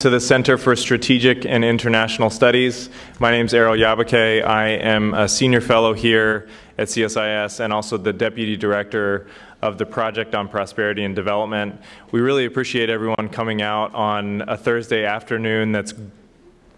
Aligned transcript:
to 0.00 0.10
the 0.10 0.20
Center 0.20 0.56
for 0.56 0.76
Strategic 0.76 1.44
and 1.44 1.64
International 1.64 2.30
Studies. 2.30 2.88
My 3.18 3.32
name 3.32 3.46
is 3.46 3.52
Erol 3.52 3.76
Yayboke. 3.76 4.46
I 4.46 4.68
am 4.68 5.12
a 5.12 5.28
senior 5.28 5.60
fellow 5.60 5.92
here 5.92 6.48
at 6.78 6.86
CSIS 6.86 7.58
and 7.58 7.72
also 7.72 7.96
the 7.96 8.12
deputy 8.12 8.56
director 8.56 9.26
of 9.60 9.76
the 9.76 9.84
Project 9.84 10.36
on 10.36 10.46
Prosperity 10.46 11.02
and 11.02 11.16
Development. 11.16 11.80
We 12.12 12.20
really 12.20 12.44
appreciate 12.44 12.90
everyone 12.90 13.28
coming 13.32 13.60
out 13.60 13.92
on 13.92 14.42
a 14.42 14.56
Thursday 14.56 15.04
afternoon 15.04 15.72
that's 15.72 15.94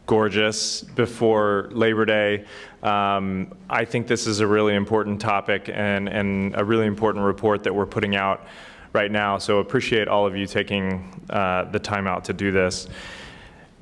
gorgeous 0.07 0.81
before 0.81 1.69
Labor 1.73 2.07
Day. 2.07 2.47
Um, 2.83 3.55
I 3.69 3.85
think 3.85 4.07
this 4.07 4.27
is 4.27 4.41
a 4.41 4.47
really 4.47 4.75
important 4.75 5.21
topic 5.21 5.69
and, 5.71 6.09
and 6.09 6.55
a 6.57 6.65
really 6.65 6.87
important 6.87 7.27
report 7.27 7.65
that 7.65 7.75
we're 7.75 7.85
putting 7.85 8.17
out 8.17 8.47
right 8.93 9.11
now. 9.11 9.39
So 9.39 9.59
appreciate 9.59 10.09
all 10.09 10.27
of 10.27 10.37
you 10.37 10.47
taking 10.47 11.25
uh, 11.31 11.65
the 11.65 11.79
time 11.79 12.07
out 12.07 12.25
to 12.25 12.33
do 12.33 12.51
this. 12.51 12.89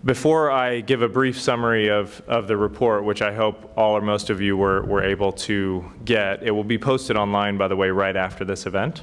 Before 0.04 0.50
I 0.50 0.80
give 0.80 1.02
a 1.02 1.08
brief 1.08 1.40
summary 1.40 1.88
of, 1.88 2.22
of 2.28 2.46
the 2.46 2.56
report, 2.56 3.04
which 3.04 3.20
I 3.20 3.34
hope 3.34 3.72
all 3.76 3.96
or 3.96 4.00
most 4.00 4.30
of 4.30 4.40
you 4.40 4.56
were, 4.56 4.84
were 4.84 5.02
able 5.02 5.32
to 5.32 5.84
get, 6.04 6.44
it 6.44 6.52
will 6.52 6.62
be 6.62 6.78
posted 6.78 7.16
online, 7.16 7.58
by 7.58 7.66
the 7.66 7.74
way, 7.74 7.90
right 7.90 8.14
after 8.14 8.44
this 8.44 8.66
event. 8.66 9.02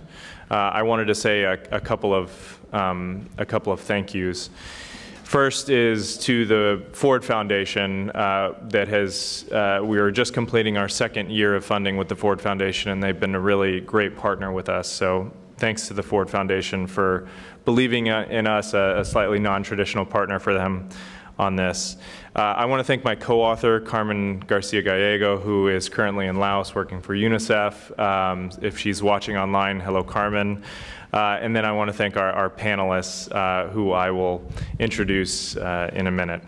Uh, 0.50 0.56
I 0.56 0.84
wanted 0.84 1.06
to 1.06 1.16
say 1.16 1.44
a, 1.44 1.54
a 1.72 1.82
couple 1.82 2.14
of 2.14 2.60
um, 2.72 3.30
a 3.38 3.46
couple 3.46 3.72
of 3.74 3.80
thank 3.80 4.14
yous. 4.14 4.50
First 5.24 5.70
is 5.70 6.18
to 6.20 6.46
the 6.46 6.86
Ford 6.92 7.26
Foundation 7.26 8.12
uh, 8.12 8.54
that 8.70 8.88
has, 8.90 9.50
uh, 9.52 9.80
we 9.84 9.98
are 9.98 10.12
just 10.12 10.34
completing 10.34 10.78
our 10.78 10.88
second 10.88 11.32
year 11.32 11.56
of 11.56 11.66
funding 11.66 11.98
with 11.98 12.10
the 12.10 12.16
Ford 12.16 12.40
Foundation 12.40 12.92
and 12.92 13.02
they've 13.02 13.20
been 13.20 13.34
a 13.34 13.40
really 13.40 13.82
great 13.82 14.16
partner 14.16 14.52
with 14.52 14.70
us. 14.70 14.88
So 14.90 15.32
thanks 15.58 15.88
to 15.88 15.94
the 15.94 16.04
Ford 16.04 16.30
Foundation 16.30 16.88
for 16.88 17.28
believing 17.64 18.10
uh, 18.10 18.28
in 18.30 18.48
us, 18.48 18.74
a, 18.74 18.98
a 19.00 19.06
slightly 19.06 19.40
non-traditional 19.40 20.06
partner 20.06 20.40
for 20.40 20.54
them 20.54 20.90
on 21.38 21.56
this. 21.56 21.98
Uh, 22.36 22.40
I 22.40 22.66
want 22.66 22.80
to 22.80 22.84
thank 22.84 23.04
my 23.04 23.16
co-author, 23.16 23.80
Carmen 23.80 24.40
Garcia 24.40 24.82
Gallego, 24.82 25.38
who 25.38 25.68
is 25.68 25.90
currently 25.90 26.28
in 26.28 26.38
Laos 26.38 26.74
working 26.74 27.02
for 27.02 27.14
UNICEF. 27.14 27.98
Um, 28.00 28.52
if 28.62 28.78
she's 28.78 29.04
watching 29.04 29.36
online, 29.38 29.80
hello, 29.80 30.04
Carmen. 30.04 30.64
Uh, 31.14 31.38
and 31.42 31.56
then 31.56 31.66
I 31.66 31.72
want 31.72 31.90
to 31.90 31.94
thank 31.94 32.18
our, 32.18 32.32
our 32.32 32.50
panelists, 32.50 33.32
uh, 33.34 33.70
who 33.70 33.92
I 33.92 34.12
will 34.12 34.50
introduce 34.80 35.56
uh, 35.56 35.90
in 35.94 36.08
a 36.08 36.12
minute. 36.12 36.42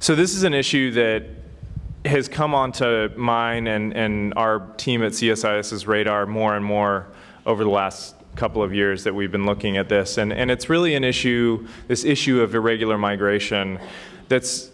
So 0.00 0.14
this 0.14 0.34
is 0.34 0.44
an 0.44 0.54
issue 0.54 0.90
that 0.92 1.24
has 2.08 2.28
come 2.28 2.54
onto 2.54 3.08
mine 3.16 3.66
and, 3.66 3.94
and 3.96 4.34
our 4.36 4.60
team 4.76 5.02
at 5.02 5.12
CSIS's 5.12 5.86
radar 5.86 6.26
more 6.26 6.56
and 6.56 6.64
more 6.64 7.06
over 7.46 7.62
the 7.64 7.70
last 7.70 8.14
couple 8.34 8.62
of 8.62 8.72
years 8.72 9.04
that 9.04 9.14
we've 9.14 9.32
been 9.32 9.46
looking 9.46 9.76
at 9.76 9.88
this. 9.88 10.18
And, 10.18 10.32
and 10.32 10.50
it's 10.50 10.68
really 10.68 10.94
an 10.94 11.04
issue, 11.04 11.66
this 11.88 12.04
issue 12.04 12.40
of 12.40 12.54
irregular 12.54 12.96
migration, 12.96 13.78
that's 14.28 14.70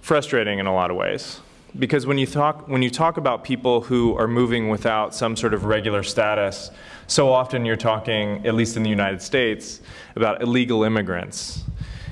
frustrating 0.00 0.58
in 0.58 0.66
a 0.66 0.74
lot 0.74 0.90
of 0.90 0.96
ways. 0.96 1.40
Because 1.78 2.06
when 2.06 2.18
you 2.18 2.26
talk, 2.26 2.68
when 2.68 2.82
you 2.82 2.90
talk 2.90 3.16
about 3.16 3.42
people 3.42 3.80
who 3.80 4.16
are 4.16 4.28
moving 4.28 4.68
without 4.68 5.14
some 5.14 5.36
sort 5.36 5.54
of 5.54 5.64
regular 5.64 6.02
status, 6.02 6.70
so 7.06 7.32
often 7.32 7.64
you're 7.64 7.76
talking, 7.76 8.46
at 8.46 8.54
least 8.54 8.76
in 8.76 8.82
the 8.82 8.90
United 8.90 9.20
States, 9.20 9.80
about 10.14 10.42
illegal 10.42 10.84
immigrants. 10.84 11.64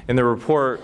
In 0.08 0.16
the 0.16 0.24
report, 0.24 0.82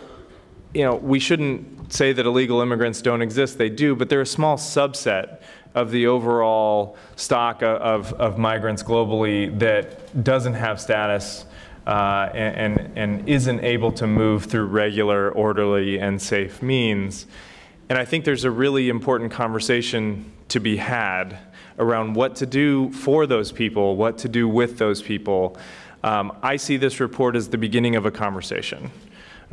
you 0.75 0.85
know, 0.85 0.95
we 0.95 1.19
shouldn't 1.19 1.78
say 1.89 2.13
that 2.13 2.27
illegal 2.27 2.61
immigrants 2.61 3.03
don't 3.03 3.23
exist. 3.23 3.59
They 3.59 3.71
do, 3.71 3.95
but 3.97 4.09
they're 4.09 4.21
a 4.21 4.27
small 4.27 4.57
subset 4.57 5.41
of 5.75 5.91
the 5.91 6.07
overall 6.07 6.97
stock 7.17 7.63
of, 7.63 8.13
of 8.15 8.39
migrants 8.39 8.83
globally 8.83 9.57
that 9.59 10.25
doesn't 10.25 10.55
have 10.55 10.81
status 10.81 11.45
uh, 11.87 12.29
and, 12.35 12.79
and, 12.79 12.99
and 12.99 13.29
isn't 13.29 13.61
able 13.61 13.93
to 13.93 14.07
move 14.07 14.45
through 14.45 14.67
regular, 14.67 15.31
orderly, 15.31 15.99
and 15.99 16.21
safe 16.21 16.63
means. 16.63 17.27
And 17.89 17.99
I 17.99 18.05
think 18.05 18.25
there's 18.25 18.45
a 18.45 18.51
really 18.51 18.89
important 18.89 19.33
conversation 19.33 20.31
to 20.49 20.61
be 20.61 20.77
had 20.77 21.39
around 21.79 22.15
what 22.15 22.37
to 22.37 22.47
do 22.47 22.91
for 22.93 23.27
those 23.27 23.53
people, 23.53 23.97
what 23.97 24.19
to 24.19 24.29
do 24.29 24.49
with 24.49 24.79
those 24.79 25.01
people. 25.01 25.57
Um, 26.03 26.37
I 26.43 26.57
see 26.57 26.77
this 26.77 27.01
report 27.01 27.37
as 27.37 27.49
the 27.49 27.59
beginning 27.59 27.97
of 27.97 28.05
a 28.05 28.11
conversation. 28.11 28.91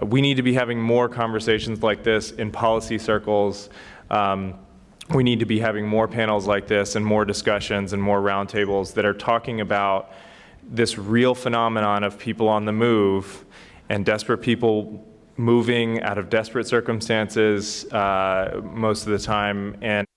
We 0.01 0.21
need 0.21 0.35
to 0.37 0.43
be 0.43 0.53
having 0.53 0.79
more 0.81 1.07
conversations 1.07 1.81
like 1.81 2.03
this 2.03 2.31
in 2.31 2.51
policy 2.51 2.97
circles. 2.97 3.69
Um, 4.09 4.55
we 5.09 5.23
need 5.23 5.39
to 5.39 5.45
be 5.45 5.59
having 5.59 5.87
more 5.87 6.07
panels 6.07 6.47
like 6.47 6.67
this 6.67 6.95
and 6.95 7.05
more 7.05 7.25
discussions 7.25 7.93
and 7.93 8.01
more 8.01 8.19
roundtables 8.21 8.93
that 8.95 9.05
are 9.05 9.13
talking 9.13 9.61
about 9.61 10.11
this 10.63 10.97
real 10.97 11.35
phenomenon 11.35 12.03
of 12.03 12.17
people 12.17 12.47
on 12.47 12.65
the 12.65 12.71
move 12.71 13.45
and 13.89 14.03
desperate 14.05 14.39
people 14.39 15.05
moving 15.37 16.01
out 16.01 16.17
of 16.17 16.29
desperate 16.29 16.67
circumstances 16.67 17.85
uh, 17.91 18.61
most 18.63 19.05
of 19.05 19.11
the 19.11 19.19
time 19.19 19.77
and 19.81 20.07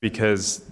because 0.00 0.64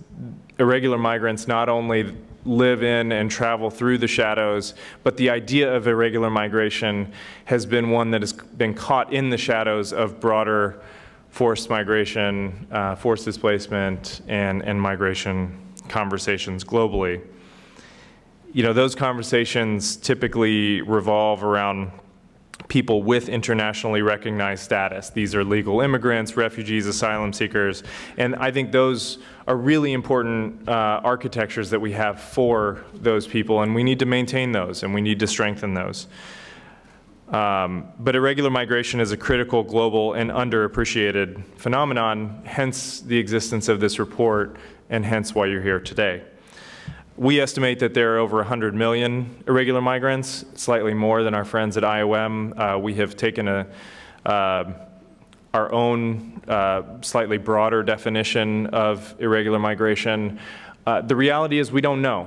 irregular 0.61 0.99
migrants 0.99 1.49
not 1.49 1.69
only 1.69 2.15
live 2.45 2.83
in 2.83 3.13
and 3.13 3.31
travel 3.31 3.71
through 3.71 3.99
the 3.99 4.07
shadows, 4.07 4.75
but 5.03 5.17
the 5.17 5.29
idea 5.31 5.75
of 5.75 5.87
irregular 5.87 6.31
migration 6.31 7.13
has 7.47 7.67
been 7.67 7.91
one 7.91 8.11
that 8.11 8.21
has 8.21 8.33
been 8.33 8.75
caught 8.75 9.13
in 9.13 9.31
the 9.31 9.37
shadows 9.37 9.93
of 9.93 10.21
broader 10.21 10.81
forced 11.31 11.71
migration, 11.71 12.67
uh, 12.71 12.95
forced 12.95 13.25
displacement, 13.25 14.21
and, 14.29 14.63
and 14.63 14.81
migration 14.81 15.59
conversations 15.89 16.65
globally. 16.65 17.21
You 18.53 18.63
know, 18.65 18.73
those 18.73 18.95
conversations 18.95 19.97
typically 19.97 20.81
revolve 20.83 21.45
around 21.45 21.93
people 22.71 23.03
with 23.03 23.29
internationally 23.29 24.01
recognized 24.01 24.63
status. 24.63 25.11
These 25.11 25.35
are 25.35 25.45
legal 25.45 25.83
immigrants, 25.83 26.37
refugees, 26.37 26.87
asylum 26.87 27.33
seekers, 27.35 27.83
and 28.17 28.35
I 28.37 28.51
think 28.51 28.73
those 28.73 29.19
are 29.47 29.57
really 29.57 29.93
important 29.93 30.69
uh, 30.69 31.01
architectures 31.05 31.69
that 31.71 31.81
we 31.81 31.93
have 31.93 32.19
for 32.21 32.85
those 32.95 33.27
people, 33.27 33.61
and 33.61 33.75
we 33.75 33.83
need 33.83 33.99
to 33.99 34.07
maintain 34.07 34.53
those, 34.53 34.85
and 34.85 34.95
we 34.95 35.03
need 35.03 35.19
to 35.19 35.27
strengthen 35.27 35.75
those. 35.75 36.07
Um, 37.29 37.89
but 37.99 38.17
irregular 38.17 38.51
migration 38.51 39.01
is 39.01 39.13
a 39.13 39.17
critical 39.17 39.63
global 39.63 40.15
and 40.15 40.31
underappreciated 40.31 41.45
phenomenon, 41.57 42.43
hence 42.45 43.01
the 43.01 43.19
existence 43.19 43.69
of 43.69 43.81
this 43.81 43.99
report, 43.99 44.57
and 44.89 45.05
hence 45.05 45.35
why 45.35 45.47
you're 45.47 45.63
here 45.63 45.81
today. 45.81 46.23
We 47.21 47.39
estimate 47.39 47.81
that 47.81 47.93
there 47.93 48.15
are 48.15 48.19
over 48.19 48.39
100 48.39 48.75
million 48.75 49.45
irregular 49.47 49.83
migrants, 49.83 50.43
slightly 50.55 50.95
more 50.95 51.23
than 51.23 51.35
our 51.35 51.45
friends 51.45 51.77
at 51.77 51.83
IOM. 51.83 52.59
Uh, 52.59 52.79
we 52.79 52.95
have 52.95 53.15
taken 53.15 53.47
a, 53.47 53.67
uh, 54.25 54.73
our 55.53 55.71
own 55.71 56.41
uh, 56.49 57.03
slightly 57.03 57.37
broader 57.37 57.83
definition 57.83 58.69
of 58.69 59.15
irregular 59.19 59.59
migration. 59.59 60.41
Uh, 60.87 61.03
the 61.03 61.15
reality 61.15 61.59
is 61.59 61.71
we 61.71 61.83
don't 61.83 62.01
know. 62.01 62.27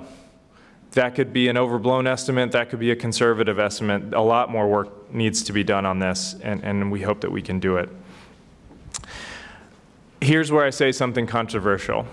That 0.91 1.15
could 1.15 1.33
be 1.33 1.47
an 1.47 1.57
overblown 1.57 2.05
estimate, 2.05 2.51
that 2.51 2.69
could 2.69 2.77
be 2.77 2.91
a 2.91 2.95
conservative 2.95 3.57
estimate. 3.57 4.13
A 4.13 4.21
lot 4.21 4.51
more 4.51 4.67
work 4.67 5.11
needs 5.11 5.41
to 5.45 5.53
be 5.53 5.63
done 5.63 5.87
on 5.87 5.97
this, 5.97 6.35
and, 6.43 6.63
and 6.63 6.91
we 6.91 7.01
hope 7.01 7.21
that 7.21 7.31
we 7.31 7.41
can 7.41 7.59
do 7.59 7.77
it. 7.77 7.89
Here's 10.21 10.51
where 10.51 10.63
I 10.63 10.69
say 10.69 10.91
something 10.91 11.25
controversial 11.25 12.05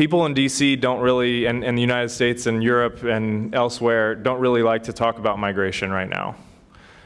people 0.00 0.24
in 0.24 0.34
DC 0.34 0.80
don't 0.80 1.00
really, 1.00 1.44
and, 1.44 1.62
and 1.62 1.76
the 1.76 1.82
United 1.82 2.08
States 2.08 2.46
and 2.46 2.64
Europe 2.64 3.02
and 3.02 3.54
elsewhere, 3.54 4.14
don't 4.14 4.40
really 4.40 4.62
like 4.62 4.82
to 4.82 4.94
talk 4.94 5.18
about 5.18 5.38
migration 5.38 5.90
right 5.90 6.08
now. 6.08 6.34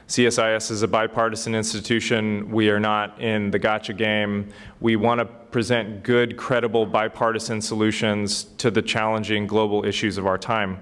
CSIS 0.06 0.70
is 0.70 0.82
a 0.82 0.86
bipartisan 0.86 1.56
institution. 1.56 2.48
We 2.52 2.70
are 2.70 2.78
not 2.78 3.20
in 3.20 3.50
the 3.50 3.58
gotcha 3.58 3.94
game. 3.94 4.48
We 4.78 4.94
want 4.94 5.18
to 5.18 5.24
present 5.24 6.04
good, 6.04 6.36
credible, 6.36 6.86
bipartisan 6.86 7.60
solutions 7.60 8.44
to 8.58 8.70
the 8.70 8.80
challenging 8.80 9.48
global 9.48 9.84
issues 9.84 10.16
of 10.16 10.28
our 10.28 10.38
time. 10.38 10.78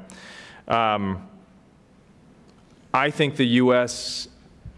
Um, 0.69 1.26
I 2.92 3.10
think 3.10 3.37
the 3.37 3.46
U.S. 3.46 4.28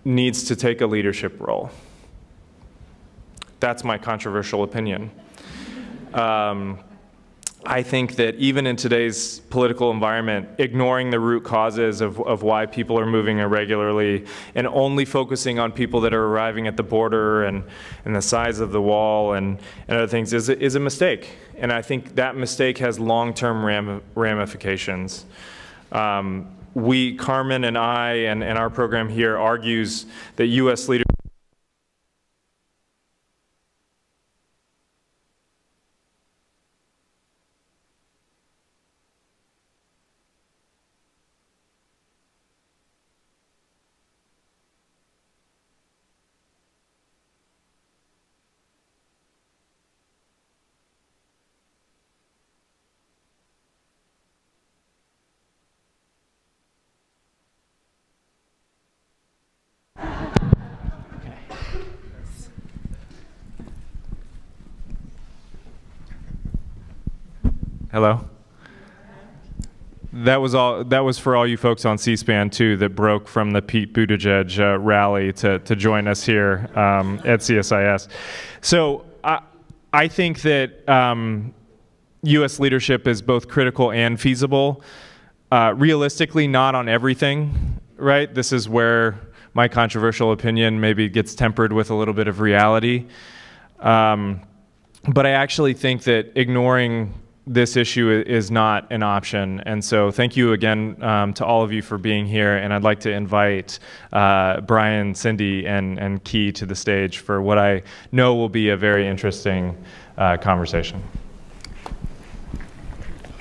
needs 0.05 0.45
to 0.45 0.55
take 0.55 0.83
a 0.83 0.87
leadership 0.87 1.41
role. 1.41 1.69
That's 3.59 3.83
my 3.83 3.99
controversial 3.99 4.63
opinion. 4.63 5.11
Um, 6.13 6.79
I 7.67 7.83
think 7.83 8.17
that 8.17 8.35
even 8.37 8.67
in 8.67 8.77
today's 8.77 9.41
political 9.41 9.91
environment, 9.91 10.49
ignoring 10.59 11.11
the 11.11 11.19
root 11.19 11.45
causes 11.45 12.01
of, 12.01 12.21
of 12.21 12.43
why 12.43 12.67
people 12.67 12.99
are 12.99 13.07
moving 13.07 13.39
irregularly 13.39 14.27
and 14.55 14.67
only 14.67 15.05
focusing 15.05 15.59
on 15.59 15.73
people 15.73 16.01
that 16.03 16.13
are 16.13 16.27
arriving 16.27 16.67
at 16.67 16.77
the 16.77 16.83
border 16.83 17.45
and, 17.45 17.65
and 18.05 18.15
the 18.15 18.21
size 18.21 18.61
of 18.61 18.71
the 18.71 18.83
wall 18.83 19.33
and, 19.33 19.59
and 19.89 19.97
other 19.97 20.07
things 20.07 20.33
is, 20.33 20.49
is 20.49 20.75
a 20.75 20.81
mistake. 20.81 21.31
And 21.57 21.73
I 21.73 21.81
think 21.81 22.17
that 22.17 22.37
mistake 22.37 22.79
has 22.79 23.01
long-term 23.01 23.65
ram, 23.65 24.03
ramifications. 24.15 25.25
Um, 25.91 26.55
we, 26.75 27.17
Carmen 27.17 27.65
and 27.65 27.79
I, 27.79 28.13
and, 28.13 28.45
and 28.45 28.59
our 28.59 28.69
program 28.69 29.09
here 29.09 29.39
argues 29.39 30.07
that 30.37 30.47
U.S. 30.47 30.89
leaders. 30.89 31.05
Hello. 67.95 68.29
That 70.25 70.41
was 70.41 70.55
all. 70.55 70.85
That 70.85 71.01
was 71.01 71.19
for 71.19 71.37
all 71.37 71.47
you 71.47 71.57
folks 71.57 71.85
on 71.85 71.99
C-SPAN 71.99 72.51
too 72.51 72.77
that 72.79 72.91
broke 72.91 73.29
from 73.29 73.51
the 73.51 73.61
Pete 73.61 73.93
Buttigieg 73.93 74.59
uh, 74.59 74.79
rally 74.79 75.33
to 75.35 75.59
to 75.61 75.77
join 75.77 76.09
us 76.09 76.25
here 76.25 76.71
um, 76.75 77.21
at 77.25 77.41
CSIS. 77.41 78.09
So 78.63 79.05
I 79.23 79.41
I 79.93 80.09
think 80.09 80.41
that 80.43 80.89
um, 80.89 81.55
U.S. 82.23 82.59
leadership 82.59 83.07
is 83.07 83.21
both 83.21 83.49
critical 83.49 83.93
and 83.93 84.19
feasible. 84.19 84.83
Uh, 85.53 85.75
realistically, 85.77 86.49
not 86.49 86.75
on 86.75 86.89
everything. 86.89 87.81
Right. 87.97 88.33
This 88.35 88.51
is 88.51 88.69
where 88.69 89.21
my 89.53 89.69
controversial 89.69 90.33
opinion 90.33 90.81
maybe 90.81 91.09
gets 91.09 91.35
tempered 91.35 91.73
with 91.73 91.91
a 91.91 91.95
little 91.95 92.15
bit 92.15 92.29
of 92.29 92.41
reality. 92.41 93.07
Um, 93.79 94.41
but 95.13 95.27
I 95.27 95.31
actually 95.31 95.75
think 95.75 96.05
that 96.05 96.33
ignoring 96.35 97.15
this 97.47 97.77
issue 97.77 98.11
is 98.27 98.51
not 98.51 98.91
an 98.91 99.03
option. 99.03 99.61
And 99.61 99.85
so, 99.85 100.11
thank 100.11 100.37
you 100.37 100.53
again 100.53 101.03
um, 101.03 101.35
to 101.35 101.45
all 101.45 101.63
of 101.63 101.73
you 101.73 101.83
for 101.83 101.99
being 101.99 102.27
here. 102.27 102.57
And 102.57 102.73
I'd 102.73 102.83
like 102.83 103.01
to 103.01 103.11
invite 103.11 103.79
uh, 104.13 104.61
Brian, 104.63 105.15
Cindy, 105.15 105.67
and, 105.67 105.99
and 105.99 106.23
Ky 106.25 106.53
to 106.53 106.67
the 106.67 106.75
stage 106.75 107.19
for 107.19 107.43
what 107.43 107.59
I 107.59 107.83
know 108.13 108.35
will 108.35 108.49
be 108.49 108.71
a 108.71 108.77
very 108.77 109.07
interesting 109.07 109.77
uh, 110.17 110.37
conversation. 110.39 111.03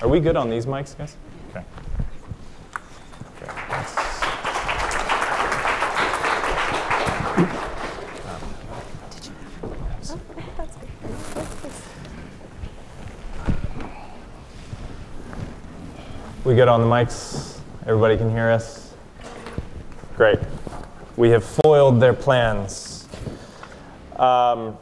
Are 0.02 0.08
we 0.08 0.20
good 0.20 0.36
on 0.36 0.50
these 0.50 0.66
mics, 0.66 0.96
guys? 0.96 1.16
We 16.44 16.54
good 16.54 16.68
on 16.68 16.82
the 16.82 16.86
mics? 16.86 17.58
Everybody 17.86 18.18
can 18.18 18.28
hear 18.28 18.50
us? 18.50 18.92
Great. 20.14 20.38
We 21.16 21.30
have 21.30 21.42
foiled 21.42 22.00
their 22.00 22.12
plans. 22.12 23.08
Um, 24.16 24.76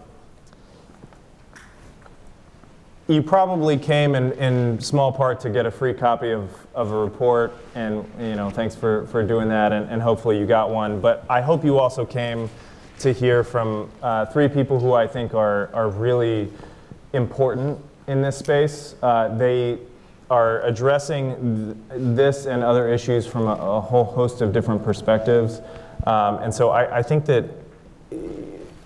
you 3.07 3.23
probably 3.23 3.79
came 3.79 4.17
in, 4.17 4.33
in 4.33 4.81
small 4.81 5.13
part 5.13 5.39
to 5.43 5.51
get 5.51 5.65
a 5.65 5.71
free 5.71 5.95
copy 5.95 6.33
of, 6.33 6.51
of 6.75 6.91
a 6.91 6.97
report, 6.97 7.55
and 7.77 8.11
you 8.19 8.35
know, 8.35 8.51
thanks 8.51 8.75
for, 8.75 9.07
for 9.07 9.23
doing 9.23 9.49
that, 9.51 9.71
and, 9.71 9.89
and 9.89 10.03
hopefully 10.03 10.41
you 10.41 10.47
got 10.47 10.71
one. 10.71 11.01
But 11.01 11.25
I 11.31 11.43
hope 11.43 11.65
you 11.65 11.79
also 11.79 12.05
came 12.05 12.51
to 12.99 13.13
hear 13.13 13.45
from 13.45 13.89
uh, 14.03 14.27
three 14.27 14.49
people 14.49 14.81
who 14.81 14.95
I 14.95 15.07
think 15.07 15.33
are, 15.33 15.73
are 15.73 15.91
really 15.91 16.51
important 17.13 17.79
in 18.09 18.21
this 18.21 18.37
space. 18.37 18.97
Uh, 19.01 19.29
they 19.37 19.79
are 20.33 20.63
addressing 20.63 21.77
th 21.91 22.17
this 22.17 22.47
and 22.47 22.65
other 22.65 22.89
issues 22.89 23.27
from 23.27 23.43
a, 23.47 23.57
a, 23.77 23.81
whole 23.81 24.09
host 24.19 24.41
of 24.41 24.51
different 24.51 24.83
perspectives. 24.83 25.61
Um, 26.07 26.39
and 26.43 26.53
so 26.59 26.71
I, 26.71 27.01
I, 27.01 27.03
think 27.03 27.27
that 27.27 27.45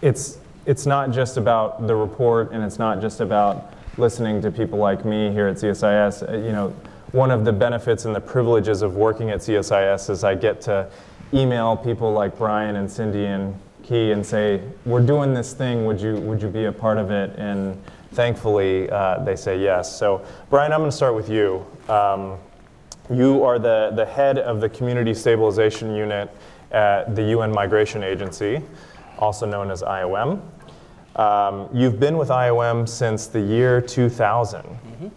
it's, 0.03 0.39
it's 0.67 0.87
not 0.87 1.13
just 1.13 1.37
about 1.37 1.87
the 1.87 1.95
report 1.95 2.51
and 2.53 2.65
it's 2.65 2.81
not 2.81 3.01
just 3.01 3.21
about 3.21 3.73
listening 3.97 4.43
to 4.43 4.51
people 4.51 4.79
like 4.79 5.05
me 5.05 5.31
here 5.31 5.47
at 5.47 5.57
CSIS. 5.57 6.29
Uh, 6.29 6.37
you 6.47 6.53
know, 6.53 6.75
one 7.13 7.31
of 7.31 7.45
the 7.45 7.53
benefits 7.53 8.07
and 8.07 8.15
the 8.15 8.27
privileges 8.35 8.83
of 8.83 8.97
working 8.97 9.31
at 9.31 9.39
CSIS 9.39 10.11
is 10.11 10.25
I 10.25 10.35
get 10.35 10.61
to 10.63 10.91
email 11.33 11.77
people 11.77 12.13
like 12.13 12.37
Brian 12.37 12.75
and 12.75 12.91
Cindy 12.91 13.25
and 13.25 13.55
Ky 13.85 14.11
and 14.11 14.27
say, 14.27 14.61
we're 14.85 15.07
doing 15.07 15.33
this 15.33 15.53
thing, 15.55 15.87
would 15.87 16.01
you, 16.01 16.17
would 16.27 16.43
you 16.43 16.49
be 16.49 16.65
a 16.65 16.73
part 16.73 16.99
of 16.99 17.13
it? 17.13 17.31
And 17.39 17.81
thankfully, 18.17 18.91
uh, 18.91 19.23
they 19.23 19.37
say 19.37 19.61
yes. 19.61 19.97
So, 19.97 20.25
Brian, 20.49 20.73
I'm 20.73 20.81
going 20.81 20.91
to 20.91 20.97
start 20.97 21.15
with 21.15 21.29
you. 21.29 21.65
Um, 21.89 22.39
you 23.11 23.45
are 23.45 23.59
the, 23.59 23.93
the 23.95 24.07
head 24.07 24.39
of 24.39 24.61
the 24.61 24.69
Community 24.69 25.15
Stabilization 25.15 25.95
Unit 25.95 26.35
at 26.73 27.15
the 27.15 27.23
UN 27.23 27.53
Migration 27.53 28.03
Agency, 28.03 28.63
also 29.19 29.47
known 29.47 29.71
as 29.71 29.83
IOM. 29.83 30.41
Um, 31.15 31.69
you've 31.73 32.01
been 32.01 32.17
with 32.17 32.31
IOM 32.31 32.89
since 32.89 33.27
the 33.27 33.41
year 33.41 33.81
2000. 33.81 34.63
Mm-hmm. 34.63 35.09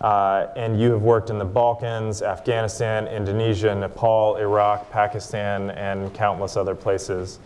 Uh, 0.00 0.46
and 0.56 0.80
you 0.80 0.92
have 0.92 1.02
worked 1.02 1.30
in 1.30 1.38
the 1.38 1.44
Balkans, 1.44 2.22
Afghanistan, 2.22 3.08
Indonesia, 3.08 3.74
Nepal, 3.74 4.36
Iraq, 4.36 4.90
Pakistan, 4.90 5.70
and 5.70 6.14
countless 6.14 6.56
other 6.56 6.74
places. 6.74 7.40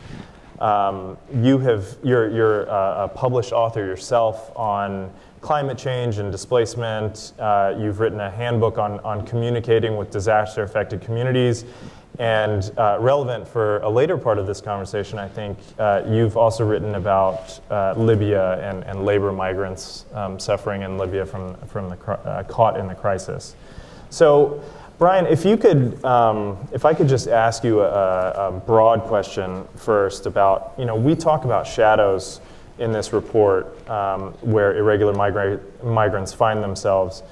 Um, 0.61 1.17
you 1.35 1.59
have, 1.59 1.97
you're, 2.03 2.31
you're 2.31 2.63
a, 2.65 3.05
a, 3.05 3.09
published 3.09 3.53
author 3.53 3.81
yourself 3.81 4.55
on 4.55 5.11
climate 5.41 5.79
change 5.79 6.19
and 6.19 6.31
displacement. 6.31 7.33
Uh, 7.39 7.75
you've 7.79 7.99
written 7.99 8.21
a 8.21 8.31
handbook 8.31 8.77
on, 8.77 9.01
on 9.01 9.27
communicating 9.27 9.97
with 9.97 10.11
disaster 10.11 10.63
affected 10.63 11.01
communities. 11.01 11.65
And 12.19 12.71
uh, 12.77 12.99
relevant 13.01 13.49
for 13.49 13.79
a 13.79 13.89
later 13.89 14.19
part 14.19 14.37
of 14.37 14.47
this 14.47 14.61
conversation, 14.61 15.19
I 15.19 15.29
think 15.29 15.57
uh, 15.79 16.03
you've 16.07 16.37
also 16.37 16.67
written 16.67 16.97
about 16.97 17.59
uh, 17.71 17.95
Libya 17.97 18.59
and, 18.61 18.85
and 18.85 19.07
labor 19.07 19.33
migrants 19.33 20.05
um, 20.13 20.39
suffering 20.39 20.83
in 20.83 20.99
Libya 20.99 21.25
from, 21.25 21.55
from 21.69 21.89
the, 21.89 21.97
uh, 22.11 22.43
caught 22.43 22.79
in 22.79 22.87
the 22.87 22.95
crisis. 22.95 23.57
So 24.11 24.63
Brian, 25.01 25.25
if 25.25 25.47
you 25.47 25.57
could, 25.57 26.05
um, 26.05 26.59
if 26.73 26.85
I 26.85 26.93
could 26.93 27.09
just 27.09 27.27
ask 27.27 27.65
you 27.65 27.81
a, 27.81 28.49
a, 28.49 28.53
broad 28.67 29.01
question 29.05 29.67
first 29.75 30.27
about, 30.27 30.75
you 30.77 30.85
know, 30.85 30.95
we 30.95 31.15
talk 31.15 31.47
about 31.47 31.67
shadows 31.67 32.43
in 32.79 32.93
this 32.93 33.15
report 33.15 33.89
um, 33.89 34.35
where 34.43 34.77
irregular 34.77 35.15
migra- 35.15 35.59
migrants 35.83 36.35
find 36.35 36.63
themselves. 36.63 37.23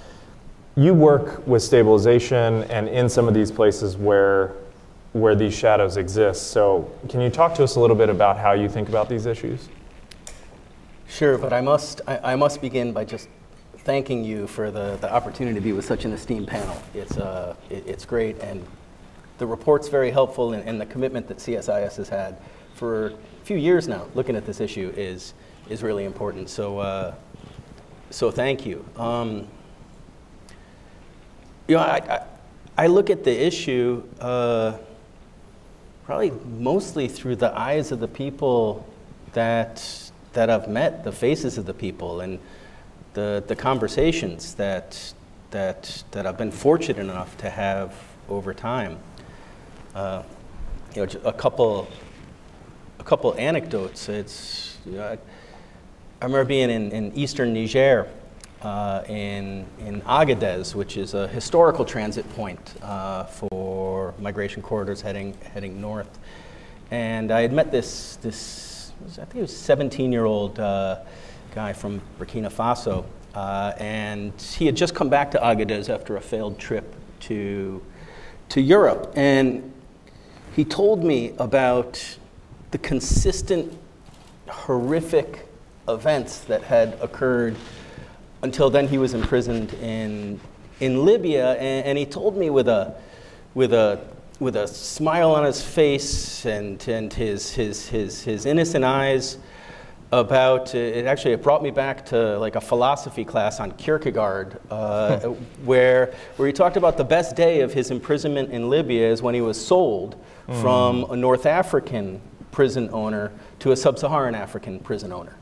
You 0.77 0.95
work 0.95 1.47
with 1.47 1.63
stabilization 1.63 2.63
and 2.71 2.89
in 2.89 3.07
some 3.07 3.29
of 3.29 3.35
these 3.35 3.51
places 3.51 3.99
where, 3.99 4.55
where 5.13 5.35
these 5.35 5.53
shadows 5.53 5.99
exist. 5.99 6.47
So, 6.47 6.91
can 7.11 7.21
you 7.21 7.29
talk 7.29 7.55
to 7.57 7.65
us 7.65 7.77
a 7.77 7.81
little 7.81 7.97
bit 7.97 8.09
about 8.09 8.39
how 8.39 8.53
you 8.53 8.71
think 8.71 8.89
about 8.89 9.11
these 9.11 9.27
issues? 9.27 9.69
Sure, 11.07 11.37
but 11.37 11.53
I 11.53 11.61
must, 11.61 12.01
I, 12.07 12.33
I 12.33 12.37
must 12.37 12.63
begin 12.63 12.95
by 12.95 13.05
just 13.05 13.29
thanking 13.89 14.23
you 14.23 14.47
for 14.47 14.71
the, 14.71 14.99
the 15.01 15.11
opportunity 15.11 15.55
to 15.55 15.63
be 15.63 15.73
with 15.73 15.83
such 15.83 16.05
an 16.05 16.13
esteemed 16.13 16.47
panel. 16.47 16.77
It's, 16.93 17.17
uh, 17.17 17.57
it, 17.71 17.87
it's 17.87 18.05
great, 18.05 18.39
and 18.41 18.63
the 19.39 19.47
report's 19.47 19.89
very 19.89 20.11
helpful, 20.11 20.53
and, 20.53 20.63
and, 20.69 20.79
the 20.79 20.85
commitment 20.85 21.27
that 21.29 21.39
CSIS 21.39 21.97
has 21.97 22.07
had 22.07 22.37
for 22.75 23.07
a 23.07 23.45
few 23.45 23.57
years 23.57 23.89
now 23.89 24.07
looking 24.15 24.37
at 24.37 24.45
this 24.45 24.61
issue 24.61 24.93
is, 24.95 25.33
is 25.71 25.83
really 25.83 26.05
important. 26.05 26.51
So, 26.51 26.81
uh, 26.81 27.15
so 28.11 28.31
thank 28.31 28.67
you. 28.67 28.85
Um, 28.95 29.49
you 31.67 31.77
know, 31.77 31.81
I, 31.81 31.97
I, 31.97 32.27
I, 32.77 32.87
look 32.89 33.09
at 33.09 33.25
the 33.25 33.47
issue 33.47 34.03
uh, 34.21 34.77
probably 36.05 36.33
mostly 36.59 37.09
through 37.09 37.37
the 37.37 37.59
eyes 37.59 37.91
of 37.91 38.01
the 38.01 38.09
people 38.09 38.87
that, 39.33 39.83
that 40.35 40.51
I've 40.51 40.69
met, 40.69 41.05
the 41.05 41.13
faces 41.13 41.57
of 41.57 41.65
the 41.65 41.73
people, 41.73 42.21
and 42.21 42.39
the, 43.19 43.43
the 43.49 43.57
conversations 43.57 44.55
that, 44.55 45.13
that, 45.51 46.05
that 46.13 46.25
I've 46.25 46.39
been 46.39 46.53
fortunate 46.53 47.01
enough 47.01 47.37
to 47.39 47.51
have 47.51 47.93
over 48.29 48.55
time. 48.55 48.97
Uh, 49.93 50.23
you 50.95 51.05
know, 51.05 51.21
a 51.25 51.33
couple, 51.33 51.89
a 53.01 53.03
couple 53.03 53.35
anecdotes. 53.35 54.09
It's, 54.09 54.79
you 54.87 54.93
know, 54.93 55.05
I, 55.05 55.19
I, 56.23 56.25
remember 56.27 56.45
being 56.45 56.71
in, 56.71 56.93
in 56.93 57.13
eastern 57.15 57.53
Niger, 57.53 58.09
uh, 58.63 59.03
in, 59.09 59.67
in 59.81 60.01
Agadez, 60.03 60.77
which 60.77 60.97
is 60.97 61.15
a 61.15 61.27
historical 61.27 61.85
transit 61.85 62.29
point 62.37 62.75
uh, 62.83 63.25
for 63.25 64.15
migration 64.21 64.63
corridors 64.63 65.01
heading, 65.01 65.37
heading 65.53 65.81
north. 65.81 66.21
And 66.93 67.33
I 67.33 67.41
had 67.41 67.53
met 67.53 67.73
this, 67.73 68.15
this 68.23 68.93
I 69.13 69.25
think 69.25 69.37
it 69.37 69.41
was 69.41 69.57
17 69.57 70.13
year 70.13 70.25
old 70.25 70.61
uh, 70.61 71.01
guy 71.55 71.73
from 71.73 72.01
Burkina 72.19 72.51
Faso. 72.51 73.05
Uh, 73.35 73.73
and 73.79 74.33
he 74.41 74.67
had 74.67 74.77
just 74.77 74.95
come 74.95 75.09
back 75.09 75.31
to 75.31 75.39
Agadez 75.39 75.89
after 75.89 76.17
a 76.17 76.21
failed 76.21 76.59
trip 76.59 76.95
to, 77.21 77.83
to 78.49 78.61
Europe. 78.61 79.13
And 79.17 79.73
he 80.57 80.65
told 80.65 81.05
me 81.05 81.35
about 81.39 82.19
the 82.71 82.79
consistent, 82.79 83.77
horrific 84.49 85.47
events 85.89 86.41
that 86.41 86.63
had 86.63 86.99
occurred 87.01 87.57
until 88.43 88.71
then 88.71 88.89
he 88.89 88.99
was 88.99 89.15
imprisoned 89.15 89.75
in, 89.75 90.41
in 90.81 91.05
Libya. 91.05 91.53
And, 91.55 91.87
and 91.87 91.99
he 91.99 92.07
told 92.07 92.37
me 92.37 92.51
with 92.51 92.69
a, 92.69 92.95
with 93.55 93.73
a 93.73 94.01
with 94.41 94.55
a 94.55 94.69
smile 94.69 95.33
on 95.33 95.45
his 95.45 95.63
face 95.63 96.47
and, 96.47 96.87
and 96.89 97.13
his, 97.13 97.51
his, 97.51 97.89
his, 97.89 98.23
his 98.23 98.47
innocent 98.47 98.85
eyes 98.85 99.39
about 100.11 100.75
it 100.75 101.05
actually 101.05 101.33
it 101.33 101.43
brought 101.43 101.63
me 101.63 101.71
back 101.71 102.07
to 102.07 102.39
like 102.39 102.57
a 102.57 102.61
philosophy 102.61 103.25
class 103.25 103.61
on 103.61 103.71
Kierkegaard 103.73 104.59
uh, 104.71 105.19
where 105.65 106.15
where 106.37 106.47
he 106.47 106.53
talked 106.53 106.77
about 106.79 106.97
the 106.97 107.05
best 107.05 107.37
day 107.37 107.61
of 107.61 107.75
his 107.75 107.91
imprisonment 107.91 108.51
in 108.51 108.71
Libya 108.71 109.11
is 109.11 109.21
when 109.21 109.35
he 109.35 109.43
was 109.43 109.63
sold 109.63 110.17
mm. 110.49 110.61
from 110.63 111.05
a 111.11 111.17
North 111.17 111.45
African 111.45 112.21
prison 112.53 112.89
owner 112.93 113.31
to 113.59 113.73
a 113.73 113.77
sub-Saharan 113.77 114.35
African 114.35 114.81
prison 114.81 115.13
owner 115.13 115.37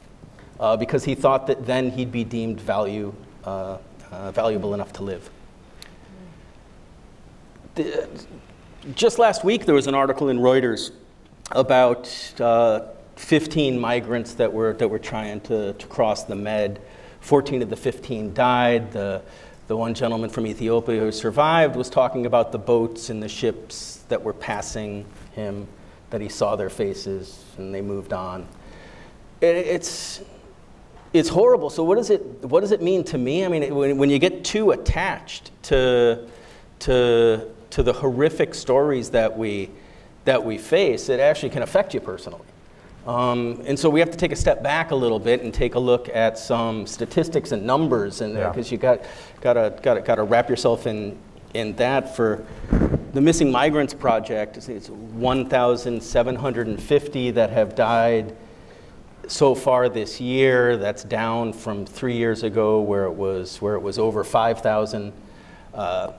uh, 0.59 0.77
because 0.77 1.05
he 1.05 1.15
thought 1.15 1.47
that 1.47 1.65
then 1.65 1.91
he'd 1.91 2.11
be 2.11 2.25
deemed 2.25 2.61
value 2.61 3.15
uh, 3.45 3.79
uh, 4.11 4.31
valuable 4.33 4.75
enough 4.75 4.93
to 4.95 5.03
live. 5.03 5.31
The, 7.75 8.09
just 8.95 9.19
last 9.19 9.45
week, 9.45 9.67
there 9.67 9.75
was 9.75 9.87
an 9.87 9.95
article 9.95 10.29
in 10.29 10.39
Reuters 10.39 10.93
about 11.53 12.11
uh, 12.41 12.87
15 13.17 13.79
migrants 13.79 14.35
that 14.35 14.53
were, 14.53 14.75
that 14.75 14.89
were 14.89 14.99
trying 14.99 15.41
to, 15.43 15.73
to 15.73 15.87
cross 15.87 16.25
the 16.25 16.37
Med. 16.37 16.81
14 17.21 17.63
of 17.63 17.71
the 17.71 17.77
15 17.77 18.35
died. 18.35 18.93
The, 18.93 19.23
the 19.67 19.77
one 19.77 19.95
gentleman 19.95 20.31
from 20.31 20.47
Ethiopia 20.47 21.01
who 21.01 21.11
survived 21.11 21.75
was 21.75 21.91
talking 21.91 22.27
about 22.27 22.53
the 22.53 22.59
boats 22.59 23.11
and 23.11 23.23
the 23.23 23.29
ships 23.29 24.05
that 24.09 24.23
were 24.23 24.33
passing 24.33 25.05
him, 25.33 25.67
that 26.11 26.21
he 26.21 26.29
saw 26.29 26.55
their 26.55 26.71
faces 26.71 27.45
and 27.59 27.75
they 27.75 27.81
moved 27.81 28.13
on. 28.13 28.47
It, 29.41 29.57
it's, 29.57 30.23
it's 31.13 31.29
horrible. 31.29 31.71
So, 31.71 31.83
what 31.83 31.97
does, 31.97 32.11
it, 32.11 32.23
what 32.45 32.61
does 32.61 32.71
it 32.71 32.81
mean 32.81 33.03
to 33.05 33.19
me? 33.19 33.45
I 33.45 33.49
mean, 33.49 33.75
when, 33.75 33.99
when 33.99 34.11
you 34.11 34.19
get 34.19 34.45
too 34.45 34.71
attached 34.71 35.51
to, 35.65 36.29
to, 36.81 37.49
to 37.71 37.83
the 37.83 37.93
horrific 37.93 38.55
stories 38.55 39.11
that 39.11 39.37
we, 39.37 39.71
that 40.27 40.45
we 40.45 40.59
face, 40.59 41.09
it 41.09 41.19
actually 41.19 41.51
can 41.51 41.63
affect 41.63 41.93
you 41.93 42.01
personally. 42.01 42.45
Um, 43.07 43.63
and 43.67 43.79
so 43.79 43.89
we 43.89 44.01
have 44.01 44.11
to 44.11 44.17
take 44.17 44.33
a 44.33 44.37
step 44.37 44.65
back 44.65 44.91
a 44.91 44.95
little 44.95 45.21
bit 45.21 45.43
and 45.43 45.55
take 45.55 45.77
a 45.77 45.79
look 45.79 46.09
at 46.09 46.39
some 46.39 46.87
statistics 46.87 47.53
and 47.53 47.65
numbers, 47.65 48.21
and 48.21 48.35
because 48.35 48.71
yeah. 48.71 48.75
you 48.75 48.79
got 48.79 49.05
gotta 49.41 49.79
gotta 49.83 50.01
gotta 50.01 50.25
wrap 50.25 50.51
yourself 50.51 50.89
in 50.89 51.17
in 51.55 51.77
that. 51.77 52.17
For 52.17 52.45
the 53.13 53.21
Missing 53.21 53.53
Migrants 53.53 53.95
Project, 53.95 54.57
it's 54.57 54.91
1,750 54.91 57.31
that 57.31 57.51
have 57.51 57.77
died 57.77 58.35
so 59.29 59.55
far 59.55 59.89
this 59.89 60.21
year. 60.21 60.77
That's 60.77 61.05
down 61.05 61.53
from 61.53 61.87
three 61.87 62.17
years 62.17 62.43
ago, 62.43 62.81
where 62.81 63.05
it 63.05 63.15
was 63.15 63.63
where 63.63 63.77
it 63.77 63.83
was 63.83 64.01
over 64.01 64.25
5,000. 64.25 65.13
Uh, 65.73 66.11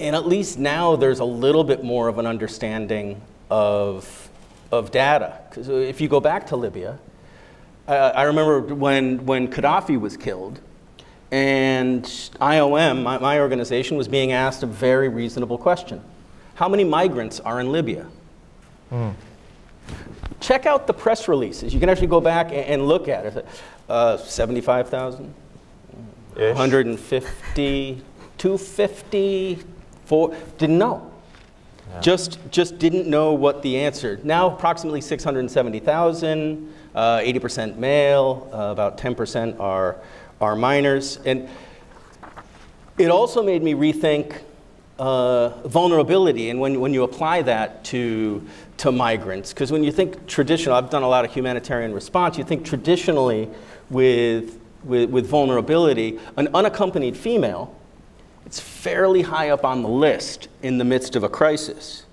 and 0.00 0.16
at 0.16 0.26
least 0.26 0.58
now 0.58 0.96
there's 0.96 1.20
a 1.20 1.24
little 1.24 1.64
bit 1.64 1.84
more 1.84 2.08
of 2.08 2.18
an 2.18 2.26
understanding 2.26 3.20
of 3.50 4.26
of 4.72 4.90
data. 4.90 5.40
Because 5.48 5.68
if 5.68 6.00
you 6.00 6.08
go 6.08 6.20
back 6.20 6.46
to 6.48 6.56
Libya, 6.56 6.98
uh, 7.88 8.12
I 8.14 8.22
remember 8.24 8.74
when, 8.74 9.24
when 9.26 9.48
Gaddafi 9.48 9.98
was 9.98 10.16
killed, 10.16 10.60
and 11.30 12.04
IOM, 12.04 13.02
my, 13.02 13.18
my, 13.18 13.40
organization, 13.40 13.96
was 13.96 14.06
being 14.06 14.32
asked 14.32 14.62
a 14.62 14.66
very 14.66 15.08
reasonable 15.08 15.58
question 15.58 16.00
How 16.54 16.68
many 16.68 16.84
migrants 16.84 17.40
are 17.40 17.60
in 17.60 17.72
Libya? 17.72 18.06
Mm. 18.92 19.14
Check 20.40 20.66
out 20.66 20.86
the 20.86 20.94
press 20.94 21.26
releases. 21.26 21.74
You 21.74 21.80
can 21.80 21.88
actually 21.88 22.06
go 22.06 22.20
back 22.20 22.48
and, 22.48 22.56
and 22.56 22.86
look 22.86 23.08
at 23.08 23.26
it. 23.26 23.46
Uh, 23.88 24.16
75,000, 24.16 25.32
150, 26.34 28.02
250, 28.38 29.58
four, 30.04 30.36
didn't 30.58 30.78
know. 30.78 31.12
Just, 32.00 32.38
just 32.50 32.78
didn't 32.78 33.06
know 33.06 33.32
what 33.32 33.62
the 33.62 33.78
answer. 33.78 34.20
Now, 34.22 34.50
approximately 34.54 35.00
670,000, 35.00 36.74
uh, 36.94 37.18
80% 37.18 37.76
male, 37.76 38.48
uh, 38.52 38.56
about 38.72 38.98
10% 38.98 39.58
are, 39.60 39.96
are 40.40 40.54
minors. 40.54 41.18
And 41.24 41.48
it 42.98 43.10
also 43.10 43.42
made 43.42 43.62
me 43.62 43.74
rethink 43.74 44.42
uh, 44.98 45.48
vulnerability 45.68 46.50
and 46.50 46.60
when, 46.60 46.80
when 46.80 46.94
you 46.94 47.02
apply 47.02 47.42
that 47.42 47.84
to, 47.84 48.46
to 48.78 48.92
migrants. 48.92 49.52
Because 49.52 49.70
when 49.70 49.84
you 49.84 49.92
think 49.92 50.26
traditional, 50.26 50.74
I've 50.74 50.90
done 50.90 51.02
a 51.02 51.08
lot 51.08 51.24
of 51.24 51.32
humanitarian 51.32 51.92
response, 51.92 52.38
you 52.38 52.44
think 52.44 52.64
traditionally 52.64 53.48
with, 53.90 54.58
with, 54.84 55.10
with 55.10 55.26
vulnerability, 55.26 56.18
an 56.36 56.48
unaccompanied 56.54 57.16
female 57.16 57.74
it's 58.46 58.60
fairly 58.60 59.22
high 59.22 59.50
up 59.50 59.64
on 59.64 59.82
the 59.82 59.88
list 59.88 60.48
in 60.62 60.78
the 60.78 60.84
midst 60.84 61.16
of 61.16 61.24
a 61.24 61.28
crisis. 61.28 62.04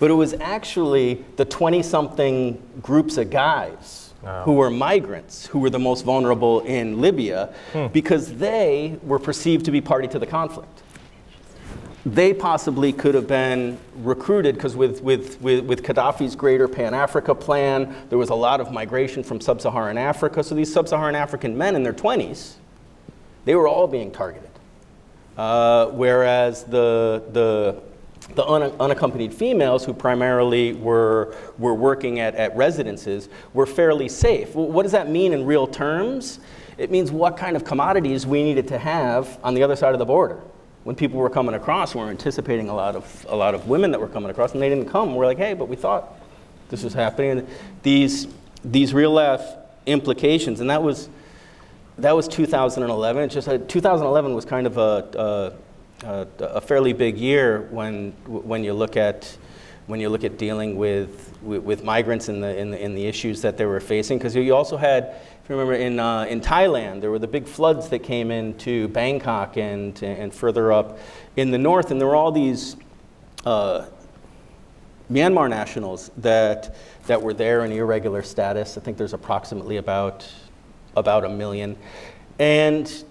But 0.00 0.10
it 0.10 0.14
was 0.14 0.34
actually 0.34 1.24
the 1.36 1.44
20 1.44 1.82
something 1.84 2.60
groups 2.82 3.16
of 3.16 3.30
guys 3.30 4.12
oh. 4.24 4.42
who 4.42 4.54
were 4.54 4.68
migrants 4.68 5.46
who 5.46 5.60
were 5.60 5.70
the 5.70 5.78
most 5.78 6.04
vulnerable 6.04 6.60
in 6.60 7.00
Libya 7.00 7.54
hmm. 7.72 7.86
because 7.88 8.34
they 8.34 8.98
were 9.04 9.20
perceived 9.20 9.64
to 9.66 9.70
be 9.70 9.80
party 9.80 10.08
to 10.08 10.18
the 10.18 10.26
conflict. 10.26 10.82
They 12.04 12.34
possibly 12.34 12.92
could 12.92 13.14
have 13.14 13.28
been 13.28 13.78
recruited 13.98 14.56
because 14.56 14.76
with, 14.76 15.00
with, 15.02 15.40
with, 15.40 15.64
with 15.64 15.82
Gaddafi's 15.84 16.34
greater 16.34 16.66
Pan 16.66 16.92
Africa 16.92 17.34
plan, 17.34 17.94
there 18.10 18.18
was 18.18 18.28
a 18.28 18.34
lot 18.34 18.60
of 18.60 18.72
migration 18.72 19.22
from 19.22 19.40
sub 19.40 19.60
Saharan 19.60 19.96
Africa. 19.96 20.42
So 20.42 20.56
these 20.56 20.70
sub 20.70 20.88
Saharan 20.88 21.14
African 21.14 21.56
men 21.56 21.76
in 21.76 21.84
their 21.84 21.94
20s, 21.94 22.54
they 23.44 23.54
were 23.54 23.68
all 23.68 23.86
being 23.86 24.10
targeted. 24.10 24.50
Uh, 25.36 25.86
whereas 25.86 26.64
the, 26.64 27.22
the, 27.32 27.82
the 28.34 28.46
un 28.46 28.62
unaccompanied 28.80 29.34
females 29.34 29.84
who 29.84 29.92
primarily 29.92 30.72
were, 30.74 31.36
were 31.58 31.74
working 31.74 32.20
at, 32.20 32.34
at 32.36 32.56
residences 32.56 33.28
were 33.52 33.66
fairly 33.66 34.08
safe. 34.08 34.54
What 34.54 34.84
does 34.84 34.92
that 34.92 35.10
mean 35.10 35.32
in 35.32 35.44
real 35.44 35.66
terms? 35.66 36.40
It 36.78 36.90
means 36.90 37.10
what 37.10 37.36
kind 37.36 37.56
of 37.56 37.64
commodities 37.64 38.26
we 38.26 38.42
needed 38.42 38.68
to 38.68 38.78
have 38.78 39.38
on 39.42 39.54
the 39.54 39.62
other 39.62 39.76
side 39.76 39.92
of 39.92 39.98
the 39.98 40.04
border. 40.04 40.40
When 40.84 40.94
people 40.94 41.18
were 41.18 41.30
coming 41.30 41.54
across, 41.54 41.94
we 41.94 42.00
were 42.00 42.10
anticipating 42.10 42.68
a 42.68 42.74
lot 42.74 42.94
of, 42.94 43.26
a 43.28 43.36
lot 43.36 43.54
of 43.54 43.68
women 43.68 43.90
that 43.92 44.00
were 44.00 44.08
coming 44.08 44.30
across, 44.30 44.52
and 44.52 44.62
they 44.62 44.68
didn't 44.68 44.88
come. 44.88 45.14
We're 45.14 45.26
like, 45.26 45.38
hey, 45.38 45.54
but 45.54 45.66
we 45.66 45.76
thought 45.76 46.12
this 46.68 46.82
was 46.82 46.92
happening. 46.92 47.38
And 47.38 47.48
these, 47.82 48.28
these 48.64 48.92
real 48.92 49.12
life 49.12 49.42
implications, 49.86 50.60
and 50.60 50.68
that 50.70 50.82
was, 50.82 51.08
that 51.98 52.14
was 52.14 52.28
2011. 52.28 53.28
just 53.28 53.46
2011 53.46 54.34
was 54.34 54.44
kind 54.44 54.66
of 54.66 54.78
a, 54.78 55.54
a, 56.02 56.26
a, 56.40 56.60
fairly 56.60 56.92
big 56.92 57.16
year 57.16 57.62
when 57.70 58.12
when 58.26 58.64
you 58.64 58.72
look 58.72 58.96
at 58.96 59.36
when 59.86 60.00
you 60.00 60.08
look 60.08 60.24
at 60.24 60.38
dealing 60.38 60.76
with 60.76 61.36
with, 61.42 61.62
with 61.62 61.84
migrants 61.84 62.28
and 62.28 62.42
the, 62.42 62.56
in 62.58 62.70
the 62.70 62.86
the 62.86 63.06
issues 63.06 63.42
that 63.42 63.56
they 63.56 63.66
were 63.66 63.80
facing. 63.80 64.18
Because 64.18 64.34
you 64.34 64.54
also 64.54 64.76
had, 64.76 65.04
if 65.42 65.48
you 65.48 65.56
remember, 65.56 65.74
in 65.74 66.00
uh, 66.00 66.24
in 66.24 66.40
Thailand, 66.40 67.00
there 67.00 67.10
were 67.10 67.18
the 67.18 67.28
big 67.28 67.46
floods 67.46 67.88
that 67.90 68.00
came 68.00 68.30
into 68.30 68.88
Bangkok 68.88 69.56
and 69.56 70.02
and 70.02 70.34
further 70.34 70.72
up 70.72 70.98
in 71.36 71.50
the 71.50 71.58
north, 71.58 71.90
and 71.90 72.00
there 72.00 72.08
were 72.08 72.16
all 72.16 72.32
these. 72.32 72.76
Uh, 73.46 73.86
Myanmar 75.12 75.50
nationals 75.50 76.10
that, 76.16 76.74
that 77.06 77.20
were 77.20 77.34
there 77.34 77.66
in 77.66 77.72
irregular 77.72 78.22
status. 78.22 78.78
I 78.78 78.80
think 78.80 78.96
there's 78.96 79.12
approximately 79.12 79.76
about 79.76 80.26
about 80.96 81.24
a 81.24 81.28
million. 81.28 81.76
And 82.38 83.04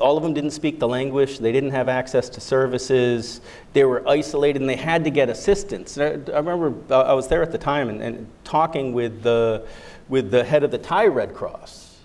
all 0.00 0.16
of 0.16 0.22
them 0.22 0.32
didn't 0.32 0.52
speak 0.52 0.78
the 0.78 0.88
language, 0.88 1.38
they 1.38 1.52
didn't 1.52 1.70
have 1.70 1.88
access 1.88 2.28
to 2.30 2.40
services, 2.40 3.40
they 3.72 3.84
were 3.84 4.06
isolated, 4.08 4.60
and 4.62 4.68
they 4.68 4.76
had 4.76 5.04
to 5.04 5.10
get 5.10 5.28
assistance. 5.28 5.98
I, 5.98 6.04
I, 6.04 6.38
remember 6.38 6.74
uh, 6.90 7.02
I 7.02 7.12
was 7.14 7.28
there 7.28 7.42
at 7.42 7.52
the 7.52 7.58
time 7.58 7.88
and, 7.88 8.00
and, 8.00 8.26
talking 8.44 8.92
with 8.92 9.22
the, 9.22 9.66
with 10.08 10.30
the 10.30 10.44
head 10.44 10.62
of 10.62 10.70
the 10.70 10.78
Thai 10.78 11.06
Red 11.06 11.34
Cross, 11.34 11.96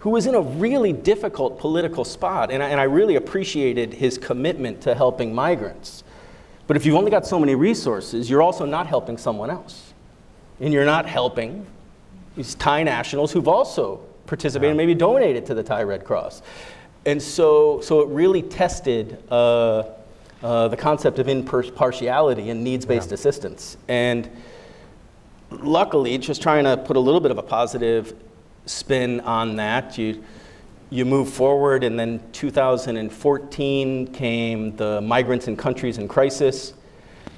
who 0.00 0.10
was 0.10 0.26
in 0.26 0.34
a 0.34 0.40
really 0.40 0.92
difficult 0.92 1.58
political 1.58 2.04
spot, 2.04 2.50
and 2.50 2.62
I, 2.62 2.68
and 2.68 2.80
I 2.80 2.84
really 2.84 3.16
appreciated 3.16 3.94
his 3.94 4.18
commitment 4.18 4.80
to 4.82 4.94
helping 4.94 5.34
migrants. 5.34 6.04
But 6.66 6.76
if 6.76 6.84
you've 6.84 6.96
only 6.96 7.10
got 7.10 7.26
so 7.26 7.38
many 7.38 7.54
resources, 7.54 8.28
you're 8.28 8.42
also 8.42 8.64
not 8.64 8.86
helping 8.86 9.16
someone 9.16 9.50
else. 9.50 9.92
And 10.60 10.72
you're 10.72 10.84
not 10.84 11.06
helping 11.06 11.66
these 12.38 12.54
Thai 12.54 12.84
nationals 12.84 13.32
who've 13.32 13.48
also 13.48 13.96
participated, 14.26 14.74
yeah. 14.74 14.76
maybe 14.76 14.94
donated 14.94 15.44
to 15.46 15.54
the 15.54 15.62
Thai 15.62 15.82
Red 15.82 16.04
Cross. 16.04 16.42
And 17.04 17.20
so, 17.20 17.80
so 17.80 18.00
it 18.00 18.08
really 18.10 18.42
tested 18.42 19.20
uh, 19.28 19.82
uh, 20.40 20.68
the 20.68 20.76
concept 20.76 21.18
of 21.18 21.26
impartiality 21.28 22.50
and 22.50 22.62
needs-based 22.62 23.08
yeah. 23.08 23.14
assistance. 23.14 23.76
And 23.88 24.30
luckily, 25.50 26.16
just 26.18 26.40
trying 26.40 26.62
to 26.62 26.76
put 26.76 26.96
a 26.96 27.00
little 27.00 27.20
bit 27.20 27.32
of 27.32 27.38
a 27.38 27.42
positive 27.42 28.14
spin 28.66 29.18
on 29.22 29.56
that, 29.56 29.98
you, 29.98 30.22
you 30.90 31.04
move 31.04 31.28
forward, 31.28 31.82
and 31.82 31.98
then 31.98 32.22
2014 32.30 34.12
came 34.12 34.76
the 34.76 35.00
Migrants 35.00 35.48
in 35.48 35.56
Countries 35.56 35.98
in 35.98 36.06
Crisis, 36.06 36.74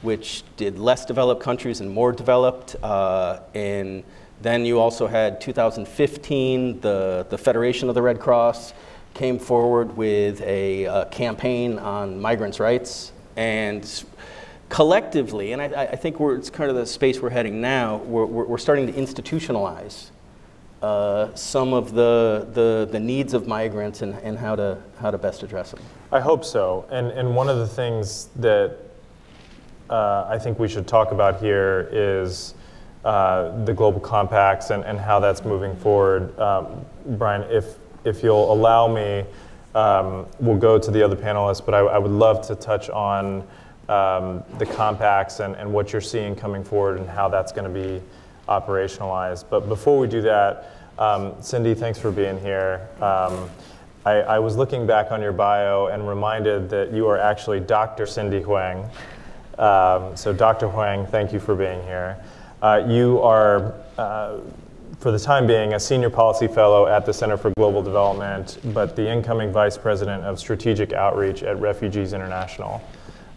which 0.02 0.42
did 0.58 0.78
less 0.78 1.06
developed 1.06 1.42
countries 1.42 1.80
and 1.80 1.90
more 1.90 2.12
developed. 2.12 2.76
Uh, 2.82 3.40
in 3.54 4.04
then 4.42 4.64
you 4.64 4.78
also 4.78 5.06
had 5.06 5.40
2015, 5.40 6.80
the, 6.80 7.26
the 7.28 7.38
Federation 7.38 7.88
of 7.88 7.94
the 7.94 8.02
Red 8.02 8.20
Cross 8.20 8.72
came 9.12 9.38
forward 9.38 9.96
with 9.96 10.40
a, 10.42 10.84
a 10.84 11.04
campaign 11.06 11.78
on 11.78 12.20
migrants' 12.20 12.60
rights. 12.60 13.12
And 13.36 14.04
collectively, 14.68 15.52
and 15.52 15.60
I, 15.60 15.66
I, 15.84 15.96
think 15.96 16.16
it's 16.20 16.48
kind 16.48 16.70
of 16.70 16.76
the 16.76 16.86
space 16.86 17.20
we're 17.20 17.30
heading 17.30 17.60
now, 17.60 17.96
we're, 17.98 18.24
we're 18.24 18.58
starting 18.58 18.86
to 18.86 18.92
institutionalize 18.92 20.10
uh, 20.82 21.34
some 21.34 21.74
of 21.74 21.92
the, 21.92 22.48
the, 22.54 22.88
the, 22.90 23.00
needs 23.00 23.34
of 23.34 23.46
migrants 23.46 24.00
and, 24.00 24.14
and 24.22 24.38
how, 24.38 24.56
to, 24.56 24.78
how 24.98 25.10
to 25.10 25.18
best 25.18 25.42
address 25.42 25.72
them. 25.72 25.82
I 26.10 26.20
hope 26.20 26.44
so. 26.44 26.86
And, 26.90 27.08
and 27.08 27.34
one 27.36 27.50
of 27.50 27.58
the 27.58 27.68
things 27.68 28.28
that 28.36 28.78
uh, 29.90 30.26
I 30.28 30.38
think 30.38 30.58
we 30.58 30.68
should 30.68 30.86
talk 30.86 31.12
about 31.12 31.40
here 31.40 31.90
is 31.92 32.54
uh, 33.04 33.64
the 33.64 33.72
global 33.72 34.00
compacts 34.00 34.70
and, 34.70 34.84
and 34.84 34.98
how 34.98 35.20
that's 35.20 35.44
moving 35.44 35.76
forward. 35.76 36.38
Um, 36.38 36.84
Brian, 37.06 37.42
if 37.50 37.76
if 38.04 38.22
you'll 38.22 38.52
allow 38.52 38.88
me, 38.88 39.24
um, 39.74 40.26
we'll 40.38 40.58
go 40.58 40.78
to 40.78 40.90
the 40.90 41.02
other 41.02 41.16
panelists, 41.16 41.64
but 41.64 41.74
I, 41.74 41.80
I 41.80 41.98
would 41.98 42.10
love 42.10 42.46
to 42.48 42.54
touch 42.54 42.90
on 42.90 43.46
um, 43.88 44.42
the 44.58 44.66
compacts 44.66 45.40
and, 45.40 45.54
and 45.56 45.72
what 45.72 45.92
you're 45.92 46.00
seeing 46.00 46.34
coming 46.34 46.64
forward 46.64 46.98
and 46.98 47.08
how 47.08 47.28
that's 47.28 47.52
going 47.52 47.72
to 47.72 47.80
be 47.80 48.02
operationalized. 48.48 49.44
But 49.50 49.68
before 49.68 49.98
we 49.98 50.06
do 50.06 50.22
that, 50.22 50.70
um, 50.98 51.34
Cindy, 51.40 51.74
thanks 51.74 51.98
for 51.98 52.10
being 52.10 52.38
here. 52.40 52.88
Um, 53.00 53.50
I, 54.04 54.12
I, 54.20 54.38
was 54.38 54.56
looking 54.56 54.86
back 54.86 55.12
on 55.12 55.20
your 55.20 55.32
bio 55.32 55.86
and 55.86 56.08
reminded 56.08 56.70
that 56.70 56.92
you 56.92 57.06
are 57.08 57.18
actually 57.18 57.60
Dr. 57.60 58.06
Cindy 58.06 58.40
Huang. 58.40 58.88
Um, 59.58 60.16
so, 60.16 60.32
Dr. 60.32 60.68
Huang, 60.68 61.06
thank 61.06 61.32
you 61.32 61.40
for 61.40 61.54
being 61.54 61.82
here. 61.82 62.16
Uh, 62.62 62.84
you 62.86 63.18
are, 63.20 63.72
uh, 63.96 64.38
for 64.98 65.10
the 65.10 65.18
time 65.18 65.46
being, 65.46 65.72
a 65.72 65.80
senior 65.80 66.10
policy 66.10 66.46
fellow 66.46 66.86
at 66.86 67.06
the 67.06 67.12
Center 67.12 67.38
for 67.38 67.50
Global 67.56 67.82
Development, 67.82 68.58
but 68.74 68.94
the 68.96 69.10
incoming 69.10 69.50
vice 69.50 69.78
president 69.78 70.24
of 70.24 70.38
strategic 70.38 70.92
outreach 70.92 71.42
at 71.42 71.58
Refugees 71.58 72.12
International. 72.12 72.82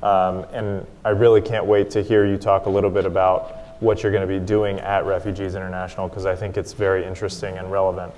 Um, 0.02 0.46
and 0.52 0.86
I 1.06 1.12
really 1.12 1.42
can't 1.42 1.66
wait 1.66 1.90
to 1.92 2.04
hear 2.04 2.26
you 2.26 2.38
talk 2.38 2.66
a 2.66 2.70
little 2.70 2.90
bit 2.90 3.06
about 3.06 3.82
what 3.82 4.04
you're 4.04 4.12
going 4.12 4.28
to 4.28 4.40
be 4.40 4.46
doing 4.46 4.80
at 4.80 5.06
Refugees 5.06 5.56
International 5.56 6.10
because 6.10 6.26
I 6.26 6.36
think 6.36 6.58
it's 6.58 6.74
very 6.74 7.06
interesting 7.06 7.58
and 7.58 7.72
relevant. 7.72 8.14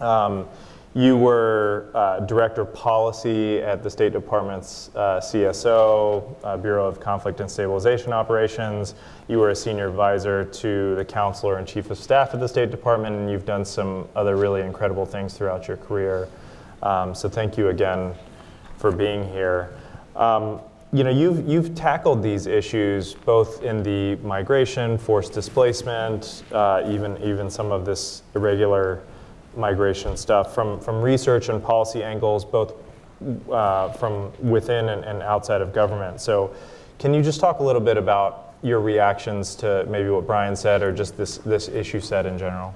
Um, 0.00 0.46
you 0.94 1.16
were 1.16 1.88
uh, 1.94 2.20
Director 2.20 2.62
of 2.62 2.74
Policy 2.74 3.58
at 3.58 3.82
the 3.82 3.90
State 3.90 4.12
Department's 4.12 4.90
uh, 4.96 5.20
CSO, 5.20 6.34
uh, 6.42 6.56
Bureau 6.56 6.86
of 6.86 6.98
Conflict 6.98 7.40
and 7.40 7.48
Stabilization 7.48 8.12
Operations. 8.12 8.94
You 9.28 9.38
were 9.38 9.50
a 9.50 9.56
Senior 9.56 9.88
Advisor 9.88 10.44
to 10.44 10.96
the 10.96 11.04
Counselor 11.04 11.58
and 11.58 11.66
Chief 11.66 11.90
of 11.90 11.98
Staff 11.98 12.34
at 12.34 12.40
the 12.40 12.48
State 12.48 12.72
Department, 12.72 13.14
and 13.14 13.30
you've 13.30 13.46
done 13.46 13.64
some 13.64 14.08
other 14.16 14.36
really 14.36 14.62
incredible 14.62 15.06
things 15.06 15.34
throughout 15.34 15.68
your 15.68 15.76
career. 15.76 16.28
Um, 16.82 17.14
so 17.14 17.28
thank 17.28 17.56
you 17.56 17.68
again 17.68 18.14
for 18.76 18.90
being 18.90 19.28
here. 19.28 19.72
Um, 20.16 20.60
you 20.92 21.04
know, 21.04 21.10
you've, 21.10 21.48
you've 21.48 21.76
tackled 21.76 22.20
these 22.20 22.46
issues 22.46 23.14
both 23.14 23.62
in 23.62 23.84
the 23.84 24.16
migration, 24.26 24.98
forced 24.98 25.32
displacement, 25.32 26.42
uh, 26.50 26.82
even, 26.88 27.16
even 27.22 27.48
some 27.48 27.70
of 27.70 27.84
this 27.84 28.24
irregular 28.34 29.04
migration 29.56 30.16
stuff 30.16 30.54
from, 30.54 30.80
from 30.80 31.00
research 31.00 31.48
and 31.48 31.62
policy 31.62 32.02
angles, 32.02 32.44
both 32.44 32.74
uh, 33.50 33.90
from 33.92 34.32
within 34.40 34.88
and, 34.88 35.04
and 35.04 35.22
outside 35.22 35.60
of 35.60 35.72
government. 35.72 36.20
So, 36.20 36.54
can 36.98 37.14
you 37.14 37.22
just 37.22 37.40
talk 37.40 37.60
a 37.60 37.62
little 37.62 37.80
bit 37.80 37.96
about 37.96 38.54
your 38.62 38.80
reactions 38.80 39.54
to 39.56 39.86
maybe 39.88 40.10
what 40.10 40.26
Brian 40.26 40.54
said 40.54 40.82
or 40.82 40.92
just 40.92 41.16
this, 41.16 41.38
this 41.38 41.68
issue 41.68 42.00
set 42.00 42.26
in 42.26 42.36
general? 42.36 42.74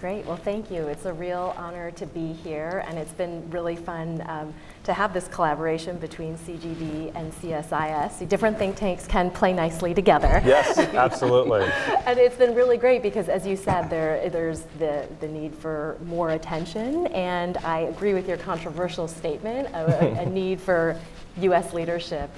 Great. 0.00 0.24
Well, 0.26 0.36
thank 0.36 0.70
you. 0.70 0.86
It's 0.86 1.06
a 1.06 1.12
real 1.12 1.54
honor 1.56 1.90
to 1.90 2.06
be 2.06 2.32
here, 2.32 2.84
and 2.86 2.96
it's 2.96 3.12
been 3.12 3.48
really 3.50 3.74
fun 3.76 4.22
um, 4.26 4.54
to 4.88 4.94
have 4.94 5.12
this 5.12 5.28
collaboration 5.28 5.98
between 5.98 6.34
CGD 6.38 7.14
and 7.14 7.30
CSIS. 7.34 8.26
Different 8.26 8.56
think 8.56 8.74
tanks 8.74 9.06
can 9.06 9.30
play 9.30 9.52
nicely 9.52 9.92
together. 9.92 10.40
Yes, 10.46 10.78
absolutely. 10.94 11.60
and 12.06 12.18
it's 12.18 12.36
been 12.36 12.54
really 12.54 12.78
great 12.78 13.02
because, 13.02 13.28
as 13.28 13.46
you 13.46 13.54
said, 13.54 13.90
there, 13.90 14.30
there's 14.30 14.62
the, 14.78 15.06
the 15.20 15.28
need 15.28 15.54
for 15.54 15.98
more 16.06 16.30
attention, 16.30 17.06
and 17.08 17.58
I 17.58 17.80
agree 17.80 18.14
with 18.14 18.26
your 18.26 18.38
controversial 18.38 19.06
statement, 19.06 19.68
a, 19.74 20.20
a 20.20 20.26
need 20.30 20.58
for 20.58 20.98
U.S. 21.36 21.74
leadership 21.74 22.30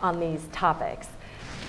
on 0.00 0.20
these 0.20 0.46
topics. 0.52 1.08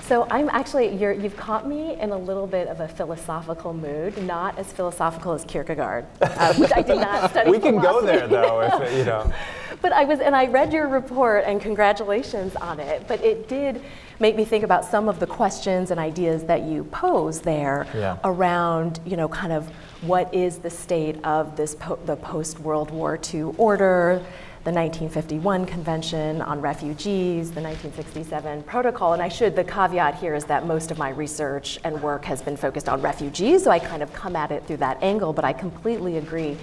So 0.10 0.26
I'm 0.32 0.50
actually, 0.50 0.96
you 0.96 1.20
have 1.20 1.38
caught 1.38 1.68
me 1.68 1.94
in 2.00 2.10
a 2.10 2.18
little 2.18 2.48
bit 2.48 2.68
of 2.68 2.80
a 2.80 2.88
philosophical 2.88 3.76
mood, 3.76 4.18
not 4.24 4.58
as 4.58 4.74
philosophical 4.74 5.34
as 5.34 5.46
Kierkegaard, 5.46 6.08
um, 6.24 6.60
which 6.60 6.72
I 6.76 6.82
did 6.82 6.98
not 6.98 7.30
study. 7.30 7.52
we 7.52 7.60
can 7.60 7.80
philosophy. 7.80 8.08
go 8.08 8.18
there 8.18 8.28
though, 8.28 8.62
if 8.62 8.98
you 8.98 9.06
know. 9.06 9.32
but 9.84 9.94
I 9.94 10.06
was, 10.06 10.20
and 10.20 10.36
I 10.36 10.48
read 10.48 10.74
your 10.74 10.88
report, 10.88 11.44
and 11.46 11.62
congratulations 11.62 12.56
on 12.56 12.80
it. 12.80 13.08
But 13.08 13.24
it 13.24 13.48
did 13.48 13.84
make 14.20 14.36
me 14.36 14.46
think 14.46 14.64
about 14.64 14.84
some 14.84 15.10
of 15.10 15.20
the 15.20 15.28
questions 15.28 15.92
and 15.92 16.00
ideas 16.00 16.44
that 16.46 16.64
you 16.64 16.86
pose 16.86 17.42
there 17.42 17.86
yeah. 17.94 18.18
around, 18.24 19.00
you 19.06 19.16
know, 19.16 19.30
kind 19.30 19.54
of 19.54 19.68
what 20.02 20.34
is 20.34 20.58
the 20.58 20.72
state 20.72 21.24
of 21.24 21.56
this 21.56 21.76
po- 21.76 22.00
the 22.08 22.16
post 22.16 22.60
World 22.62 22.90
War 22.90 23.20
II 23.32 23.54
order 23.60 24.26
the 24.66 24.72
1951 24.74 25.66
Convention 25.66 26.42
on 26.42 26.60
Refugees, 26.60 27.52
the 27.52 27.62
1967 27.62 28.64
Protocol. 28.64 29.14
And 29.14 29.22
I 29.22 29.30
should, 29.30 29.56
the 29.56 29.64
caveat 29.64 30.16
here 30.16 30.36
is 30.36 30.44
that 30.46 30.66
most 30.66 30.92
of 30.92 30.98
my 30.98 31.12
research 31.12 31.80
and 31.86 32.02
work 32.04 32.26
has 32.26 32.42
been 32.42 32.58
focused 32.58 32.90
on 32.90 33.02
refugees, 33.02 33.64
so 33.64 33.72
I 33.72 33.80
kind 33.80 34.04
of 34.04 34.12
come 34.12 34.36
at 34.36 34.52
it 34.52 34.66
through 34.68 34.78
that 34.78 35.02
angle, 35.02 35.32
but 35.32 35.46
I 35.46 35.54
completely 35.54 36.18
agree 36.18 36.58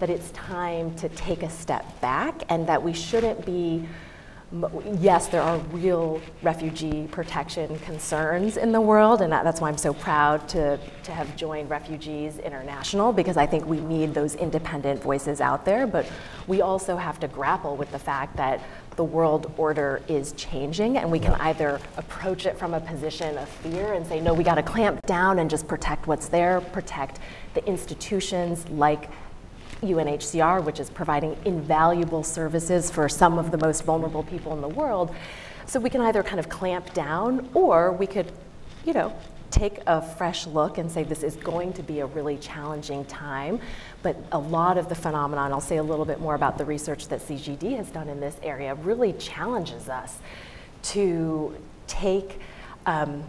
that 0.00 0.10
it's 0.10 0.30
time 0.32 0.94
to 0.96 1.08
take 1.10 1.42
a 1.42 1.48
step 1.48 1.98
back 2.02 2.42
and 2.50 2.66
that 2.66 2.82
we 2.82 2.92
shouldn't 2.92 3.46
be 3.46 3.88
yes, 5.00 5.28
there 5.28 5.42
are 5.42 5.58
real 5.70 6.20
refugee 6.42 7.06
protection 7.12 7.78
concerns 7.80 8.56
in 8.56 8.72
the 8.72 8.80
world, 8.80 9.22
and 9.22 9.32
that's 9.32 9.60
why 9.60 9.68
I'm 9.68 9.78
so 9.78 9.94
proud 9.94 10.48
to, 10.50 10.78
to 11.04 11.12
have 11.12 11.36
joined 11.36 11.70
Refugees 11.70 12.38
International 12.38 13.12
because 13.12 13.36
I 13.36 13.46
think 13.46 13.66
we 13.66 13.78
need 13.80 14.12
those 14.12 14.34
independent 14.34 15.02
voices 15.02 15.40
out 15.40 15.64
there. 15.64 15.86
But 15.86 16.10
we 16.48 16.62
also 16.62 16.96
have 16.96 17.20
to 17.20 17.28
grapple 17.28 17.76
with 17.76 17.92
the 17.92 17.98
fact 17.98 18.36
that 18.38 18.60
the 18.96 19.04
world 19.04 19.52
order 19.56 20.02
is 20.08 20.32
changing, 20.32 20.98
and 20.98 21.10
we 21.10 21.20
can 21.20 21.34
either 21.34 21.80
approach 21.96 22.44
it 22.44 22.58
from 22.58 22.74
a 22.74 22.80
position 22.80 23.38
of 23.38 23.48
fear 23.48 23.92
and 23.92 24.04
say, 24.04 24.20
no, 24.20 24.34
we 24.34 24.42
got 24.42 24.56
to 24.56 24.62
clamp 24.62 25.06
down 25.06 25.38
and 25.38 25.48
just 25.48 25.68
protect 25.68 26.08
what's 26.08 26.28
there, 26.28 26.60
protect 26.60 27.20
the 27.54 27.64
institutions 27.66 28.68
like 28.70 29.10
UNHCR, 29.82 30.64
which 30.64 30.80
is 30.80 30.90
providing 30.90 31.36
invaluable 31.44 32.22
services 32.22 32.90
for 32.90 33.08
some 33.08 33.38
of 33.38 33.50
the 33.50 33.58
most 33.58 33.84
vulnerable 33.84 34.22
people 34.22 34.52
in 34.52 34.60
the 34.60 34.68
world. 34.68 35.14
So 35.66 35.78
we 35.80 35.90
can 35.90 36.00
either 36.00 36.22
kind 36.22 36.40
of 36.40 36.48
clamp 36.48 36.92
down 36.92 37.48
or 37.54 37.92
we 37.92 38.06
could, 38.06 38.32
you 38.84 38.92
know, 38.92 39.12
take 39.50 39.78
a 39.86 40.00
fresh 40.00 40.46
look 40.46 40.78
and 40.78 40.90
say 40.90 41.02
this 41.02 41.22
is 41.22 41.36
going 41.36 41.72
to 41.74 41.82
be 41.82 42.00
a 42.00 42.06
really 42.06 42.36
challenging 42.38 43.04
time. 43.04 43.60
But 44.02 44.16
a 44.32 44.38
lot 44.38 44.78
of 44.78 44.88
the 44.88 44.94
phenomenon, 44.94 45.52
I'll 45.52 45.60
say 45.60 45.76
a 45.76 45.82
little 45.82 46.04
bit 46.04 46.20
more 46.20 46.34
about 46.34 46.58
the 46.58 46.64
research 46.64 47.08
that 47.08 47.20
CGD 47.20 47.76
has 47.76 47.90
done 47.90 48.08
in 48.08 48.20
this 48.20 48.36
area, 48.42 48.74
really 48.74 49.12
challenges 49.14 49.88
us 49.88 50.18
to 50.82 51.56
take 51.86 52.40
um, 52.86 53.24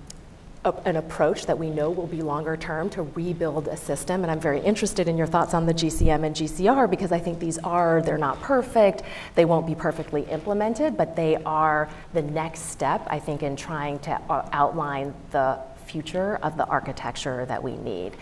a, 0.64 0.74
an 0.86 0.98
approach 0.98 1.46
that 1.46 1.58
we 1.58 1.70
know 1.70 1.90
will 1.90 2.08
be 2.08 2.22
longer 2.22 2.56
term 2.56 2.90
to 2.92 3.04
rebuild 3.04 3.68
a 3.68 3.78
system. 3.78 4.24
And 4.24 4.32
I'm 4.32 4.40
very 4.40 4.60
interested 4.60 5.08
in 5.08 5.18
your 5.18 5.28
thoughts 5.28 5.54
on 5.54 5.66
the 5.66 5.74
GCM 5.74 6.24
and 6.24 6.36
GCR 6.36 6.90
because 6.90 7.12
I 7.12 7.20
think 7.20 7.40
these 7.40 7.58
are, 7.60 8.02
they're 8.02 8.18
not 8.18 8.40
perfect, 8.42 9.04
they 9.36 9.46
won't 9.46 9.66
be 9.66 9.76
perfectly 9.76 10.24
implemented, 10.24 10.98
but 10.98 11.16
they 11.16 11.38
are 11.38 11.90
the 12.14 12.22
next 12.22 12.70
step, 12.70 13.06
I 13.08 13.20
think, 13.20 13.44
in 13.44 13.56
trying 13.56 14.00
to 14.00 14.12
uh, 14.30 14.48
outline 14.52 15.14
the 15.32 15.60
future 15.86 16.38
of 16.38 16.58
the 16.58 16.66
architecture 16.66 17.46
that 17.46 17.62
we 17.62 17.76
need. 17.78 18.14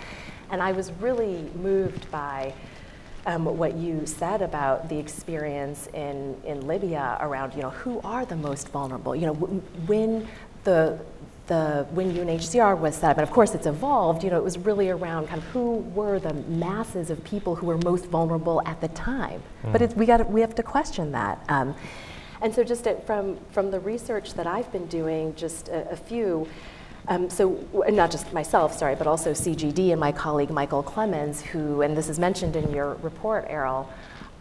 And 0.49 0.63
I 0.63 0.71
was 0.71 0.91
really 0.93 1.49
moved 1.56 2.10
by 2.10 2.54
um, 3.25 3.45
what 3.45 3.75
you 3.75 4.06
said 4.06 4.41
about 4.41 4.89
the 4.89 4.97
experience 4.97 5.88
in, 5.93 6.36
in 6.45 6.65
Libya 6.65 7.17
around, 7.19 7.54
you 7.54 7.62
know, 7.62 7.69
who 7.69 7.99
are 8.04 8.25
the 8.25 8.36
most 8.36 8.69
vulnerable? 8.69 9.15
You 9.15 9.28
know, 9.28 9.34
when 9.34 10.28
the 10.63 10.99
the 11.49 11.85
when 11.91 12.13
UNHCR 12.13 12.79
was 12.79 12.95
set 12.95 13.12
up, 13.12 13.17
and 13.17 13.27
of 13.27 13.33
course 13.33 13.53
it's 13.53 13.65
evolved, 13.65 14.23
you 14.23 14.29
know, 14.29 14.38
it 14.38 14.43
was 14.43 14.57
really 14.57 14.89
around 14.89 15.27
kind 15.27 15.41
of 15.41 15.47
who 15.49 15.79
were 15.93 16.17
the 16.19 16.33
masses 16.33 17.09
of 17.09 17.21
people 17.25 17.55
who 17.55 17.65
were 17.65 17.79
most 17.79 18.05
vulnerable 18.05 18.62
at 18.65 18.79
the 18.79 18.88
time. 18.89 19.43
Mm. 19.63 19.73
But 19.73 19.97
we 19.97 20.05
got 20.05 20.29
we 20.29 20.39
have 20.39 20.55
to 20.55 20.63
question 20.63 21.12
that. 21.12 21.43
Um, 21.49 21.75
and 22.41 22.55
so 22.55 22.63
just 22.63 22.88
at, 22.88 23.05
from 23.05 23.38
from 23.51 23.71
the 23.71 23.79
research 23.81 24.35
that 24.35 24.47
I've 24.47 24.71
been 24.71 24.85
doing, 24.85 25.35
just 25.35 25.67
a, 25.67 25.91
a 25.91 25.97
few. 25.97 26.47
Um, 27.07 27.27
so 27.27 27.65
not 27.89 28.12
just 28.12 28.33
myself, 28.33 28.77
sorry, 28.77 28.93
but 28.93 29.07
also 29.07 29.31
CGD 29.31 29.91
and 29.91 29.99
my 29.99 30.12
colleague 30.12 30.51
Michael 30.51 30.83
Clemens, 30.83 31.41
who, 31.41 31.81
and 31.81 31.97
this 31.97 32.07
is 32.07 32.19
mentioned 32.19 32.55
in 32.55 32.71
your 32.71 32.95
report, 32.95 33.49
Erol, 33.49 33.88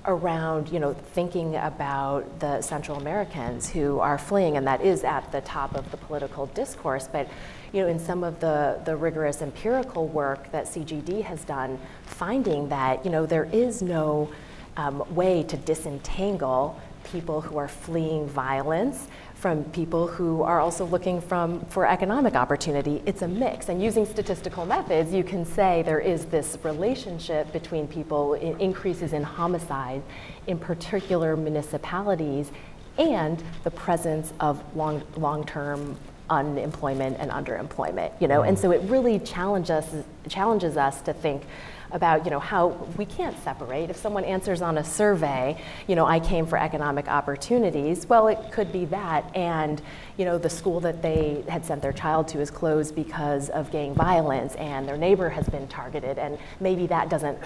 around 0.08 0.70
you 0.70 0.80
know 0.80 0.94
thinking 0.94 1.54
about 1.56 2.40
the 2.40 2.60
Central 2.62 2.98
Americans 2.98 3.68
who 3.68 4.00
are 4.00 4.18
fleeing, 4.18 4.56
and 4.56 4.66
that 4.66 4.80
is 4.80 5.04
at 5.04 5.30
the 5.30 5.40
top 5.42 5.74
of 5.76 5.88
the 5.90 5.96
political 5.96 6.46
discourse. 6.46 7.08
But 7.10 7.28
you 7.72 7.82
know, 7.82 7.88
in 7.88 7.98
some 7.98 8.24
of 8.24 8.40
the 8.40 8.80
the 8.84 8.96
rigorous 8.96 9.42
empirical 9.42 10.08
work 10.08 10.50
that 10.50 10.64
CGD 10.64 11.22
has 11.22 11.44
done, 11.44 11.78
finding 12.04 12.68
that 12.70 13.04
you 13.04 13.10
know 13.10 13.26
there 13.26 13.48
is 13.52 13.82
no 13.82 14.30
um, 14.76 15.04
way 15.14 15.42
to 15.44 15.56
disentangle 15.58 16.80
people 17.04 17.40
who 17.40 17.56
are 17.58 17.68
fleeing 17.68 18.26
violence 18.26 19.08
from 19.40 19.62
people 19.66 20.08
who 20.08 20.42
are 20.42 20.58
also 20.58 20.84
looking 20.84 21.20
from, 21.20 21.64
for 21.66 21.86
economic 21.86 22.34
opportunity. 22.34 23.00
It's 23.06 23.22
a 23.22 23.28
mix. 23.28 23.68
And 23.68 23.80
using 23.80 24.04
statistical 24.04 24.66
methods, 24.66 25.12
you 25.12 25.22
can 25.22 25.44
say 25.44 25.82
there 25.82 26.00
is 26.00 26.24
this 26.26 26.58
relationship 26.64 27.52
between 27.52 27.86
people, 27.86 28.34
in 28.34 28.58
increases 28.60 29.12
in 29.12 29.22
homicide 29.22 30.02
in 30.48 30.58
particular 30.58 31.36
municipalities, 31.36 32.50
and 32.98 33.40
the 33.62 33.70
presence 33.70 34.32
of 34.40 34.60
long, 34.74 35.02
long-term 35.16 35.96
unemployment 36.30 37.16
and 37.20 37.30
underemployment, 37.30 38.12
you 38.20 38.26
know? 38.26 38.40
Mm. 38.40 38.48
And 38.48 38.58
so 38.58 38.72
it 38.72 38.82
really 38.90 39.20
challenges 39.20 39.70
us, 39.70 40.04
challenges 40.30 40.76
us 40.76 41.00
to 41.02 41.12
think 41.12 41.42
about 41.90 42.24
you 42.24 42.30
know 42.30 42.40
how 42.40 42.68
we 42.96 43.04
can't 43.04 43.36
separate. 43.42 43.90
If 43.90 43.96
someone 43.96 44.24
answers 44.24 44.60
on 44.60 44.78
a 44.78 44.84
survey 44.84 45.60
you 45.86 45.96
know 45.96 46.06
i 46.06 46.20
came 46.20 46.46
for 46.46 46.58
economic 46.58 47.08
opportunities 47.08 48.06
well 48.06 48.28
it 48.28 48.52
could 48.52 48.72
be 48.72 48.84
that. 48.86 49.34
And 49.34 49.80
you 50.16 50.24
know 50.24 50.38
the 50.38 50.50
school 50.50 50.80
that 50.80 51.02
they 51.02 51.44
had 51.48 51.64
sent 51.64 51.82
their 51.82 51.92
child 51.92 52.28
to 52.28 52.40
is 52.40 52.50
closed 52.50 52.94
because 52.94 53.48
of 53.50 53.70
gang 53.70 53.94
violence 53.94 54.54
and 54.56 54.86
their 54.86 54.98
neighbor 54.98 55.28
has 55.30 55.48
been 55.48 55.66
targeted. 55.68 56.18
And 56.18 56.38
maybe 56.60 56.86
that 56.88 57.08
doesn't 57.08 57.38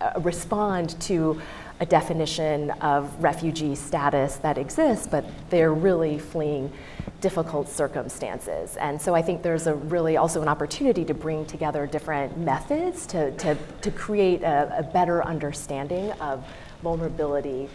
uh, 0.00 0.12
respond 0.20 1.00
to 1.00 1.40
a 1.80 1.86
definition 1.86 2.70
of 2.80 3.22
refugee 3.22 3.74
status 3.74 4.36
that 4.36 4.58
exists, 4.58 5.06
but 5.06 5.24
they're 5.50 5.74
really 5.74 6.18
fleeing 6.18 6.72
difficult 7.20 7.68
circumstances. 7.68 8.76
And 8.76 9.00
so 9.00 9.14
I 9.14 9.22
think 9.22 9.42
there's 9.42 9.66
a 9.66 9.74
really 9.74 10.16
also 10.16 10.40
an 10.42 10.48
opportunity 10.48 11.04
to 11.06 11.14
bring 11.14 11.44
together 11.46 11.86
different 11.86 12.38
methods 12.38 13.06
to, 13.06 13.32
to, 13.38 13.56
to 13.80 13.90
create 13.90 14.42
a, 14.42 14.78
a 14.78 14.82
better 14.82 15.24
understanding 15.24 16.12
of 16.12 16.46
vulnerability 16.82 17.68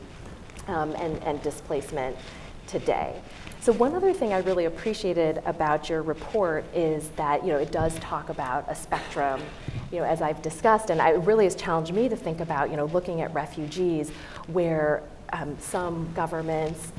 um, 0.67 0.95
and, 0.95 1.21
and 1.23 1.41
displacement 1.41 2.15
today. 2.67 3.19
So 3.61 3.73
one 3.73 3.93
other 3.93 4.13
thing 4.13 4.31
I 4.31 4.37
really 4.39 4.65
appreciated 4.65 5.41
about 5.45 5.89
your 5.89 6.01
report 6.01 6.63
is 6.73 7.09
that 7.17 7.45
you 7.45 7.51
know 7.51 7.59
it 7.59 7.73
does 7.73 7.99
talk 7.99 8.29
about 8.29 8.63
a 8.69 8.75
spectrum, 8.75 9.41
you 9.91 9.97
know, 9.99 10.05
as 10.05 10.21
I've 10.21 10.41
discussed, 10.41 10.89
and 10.89 11.01
it 11.01 11.19
really 11.25 11.43
has 11.43 11.55
challenged 11.55 11.93
me 11.93 12.07
to 12.07 12.15
think 12.15 12.39
about 12.39 12.69
you 12.71 12.77
know 12.77 12.85
looking 12.85 13.19
at 13.19 13.33
refugees 13.33 14.11
where 14.47 15.03
um, 15.33 15.57
some 15.59 16.09
governments 16.13 16.93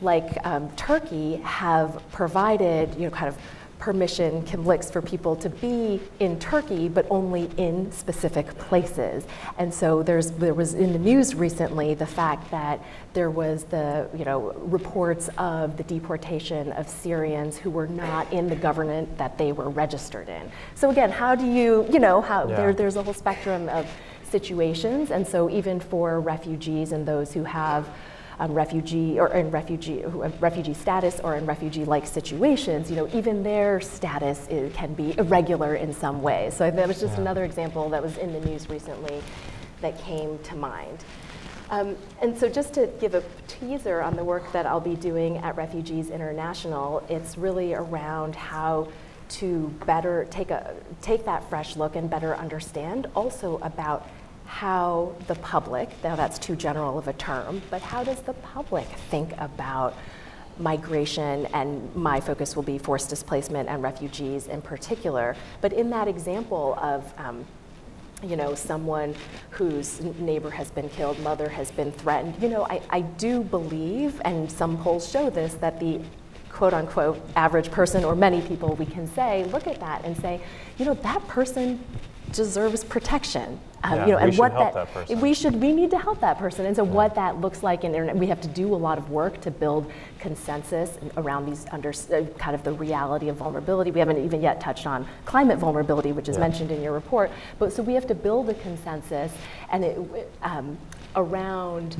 like 0.00 0.38
um, 0.46 0.70
Turkey 0.70 1.36
have 1.36 2.02
provided 2.12 2.94
you 2.94 3.02
know 3.02 3.10
kind 3.10 3.28
of 3.28 3.36
permission 3.78 4.42
Kimlicks 4.42 4.92
for 4.92 5.00
people 5.00 5.36
to 5.36 5.48
be 5.48 6.00
in 6.18 6.38
Turkey, 6.38 6.88
but 6.88 7.06
only 7.10 7.50
in 7.56 7.90
specific 7.92 8.46
places. 8.58 9.24
And 9.58 9.72
so 9.72 10.02
there's, 10.02 10.32
there 10.32 10.54
was 10.54 10.74
in 10.74 10.92
the 10.92 10.98
news 10.98 11.34
recently 11.34 11.94
the 11.94 12.06
fact 12.06 12.50
that 12.50 12.80
there 13.12 13.30
was 13.30 13.64
the, 13.64 14.08
you 14.16 14.24
know, 14.24 14.52
reports 14.52 15.30
of 15.38 15.76
the 15.76 15.84
deportation 15.84 16.72
of 16.72 16.88
Syrians 16.88 17.56
who 17.56 17.70
were 17.70 17.86
not 17.86 18.32
in 18.32 18.48
the 18.48 18.56
government 18.56 19.16
that 19.18 19.38
they 19.38 19.52
were 19.52 19.70
registered 19.70 20.28
in. 20.28 20.50
So 20.74 20.90
again, 20.90 21.10
how 21.10 21.34
do 21.34 21.46
you, 21.46 21.86
you 21.90 21.98
know, 21.98 22.20
how, 22.20 22.48
yeah. 22.48 22.56
there, 22.56 22.72
there's 22.72 22.96
a 22.96 23.02
whole 23.02 23.14
spectrum 23.14 23.68
of 23.68 23.86
situations. 24.28 25.10
And 25.10 25.26
so 25.26 25.48
even 25.50 25.80
for 25.80 26.20
refugees 26.20 26.92
and 26.92 27.06
those 27.06 27.32
who 27.32 27.44
have 27.44 27.88
um, 28.38 28.52
refugee 28.52 29.18
or 29.18 29.28
in 29.28 29.50
refugee 29.50 30.04
refugee 30.40 30.74
status 30.74 31.20
or 31.20 31.36
in 31.36 31.46
refugee-like 31.46 32.06
situations, 32.06 32.90
you 32.90 32.96
know, 32.96 33.08
even 33.12 33.42
their 33.42 33.80
status 33.80 34.46
is, 34.48 34.72
can 34.74 34.94
be 34.94 35.16
irregular 35.18 35.74
in 35.74 35.92
some 35.92 36.22
way. 36.22 36.50
So 36.50 36.70
that 36.70 36.88
was 36.88 37.00
just 37.00 37.14
yeah. 37.14 37.22
another 37.22 37.44
example 37.44 37.88
that 37.90 38.02
was 38.02 38.16
in 38.18 38.32
the 38.32 38.40
news 38.40 38.68
recently 38.68 39.20
that 39.80 39.98
came 39.98 40.38
to 40.40 40.56
mind. 40.56 41.04
Um, 41.70 41.96
and 42.22 42.36
so 42.36 42.48
just 42.48 42.72
to 42.74 42.88
give 42.98 43.14
a 43.14 43.22
teaser 43.46 44.00
on 44.00 44.16
the 44.16 44.24
work 44.24 44.52
that 44.52 44.64
I'll 44.64 44.80
be 44.80 44.96
doing 44.96 45.36
at 45.38 45.56
Refugees 45.56 46.10
International, 46.10 47.04
it's 47.10 47.36
really 47.36 47.74
around 47.74 48.34
how 48.34 48.88
to 49.28 49.68
better 49.84 50.26
take, 50.30 50.50
a, 50.50 50.74
take 51.02 51.26
that 51.26 51.46
fresh 51.50 51.76
look 51.76 51.96
and 51.96 52.08
better 52.08 52.34
understand 52.34 53.06
also 53.14 53.58
about 53.58 54.08
how 54.48 55.14
the 55.26 55.34
public, 55.36 55.90
now 56.02 56.16
that's 56.16 56.38
too 56.38 56.56
general 56.56 56.98
of 56.98 57.06
a 57.06 57.12
term, 57.12 57.62
but 57.70 57.82
how 57.82 58.02
does 58.02 58.20
the 58.22 58.32
public 58.32 58.86
think 59.10 59.32
about 59.38 59.94
migration, 60.58 61.46
and 61.54 61.94
my 61.94 62.18
focus 62.18 62.56
will 62.56 62.64
be 62.64 62.78
forced 62.78 63.08
displacement 63.08 63.68
and 63.68 63.82
refugees 63.82 64.48
in 64.48 64.60
particular. 64.60 65.36
But 65.60 65.72
in 65.72 65.90
that 65.90 66.08
example 66.08 66.76
of 66.82 67.12
um, 67.18 67.44
you 68.22 68.34
know, 68.34 68.54
someone 68.54 69.14
whose 69.50 70.00
neighbor 70.00 70.50
has 70.50 70.70
been 70.70 70.88
killed, 70.88 71.20
mother 71.20 71.48
has 71.48 71.70
been 71.70 71.92
threatened. 71.92 72.42
You 72.42 72.48
know, 72.48 72.66
I, 72.68 72.80
I 72.90 73.00
do 73.02 73.42
believe, 73.44 74.20
and 74.24 74.50
some 74.50 74.76
polls 74.78 75.08
show 75.08 75.30
this, 75.30 75.54
that 75.54 75.78
the 75.78 76.00
quote 76.50 76.74
unquote 76.74 77.20
average 77.36 77.70
person, 77.70 78.04
or 78.04 78.16
many 78.16 78.40
people, 78.42 78.74
we 78.74 78.86
can 78.86 79.06
say, 79.06 79.44
look 79.44 79.68
at 79.68 79.78
that 79.78 80.04
and 80.04 80.16
say, 80.16 80.40
you 80.78 80.84
know, 80.84 80.94
that 80.94 81.26
person 81.28 81.84
deserves 82.32 82.84
protection. 82.84 83.60
Um, 83.84 83.94
yeah, 83.94 84.06
you 84.06 84.12
know, 84.12 84.18
and 84.18 84.36
what 84.36 84.52
that, 84.54 84.92
that 84.92 85.22
we 85.22 85.32
should 85.32 85.54
we 85.54 85.72
need 85.72 85.90
to 85.92 85.98
help 85.98 86.20
that 86.20 86.36
person. 86.36 86.66
And 86.66 86.74
so 86.74 86.84
yeah. 86.84 86.90
what 86.90 87.14
that 87.14 87.40
looks 87.40 87.62
like 87.62 87.84
in 87.84 87.92
internet, 87.92 88.16
we 88.16 88.26
have 88.26 88.40
to 88.40 88.48
do 88.48 88.74
a 88.74 88.76
lot 88.76 88.98
of 88.98 89.10
work 89.10 89.40
to 89.42 89.52
build 89.52 89.90
consensus 90.18 90.98
around 91.16 91.46
these 91.46 91.64
under 91.70 91.90
uh, 91.90 92.24
kind 92.38 92.56
of 92.56 92.64
the 92.64 92.72
reality 92.72 93.28
of 93.28 93.36
vulnerability. 93.36 93.92
We 93.92 94.00
haven't 94.00 94.24
even 94.24 94.42
yet 94.42 94.60
touched 94.60 94.86
on 94.86 95.06
climate 95.26 95.58
vulnerability, 95.58 96.10
which 96.10 96.28
is 96.28 96.36
yeah. 96.36 96.40
mentioned 96.40 96.72
in 96.72 96.82
your 96.82 96.92
report. 96.92 97.30
But 97.60 97.72
so 97.72 97.82
we 97.84 97.94
have 97.94 98.06
to 98.08 98.16
build 98.16 98.48
a 98.50 98.54
consensus 98.54 99.32
and 99.70 99.84
it, 99.84 100.32
um, 100.42 100.76
around 101.14 101.96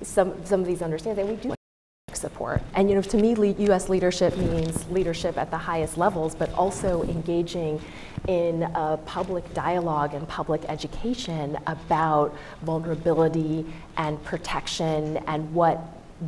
some 0.00 0.32
some 0.46 0.60
of 0.60 0.66
these 0.66 0.80
understandings. 0.80 1.18
And 1.18 1.28
we 1.28 1.36
do 1.36 1.57
support. 2.16 2.62
And 2.74 2.88
you 2.88 2.94
know, 2.94 3.02
to 3.02 3.16
me, 3.16 3.54
U.S. 3.66 3.88
leadership 3.88 4.36
means 4.36 4.88
leadership 4.90 5.36
at 5.36 5.50
the 5.50 5.58
highest 5.58 5.98
levels, 5.98 6.34
but 6.34 6.52
also 6.54 7.02
engaging 7.04 7.80
in 8.26 8.64
a 8.74 8.98
public 9.06 9.52
dialogue 9.54 10.14
and 10.14 10.26
public 10.28 10.64
education 10.68 11.58
about 11.66 12.34
vulnerability 12.62 13.64
and 13.96 14.22
protection 14.24 15.18
and 15.26 15.52
what 15.54 15.80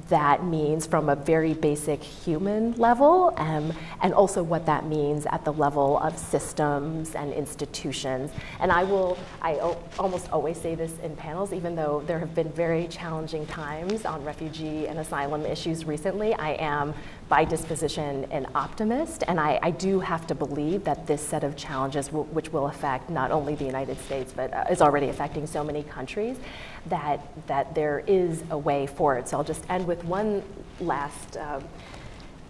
that 0.08 0.44
means 0.44 0.86
from 0.86 1.08
a 1.08 1.16
very 1.16 1.54
basic 1.54 2.02
human 2.02 2.72
level 2.74 3.34
um, 3.36 3.72
and 4.02 4.14
also 4.14 4.42
what 4.42 4.64
that 4.66 4.86
means 4.86 5.26
at 5.26 5.44
the 5.44 5.52
level 5.52 5.98
of 5.98 6.16
systems 6.16 7.14
and 7.14 7.32
institutions. 7.32 8.30
And 8.60 8.70
I 8.70 8.84
will, 8.84 9.18
I 9.42 9.56
almost 9.98 10.30
always 10.30 10.60
say 10.60 10.74
this 10.74 10.98
in 11.00 11.16
panels, 11.16 11.52
even 11.52 11.74
though 11.74 12.02
there 12.06 12.20
have 12.20 12.34
been 12.34 12.50
very 12.52 12.86
challenging 12.86 13.46
times 13.46 14.04
on 14.04 14.24
refugee 14.24 14.86
and 14.86 14.98
asylum 14.98 15.44
issues 15.44 15.84
recently, 15.84 16.34
I 16.34 16.50
am 16.52 16.94
by 17.28 17.44
disposition 17.44 18.26
an 18.32 18.46
optimist, 18.56 19.22
and 19.28 19.38
I, 19.38 19.58
I, 19.62 19.70
do 19.70 20.00
have 20.00 20.26
to 20.26 20.34
believe 20.34 20.82
that 20.82 21.06
this 21.06 21.22
set 21.22 21.44
of 21.44 21.56
challenges, 21.56 22.10
which 22.10 22.52
will 22.52 22.66
affect 22.66 23.08
not 23.08 23.30
only 23.30 23.54
the 23.54 23.64
United 23.64 23.98
States, 24.00 24.32
but 24.34 24.52
uh, 24.52 24.64
is 24.68 24.82
already 24.82 25.08
affecting 25.08 25.46
so 25.46 25.62
many 25.62 25.84
countries, 25.84 26.38
that, 26.86 27.20
that 27.46 27.74
there 27.74 28.02
is 28.06 28.42
a 28.50 28.58
way 28.58 28.86
forward. 28.86 29.28
So 29.28 29.36
I'll 29.36 29.44
just 29.44 29.68
end 29.68 29.86
with 29.86 30.04
one 30.04 30.42
last 30.80 31.36
uh, 31.36 31.60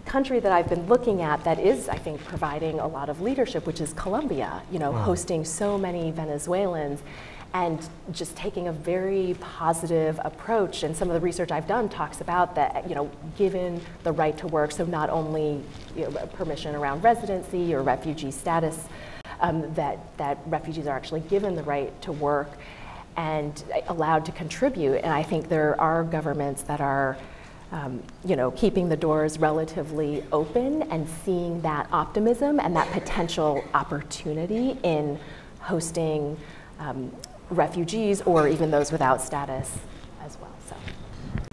country 0.05 0.39
that 0.39 0.51
I've 0.51 0.69
been 0.69 0.87
looking 0.87 1.21
at 1.21 1.43
that 1.43 1.59
is, 1.59 1.89
I 1.89 1.97
think, 1.97 2.23
providing 2.25 2.79
a 2.79 2.87
lot 2.87 3.09
of 3.09 3.21
leadership, 3.21 3.67
which 3.67 3.81
is 3.81 3.93
Colombia, 3.93 4.61
you 4.71 4.79
know, 4.79 4.91
wow. 4.91 5.03
hosting 5.03 5.45
so 5.45 5.77
many 5.77 6.11
Venezuelans 6.11 7.01
and 7.53 7.89
just 8.11 8.35
taking 8.35 8.69
a 8.69 8.71
very 8.71 9.35
positive 9.41 10.19
approach. 10.23 10.83
And 10.83 10.95
some 10.95 11.09
of 11.09 11.13
the 11.13 11.19
research 11.19 11.51
I've 11.51 11.67
done 11.67 11.89
talks 11.89 12.21
about 12.21 12.55
that, 12.55 12.87
you 12.87 12.95
know, 12.95 13.11
given 13.37 13.81
the 14.03 14.11
right 14.11 14.37
to 14.37 14.47
work, 14.47 14.71
so 14.71 14.85
not 14.85 15.09
only 15.09 15.61
you 15.95 16.09
know, 16.09 16.11
permission 16.27 16.75
around 16.75 17.03
residency 17.03 17.73
or 17.73 17.83
refugee 17.83 18.31
status, 18.31 18.87
um, 19.41 19.73
that, 19.73 19.99
that 20.17 20.37
refugees 20.45 20.87
are 20.87 20.95
actually 20.95 21.21
given 21.21 21.55
the 21.55 21.63
right 21.63 21.99
to 22.03 22.11
work 22.11 22.51
and 23.17 23.63
allowed 23.87 24.25
to 24.25 24.31
contribute. 24.31 24.97
And 24.97 25.13
I 25.13 25.23
think 25.23 25.49
there 25.49 25.79
are 25.79 26.03
governments 26.03 26.63
that 26.63 26.81
are 26.81 27.17
um, 27.71 28.03
you 28.25 28.35
know, 28.35 28.51
keeping 28.51 28.89
the 28.89 28.97
doors 28.97 29.39
relatively 29.39 30.23
open 30.31 30.83
and 30.83 31.07
seeing 31.23 31.61
that 31.61 31.87
optimism 31.91 32.59
and 32.59 32.75
that 32.75 32.89
potential 32.91 33.63
opportunity 33.73 34.77
in 34.83 35.17
hosting 35.59 36.37
um, 36.79 37.11
refugees 37.49 38.21
or 38.21 38.47
even 38.47 38.71
those 38.71 38.91
without 38.91 39.21
status 39.21 39.77
as 40.21 40.37
well. 40.39 40.53
So, 40.67 40.75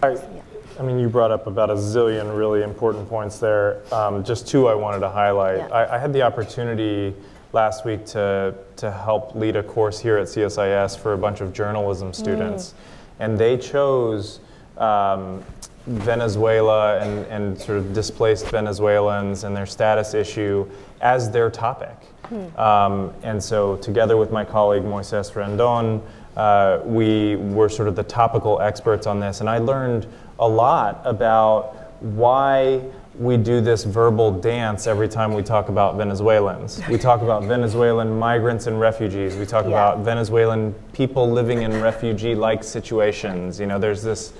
I, 0.03 0.11
yeah. 0.11 0.41
I 0.77 0.81
mean, 0.81 0.99
you 0.99 1.09
brought 1.09 1.31
up 1.31 1.47
about 1.47 1.69
a 1.69 1.75
zillion 1.75 2.37
really 2.37 2.63
important 2.63 3.07
points 3.07 3.39
there. 3.39 3.81
Um, 3.93 4.23
just 4.23 4.47
two 4.47 4.67
I 4.67 4.73
wanted 4.73 4.99
to 4.99 5.09
highlight. 5.09 5.57
Yeah. 5.57 5.67
I, 5.67 5.95
I, 5.95 5.97
had 5.97 6.13
the 6.13 6.21
opportunity 6.21 7.13
last 7.51 7.85
week 7.85 8.05
to, 8.05 8.53
to 8.75 8.91
help 8.91 9.35
lead 9.35 9.55
a 9.55 9.63
course 9.63 9.99
here 9.99 10.17
at 10.17 10.27
CSIS 10.27 10.97
for 10.97 11.13
a 11.13 11.17
bunch 11.17 11.41
of 11.41 11.53
journalism 11.53 12.13
students, 12.13 12.71
mm. 12.71 12.75
and 13.19 13.37
they 13.37 13.57
chose 13.57 14.39
um, 14.77 15.43
Venezuela 15.87 16.99
and, 16.99 17.25
and 17.27 17.59
sort 17.59 17.79
of 17.79 17.93
displaced 17.93 18.47
Venezuelans 18.47 19.43
and 19.43 19.55
their 19.55 19.65
status 19.65 20.13
issue 20.13 20.69
as 21.01 21.31
their 21.31 21.49
topic. 21.49 21.97
Hmm. 22.25 22.59
Um, 22.59 23.13
and 23.23 23.43
so, 23.43 23.77
together 23.77 24.15
with 24.15 24.31
my 24.31 24.45
colleague 24.45 24.83
Moises 24.83 25.31
Rendon, 25.33 26.01
uh, 26.37 26.81
we 26.85 27.37
were 27.37 27.69
sort 27.69 27.87
of 27.87 27.95
the 27.95 28.03
topical 28.03 28.61
experts 28.61 29.07
on 29.07 29.19
this. 29.19 29.39
And 29.39 29.49
I 29.49 29.57
learned 29.57 30.05
a 30.37 30.47
lot 30.47 31.01
about 31.05 31.75
why 32.01 32.81
we 33.19 33.35
do 33.35 33.59
this 33.59 33.83
verbal 33.83 34.31
dance 34.31 34.87
every 34.87 35.09
time 35.09 35.33
we 35.33 35.43
talk 35.43 35.67
about 35.67 35.97
Venezuelans. 35.97 36.81
We 36.89 36.97
talk 36.97 37.21
about 37.21 37.43
Venezuelan 37.55 38.17
migrants 38.17 38.65
and 38.67 38.79
refugees. 38.79 39.35
We 39.35 39.45
talk 39.45 39.65
yeah. 39.65 39.71
about 39.71 39.99
Venezuelan 39.99 40.73
people 40.93 41.29
living 41.29 41.63
in 41.63 41.81
refugee-like 41.81 42.63
situations. 42.63 43.59
You 43.59 43.67
know, 43.67 43.77
there's 43.77 44.01
this 44.01 44.31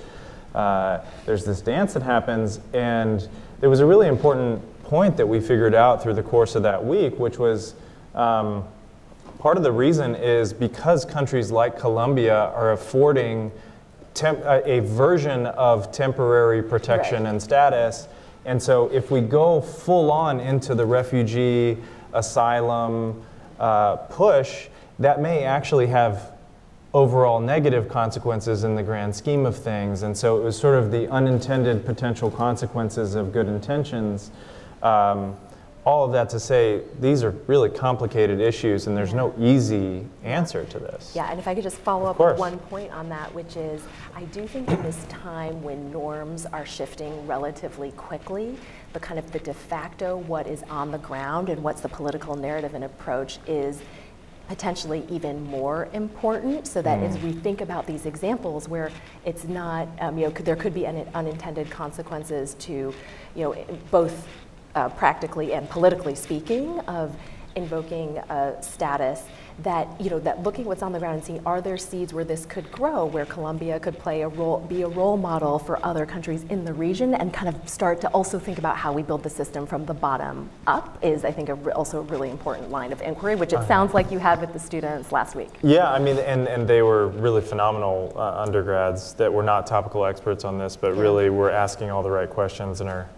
uh, 0.54 1.00
there's 1.26 1.44
this 1.44 1.60
dance 1.60 1.92
that 1.92 2.02
happens, 2.02 2.58
and 2.72 3.28
there 3.60 3.70
was 3.70 3.80
a 3.80 3.86
really 3.86 4.08
important 4.08 4.60
point 4.82 5.16
that 5.18 5.26
we 5.26 5.38
figured 5.40 5.74
out 5.74 6.02
through 6.02 6.14
the 6.14 6.22
course 6.22 6.56
of 6.56 6.62
that 6.64 6.84
week, 6.84 7.16
which 7.18 7.38
was 7.38 7.74
um, 8.14 8.64
part 9.38 9.56
of 9.58 9.62
the 9.62 9.70
reason 9.70 10.16
is 10.16 10.52
because 10.52 11.04
countries 11.04 11.52
like 11.52 11.78
Colombia 11.78 12.46
are 12.54 12.72
affording 12.72 13.52
temp- 14.14 14.42
a, 14.44 14.68
a 14.68 14.80
version 14.80 15.46
of 15.46 15.92
temporary 15.92 16.62
protection 16.62 17.24
Right. 17.24 17.30
and 17.30 17.42
status. 17.42 18.08
And 18.44 18.62
so 18.62 18.88
if 18.92 19.10
we 19.10 19.20
go 19.20 19.60
full 19.60 20.10
on 20.10 20.40
into 20.40 20.74
the 20.74 20.86
refugee 20.86 21.78
asylum 22.12 23.22
uh, 23.58 23.96
push, 23.96 24.68
that 24.98 25.20
may 25.20 25.44
actually 25.44 25.86
have 25.88 26.32
overall 26.92 27.38
negative 27.38 27.88
consequences 27.88 28.64
in 28.64 28.74
the 28.74 28.82
grand 28.82 29.14
scheme 29.14 29.46
of 29.46 29.56
things. 29.56 30.02
And 30.02 30.16
so 30.16 30.38
it 30.38 30.42
was 30.42 30.58
sort 30.58 30.76
of 30.76 30.90
the 30.90 31.08
unintended 31.08 31.86
potential 31.86 32.30
consequences 32.30 33.14
of 33.14 33.32
good 33.32 33.46
intentions. 33.46 34.30
Um, 34.82 35.36
all 35.90 36.04
of 36.04 36.12
that 36.12 36.30
to 36.30 36.38
say, 36.38 36.82
these 37.00 37.24
are 37.24 37.32
really 37.48 37.68
complicated 37.68 38.40
issues, 38.40 38.86
and 38.86 38.96
there's 38.96 39.12
no 39.12 39.34
easy 39.40 40.06
answer 40.22 40.64
to 40.66 40.78
this. 40.78 41.12
Yeah, 41.16 41.28
and 41.28 41.40
if 41.40 41.48
I 41.48 41.54
could 41.56 41.64
just 41.64 41.78
follow 41.78 42.08
up 42.08 42.16
course. 42.16 42.34
with 42.34 42.38
one 42.38 42.58
point 42.60 42.92
on 42.92 43.08
that, 43.08 43.34
which 43.34 43.56
is 43.56 43.82
I 44.14 44.22
do 44.26 44.46
think 44.46 44.70
in 44.70 44.80
this 44.84 45.04
time 45.08 45.60
when 45.64 45.90
norms 45.90 46.46
are 46.46 46.64
shifting 46.64 47.26
relatively 47.26 47.90
quickly, 47.92 48.56
the 48.92 49.00
kind 49.00 49.18
of 49.18 49.32
the 49.32 49.40
de 49.40 49.52
facto 49.52 50.18
what 50.18 50.46
is 50.46 50.62
on 50.70 50.92
the 50.92 50.98
ground 50.98 51.48
and 51.48 51.60
what's 51.60 51.80
the 51.80 51.88
political 51.88 52.36
narrative 52.36 52.74
and 52.74 52.84
approach 52.84 53.40
is 53.48 53.82
potentially 54.50 55.04
even 55.08 55.44
more 55.44 55.88
important 55.92 56.66
so 56.66 56.82
that 56.82 56.98
as 57.04 57.16
we 57.18 57.30
think 57.30 57.60
about 57.60 57.86
these 57.86 58.04
examples 58.04 58.68
where 58.68 58.90
it's 59.24 59.44
not, 59.44 59.86
um, 60.00 60.18
you 60.18 60.24
know, 60.24 60.30
could, 60.32 60.44
there 60.44 60.56
could 60.56 60.74
be 60.74 60.88
un- 60.88 61.08
unintended 61.14 61.70
consequences 61.70 62.54
to, 62.54 62.92
you 63.36 63.44
know, 63.44 63.54
both 63.92 64.26
uh, 64.74 64.88
practically 64.90 65.52
and 65.52 65.68
politically 65.68 66.14
speaking 66.14 66.80
of 66.80 67.16
invoking 67.56 68.18
a 68.18 68.56
status 68.62 69.24
that 69.58 69.88
you 70.00 70.08
know 70.08 70.18
that 70.18 70.42
looking 70.42 70.64
what's 70.64 70.82
on 70.82 70.92
the 70.92 70.98
ground 70.98 71.16
and 71.16 71.24
seeing 71.24 71.40
are 71.44 71.60
there 71.60 71.76
seeds 71.76 72.14
where 72.14 72.24
this 72.24 72.46
could 72.46 72.70
grow 72.70 73.04
where 73.04 73.26
Colombia 73.26 73.78
could 73.78 73.98
play 73.98 74.22
a 74.22 74.28
role 74.28 74.60
be 74.60 74.82
a 74.82 74.88
role 74.88 75.16
model 75.16 75.58
for 75.58 75.84
other 75.84 76.06
countries 76.06 76.44
in 76.44 76.64
the 76.64 76.72
region 76.72 77.14
and 77.14 77.34
kind 77.34 77.54
of 77.54 77.68
start 77.68 78.00
to 78.00 78.08
also 78.08 78.38
think 78.38 78.58
about 78.58 78.76
how 78.76 78.92
we 78.92 79.02
build 79.02 79.22
the 79.22 79.30
system 79.30 79.66
from 79.66 79.84
the 79.84 79.92
bottom 79.92 80.48
up 80.66 80.98
is 81.02 81.24
I 81.24 81.32
think 81.32 81.48
a 81.48 81.54
re- 81.54 81.72
also 81.72 81.98
a 81.98 82.02
really 82.02 82.30
important 82.30 82.70
line 82.70 82.92
of 82.92 83.02
inquiry 83.02 83.34
which 83.34 83.52
it 83.52 83.66
sounds 83.66 83.92
like 83.92 84.10
you 84.10 84.18
had 84.18 84.40
with 84.40 84.52
the 84.52 84.58
students 84.58 85.12
last 85.12 85.34
week. 85.34 85.50
Yeah, 85.62 85.90
I 85.90 85.98
mean, 85.98 86.18
and, 86.18 86.48
and 86.48 86.66
they 86.66 86.82
were 86.82 87.08
really 87.08 87.42
phenomenal 87.42 88.12
uh, 88.16 88.40
undergrads 88.40 89.14
that 89.14 89.32
were 89.32 89.42
not 89.42 89.66
topical 89.66 90.04
experts 90.04 90.44
on 90.44 90.58
this, 90.58 90.76
but 90.76 90.96
really 90.96 91.28
were 91.30 91.50
asking 91.50 91.90
all 91.90 92.02
the 92.02 92.10
right 92.10 92.30
questions 92.30 92.80
and 92.80 92.88
are 92.88 93.08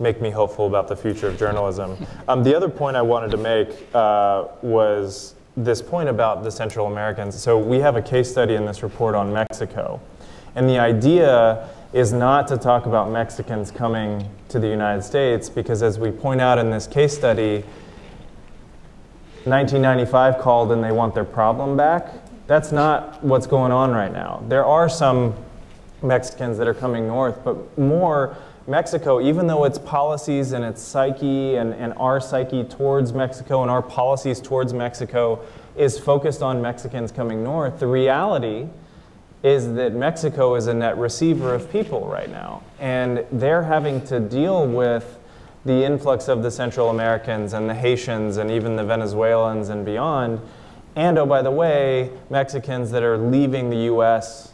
make 0.00 0.20
me 0.20 0.30
hopeful 0.30 0.66
about 0.66 0.88
the 0.88 0.96
future 0.96 1.28
of 1.28 1.38
journalism. 1.38 1.96
Um, 2.26 2.42
the 2.42 2.56
other 2.56 2.68
point 2.68 2.96
I 2.96 3.02
wanted 3.02 3.30
to 3.32 3.36
make 3.36 3.68
uh, 3.94 4.46
was 4.62 5.34
this 5.56 5.82
point 5.82 6.08
about 6.08 6.42
the 6.42 6.50
Central 6.50 6.86
Americans. 6.86 7.40
So 7.40 7.58
we 7.58 7.78
have 7.78 7.96
a 7.96 8.02
case 8.02 8.30
study 8.30 8.54
in 8.54 8.64
this 8.64 8.82
report 8.82 9.14
on 9.14 9.32
Mexico, 9.32 10.00
and 10.54 10.68
the 10.68 10.78
idea 10.78 11.68
is 11.92 12.12
not 12.12 12.46
to 12.48 12.56
talk 12.56 12.86
about 12.86 13.10
Mexicans 13.10 13.70
coming 13.70 14.28
to 14.48 14.58
the 14.58 14.68
United 14.68 15.02
States 15.02 15.48
because, 15.48 15.82
as 15.82 15.98
we 15.98 16.10
point 16.10 16.40
out 16.40 16.58
in 16.58 16.70
this 16.70 16.86
case 16.86 17.16
study, 17.16 17.64
1995 19.44 20.38
called 20.38 20.70
and 20.70 20.84
they 20.84 20.92
want 20.92 21.14
their 21.14 21.24
problem 21.24 21.76
back. 21.76 22.12
That's 22.46 22.72
not 22.72 23.22
what's 23.24 23.46
going 23.46 23.72
on 23.72 23.92
right 23.92 24.12
now. 24.12 24.44
There 24.48 24.64
are 24.64 24.88
some 24.88 25.34
Mexicans 26.02 26.58
that 26.58 26.68
are 26.68 26.74
coming 26.74 27.06
north, 27.06 27.42
but 27.44 27.78
more 27.78 28.36
Mexico, 28.70 29.20
even 29.20 29.48
though 29.48 29.64
its 29.64 29.78
policies 29.78 30.52
and 30.52 30.64
its 30.64 30.80
psyche 30.80 31.56
and, 31.56 31.74
and 31.74 31.92
our 31.96 32.20
psyche 32.20 32.62
towards 32.62 33.12
Mexico 33.12 33.62
and 33.62 33.70
our 33.70 33.82
policies 33.82 34.40
towards 34.40 34.72
Mexico 34.72 35.44
is 35.76 35.98
focused 35.98 36.40
on 36.40 36.62
Mexicans 36.62 37.10
coming 37.10 37.42
north, 37.42 37.80
the 37.80 37.86
reality 37.88 38.68
is 39.42 39.74
that 39.74 39.92
Mexico 39.92 40.54
is 40.54 40.68
a 40.68 40.74
net 40.74 40.96
receiver 40.98 41.52
of 41.52 41.68
people 41.72 42.06
right 42.06 42.30
now. 42.30 42.62
And 42.78 43.24
they're 43.32 43.64
having 43.64 44.04
to 44.06 44.20
deal 44.20 44.66
with 44.68 45.18
the 45.64 45.84
influx 45.84 46.28
of 46.28 46.44
the 46.44 46.50
Central 46.50 46.90
Americans 46.90 47.52
and 47.52 47.68
the 47.68 47.74
Haitians 47.74 48.36
and 48.36 48.52
even 48.52 48.76
the 48.76 48.84
Venezuelans 48.84 49.68
and 49.68 49.84
beyond. 49.84 50.40
And 50.94 51.18
oh, 51.18 51.26
by 51.26 51.42
the 51.42 51.50
way, 51.50 52.10
Mexicans 52.30 52.92
that 52.92 53.02
are 53.02 53.18
leaving 53.18 53.68
the 53.68 53.92
US 53.94 54.52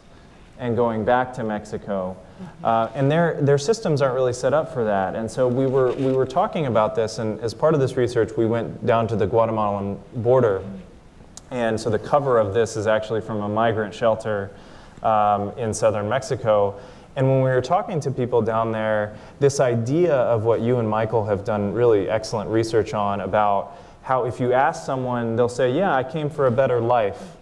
and 0.57 0.75
going 0.75 1.05
back 1.05 1.33
to 1.33 1.43
Mexico. 1.43 2.17
Uh, 2.63 2.89
and 2.95 3.09
their, 3.09 3.39
their 3.41 3.57
systems 3.57 4.01
aren't 4.01 4.15
really 4.15 4.33
set 4.33 4.53
up 4.53 4.73
for 4.73 4.83
that. 4.83 5.15
And 5.15 5.29
so 5.29 5.47
we 5.47 5.67
were, 5.67 5.93
we 5.93 6.11
were 6.11 6.25
talking 6.25 6.65
about 6.65 6.95
this, 6.95 7.19
and 7.19 7.39
as 7.39 7.53
part 7.53 7.73
of 7.73 7.79
this 7.79 7.97
research, 7.97 8.31
we 8.37 8.45
went 8.45 8.85
down 8.85 9.07
to 9.07 9.15
the 9.15 9.27
Guatemalan 9.27 9.99
border. 10.15 10.63
And 11.51 11.79
so 11.79 11.89
the 11.89 11.99
cover 11.99 12.39
of 12.39 12.53
this 12.53 12.75
is 12.75 12.87
actually 12.87 13.21
from 13.21 13.41
a 13.41 13.49
migrant 13.49 13.93
shelter 13.93 14.51
um, 15.03 15.51
in 15.57 15.73
southern 15.73 16.09
Mexico. 16.09 16.79
And 17.15 17.27
when 17.27 17.37
we 17.41 17.49
were 17.49 17.61
talking 17.61 17.99
to 18.01 18.11
people 18.11 18.41
down 18.41 18.71
there, 18.71 19.15
this 19.39 19.59
idea 19.59 20.13
of 20.13 20.43
what 20.43 20.61
you 20.61 20.77
and 20.77 20.87
Michael 20.87 21.25
have 21.25 21.43
done 21.43 21.73
really 21.73 22.09
excellent 22.09 22.49
research 22.49 22.93
on 22.93 23.21
about 23.21 23.77
how 24.03 24.25
if 24.25 24.39
you 24.39 24.53
ask 24.53 24.85
someone, 24.85 25.35
they'll 25.35 25.49
say, 25.49 25.71
Yeah, 25.71 25.93
I 25.93 26.03
came 26.03 26.29
for 26.29 26.47
a 26.47 26.51
better 26.51 26.79
life. 26.79 27.37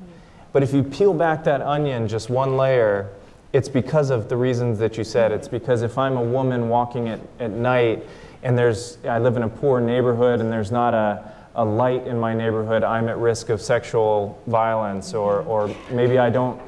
But 0.54 0.64
if 0.64 0.74
you 0.74 0.84
peel 0.84 1.14
back 1.14 1.44
that 1.44 1.62
onion 1.62 2.08
just 2.08 2.30
one 2.30 2.56
layer, 2.56 3.10
it's 3.56 3.70
because 3.70 4.10
of 4.10 4.28
the 4.28 4.36
reasons 4.36 4.80
that 4.80 4.98
you 4.98 5.06
said. 5.06 5.32
It's 5.32 5.48
because 5.48 5.82
if 5.82 5.98
I'm 5.98 6.18
a 6.18 6.22
woman 6.22 6.68
walking 6.68 7.08
at, 7.08 7.22
at 7.40 7.52
night 7.52 8.06
and 8.44 8.58
there's, 8.58 8.98
I 9.06 9.18
live 9.18 9.38
in 9.38 9.44
a 9.44 9.50
poor 9.50 9.80
neighborhood 9.80 10.42
and 10.42 10.52
there's 10.52 10.74
not 10.74 10.94
a, 10.94 11.32
a 11.56 11.64
light 11.64 12.06
in 12.06 12.20
my 12.20 12.34
neighborhood, 12.34 12.84
I'm 12.84 13.08
at 13.08 13.18
risk 13.18 13.48
of 13.48 13.62
sexual 13.62 14.42
violence, 14.46 15.14
or, 15.14 15.40
or 15.44 15.74
maybe 15.90 16.18
I 16.18 16.30
don't 16.30 16.62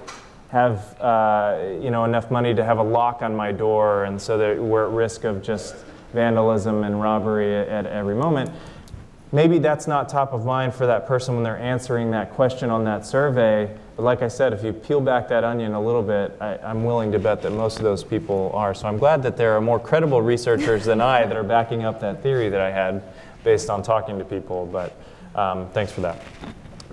have 0.47 0.95
uh, 1.01 1.75
you 1.81 1.91
know, 1.91 2.05
enough 2.05 2.31
money 2.31 2.55
to 2.55 2.63
have 2.63 2.77
a 2.77 2.83
lock 2.83 3.21
on 3.21 3.35
my 3.35 3.51
door, 3.51 4.05
and 4.05 4.21
so 4.21 4.37
that 4.37 4.57
we're 4.57 4.87
at 4.87 4.93
risk 4.93 5.25
of 5.25 5.43
just 5.43 5.75
vandalism 6.13 6.85
and 6.85 7.01
robbery 7.01 7.53
at, 7.53 7.67
at 7.67 7.85
every 7.85 8.15
moment. 8.15 8.49
Maybe 9.33 9.59
that's 9.59 9.87
not 9.87 10.07
top 10.07 10.31
of 10.31 10.45
mind 10.45 10.73
for 10.73 10.87
that 10.87 11.05
person 11.05 11.35
when 11.35 11.43
they're 11.43 11.59
answering 11.59 12.11
that 12.11 12.31
question 12.31 12.69
on 12.69 12.85
that 12.85 13.05
survey. 13.05 13.77
But 13.97 14.03
like 14.03 14.21
I 14.21 14.27
said, 14.27 14.53
if 14.53 14.63
you 14.63 14.71
peel 14.71 15.01
back 15.01 15.27
that 15.29 15.43
onion 15.43 15.73
a 15.73 15.81
little 15.81 16.03
bit, 16.03 16.37
I, 16.39 16.57
I'm 16.59 16.85
willing 16.85 17.11
to 17.13 17.19
bet 17.19 17.41
that 17.41 17.49
most 17.51 17.77
of 17.77 17.83
those 17.83 18.03
people 18.03 18.51
are. 18.53 18.75
So 18.75 18.87
I'm 18.87 18.99
glad 18.99 19.23
that 19.23 19.35
there 19.35 19.53
are 19.53 19.61
more 19.61 19.79
credible 19.79 20.21
researchers 20.21 20.85
than 20.85 21.01
I 21.01 21.25
that 21.25 21.35
are 21.35 21.43
backing 21.43 21.83
up 21.83 21.99
that 22.01 22.21
theory 22.21 22.47
that 22.49 22.61
I 22.61 22.69
had 22.69 23.01
based 23.43 23.71
on 23.71 23.81
talking 23.81 24.19
to 24.19 24.23
people. 24.23 24.67
But 24.67 24.95
um, 25.33 25.67
thanks 25.71 25.91
for 25.91 26.01
that. 26.01 26.21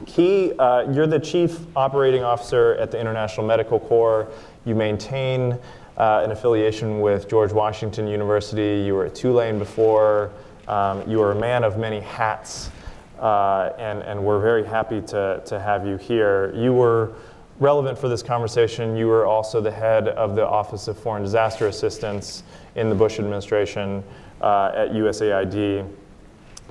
Ky, 0.06 0.58
uh, 0.58 0.90
you're 0.92 1.06
the 1.06 1.20
chief 1.20 1.58
operating 1.76 2.24
officer 2.24 2.74
at 2.76 2.90
the 2.90 2.98
International 2.98 3.46
Medical 3.46 3.78
Corps. 3.78 4.28
You 4.64 4.74
maintain 4.74 5.58
uh, 5.98 6.22
an 6.24 6.30
affiliation 6.30 7.00
with 7.00 7.28
George 7.28 7.52
Washington 7.52 8.06
University. 8.06 8.82
You 8.82 8.94
were 8.94 9.06
at 9.06 9.14
Tulane 9.14 9.58
before. 9.58 10.32
Um, 10.68 11.08
you 11.08 11.20
are 11.20 11.32
a 11.32 11.38
man 11.38 11.64
of 11.64 11.76
many 11.76 12.00
hats, 12.00 12.70
uh, 13.18 13.72
and, 13.78 14.02
and 14.02 14.22
we're 14.24 14.40
very 14.40 14.64
happy 14.64 15.00
to, 15.02 15.42
to 15.46 15.60
have 15.60 15.86
you 15.86 15.96
here. 15.96 16.54
You 16.54 16.72
were 16.72 17.12
relevant 17.60 17.98
for 17.98 18.08
this 18.08 18.22
conversation. 18.22 18.96
You 18.96 19.06
were 19.06 19.26
also 19.26 19.60
the 19.60 19.70
head 19.70 20.08
of 20.08 20.34
the 20.34 20.46
Office 20.46 20.88
of 20.88 20.98
Foreign 20.98 21.22
Disaster 21.22 21.68
Assistance 21.68 22.42
in 22.74 22.88
the 22.88 22.94
Bush 22.94 23.18
administration 23.18 24.02
uh, 24.40 24.72
at 24.74 24.90
USAID. 24.90 25.88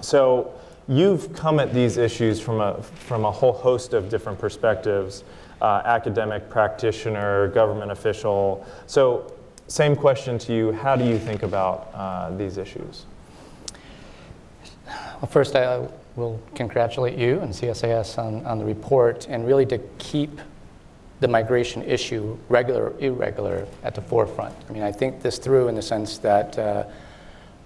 So 0.01 0.53
you've 0.87 1.33
come 1.33 1.59
at 1.59 1.73
these 1.73 1.97
issues 1.97 2.39
from 2.39 2.59
a, 2.59 2.81
from 2.81 3.25
a 3.25 3.31
whole 3.31 3.53
host 3.53 3.93
of 3.93 4.09
different 4.09 4.39
perspectives 4.39 5.23
uh, 5.63 5.81
academic, 5.85 6.49
practitioner, 6.49 7.47
government 7.47 7.89
official. 7.89 8.65
So, 8.85 9.33
same 9.67 9.95
question 9.95 10.37
to 10.39 10.53
you 10.53 10.73
how 10.73 10.95
do 10.97 11.05
you 11.05 11.17
think 11.17 11.41
about 11.41 11.89
uh, 11.93 12.31
these 12.31 12.57
issues? 12.57 13.05
Well, 14.85 15.29
first, 15.29 15.55
I 15.55 15.87
will 16.15 16.39
congratulate 16.55 17.17
you 17.17 17.39
and 17.39 17.51
CSIS 17.51 18.17
on, 18.17 18.45
on 18.45 18.59
the 18.59 18.65
report 18.65 19.27
and 19.29 19.47
really 19.47 19.65
to 19.65 19.77
keep 19.97 20.39
the 21.19 21.27
migration 21.27 21.81
issue, 21.83 22.37
regular 22.49 22.89
or 22.89 22.99
irregular, 22.99 23.65
at 23.83 23.95
the 23.95 24.01
forefront. 24.01 24.53
I 24.69 24.73
mean, 24.73 24.83
I 24.83 24.91
think 24.91 25.21
this 25.21 25.37
through 25.37 25.69
in 25.69 25.75
the 25.75 25.81
sense 25.81 26.17
that 26.19 26.57
uh, 26.59 26.83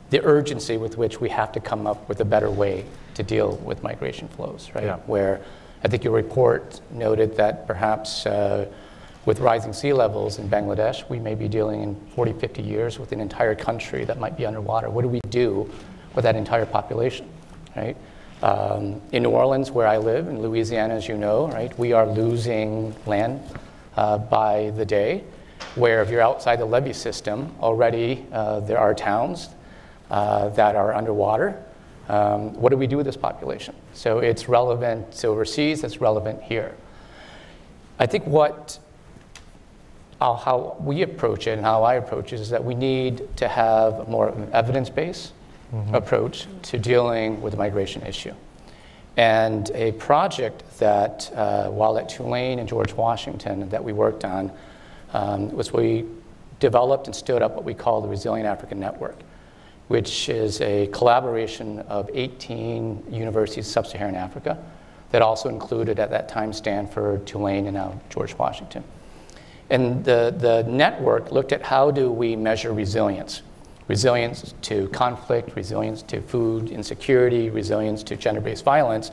the 0.09 0.23
urgency 0.23 0.77
with 0.77 0.97
which 0.97 1.19
we 1.19 1.29
have 1.29 1.51
to 1.53 1.59
come 1.59 1.87
up 1.87 2.07
with 2.07 2.21
a 2.21 2.25
better 2.25 2.51
way 2.51 2.85
to 3.15 3.23
deal 3.23 3.57
with 3.57 3.83
migration 3.83 4.27
flows, 4.27 4.69
right? 4.75 4.85
Yeah. 4.85 4.97
Where 5.07 5.41
I 5.83 5.87
think 5.87 6.03
your 6.03 6.13
report 6.13 6.81
noted 6.91 7.35
that 7.37 7.67
perhaps 7.67 8.25
uh, 8.25 8.67
with 9.25 9.39
rising 9.39 9.73
sea 9.73 9.91
levels 9.91 10.39
in 10.39 10.47
Bangladesh, 10.49 11.07
we 11.09 11.19
may 11.19 11.35
be 11.35 11.47
dealing 11.47 11.81
in 11.81 11.95
40, 12.15 12.33
50 12.33 12.61
years 12.61 12.99
with 12.99 13.11
an 13.11 13.19
entire 13.19 13.55
country 13.55 14.05
that 14.05 14.19
might 14.19 14.37
be 14.37 14.45
underwater. 14.45 14.89
What 14.89 15.01
do 15.01 15.09
we 15.09 15.19
do 15.29 15.69
with 16.15 16.23
that 16.23 16.35
entire 16.35 16.65
population, 16.65 17.27
right? 17.75 17.97
Um, 18.43 19.01
in 19.11 19.23
New 19.23 19.31
Orleans, 19.31 19.71
where 19.71 19.87
I 19.87 19.97
live, 19.97 20.27
in 20.27 20.41
Louisiana, 20.41 20.93
as 20.93 21.07
you 21.07 21.17
know, 21.17 21.47
right, 21.47 21.77
we 21.79 21.93
are 21.93 22.05
losing 22.05 22.93
land 23.07 23.41
uh, 23.95 24.19
by 24.19 24.71
the 24.75 24.85
day. 24.85 25.23
Where 25.73 26.03
if 26.03 26.11
you're 26.11 26.21
outside 26.21 26.59
the 26.59 26.65
levee 26.65 26.93
system, 26.93 27.51
already 27.59 28.25
uh, 28.31 28.59
there 28.59 28.77
are 28.77 28.93
towns 28.93 29.49
uh, 30.11 30.49
that 30.49 30.75
are 30.75 30.93
underwater. 30.93 31.63
Um, 32.09 32.53
what 32.53 32.69
do 32.69 32.77
we 32.77 32.85
do 32.85 32.97
with 32.97 33.07
this 33.07 33.17
population? 33.17 33.75
So 33.93 34.19
it's 34.19 34.47
relevant 34.47 35.25
overseas, 35.25 35.83
it's 35.83 35.99
relevant 35.99 36.43
here. 36.43 36.75
I 37.99 38.05
think 38.05 38.25
what 38.25 38.79
how 40.19 40.77
we 40.79 41.03
approach 41.03 41.45
it 41.45 41.51
and 41.51 41.61
how 41.61 41.83
I 41.83 41.95
approach 41.95 42.33
it 42.33 42.39
is 42.39 42.49
that 42.49 42.63
we 42.63 42.73
need 42.73 43.35
to 43.37 43.47
have 43.47 44.07
more 44.07 44.33
evidence 44.51 44.89
based 44.89 45.33
mm-hmm. 45.73 45.95
approach 45.95 46.47
to 46.63 46.77
dealing 46.77 47.41
with 47.41 47.51
the 47.51 47.57
migration 47.57 48.01
issue. 48.03 48.33
And 49.17 49.71
a 49.71 49.93
project 49.93 50.63
that, 50.77 51.31
uh, 51.33 51.69
while 51.69 51.97
at 51.97 52.07
Tulane 52.07 52.59
and 52.59 52.69
George 52.69 52.93
Washington, 52.93 53.67
that 53.69 53.83
we 53.83 53.91
worked 53.91 54.23
on 54.23 54.51
um, 55.13 55.51
was 55.51 55.73
we 55.73 56.05
developed 56.59 57.07
and 57.07 57.15
stood 57.15 57.41
up 57.41 57.55
what 57.55 57.63
we 57.63 57.73
call 57.73 58.01
the 58.01 58.07
Resilient 58.07 58.47
African 58.47 58.79
Network, 58.79 59.17
which 59.87 60.29
is 60.29 60.61
a 60.61 60.87
collaboration 60.87 61.79
of 61.81 62.09
18 62.13 63.05
universities 63.09 63.65
in 63.65 63.71
sub 63.71 63.87
Saharan 63.87 64.15
Africa 64.15 64.63
that 65.11 65.21
also 65.21 65.49
included 65.49 65.99
at 65.99 66.09
that 66.11 66.27
time 66.27 66.51
Stanford, 66.51 67.25
Tulane, 67.25 67.65
and 67.65 67.75
now 67.75 67.99
George 68.09 68.37
Washington. 68.37 68.83
And 69.69 70.03
the, 70.03 70.33
the 70.37 70.63
network 70.69 71.31
looked 71.31 71.51
at 71.51 71.61
how 71.61 71.91
do 71.91 72.11
we 72.11 72.35
measure 72.35 72.73
resilience 72.73 73.41
resilience 73.87 74.53
to 74.61 74.87
conflict, 74.89 75.55
resilience 75.55 76.01
to 76.03 76.21
food 76.21 76.69
insecurity, 76.69 77.49
resilience 77.49 78.03
to 78.03 78.15
gender 78.15 78.41
based 78.41 78.63
violence. 78.63 79.11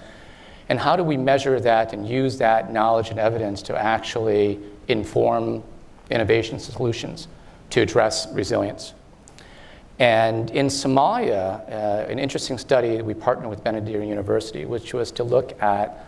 And 0.69 0.79
how 0.79 0.97
do 0.97 1.05
we 1.05 1.17
measure 1.17 1.61
that 1.61 1.93
and 1.93 2.09
use 2.09 2.39
that 2.39 2.73
knowledge 2.73 3.11
and 3.11 3.19
evidence 3.19 3.63
to 3.63 3.77
actually 3.77 4.59
inform 4.89 5.63
innovation 6.11 6.59
solutions 6.59 7.29
to 7.71 7.83
address 7.83 8.27
resilience? 8.33 8.95
And 9.99 10.51
in 10.51 10.67
Somalia, 10.67 11.61
uh, 11.71 12.11
an 12.11 12.19
interesting 12.19 12.59
study, 12.59 13.01
we 13.01 13.15
partnered 13.15 13.49
with 13.49 13.63
Benadir 13.63 14.07
University, 14.07 14.65
which 14.65 14.93
was 14.93 15.13
to 15.13 15.23
look 15.23 15.61
at 15.63 16.07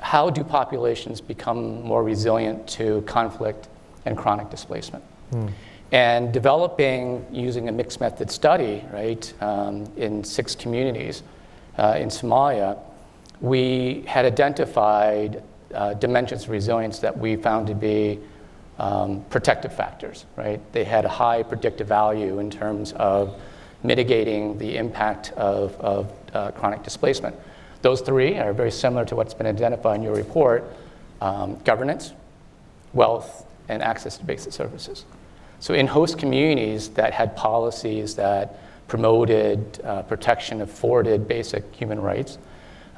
how 0.00 0.30
do 0.30 0.42
populations 0.42 1.20
become 1.20 1.82
more 1.82 2.02
resilient 2.02 2.66
to 2.68 3.02
conflict 3.02 3.68
and 4.06 4.16
chronic 4.16 4.48
displacement. 4.48 5.04
Mm. 5.32 5.52
And 5.90 6.32
developing, 6.32 7.24
using 7.32 7.68
a 7.68 7.72
mixed 7.72 8.00
method 8.00 8.30
study, 8.30 8.84
right, 8.92 9.32
um, 9.40 9.90
in 9.96 10.22
six 10.22 10.54
communities 10.54 11.22
uh, 11.78 11.96
in 11.98 12.08
Somalia, 12.08 12.78
we 13.40 14.04
had 14.06 14.26
identified 14.26 15.42
uh, 15.74 15.94
dimensions 15.94 16.44
of 16.44 16.50
resilience 16.50 16.98
that 16.98 17.16
we 17.16 17.36
found 17.36 17.66
to 17.68 17.74
be 17.74 18.18
um, 18.78 19.24
protective 19.30 19.72
factors, 19.72 20.26
right? 20.36 20.60
They 20.72 20.84
had 20.84 21.04
a 21.04 21.08
high 21.08 21.42
predictive 21.42 21.88
value 21.88 22.38
in 22.38 22.50
terms 22.50 22.92
of 22.92 23.40
mitigating 23.82 24.58
the 24.58 24.76
impact 24.76 25.32
of, 25.32 25.74
of 25.80 26.12
uh, 26.34 26.50
chronic 26.52 26.82
displacement. 26.82 27.34
Those 27.82 28.00
three 28.00 28.36
are 28.36 28.52
very 28.52 28.70
similar 28.70 29.04
to 29.06 29.16
what's 29.16 29.34
been 29.34 29.46
identified 29.46 29.96
in 29.96 30.02
your 30.02 30.14
report 30.14 30.64
um, 31.20 31.58
governance, 31.64 32.12
wealth, 32.92 33.46
and 33.68 33.82
access 33.82 34.18
to 34.18 34.24
basic 34.24 34.52
services. 34.52 35.04
So, 35.60 35.74
in 35.74 35.86
host 35.86 36.18
communities 36.18 36.88
that 36.90 37.12
had 37.12 37.34
policies 37.34 38.14
that 38.16 38.58
promoted 38.86 39.80
uh, 39.84 40.02
protection, 40.02 40.60
afforded 40.62 41.28
basic 41.28 41.74
human 41.74 42.00
rights, 42.00 42.38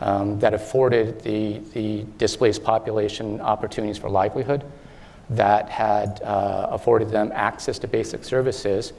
um, 0.01 0.39
that 0.41 0.55
afforded 0.55 1.21
the, 1.23 1.59
the 1.75 2.05
displaced 2.19 2.63
population 2.63 3.41
opportunities 3.41 3.99
for 3.99 4.09
livelihood, 4.09 4.65
that 5.31 5.69
had 5.69 6.21
uh, 6.23 6.69
afforded 6.71 7.11
them 7.11 7.31
access 7.35 7.79
to 7.79 7.89
basic 7.89 8.25
services, 8.25 8.93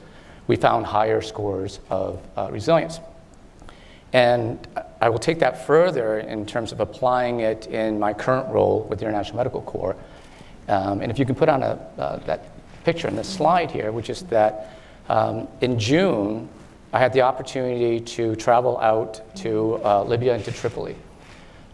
we 0.46 0.56
found 0.56 0.86
higher 0.86 1.20
scores 1.20 1.80
of 1.90 2.20
uh, 2.36 2.48
resilience. 2.50 3.00
And 4.12 4.66
I 5.00 5.08
will 5.08 5.18
take 5.18 5.38
that 5.38 5.66
further 5.66 6.18
in 6.18 6.44
terms 6.46 6.72
of 6.72 6.80
applying 6.80 7.40
it 7.40 7.66
in 7.66 7.98
my 7.98 8.12
current 8.12 8.52
role 8.52 8.82
with 8.88 8.98
the 8.98 9.06
International 9.06 9.36
Medical 9.36 9.62
Corps. 9.62 9.96
Um, 10.68 11.00
and 11.00 11.10
if 11.10 11.18
you 11.18 11.24
can 11.24 11.34
put 11.34 11.48
on 11.48 11.62
a, 11.62 11.78
uh, 11.98 12.16
that 12.26 12.51
picture 12.84 13.08
in 13.08 13.16
the 13.16 13.24
slide 13.24 13.70
here, 13.70 13.92
which 13.92 14.10
is 14.10 14.22
that 14.24 14.76
um, 15.08 15.48
in 15.60 15.78
June, 15.78 16.48
I 16.92 16.98
had 16.98 17.12
the 17.12 17.22
opportunity 17.22 18.00
to 18.00 18.36
travel 18.36 18.78
out 18.78 19.34
to 19.36 19.80
uh, 19.84 20.04
Libya 20.04 20.34
and 20.34 20.44
to 20.44 20.52
Tripoli 20.52 20.96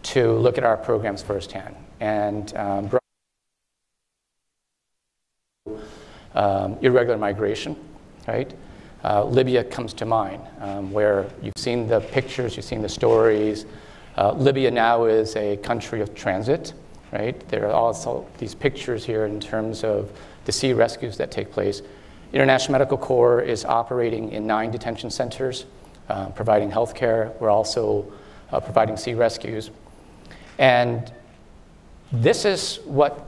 to 0.01 0.33
look 0.33 0.57
at 0.57 0.63
our 0.63 0.77
programs 0.77 1.21
firsthand. 1.21 1.75
And 1.99 2.55
um, 2.55 2.89
um, 6.35 6.77
irregular 6.81 7.17
migration, 7.17 7.75
right? 8.27 8.53
Uh, 9.03 9.23
Libya 9.25 9.63
comes 9.63 9.93
to 9.93 10.05
mind, 10.05 10.41
um, 10.59 10.91
where 10.91 11.27
you've 11.41 11.53
seen 11.57 11.87
the 11.87 11.99
pictures, 11.99 12.55
you've 12.55 12.65
seen 12.65 12.81
the 12.81 12.89
stories. 12.89 13.65
Uh, 14.17 14.33
Libya 14.33 14.71
now 14.71 15.05
is 15.05 15.35
a 15.35 15.57
country 15.57 16.01
of 16.01 16.13
transit, 16.15 16.73
right? 17.11 17.47
There 17.49 17.67
are 17.67 17.73
also 17.73 18.27
these 18.37 18.55
pictures 18.55 19.05
here 19.05 19.25
in 19.25 19.39
terms 19.39 19.83
of 19.83 20.11
the 20.49 20.53
sea 20.53 20.73
rescues 20.73 21.17
that 21.17 21.29
take 21.29 21.51
place. 21.51 21.83
International 22.33 22.71
Medical 22.71 22.97
Corps 22.97 23.39
is 23.39 23.65
operating 23.65 24.31
in 24.31 24.47
nine 24.47 24.71
detention 24.71 25.11
centers, 25.11 25.67
uh, 26.09 26.29
providing 26.29 26.71
health 26.71 26.95
care. 26.95 27.31
We're 27.39 27.51
also 27.51 28.11
uh, 28.51 28.59
providing 28.59 28.97
sea 28.97 29.13
rescues. 29.13 29.69
And 30.57 31.13
this 32.11 32.45
is 32.45 32.79
what 32.85 33.27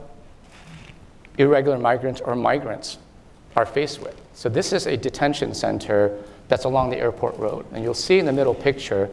irregular 1.38 1.78
migrants 1.78 2.20
or 2.20 2.34
migrants 2.34 2.98
are 3.54 3.66
faced 3.66 4.00
with. 4.00 4.20
So, 4.34 4.48
this 4.48 4.72
is 4.72 4.88
a 4.88 4.96
detention 4.96 5.54
center 5.54 6.24
that's 6.48 6.64
along 6.64 6.90
the 6.90 6.98
airport 6.98 7.36
road. 7.38 7.66
And 7.70 7.84
you'll 7.84 7.94
see 7.94 8.18
in 8.18 8.26
the 8.26 8.32
middle 8.32 8.54
picture, 8.54 9.08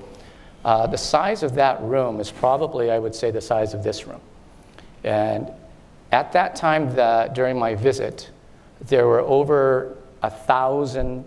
uh, 0.65 0.87
the 0.87 0.97
size 0.97 1.43
of 1.43 1.53
that 1.55 1.79
room 1.83 2.19
is 2.19 2.31
probably, 2.31 2.89
I 2.89 2.97
would 2.97 3.13
say, 3.13 3.29
the 3.29 3.41
size 3.41 3.75
of 3.75 3.83
this 3.83 4.07
room. 4.07 4.21
And 5.03 5.51
at 6.11 6.31
that 6.33 6.55
time, 6.55 6.95
the, 6.95 7.31
during 7.33 7.57
my 7.57 7.75
visit, 7.75 8.29
there 8.81 9.07
were 9.07 9.21
over 9.21 9.95
a 10.23 10.29
thousand 10.29 11.25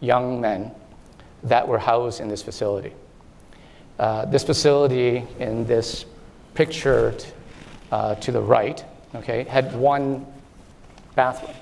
young 0.00 0.40
men 0.40 0.70
that 1.42 1.66
were 1.66 1.78
housed 1.78 2.20
in 2.20 2.28
this 2.28 2.42
facility. 2.42 2.92
Uh, 3.98 4.24
this 4.26 4.44
facility 4.44 5.24
in 5.38 5.66
this 5.66 6.06
picture 6.54 7.14
uh, 7.90 8.14
to 8.16 8.32
the 8.32 8.40
right, 8.40 8.84
okay, 9.14 9.44
had 9.44 9.74
one 9.74 10.26
bathroom. 11.14 11.54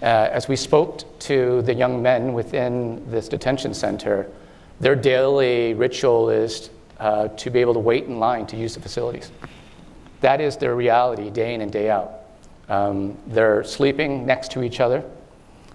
Uh, 0.00 0.28
as 0.32 0.48
we 0.48 0.56
spoke 0.56 1.18
to 1.18 1.62
the 1.62 1.74
young 1.74 2.02
men 2.02 2.34
within 2.34 3.02
this 3.10 3.28
detention 3.28 3.74
center, 3.74 4.28
their 4.80 4.94
daily 4.94 5.74
ritual 5.74 6.30
is 6.30 6.70
uh, 7.00 7.28
to 7.28 7.50
be 7.50 7.60
able 7.60 7.74
to 7.74 7.80
wait 7.80 8.04
in 8.04 8.18
line 8.18 8.46
to 8.46 8.56
use 8.56 8.74
the 8.74 8.80
facilities. 8.80 9.30
That 10.24 10.40
is 10.40 10.56
their 10.56 10.74
reality 10.74 11.28
day 11.28 11.52
in 11.52 11.60
and 11.60 11.70
day 11.70 11.90
out. 11.90 12.10
Um, 12.70 13.18
they're 13.26 13.62
sleeping 13.62 14.24
next 14.24 14.52
to 14.52 14.62
each 14.62 14.80
other 14.80 15.04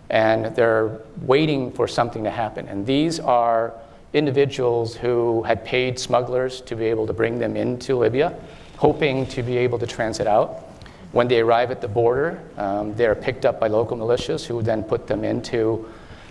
and 0.09 0.55
they're 0.55 1.01
waiting 1.21 1.71
for 1.71 1.87
something 1.87 2.23
to 2.23 2.31
happen. 2.31 2.67
And 2.67 2.83
these 2.83 3.19
are 3.19 3.75
individuals 4.13 4.95
who 4.95 5.43
had 5.43 5.63
paid 5.63 5.99
smugglers 5.99 6.61
to 6.61 6.75
be 6.75 6.85
able 6.85 7.05
to 7.05 7.13
bring 7.13 7.37
them 7.37 7.55
into 7.55 7.95
Libya, 7.95 8.33
hoping 8.77 9.27
to 9.27 9.43
be 9.43 9.55
able 9.55 9.77
to 9.77 9.85
transit 9.85 10.25
out. 10.25 10.63
When 11.11 11.27
they 11.27 11.41
arrive 11.41 11.69
at 11.69 11.79
the 11.79 11.87
border, 11.87 12.41
um, 12.57 12.95
they're 12.95 13.13
picked 13.13 13.45
up 13.45 13.59
by 13.59 13.67
local 13.67 13.97
militias 13.97 14.43
who 14.47 14.63
then 14.63 14.81
put 14.81 15.05
them 15.05 15.23
into 15.23 15.87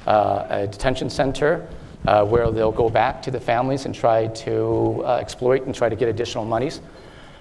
uh, 0.08 0.44
a 0.48 0.66
detention 0.66 1.08
center 1.08 1.68
uh, 2.08 2.24
where 2.24 2.50
they'll 2.50 2.72
go 2.72 2.90
back 2.90 3.22
to 3.22 3.30
the 3.30 3.38
families 3.38 3.86
and 3.86 3.94
try 3.94 4.26
to 4.26 5.04
uh, 5.04 5.18
exploit 5.18 5.66
and 5.66 5.72
try 5.72 5.88
to 5.88 5.94
get 5.94 6.08
additional 6.08 6.44
monies. 6.44 6.80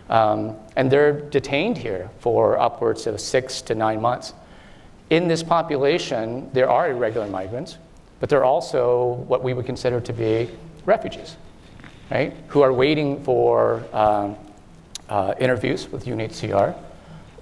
Um, 0.09 0.55
and 0.75 0.89
they're 0.89 1.19
detained 1.19 1.77
here 1.77 2.09
for 2.19 2.57
upwards 2.59 3.07
of 3.07 3.19
six 3.19 3.61
to 3.63 3.75
nine 3.75 4.01
months. 4.01 4.33
In 5.09 5.27
this 5.27 5.43
population, 5.43 6.49
there 6.53 6.69
are 6.69 6.89
irregular 6.89 7.27
migrants, 7.27 7.77
but 8.19 8.29
there 8.29 8.39
are 8.39 8.45
also 8.45 9.13
what 9.27 9.43
we 9.43 9.53
would 9.53 9.65
consider 9.65 9.99
to 10.01 10.13
be 10.13 10.49
refugees, 10.85 11.35
right, 12.09 12.33
who 12.47 12.61
are 12.61 12.73
waiting 12.73 13.23
for 13.23 13.83
um, 13.93 14.35
uh, 15.09 15.33
interviews 15.39 15.89
with 15.89 16.05
UNHCR. 16.05 16.75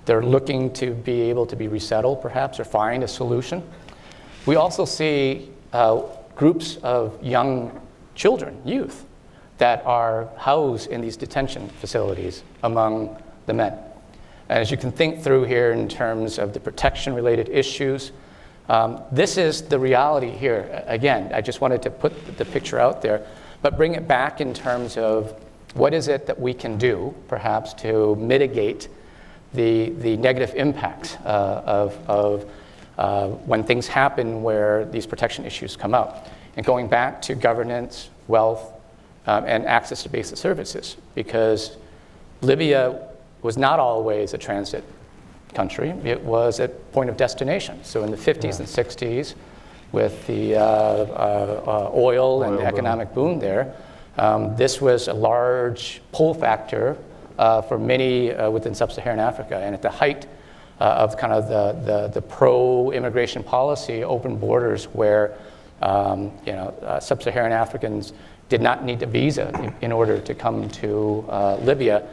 They're 0.06 0.24
looking 0.24 0.72
to 0.74 0.92
be 0.94 1.22
able 1.22 1.46
to 1.48 1.56
be 1.56 1.68
resettled, 1.68 2.22
perhaps, 2.22 2.60
or 2.60 2.66
find 2.66 3.04
a 3.04 3.08
solution. 3.08 3.64
We 4.46 4.56
also 4.56 4.86
see 4.86 5.50
uh, 5.74 6.04
groups 6.36 6.78
of 6.78 7.22
young 7.24 7.82
children, 8.14 8.62
youth, 8.64 9.06
that 9.58 9.86
are 9.86 10.30
housed 10.38 10.90
in 10.90 11.02
these 11.02 11.18
detention 11.18 11.70
facilities 11.70 12.44
among 12.64 13.22
the 13.46 13.54
men. 13.54 13.78
And 14.50 14.60
as 14.60 14.70
you 14.70 14.78
can 14.78 14.92
think 14.92 15.22
through 15.24 15.46
here 15.46 15.72
in 15.72 15.88
terms 15.88 16.38
of 16.38 16.54
the 16.54 16.60
protection 16.60 17.14
related 17.14 17.50
issues, 17.50 18.12
um, 18.68 19.02
this 19.12 19.38
is 19.38 19.62
the 19.64 19.80
reality 19.80 20.30
here. 20.30 20.84
Again, 20.88 21.32
I 21.34 21.42
just 21.42 21.62
wanted 21.62 21.82
to 21.84 21.90
put 21.90 22.38
the 22.38 22.46
picture 22.46 22.80
out 22.80 23.02
there, 23.02 23.26
but 23.62 23.78
bring 23.78 23.96
it 23.96 24.08
back 24.08 24.42
in 24.42 24.54
terms 24.54 24.98
of 24.98 25.40
what 25.76 25.94
is 25.94 26.08
it 26.08 26.26
that 26.28 26.40
we 26.40 26.54
can 26.54 26.78
do, 26.78 27.14
perhaps, 27.28 27.74
to 27.76 28.16
mitigate 28.16 28.88
the, 29.54 29.90
the 29.92 30.18
negative 30.18 30.54
impacts 30.56 31.16
uh, 31.18 31.64
of, 31.66 32.10
of 32.10 32.50
uh, 32.98 33.28
when 33.28 33.64
things 33.64 33.88
happen 33.88 34.42
where 34.42 34.86
these 34.86 35.06
protection 35.06 35.46
issues 35.46 35.76
come 35.76 35.94
up. 35.94 36.28
and 36.56 36.66
going 36.66 36.88
back 36.88 37.22
to 37.22 37.36
governance, 37.36 38.10
wealth, 38.28 38.72
um, 39.28 39.44
and 39.46 39.66
access 39.66 40.04
to 40.04 40.10
basic 40.10 40.38
services. 40.38 40.98
Because 41.14 41.78
Libya 42.42 43.08
was 43.42 43.58
not 43.58 43.80
always 43.80 44.34
a 44.34 44.38
transit 44.38 44.84
country, 45.54 45.90
it 46.04 46.22
was 46.22 46.60
a 46.60 46.68
point 46.68 47.10
of 47.10 47.18
destination. 47.18 47.84
So 47.84 48.04
in 48.04 48.12
the 48.12 48.18
50s 48.18 48.44
yeah. 48.44 48.58
and 48.58 48.68
60s, 48.68 49.36
with 49.92 50.28
the 50.28 50.56
uh, 50.56 50.62
uh, 50.62 51.64
uh 51.66 51.92
oil, 51.94 52.42
oil, 52.42 52.44
and 52.44 52.58
boom. 52.58 52.66
economic 52.66 53.14
boom 53.14 53.40
there, 53.40 53.74
um, 54.18 54.56
this 54.58 54.82
was 54.82 55.08
a 55.08 55.14
large 55.14 56.02
pull 56.12 56.34
factor 56.34 56.98
uh, 57.38 57.62
for 57.62 57.78
many 57.78 58.34
uh, 58.34 58.50
within 58.50 58.76
sub-Saharan 58.76 59.20
Africa. 59.20 59.58
And 59.58 59.74
at 59.74 59.82
the 59.82 59.90
height 59.90 60.28
of 60.80 61.18
kind 61.18 61.32
of 61.32 61.48
the, 61.48 61.72
the, 61.86 62.08
the 62.10 62.22
pro-immigration 62.22 63.44
policy, 63.44 64.04
open 64.04 64.38
borders, 64.38 64.86
where 64.86 65.38
um, 65.82 66.32
you 66.46 66.54
know, 66.54 66.98
sub-Saharan 67.02 67.54
Africans 67.54 68.12
did 68.50 68.62
not 68.62 68.84
need 68.84 69.02
a 69.02 69.08
visa 69.08 69.50
in, 69.62 69.74
in 69.82 69.92
order 69.92 70.20
to 70.20 70.34
come 70.36 70.70
to 70.70 71.26
Libya, 71.62 72.08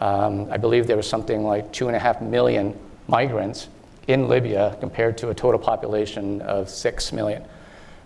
um, 0.00 0.50
I 0.50 0.56
believe 0.56 0.86
there 0.86 0.96
was 0.96 1.08
something 1.08 1.44
like 1.44 1.72
two 1.72 1.86
and 1.86 1.96
a 1.96 1.98
half 1.98 2.20
million 2.20 2.78
migrants 3.08 3.68
in 4.06 4.28
Libya 4.28 4.76
compared 4.80 5.16
to 5.18 5.30
a 5.30 5.34
total 5.34 5.58
population 5.58 6.42
of 6.42 6.68
six 6.68 7.12
million. 7.12 7.42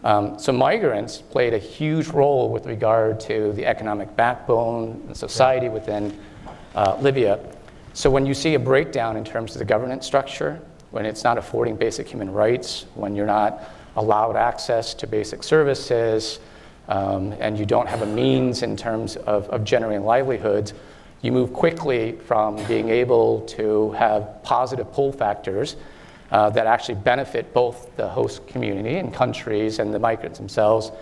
Um, 0.04 0.38
so 0.38 0.52
migrants 0.52 1.18
played 1.18 1.54
a 1.54 1.58
huge 1.58 2.08
role 2.08 2.50
with 2.50 2.66
regard 2.66 3.18
to 3.20 3.52
the 3.54 3.66
economic 3.66 4.14
backbone 4.14 5.02
and 5.08 5.16
society 5.16 5.68
within 5.68 6.16
uh, 6.74 6.96
Libya. 7.00 7.40
So 7.94 8.10
when 8.10 8.24
you 8.24 8.34
see 8.34 8.54
a 8.54 8.60
breakdown 8.60 9.16
in 9.16 9.24
terms 9.24 9.56
of 9.56 9.58
the 9.58 9.64
governance 9.64 10.06
structure, 10.06 10.60
when 10.92 11.04
it's 11.04 11.24
not 11.24 11.36
affording 11.36 11.74
basic 11.74 12.06
human 12.06 12.30
rights, 12.30 12.86
when 12.94 13.16
you're 13.16 13.26
not 13.26 13.64
allowed 13.96 14.36
access 14.36 14.94
to 14.94 15.06
basic 15.06 15.42
services, 15.42 16.38
um, 16.88 17.32
and 17.38 17.58
you 17.58 17.66
don't 17.66 17.88
have 17.88 18.02
a 18.02 18.06
means 18.06 18.62
in 18.62 18.76
terms 18.76 19.16
of, 19.16 19.48
of 19.50 19.64
generating 19.64 20.04
livelihoods, 20.04 20.72
you 21.20 21.32
move 21.32 21.52
quickly 21.52 22.12
from 22.12 22.62
being 22.66 22.88
able 22.88 23.42
to 23.42 23.90
have 23.92 24.42
positive 24.42 24.90
pull 24.92 25.12
factors 25.12 25.76
uh, 26.30 26.50
that 26.50 26.66
actually 26.66 26.94
benefit 26.94 27.52
both 27.52 27.94
the 27.96 28.08
host 28.08 28.46
community 28.46 28.96
and 28.96 29.12
countries 29.12 29.78
and 29.78 29.92
the 29.92 29.98
migrants 29.98 30.38
themselves 30.38 30.92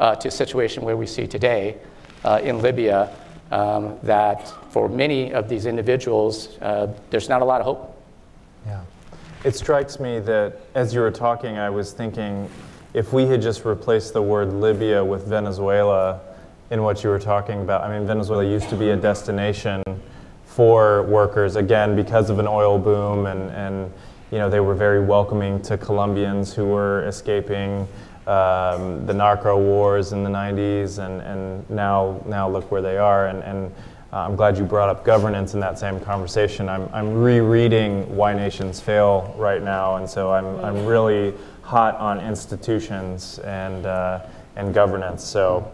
uh, 0.00 0.14
to 0.14 0.28
a 0.28 0.30
situation 0.30 0.82
where 0.82 0.96
we 0.96 1.06
see 1.06 1.26
today 1.26 1.76
uh, 2.24 2.40
in 2.42 2.60
Libya 2.60 3.10
um, 3.50 3.98
that 4.02 4.52
for 4.72 4.88
many 4.88 5.32
of 5.32 5.48
these 5.48 5.66
individuals, 5.66 6.58
uh, 6.60 6.92
there's 7.10 7.28
not 7.28 7.42
a 7.42 7.44
lot 7.44 7.60
of 7.60 7.66
hope. 7.66 8.02
Yeah. 8.66 8.80
It 9.44 9.54
strikes 9.54 10.00
me 10.00 10.18
that 10.20 10.58
as 10.74 10.92
you 10.92 11.00
were 11.00 11.12
talking, 11.12 11.56
I 11.56 11.70
was 11.70 11.92
thinking 11.92 12.50
if 12.96 13.12
we 13.12 13.26
had 13.26 13.40
just 13.40 13.64
replaced 13.64 14.12
the 14.12 14.22
word 14.22 14.52
Libya 14.52 15.04
with 15.04 15.26
Venezuela, 15.26 16.20
in 16.70 16.82
what 16.82 17.04
you 17.04 17.10
were 17.10 17.18
talking 17.18 17.62
about. 17.62 17.84
I 17.84 17.96
mean, 17.96 18.06
Venezuela 18.06 18.44
used 18.44 18.68
to 18.70 18.76
be 18.76 18.90
a 18.90 18.96
destination 18.96 19.82
for 20.44 21.02
workers, 21.02 21.56
again, 21.56 21.94
because 21.94 22.30
of 22.30 22.38
an 22.38 22.48
oil 22.48 22.78
boom, 22.78 23.26
and, 23.26 23.50
and 23.50 23.92
you 24.30 24.38
know, 24.38 24.50
they 24.50 24.60
were 24.60 24.74
very 24.74 25.04
welcoming 25.04 25.60
to 25.62 25.78
Colombians 25.78 26.54
who 26.54 26.66
were 26.66 27.06
escaping 27.06 27.86
um, 28.26 29.06
the 29.06 29.14
narco 29.14 29.56
wars 29.56 30.12
in 30.12 30.24
the 30.24 30.30
90s, 30.30 30.98
and, 30.98 31.20
and 31.22 31.70
now, 31.70 32.20
now 32.26 32.48
look 32.48 32.70
where 32.70 32.82
they 32.82 32.98
are. 32.98 33.28
And, 33.28 33.44
and 33.44 33.72
uh, 34.12 34.20
I'm 34.20 34.34
glad 34.34 34.58
you 34.58 34.64
brought 34.64 34.88
up 34.88 35.04
governance 35.04 35.54
in 35.54 35.60
that 35.60 35.78
same 35.78 36.00
conversation. 36.00 36.68
I'm, 36.68 36.88
I'm 36.92 37.14
rereading 37.14 38.16
Why 38.16 38.34
Nations 38.34 38.80
Fail 38.80 39.32
right 39.38 39.62
now, 39.62 39.96
and 39.96 40.10
so 40.10 40.32
I'm, 40.32 40.64
I'm 40.64 40.86
really 40.86 41.34
hot 41.66 41.96
on 41.96 42.20
institutions 42.20 43.40
and, 43.40 43.86
uh, 43.86 44.20
and 44.54 44.72
governance. 44.72 45.24
So. 45.24 45.70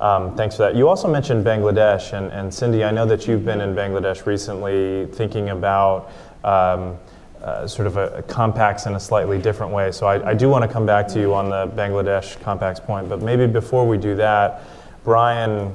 Um, 0.00 0.34
thanks 0.34 0.56
for 0.56 0.62
that. 0.62 0.74
You 0.74 0.88
also 0.88 1.06
mentioned 1.06 1.46
Bangladesh, 1.46 2.12
and, 2.12 2.32
and, 2.32 2.52
Cindy, 2.52 2.82
I 2.82 2.90
know 2.90 3.06
that 3.06 3.28
you've 3.28 3.44
been 3.44 3.60
in 3.60 3.72
Bangladesh 3.72 4.26
recently 4.26 5.06
thinking 5.12 5.50
about 5.50 6.10
um, 6.42 6.98
uh, 7.40 7.68
sort 7.68 7.86
of 7.86 7.96
a, 7.96 8.08
a, 8.08 8.22
compacts 8.22 8.86
in 8.86 8.96
a 8.96 9.00
slightly 9.00 9.38
different 9.38 9.72
way. 9.72 9.92
So 9.92 10.08
I, 10.08 10.30
I 10.30 10.34
do 10.34 10.48
want 10.48 10.62
to 10.62 10.68
come 10.68 10.86
back 10.86 11.06
to 11.08 11.20
you 11.20 11.34
on 11.34 11.50
the 11.50 11.68
Bangladesh 11.76 12.40
compacts 12.40 12.80
point, 12.80 13.08
but 13.08 13.22
maybe 13.22 13.46
before 13.46 13.86
we 13.86 13.96
do 13.96 14.16
that, 14.16 14.62
Brian, 15.04 15.72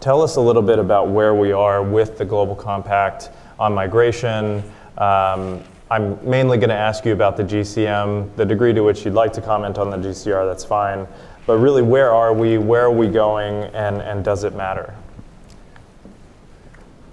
tell 0.00 0.22
us 0.22 0.34
a 0.34 0.40
little 0.40 0.62
bit 0.62 0.78
about 0.78 1.08
where 1.08 1.34
we 1.34 1.52
are 1.52 1.80
with 1.82 2.18
the 2.18 2.24
Global 2.24 2.56
Compact 2.56 3.30
on 3.58 3.72
migration. 3.72 4.62
Um, 4.96 5.62
I'm 5.90 6.18
mainly 6.28 6.58
going 6.58 6.68
to 6.68 6.74
ask 6.74 7.04
you 7.04 7.12
about 7.12 7.36
the 7.36 7.44
GCM, 7.44 8.36
the 8.36 8.44
degree 8.44 8.72
to 8.74 8.82
which 8.82 9.04
you'd 9.04 9.14
like 9.14 9.32
to 9.34 9.40
comment 9.40 9.78
on 9.78 9.90
the 9.90 9.96
GCR, 9.96 10.46
that's 10.48 10.64
fine. 10.64 11.06
But 11.46 11.58
really, 11.58 11.80
where 11.82 12.12
are 12.12 12.34
we? 12.34 12.58
Where 12.58 12.84
are 12.84 12.90
we 12.90 13.08
going? 13.08 13.64
And, 13.74 14.02
and 14.02 14.22
does 14.22 14.44
it 14.44 14.54
matter? 14.54 14.94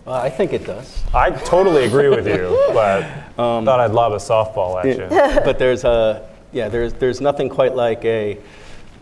Well, 0.05 0.15
I 0.15 0.29
think 0.29 0.53
it 0.53 0.65
does. 0.65 1.03
I 1.13 1.31
totally 1.31 1.85
agree 1.85 2.09
with 2.09 2.27
you, 2.27 2.49
but 2.73 3.03
um, 3.39 3.65
thought 3.65 3.79
I'd 3.79 3.91
lob 3.91 4.11
a 4.11 4.17
softball 4.17 4.83
at 4.83 4.97
you. 4.97 5.07
But 5.43 5.57
there's 5.57 5.83
a 5.83 6.29
yeah, 6.51 6.69
there's 6.69 6.93
there's 6.93 7.21
nothing 7.21 7.49
quite 7.49 7.75
like 7.75 8.05
a 8.05 8.37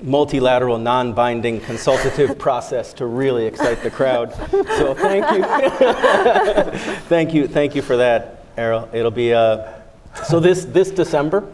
multilateral, 0.02 0.78
non-binding, 0.78 1.62
consultative 1.62 2.38
process 2.48 2.94
to 2.94 3.06
really 3.06 3.46
excite 3.46 3.82
the 3.84 3.92
crowd. 3.92 4.34
So 4.52 4.94
thank 4.94 5.30
you, 5.32 5.44
thank 7.08 7.34
you, 7.34 7.48
thank 7.48 7.76
you 7.76 7.82
for 7.82 7.98
that, 7.98 8.43
Erol. 8.58 8.93
It'll 8.93 9.12
be 9.12 9.34
uh, 9.34 9.74
so 10.26 10.39
this 10.39 10.66
this 10.66 10.91
December, 10.91 11.47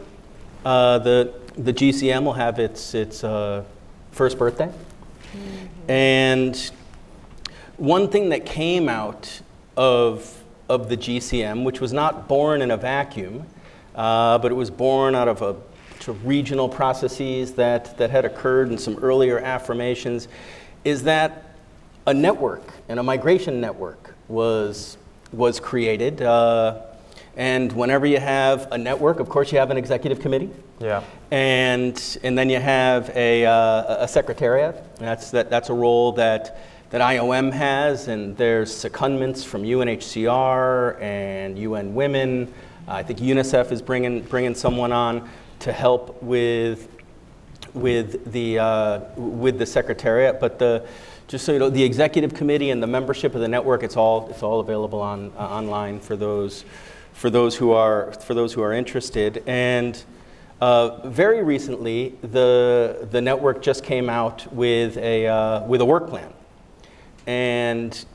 uh, 0.66 1.00
the 1.00 1.34
the 1.60 1.74
GCM 1.74 2.24
will 2.24 2.34
have 2.34 2.58
its, 2.58 2.94
its 2.94 3.24
uh, 3.24 3.64
first 4.12 4.40
birthday. 4.40 4.68
Mm-hmm. 4.68 5.92
And 5.92 6.72
one 7.78 8.10
thing 8.10 8.30
that 8.30 8.46
came 8.46 8.88
out 8.88 9.42
of, 9.76 10.42
of 10.70 10.88
the 10.88 10.96
GCM, 10.96 11.64
which 11.64 11.82
was 11.82 11.92
not 11.92 12.28
born 12.28 12.62
in 12.62 12.72
a 12.72 12.78
vacuum, 12.78 13.46
uh, 13.96 14.38
but 14.38 14.52
it 14.52 14.56
was 14.56 14.70
born 14.70 15.16
out 15.16 15.28
of 15.28 15.42
a 15.42 15.56
regional 16.24 16.70
processes 16.70 17.54
that, 17.54 17.98
that 17.98 18.10
had 18.10 18.24
occurred 18.26 18.70
and 18.70 18.80
some 18.80 18.98
earlier 19.00 19.40
affirmations, 19.40 20.28
is 20.86 21.04
that 21.04 21.58
a 22.08 22.14
network 22.14 22.64
and 22.88 23.00
a 23.00 23.04
migration 23.04 23.60
network 23.60 24.16
was, 24.30 24.98
was 25.34 25.60
created. 25.60 26.22
Uh, 26.22 26.82
and 27.40 27.72
whenever 27.72 28.06
you 28.06 28.20
have 28.20 28.68
a 28.70 28.78
network, 28.78 29.22
of 29.22 29.30
course, 29.30 29.50
you 29.54 29.60
have 29.60 29.72
an 29.72 29.78
executive 29.78 30.20
committee. 30.20 30.50
Yeah. 30.82 31.02
And, 31.32 32.20
and 32.22 32.38
then 32.38 32.50
you 32.50 32.60
have 32.60 33.16
a, 33.16 33.46
uh, 33.46 34.04
a 34.04 34.08
secretariat. 34.10 34.84
That's, 34.98 35.32
that, 35.32 35.50
that's 35.50 35.70
a 35.70 35.74
role 35.74 36.12
that, 36.14 36.60
that 36.90 37.00
IOM 37.00 37.54
has, 37.54 38.10
and 38.10 38.36
there's 38.36 38.76
secondments 38.76 39.46
from 39.46 39.64
UNHCR 39.64 41.02
and 41.02 41.58
UN 41.58 41.96
Women. 41.96 42.54
Uh, 42.86 42.96
I 42.96 43.04
think 43.04 43.20
UNICEF 43.20 43.72
is 43.72 43.82
bringing, 43.82 44.22
bringing 44.24 44.54
someone 44.54 44.92
on 44.92 45.30
to 45.60 45.72
help 45.72 46.22
with, 46.22 46.90
with, 47.74 48.34
the, 48.34 48.60
uh, 48.60 49.00
with 49.16 49.60
the 49.60 49.66
secretariat. 49.66 50.42
But 50.42 50.60
the, 50.60 50.86
just 51.30 51.46
so 51.46 51.54
you 51.54 51.60
know, 51.60 51.70
the 51.70 51.84
executive 51.84 52.34
committee 52.34 52.72
and 52.72 52.84
the 52.84 52.88
membership 52.88 53.34
of 53.34 53.40
the 53.40 53.48
network, 53.48 53.84
it's 53.84 53.96
all, 53.96 54.28
it's 54.30 54.44
all 54.44 54.60
available 54.60 55.00
on, 55.00 55.32
uh, 55.38 55.48
online 55.48 56.02
for 56.02 56.18
those, 56.18 56.66
for, 57.20 57.30
those 57.30 57.58
who 57.58 57.72
are, 57.72 58.14
for 58.14 58.34
those 58.34 58.54
who 58.54 58.62
are 58.62 58.72
interested. 58.72 59.44
And 59.46 60.02
uh, 60.62 61.06
very 61.10 61.44
recently, 61.44 62.16
the, 62.22 63.10
the 63.12 63.20
network 63.20 63.62
just 63.62 63.84
came 63.84 64.10
out 64.10 64.52
with 64.54 64.96
a, 64.98 65.28
uh, 65.28 65.66
with 65.66 65.82
a 65.82 65.86
work 65.86 66.08
plan. 66.08 66.34
And 67.28 68.06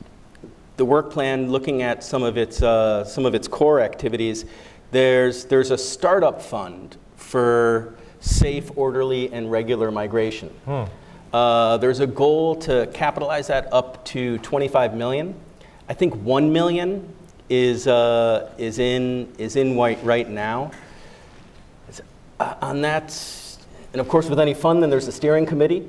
the 0.77 0.85
work 0.85 1.11
plan, 1.11 1.51
looking 1.51 1.83
at 1.83 2.03
some 2.03 2.23
of 2.23 2.35
its, 2.35 2.63
uh, 2.63 3.03
some 3.05 3.27
of 3.27 3.35
its 3.35 3.47
core 3.47 3.79
activities, 3.79 4.45
there's, 4.89 5.45
there's 5.45 5.69
a 5.69 5.77
startup 5.77 6.41
fund 6.41 6.97
for 7.15 7.95
safe, 8.21 8.75
orderly, 8.75 9.31
and 9.31 9.51
regular 9.51 9.91
migration. 9.91 10.49
Hmm. 10.65 10.83
Uh, 11.31 11.77
there's 11.77 11.99
a 11.99 12.07
goal 12.07 12.55
to 12.55 12.87
capitalize 12.91 13.47
that 13.47 13.71
up 13.71 14.03
to 14.05 14.39
25 14.39 14.95
million. 14.95 15.35
I 15.87 15.93
think 15.93 16.15
1 16.15 16.51
million 16.51 17.13
is, 17.49 17.87
uh, 17.87 18.51
is, 18.57 18.79
in, 18.79 19.33
is 19.37 19.55
in 19.55 19.75
white 19.75 20.03
right 20.03 20.29
now 20.29 20.71
uh, 22.39 22.55
on 22.61 22.81
that, 22.81 23.17
and 23.93 24.01
of 24.01 24.09
course, 24.09 24.29
with 24.29 24.39
any 24.39 24.53
fund, 24.53 24.83
then 24.83 24.89
there's 24.89 25.05
the 25.05 25.11
steering 25.11 25.45
committee 25.45 25.87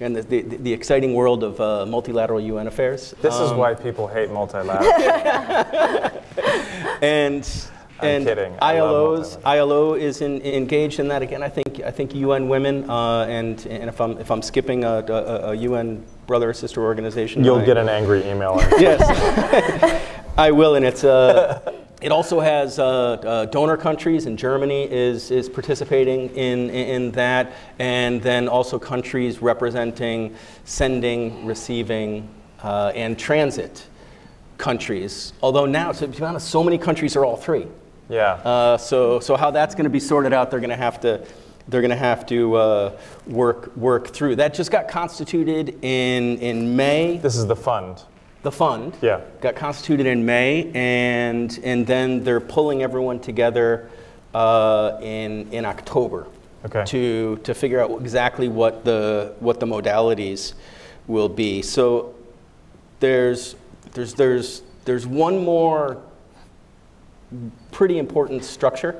and 0.00 0.14
the, 0.14 0.22
the, 0.22 0.42
the 0.42 0.72
exciting 0.72 1.14
world 1.14 1.42
of 1.42 1.60
uh, 1.60 1.86
multilateral 1.86 2.40
UN 2.40 2.66
affairs. 2.66 3.14
This 3.22 3.34
um, 3.34 3.44
is 3.44 3.52
why 3.52 3.74
people 3.74 4.06
hate 4.06 4.30
multilateral. 4.30 4.92
and 7.02 7.48
I'm 7.98 8.08
and 8.08 8.26
kidding. 8.26 8.54
ILO's 8.60 9.38
ILO 9.44 9.94
is 9.94 10.20
in, 10.20 10.42
engaged 10.42 11.00
in 11.00 11.08
that 11.08 11.22
again. 11.22 11.42
I 11.42 11.48
think 11.48 11.80
I 11.80 11.90
think 11.90 12.14
UN 12.14 12.46
Women 12.48 12.88
uh, 12.90 13.24
and 13.24 13.64
and 13.66 13.88
if 13.88 14.00
I'm 14.00 14.18
if 14.18 14.30
I'm 14.30 14.42
skipping 14.42 14.84
a, 14.84 15.02
a, 15.08 15.50
a 15.50 15.54
UN 15.54 16.04
brother 16.26 16.50
or 16.50 16.54
sister 16.54 16.82
organization, 16.82 17.42
you'll 17.42 17.60
I, 17.60 17.64
get 17.64 17.78
an 17.78 17.88
angry 17.88 18.28
email. 18.28 18.56
yes, 18.78 19.00
I 20.38 20.50
will, 20.50 20.74
and 20.74 20.84
it's 20.84 21.02
uh, 21.02 21.72
it 22.02 22.12
also 22.12 22.40
has 22.40 22.78
uh, 22.78 22.84
uh, 22.84 23.44
donor 23.46 23.76
countries, 23.78 24.26
and 24.26 24.38
Germany 24.38 24.84
is, 24.84 25.30
is 25.30 25.48
participating 25.48 26.28
in, 26.36 26.68
in 26.70 27.10
that, 27.12 27.52
and 27.78 28.20
then 28.20 28.46
also 28.46 28.78
countries 28.78 29.40
representing 29.40 30.34
sending, 30.64 31.46
receiving, 31.46 32.28
uh, 32.62 32.92
and 32.94 33.18
transit 33.18 33.86
countries. 34.58 35.32
Although 35.42 35.64
now, 35.64 35.92
to 35.92 36.06
be 36.06 36.22
honest, 36.22 36.48
so 36.48 36.62
many 36.62 36.76
countries 36.76 37.16
are 37.16 37.24
all 37.24 37.36
three. 37.36 37.66
Yeah. 38.10 38.34
Uh, 38.34 38.76
so, 38.76 39.20
so 39.20 39.36
how 39.36 39.50
that's 39.50 39.74
going 39.74 39.84
to 39.84 39.90
be 39.90 40.00
sorted 40.00 40.34
out, 40.34 40.50
they're 40.50 40.60
going 40.60 40.70
to 40.70 40.76
have 40.76 41.00
to, 41.00 41.26
they're 41.66 41.80
going 41.80 41.90
to 41.90 41.96
have 41.96 42.26
to 42.26 42.54
uh, 42.56 43.00
work 43.26 43.74
work 43.74 44.08
through. 44.08 44.36
That 44.36 44.52
just 44.52 44.70
got 44.70 44.86
constituted 44.86 45.82
in 45.82 46.38
in 46.38 46.76
May. 46.76 47.16
This 47.16 47.36
is 47.36 47.46
the 47.46 47.56
fund. 47.56 48.02
The 48.46 48.52
fund 48.52 48.94
Yeah. 49.02 49.22
got 49.40 49.56
constituted 49.56 50.06
in 50.06 50.24
May, 50.24 50.70
and 50.72 51.58
and 51.64 51.84
then 51.84 52.22
they're 52.22 52.38
pulling 52.38 52.80
everyone 52.80 53.18
together 53.18 53.88
uh, 54.32 55.00
in 55.02 55.48
in 55.50 55.64
October 55.64 56.28
Okay. 56.64 56.84
to 56.84 57.40
to 57.42 57.54
figure 57.54 57.80
out 57.80 57.90
exactly 58.00 58.46
what 58.46 58.84
the 58.84 59.32
what 59.40 59.58
the 59.58 59.66
modalities 59.66 60.52
will 61.08 61.28
be. 61.28 61.60
So 61.60 62.14
there's 63.00 63.56
there's 63.94 64.14
there's 64.14 64.62
there's 64.84 65.08
one 65.08 65.44
more 65.44 65.96
pretty 67.72 67.98
important 67.98 68.44
structure, 68.44 68.94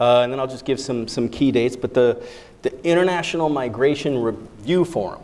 uh, 0.00 0.20
and 0.22 0.32
then 0.32 0.40
I'll 0.40 0.46
just 0.46 0.64
give 0.64 0.80
some 0.80 1.06
some 1.06 1.28
key 1.28 1.52
dates. 1.52 1.76
But 1.76 1.92
the 1.92 2.22
the 2.62 2.72
International 2.82 3.50
Migration 3.50 4.22
Review 4.22 4.86
Forum. 4.86 5.20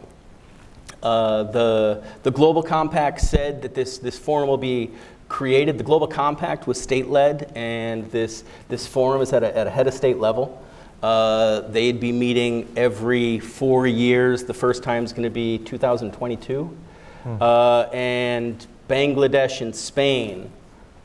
Uh, 1.03 1.45
the, 1.45 2.05
the 2.23 2.31
Global 2.31 2.63
Compact 2.63 3.21
said 3.21 3.63
that 3.63 3.75
this, 3.75 3.99
this 3.99 4.19
forum 4.19 4.49
will 4.49 4.57
be 4.57 4.91
created. 5.29 5.79
The 5.79 5.85
Global 5.85 6.07
Compact 6.07 6.67
was 6.67 6.81
state 6.81 7.09
led, 7.09 7.51
and 7.55 8.11
this, 8.11 8.45
this 8.69 8.87
forum 8.87 9.23
is 9.23 9.33
at 9.33 9.43
a, 9.43 9.57
at 9.57 9.67
a 9.67 9.71
head 9.71 9.87
of 9.87 9.95
state 9.95 10.19
level. 10.19 10.63
Uh, 11.03 11.63
they'd 11.63 11.99
be 11.99 12.13
meeting 12.13 12.73
every 12.77 13.41
four 13.41 13.87
years. 13.87 14.45
The 14.45 14.55
first 14.55 14.83
time 14.85 15.05
is 15.05 15.13
going 15.13 15.25
to 15.25 15.31
be 15.31 15.59
2022. 15.59 16.77
Uh, 17.25 17.89
and 17.93 18.67
Bangladesh 18.89 19.61
and 19.61 19.75
Spain 19.75 20.51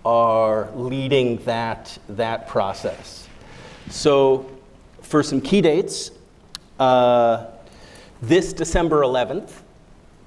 are 0.04 0.70
leading 0.76 1.38
that, 1.46 1.98
that 2.10 2.48
process. 2.48 3.28
So, 3.90 4.50
for 5.02 5.24
some 5.24 5.42
key 5.42 5.62
dates, 5.62 6.12
uh, 6.80 7.46
this 8.22 8.52
December 8.54 9.02
11th, 9.02 9.52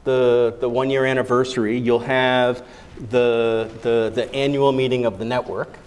the, 0.04 0.56
the 0.60 0.68
one 0.68 0.90
year 0.90 1.04
anniversary, 1.04 1.78
you'll 1.78 1.98
have 2.00 2.66
the, 3.10 3.70
the, 3.82 4.10
the 4.14 4.34
annual 4.34 4.72
meeting 4.72 5.04
of 5.04 5.18
the 5.18 5.24
network. 5.24 5.78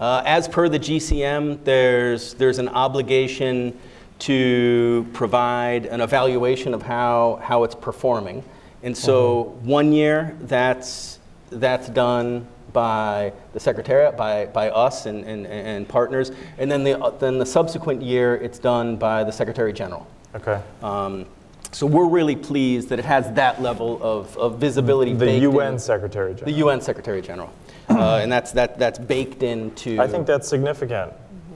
Uh, 0.00 0.22
as 0.26 0.48
per 0.48 0.68
the 0.68 0.78
GCM, 0.78 1.62
there's, 1.64 2.34
there's 2.34 2.58
an 2.58 2.68
obligation 2.68 3.78
to 4.18 5.06
provide 5.12 5.86
an 5.86 6.00
evaluation 6.00 6.74
of 6.74 6.82
how, 6.82 7.40
how 7.42 7.64
it's 7.64 7.74
performing. 7.74 8.42
And 8.82 8.96
so, 8.96 9.56
one 9.62 9.92
year, 9.92 10.36
that's, 10.40 11.20
that's 11.50 11.88
done 11.88 12.46
by 12.72 13.32
the 13.52 13.60
Secretariat, 13.60 14.16
by, 14.16 14.46
by 14.46 14.70
us 14.70 15.06
and, 15.06 15.24
and, 15.24 15.46
and 15.46 15.88
partners. 15.88 16.32
And 16.58 16.70
then 16.70 16.82
the, 16.82 17.14
then 17.20 17.38
the 17.38 17.46
subsequent 17.46 18.02
year, 18.02 18.34
it's 18.34 18.58
done 18.58 18.96
by 18.96 19.22
the 19.24 19.32
Secretary 19.32 19.72
General. 19.72 20.06
Okay. 20.34 20.60
Um, 20.82 21.26
so 21.72 21.86
we're 21.86 22.08
really 22.08 22.36
pleased 22.36 22.90
that 22.90 22.98
it 22.98 23.04
has 23.04 23.32
that 23.32 23.62
level 23.62 23.98
of, 24.02 24.36
of 24.36 24.58
visibility. 24.58 25.14
The 25.14 25.38
UN 25.40 25.74
in- 25.74 25.78
Secretary 25.78 26.34
General. 26.34 26.52
The 26.52 26.58
UN 26.58 26.80
Secretary 26.80 27.22
General, 27.22 27.50
uh, 27.88 28.20
and 28.22 28.30
that's 28.30 28.52
that 28.52 28.78
that's 28.78 28.98
baked 28.98 29.42
into. 29.42 30.00
I 30.00 30.06
think 30.06 30.26
that's 30.26 30.48
significant 30.48 31.12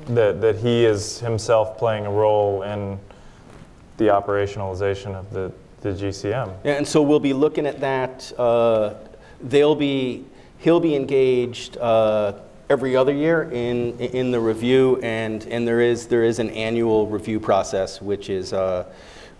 that, 0.08 0.40
that 0.40 0.56
he 0.56 0.84
is 0.84 1.20
himself 1.20 1.76
playing 1.78 2.06
a 2.06 2.10
role 2.10 2.62
in 2.62 2.98
the 3.98 4.04
operationalization 4.04 5.14
of 5.14 5.30
the, 5.32 5.52
the 5.80 5.90
GCM. 5.90 6.52
Yeah, 6.64 6.74
and 6.74 6.86
so 6.86 7.02
we'll 7.02 7.20
be 7.20 7.32
looking 7.32 7.66
at 7.66 7.80
that. 7.80 8.32
Uh, 8.38 8.94
they'll 9.42 9.74
be 9.74 10.24
he'll 10.58 10.80
be 10.80 10.94
engaged 10.94 11.76
uh, 11.76 12.34
every 12.70 12.96
other 12.96 13.12
year 13.12 13.50
in 13.52 13.98
in 13.98 14.30
the 14.30 14.40
review, 14.40 14.98
and 15.02 15.44
and 15.46 15.68
there 15.68 15.80
is 15.80 16.06
there 16.06 16.24
is 16.24 16.38
an 16.38 16.50
annual 16.50 17.06
review 17.06 17.38
process 17.38 18.00
which 18.00 18.30
is 18.30 18.54
uh, 18.54 18.86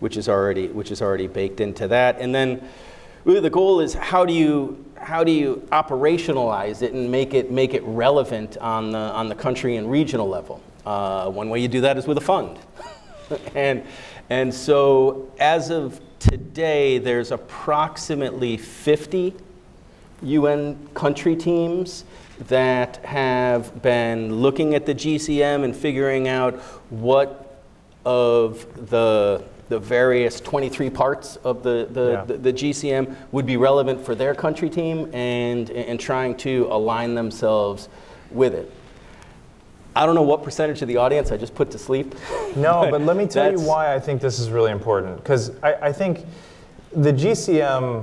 which 0.00 0.16
is 0.16 0.28
already 0.28 0.68
which 0.68 0.90
is 0.90 1.02
already 1.02 1.26
baked 1.26 1.60
into 1.60 1.88
that, 1.88 2.20
and 2.20 2.34
then 2.34 2.66
really 3.24 3.40
the 3.40 3.50
goal 3.50 3.80
is 3.80 3.94
how 3.94 4.24
do 4.24 4.32
you 4.32 4.84
how 4.96 5.22
do 5.24 5.32
you 5.32 5.66
operationalize 5.72 6.82
it 6.82 6.92
and 6.92 7.10
make 7.10 7.34
it 7.34 7.50
make 7.50 7.74
it 7.74 7.82
relevant 7.84 8.56
on 8.58 8.92
the 8.92 8.98
on 8.98 9.28
the 9.28 9.34
country 9.34 9.76
and 9.76 9.90
regional 9.90 10.28
level? 10.28 10.60
Uh, 10.84 11.28
one 11.30 11.50
way 11.50 11.60
you 11.60 11.68
do 11.68 11.80
that 11.80 11.96
is 11.96 12.06
with 12.06 12.18
a 12.18 12.20
fund, 12.20 12.58
and 13.54 13.84
and 14.30 14.52
so 14.52 15.30
as 15.38 15.70
of 15.70 16.00
today, 16.18 16.98
there's 16.98 17.30
approximately 17.30 18.56
50 18.56 19.34
UN 20.22 20.88
country 20.94 21.36
teams 21.36 22.04
that 22.48 22.96
have 22.98 23.82
been 23.82 24.36
looking 24.36 24.74
at 24.74 24.86
the 24.86 24.94
GCM 24.94 25.64
and 25.64 25.74
figuring 25.74 26.28
out 26.28 26.54
what 26.90 27.62
of 28.04 28.90
the, 28.90 29.42
the 29.68 29.78
various 29.78 30.40
23 30.40 30.90
parts 30.90 31.36
of 31.36 31.62
the, 31.62 31.88
the, 31.90 32.10
Yeah. 32.12 32.24
the, 32.24 32.36
the 32.38 32.52
GCM 32.52 33.16
would 33.32 33.46
be 33.46 33.56
relevant 33.56 34.04
for 34.04 34.14
their 34.14 34.34
country 34.34 34.70
team 34.70 35.10
and, 35.12 35.70
and 35.70 35.98
trying 35.98 36.36
to 36.38 36.68
align 36.70 37.14
themselves 37.14 37.88
with 38.30 38.54
it. 38.54 38.72
I 39.94 40.04
don't 40.04 40.14
know 40.14 40.22
what 40.22 40.42
percentage 40.44 40.82
of 40.82 40.88
the 40.88 40.98
audience 40.98 41.32
I 41.32 41.36
just 41.38 41.54
put 41.54 41.70
to 41.72 41.78
sleep. 41.78 42.14
No, 42.56 42.88
but 42.90 43.02
let 43.02 43.16
me 43.18 43.26
tell 43.36 43.52
you 43.52 43.60
why 43.60 43.94
I 43.94 44.00
think 44.00 44.22
this 44.22 44.38
is 44.38 44.48
really 44.48 44.70
important. 44.72 45.16
Because 45.18 45.50
I, 45.62 45.74
I 45.88 45.92
think 45.92 46.24
the 46.92 47.12
GCM, 47.12 48.02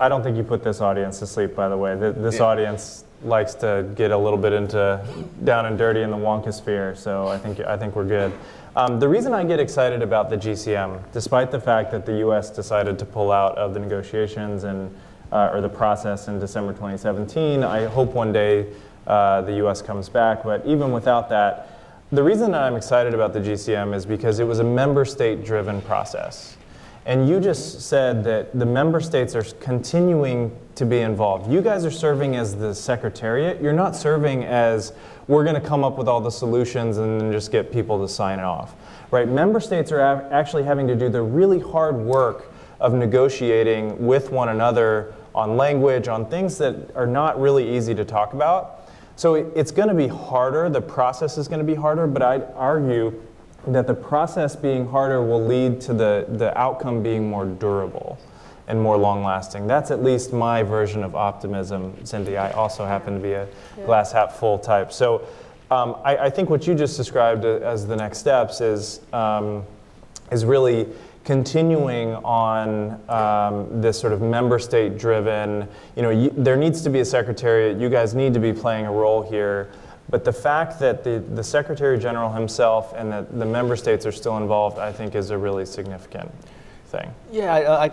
I 0.00 0.08
don't 0.08 0.22
think 0.22 0.38
you 0.38 0.42
put 0.42 0.64
this 0.64 0.80
audience 0.80 1.18
to 1.18 1.26
sleep, 1.26 1.54
by 1.54 1.68
the 1.68 1.76
way. 1.76 1.94
Th- 1.98 2.14
This 2.14 2.36
Yeah. 2.38 2.44
audience 2.44 3.03
likes 3.24 3.54
to 3.54 3.88
get 3.94 4.10
a 4.10 4.18
little 4.18 4.38
bit 4.38 4.52
into 4.52 5.04
down 5.44 5.66
and 5.66 5.78
dirty 5.78 6.02
in 6.02 6.10
the 6.10 6.16
Wonka 6.16 6.52
sphere, 6.52 6.94
so 6.94 7.28
I 7.28 7.38
think, 7.38 7.60
I 7.60 7.76
think 7.76 7.96
we're 7.96 8.04
good. 8.04 8.32
Um, 8.76 8.98
the 8.98 9.08
reason 9.08 9.32
I 9.32 9.44
get 9.44 9.60
excited 9.60 10.02
about 10.02 10.30
the 10.30 10.36
GCM, 10.36 11.00
despite 11.12 11.50
the 11.50 11.60
fact 11.60 11.90
that 11.92 12.04
the 12.04 12.18
US 12.28 12.50
decided 12.50 12.98
to 12.98 13.04
pull 13.04 13.30
out 13.30 13.56
of 13.56 13.72
the 13.72 13.80
negotiations 13.80 14.64
and, 14.64 14.94
uh, 15.30 15.50
or 15.52 15.60
the 15.60 15.68
process 15.68 16.28
in 16.28 16.38
December 16.38 16.72
2017, 16.72 17.62
I 17.62 17.84
hope 17.84 18.12
one 18.14 18.32
day 18.32 18.66
uh, 19.06 19.42
the 19.42 19.64
US 19.66 19.80
comes 19.80 20.08
back, 20.08 20.42
but 20.42 20.64
even 20.66 20.92
without 20.92 21.28
that, 21.28 21.70
the 22.10 22.22
reason 22.22 22.54
I'm 22.54 22.76
excited 22.76 23.14
about 23.14 23.32
the 23.32 23.40
GCM 23.40 23.94
is 23.94 24.04
because 24.06 24.38
it 24.38 24.44
was 24.44 24.58
a 24.58 24.64
member 24.64 25.04
state 25.04 25.44
driven 25.44 25.80
process. 25.82 26.56
And 27.06 27.28
you 27.28 27.38
just 27.38 27.82
said 27.82 28.24
that 28.24 28.58
the 28.58 28.64
member 28.64 29.00
states 29.00 29.34
are 29.34 29.42
continuing 29.60 30.56
to 30.76 30.86
be 30.86 31.00
involved. 31.00 31.52
You 31.52 31.60
guys 31.60 31.84
are 31.84 31.90
serving 31.90 32.34
as 32.36 32.56
the 32.56 32.74
secretariat. 32.74 33.60
You're 33.60 33.74
not 33.74 33.94
serving 33.94 34.44
as 34.44 34.92
we're 35.28 35.44
going 35.44 35.54
to 35.54 35.60
come 35.60 35.84
up 35.84 35.98
with 35.98 36.08
all 36.08 36.20
the 36.20 36.30
solutions 36.30 36.96
and 36.96 37.20
then 37.20 37.30
just 37.32 37.52
get 37.52 37.70
people 37.70 38.00
to 38.00 38.08
sign 38.08 38.40
off. 38.40 38.74
Right? 39.10 39.28
Member 39.28 39.60
states 39.60 39.92
are 39.92 40.00
av- 40.00 40.32
actually 40.32 40.64
having 40.64 40.86
to 40.88 40.96
do 40.96 41.08
the 41.10 41.22
really 41.22 41.60
hard 41.60 41.96
work 41.96 42.50
of 42.80 42.94
negotiating 42.94 44.04
with 44.04 44.30
one 44.30 44.48
another 44.48 45.14
on 45.34 45.56
language, 45.56 46.08
on 46.08 46.26
things 46.26 46.58
that 46.58 46.94
are 46.96 47.06
not 47.06 47.38
really 47.38 47.76
easy 47.76 47.94
to 47.94 48.04
talk 48.04 48.32
about. 48.32 48.88
So 49.16 49.34
it- 49.34 49.46
it's 49.54 49.70
going 49.70 49.88
to 49.88 49.94
be 49.94 50.08
harder, 50.08 50.68
the 50.70 50.80
process 50.80 51.38
is 51.38 51.48
going 51.48 51.60
to 51.60 51.64
be 51.64 51.74
harder, 51.74 52.06
but 52.06 52.22
I'd 52.22 52.46
argue 52.56 53.12
that 53.68 53.86
the 53.86 53.94
process 53.94 54.56
being 54.56 54.86
harder 54.88 55.22
will 55.22 55.44
lead 55.44 55.80
to 55.82 55.94
the, 55.94 56.26
the 56.28 56.56
outcome 56.58 57.02
being 57.02 57.28
more 57.28 57.44
durable 57.44 58.18
and 58.66 58.80
more 58.80 58.96
long 58.96 59.22
lasting. 59.22 59.66
That's 59.66 59.90
at 59.90 60.02
least 60.02 60.32
my 60.32 60.62
version 60.62 61.02
of 61.02 61.14
optimism, 61.14 61.94
Cindy. 62.04 62.36
I 62.36 62.50
also 62.52 62.86
happen 62.86 63.14
to 63.14 63.20
be 63.20 63.32
a 63.32 63.46
glass 63.84 64.12
half 64.12 64.36
full 64.36 64.58
type. 64.58 64.92
So 64.92 65.26
um, 65.70 65.96
I, 66.04 66.16
I 66.16 66.30
think 66.30 66.50
what 66.50 66.66
you 66.66 66.74
just 66.74 66.96
described 66.96 67.44
as 67.44 67.86
the 67.86 67.96
next 67.96 68.18
steps 68.18 68.60
is, 68.60 69.00
um, 69.12 69.64
is 70.30 70.44
really 70.44 70.88
continuing 71.24 72.14
on 72.16 73.00
um, 73.08 73.80
this 73.80 73.98
sort 73.98 74.12
of 74.12 74.20
member 74.20 74.58
state 74.58 74.98
driven, 74.98 75.66
you 75.96 76.02
know, 76.02 76.10
you, 76.10 76.30
there 76.36 76.56
needs 76.56 76.82
to 76.82 76.90
be 76.90 77.00
a 77.00 77.04
secretariat, 77.04 77.78
you 77.78 77.88
guys 77.88 78.14
need 78.14 78.34
to 78.34 78.40
be 78.40 78.52
playing 78.52 78.86
a 78.86 78.92
role 78.92 79.22
here. 79.22 79.70
But 80.08 80.24
the 80.24 80.32
fact 80.32 80.78
that 80.80 81.02
the, 81.02 81.18
the 81.18 81.42
Secretary 81.42 81.98
General 81.98 82.30
himself 82.30 82.92
and 82.96 83.10
that 83.12 83.38
the 83.38 83.46
member 83.46 83.74
states 83.76 84.04
are 84.06 84.12
still 84.12 84.36
involved, 84.36 84.78
I 84.78 84.92
think, 84.92 85.14
is 85.14 85.30
a 85.30 85.38
really 85.38 85.64
significant 85.64 86.30
thing. 86.86 87.12
Yeah, 87.32 87.52
I, 87.52 87.86
I, 87.86 87.90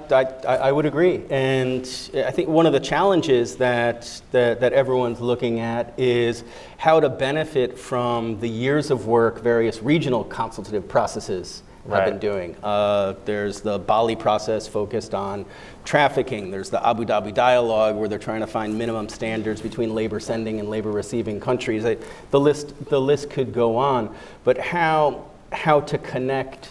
I, 0.47 0.55
I 0.55 0.72
would 0.72 0.86
agree. 0.86 1.24
And 1.30 1.84
I 2.14 2.32
think 2.32 2.49
one 2.49 2.66
of 2.66 2.74
the 2.74 2.80
challenges 2.80 3.55
that, 3.57 4.22
that, 4.32 4.59
that 4.59 4.74
everyone's 4.74 5.22
looking 5.22 5.59
at 5.59 5.97
is 5.97 6.43
how 6.78 6.99
to 6.99 7.09
benefit 7.09 7.80
from 7.80 8.39
the 8.39 8.49
years 8.49 8.91
of 8.91 9.07
work 9.07 9.41
various 9.41 9.82
regional 9.82 10.24
consultative 10.24 10.88
processes 10.88 11.64
have 11.89 12.05
been 12.05 12.19
doing. 12.19 12.55
Uh, 12.63 13.15
there's 13.25 13.61
the 13.61 13.79
Bali 13.79 14.15
process 14.15 14.67
focused 14.67 15.13
on 15.13 15.45
trafficking. 15.84 16.51
There's 16.51 16.69
the 16.69 16.86
Abu 16.86 17.05
Dhabi 17.05 17.34
dialogue 17.34 17.95
where 17.95 18.07
they're 18.07 18.19
trying 18.19 18.41
to 18.41 18.47
find 18.47 18.77
minimum 18.77 19.09
standards 19.09 19.61
between 19.61 19.95
labor 19.95 20.19
sending 20.19 20.59
and 20.59 20.69
labor 20.69 20.91
receiving 20.91 21.39
countries. 21.39 21.86
I, 21.86 21.97
the 22.29 22.39
list 22.39 22.73
the 22.89 23.01
list 23.01 23.29
could 23.29 23.53
go 23.53 23.77
on, 23.77 24.15
but 24.43 24.57
how 24.57 25.25
how 25.51 25.82
to 25.82 25.97
connect 25.97 26.69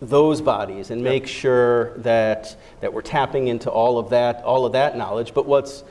those 0.00 0.40
bodies 0.40 0.90
and 0.90 1.02
make 1.02 1.26
sure 1.26 1.96
that 1.98 2.56
that 2.80 2.92
we're 2.92 3.02
tapping 3.02 3.48
into 3.48 3.70
all 3.70 3.98
of 3.98 4.10
that 4.10 4.42
all 4.42 4.66
of 4.66 4.72
that 4.72 4.96
knowledge. 4.96 5.32
But 5.32 5.46
what's 5.46 5.84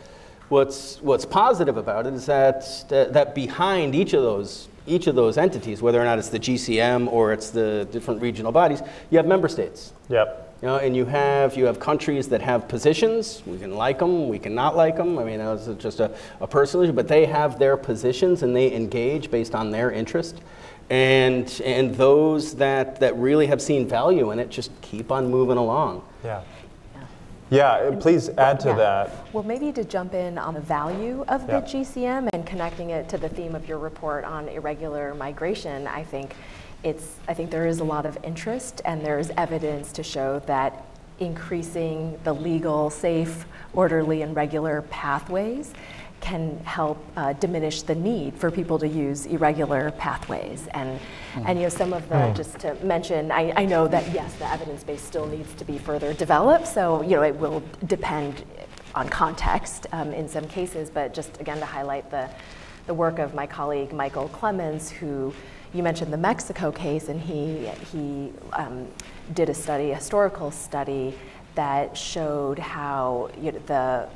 what's 0.50 1.02
what's 1.02 1.26
positive 1.26 1.78
about 1.78 2.06
it 2.06 2.14
is 2.14 2.26
that 2.28 2.66
that, 2.90 3.14
that 3.14 3.34
behind 3.34 3.96
each 3.96 4.14
of 4.14 4.22
those 4.22 4.68
each 4.86 5.08
of 5.08 5.16
those 5.16 5.38
entities, 5.38 5.82
whether 5.82 6.02
or 6.02 6.04
not 6.04 6.20
it's 6.20 6.30
the 6.30 6.40
GCM 6.40 7.12
or 7.12 7.34
it's 7.34 7.50
the 7.50 7.88
different 7.92 8.22
regional 8.22 8.52
bodies, 8.52 8.82
you 9.10 9.18
have 9.18 9.26
member 9.26 9.48
states. 9.48 9.94
Yep. 10.10 10.58
You 10.62 10.68
know, 10.70 10.78
and 10.78 10.96
you 10.96 11.06
have 11.06 11.58
you 11.58 11.66
have 11.66 11.80
countries 11.80 12.30
that 12.30 12.42
have 12.42 12.68
positions. 12.70 13.44
We 13.46 13.58
can 13.58 13.76
like 13.76 14.00
them, 14.00 14.30
we 14.30 14.40
can 14.40 14.56
not 14.56 14.78
like 14.78 14.96
them. 14.96 15.20
I 15.20 15.24
mean, 15.26 15.40
that's 15.40 15.68
just 15.82 16.00
a, 16.00 16.16
a 16.40 16.48
personal 16.48 16.86
issue. 16.86 16.94
But 16.94 17.08
they 17.08 17.26
have 17.26 17.60
their 17.60 17.76
positions 17.76 18.44
and 18.44 18.56
they 18.56 18.74
engage 18.74 19.30
based 19.30 19.56
on 19.56 19.72
their 19.72 19.92
interest. 19.92 20.42
And 20.90 21.62
and 21.66 21.96
those 21.96 22.56
that 22.56 23.00
that 23.02 23.18
really 23.18 23.48
have 23.48 23.62
seen 23.62 23.88
value 23.88 24.32
in 24.32 24.40
it 24.40 24.50
just 24.50 24.72
keep 24.82 25.12
on 25.12 25.30
moving 25.30 25.58
along. 25.58 26.04
Yeah. 26.24 26.44
Yeah, 27.54 27.92
please 28.00 28.30
add 28.40 28.60
to 28.62 28.70
Yeah. 28.70 28.76
that. 28.76 29.10
Well, 29.32 29.44
maybe 29.44 29.72
to 29.74 29.84
jump 29.84 30.16
in 30.16 30.40
on 30.40 30.56
the 30.56 30.60
value 30.60 31.24
of 31.28 31.46
the 31.46 31.54
Yeah. 31.54 31.62
GCM 31.62 32.28
and 32.34 32.48
connecting 32.48 32.90
it 32.90 33.08
to 33.10 33.18
the 33.20 33.30
theme 33.30 33.54
of 33.54 33.68
your 33.68 33.78
report 33.78 34.26
on 34.26 34.50
irregular 34.50 35.14
migration, 35.14 35.86
I 35.86 36.04
think 36.04 36.36
it's 36.82 37.20
I 37.28 37.36
think 37.36 37.52
there 37.52 37.68
is 37.68 37.80
a 37.80 37.84
lot 37.84 38.08
of 38.08 38.18
interest 38.24 38.82
and 38.86 39.06
there 39.06 39.20
is 39.20 39.32
evidence 39.38 39.92
to 39.94 40.04
show 40.04 40.40
that 40.48 40.84
increasing 41.20 42.18
the 42.24 42.34
legal, 42.34 42.90
safe, 42.90 43.46
orderly, 43.76 44.24
and 44.24 44.36
regular 44.36 44.82
pathways 44.90 45.74
can 46.24 46.58
help 46.64 46.98
uh, 47.18 47.34
diminish 47.34 47.82
the 47.82 47.94
need 47.94 48.34
for 48.34 48.50
people 48.50 48.80
to 48.80 48.88
use 48.88 49.26
irregular 49.26 49.92
pathways. 49.92 50.68
And, 50.72 50.98
and 51.46 51.60
you 51.60 51.66
know, 51.66 51.70
some 51.70 51.92
of 51.92 52.08
the, 52.08 52.32
just 52.34 52.60
to 52.60 52.76
mention, 52.76 53.30
I, 53.30 53.52
I 53.58 53.66
know 53.66 53.90
that 53.90 54.10
yes, 54.14 54.34
the 54.36 54.50
evidence 54.50 54.86
base 54.86 55.02
still 55.02 55.28
needs 55.28 55.54
to 55.56 55.66
be 55.66 55.78
further 55.78 56.14
developed, 56.14 56.66
so 56.66 57.02
you 57.02 57.18
know, 57.18 57.24
it 57.24 57.36
will 57.36 57.62
depend 57.88 58.46
on 58.96 59.10
context 59.10 59.86
um, 59.92 60.14
in 60.14 60.30
some 60.30 60.48
cases, 60.48 60.90
but 60.90 61.14
just 61.14 61.42
again 61.42 61.60
to 61.60 61.66
highlight 61.66 62.10
the, 62.10 62.30
the 62.88 62.94
work 62.94 63.20
of 63.20 63.36
my 63.36 63.46
colleague 63.46 63.92
Michael 63.92 64.30
Clemens, 64.30 64.90
who 64.90 65.34
you 65.74 65.84
mentioned 65.84 66.14
the 66.14 66.18
Mexico 66.18 66.72
case, 66.72 67.10
and 67.10 67.20
he, 67.20 67.68
he 67.92 68.32
um, 68.54 68.88
did 69.34 69.50
a 69.50 69.54
study, 69.54 69.92
a 69.92 69.96
historical 69.96 70.52
study, 70.52 71.16
that 71.56 71.98
showed 71.98 72.60
how 72.60 73.30
you 73.42 73.52
know, 73.52 73.60
the 73.66 74.08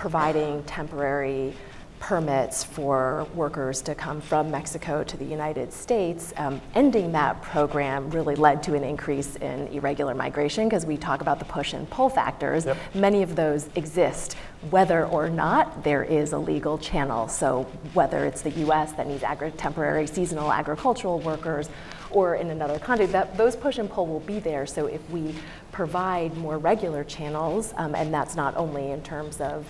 providing 0.00 0.64
temporary 0.64 1.52
permits 1.98 2.64
for 2.64 3.26
workers 3.34 3.82
to 3.82 3.94
come 3.94 4.18
from 4.18 4.50
Mexico 4.50 5.04
to 5.04 5.18
the 5.18 5.24
United 5.24 5.70
States, 5.70 6.32
um, 6.38 6.58
ending 6.74 7.12
that 7.12 7.42
program 7.42 8.08
really 8.08 8.34
led 8.34 8.62
to 8.62 8.74
an 8.74 8.82
increase 8.82 9.36
in 9.36 9.68
irregular 9.68 10.14
migration 10.14 10.66
because 10.66 10.86
we 10.86 10.96
talk 10.96 11.20
about 11.20 11.38
the 11.38 11.44
push 11.44 11.74
and 11.74 11.88
pull 11.90 12.08
factors. 12.08 12.64
Yep. 12.64 12.78
Many 12.94 13.22
of 13.22 13.36
those 13.36 13.68
exist 13.76 14.36
whether 14.70 15.04
or 15.04 15.28
not 15.28 15.84
there 15.84 16.02
is 16.02 16.32
a 16.32 16.38
legal 16.38 16.78
channel. 16.78 17.28
So 17.28 17.64
whether 17.92 18.24
it's 18.24 18.40
the 18.40 18.52
US 18.66 18.92
that 18.92 19.06
needs 19.06 19.22
agri- 19.22 19.50
temporary 19.52 20.06
seasonal 20.06 20.50
agricultural 20.50 21.20
workers 21.20 21.68
or 22.10 22.36
in 22.36 22.50
another 22.50 22.78
country, 22.78 23.06
that 23.06 23.36
those 23.36 23.56
push 23.56 23.78
and 23.78 23.90
pull 23.90 24.06
will 24.06 24.20
be 24.20 24.38
there. 24.38 24.66
So 24.66 24.86
if 24.86 25.08
we 25.10 25.34
provide 25.72 26.36
more 26.36 26.58
regular 26.58 27.04
channels, 27.04 27.72
um, 27.76 27.94
and 27.94 28.12
that's 28.12 28.34
not 28.34 28.56
only 28.56 28.90
in 28.90 29.02
terms 29.02 29.40
of 29.40 29.66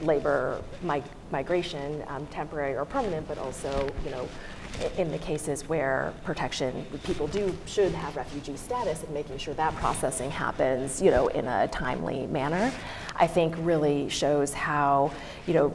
labor 0.00 0.60
mi- 0.82 1.02
migration, 1.30 2.02
um, 2.08 2.26
temporary 2.26 2.74
or 2.74 2.84
permanent, 2.84 3.28
but 3.28 3.38
also, 3.38 3.88
you 4.04 4.10
know, 4.10 4.28
in 4.96 5.10
the 5.10 5.18
cases 5.18 5.68
where 5.68 6.14
protection, 6.24 6.86
people 7.04 7.26
do, 7.26 7.56
should 7.66 7.92
have 7.92 8.16
refugee 8.16 8.56
status 8.56 9.02
and 9.02 9.12
making 9.12 9.36
sure 9.36 9.54
that 9.54 9.74
processing 9.76 10.30
happens, 10.30 11.00
you 11.02 11.10
know, 11.10 11.28
in 11.28 11.46
a 11.46 11.68
timely 11.68 12.26
manner, 12.26 12.72
I 13.16 13.26
think 13.26 13.54
really 13.58 14.08
shows 14.08 14.54
how, 14.54 15.12
you 15.46 15.52
know, 15.54 15.74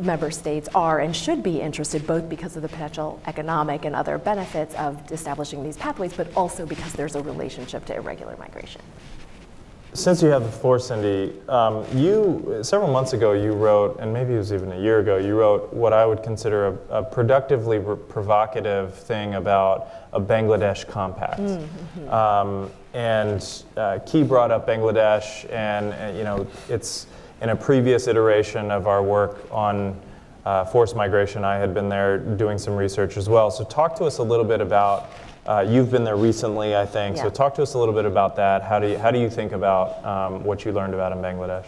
member 0.00 0.30
states 0.30 0.68
are 0.74 1.00
and 1.00 1.14
should 1.14 1.42
be 1.42 1.60
interested 1.60 2.06
both 2.06 2.28
because 2.28 2.56
of 2.56 2.62
the 2.62 2.68
potential 2.68 3.20
economic 3.26 3.84
and 3.84 3.94
other 3.94 4.18
benefits 4.18 4.74
of 4.76 5.10
establishing 5.12 5.62
these 5.62 5.76
pathways, 5.76 6.12
but 6.12 6.34
also 6.36 6.66
because 6.66 6.92
there's 6.92 7.16
a 7.16 7.22
relationship 7.22 7.84
to 7.86 7.94
irregular 7.94 8.36
migration. 8.38 8.80
Since 9.94 10.22
you 10.22 10.28
have 10.28 10.44
the 10.44 10.52
floor, 10.52 10.78
Cindy, 10.78 11.32
um, 11.48 11.84
you 11.94 12.60
several 12.62 12.92
months 12.92 13.14
ago 13.14 13.32
you 13.32 13.52
wrote, 13.52 13.98
and 13.98 14.12
maybe 14.12 14.34
it 14.34 14.38
was 14.38 14.52
even 14.52 14.70
a 14.72 14.78
year 14.78 15.00
ago, 15.00 15.16
you 15.16 15.34
wrote 15.34 15.72
what 15.72 15.92
I 15.92 16.04
would 16.04 16.22
consider 16.22 16.66
a, 16.66 16.98
a 16.98 17.02
productively 17.02 17.80
provocative 17.80 18.94
thing 18.94 19.34
about 19.34 19.88
a 20.12 20.20
Bangladesh 20.20 20.86
compact. 20.86 21.40
Um, 22.10 22.70
and 22.92 23.64
uh, 23.76 23.98
Ky 24.06 24.22
brought 24.22 24.50
up 24.50 24.66
Bangladesh, 24.66 25.50
and 25.50 25.92
uh, 25.92 26.16
you 26.16 26.24
know 26.24 26.46
it's 26.68 27.06
in 27.40 27.50
a 27.50 27.56
previous 27.56 28.08
iteration 28.08 28.70
of 28.70 28.86
our 28.86 29.02
work 29.02 29.46
on 29.50 29.98
uh, 30.44 30.64
forced 30.64 30.96
migration. 30.96 31.44
I 31.44 31.56
had 31.56 31.74
been 31.74 31.88
there 31.88 32.18
doing 32.18 32.58
some 32.58 32.74
research 32.74 33.16
as 33.16 33.28
well. 33.28 33.50
So 33.50 33.64
talk 33.64 33.94
to 33.96 34.04
us 34.04 34.18
a 34.18 34.22
little 34.22 34.44
bit 34.44 34.60
about. 34.60 35.10
Uh, 35.46 35.64
you've 35.66 35.90
been 35.90 36.04
there 36.04 36.16
recently, 36.16 36.76
I 36.76 36.84
think. 36.84 37.16
So 37.16 37.30
talk 37.30 37.54
to 37.54 37.62
us 37.62 37.74
a 37.74 37.78
little 37.78 37.94
bit 37.94 38.04
about 38.04 38.36
that. 38.36 38.62
How 38.62 38.78
do 38.78 38.88
you, 38.88 38.98
how 38.98 39.10
do 39.10 39.18
you 39.18 39.30
think 39.30 39.52
about 39.52 40.04
um, 40.04 40.44
what 40.44 40.64
you 40.64 40.72
learned 40.72 40.94
about 40.94 41.12
in 41.12 41.18
Bangladesh? 41.18 41.66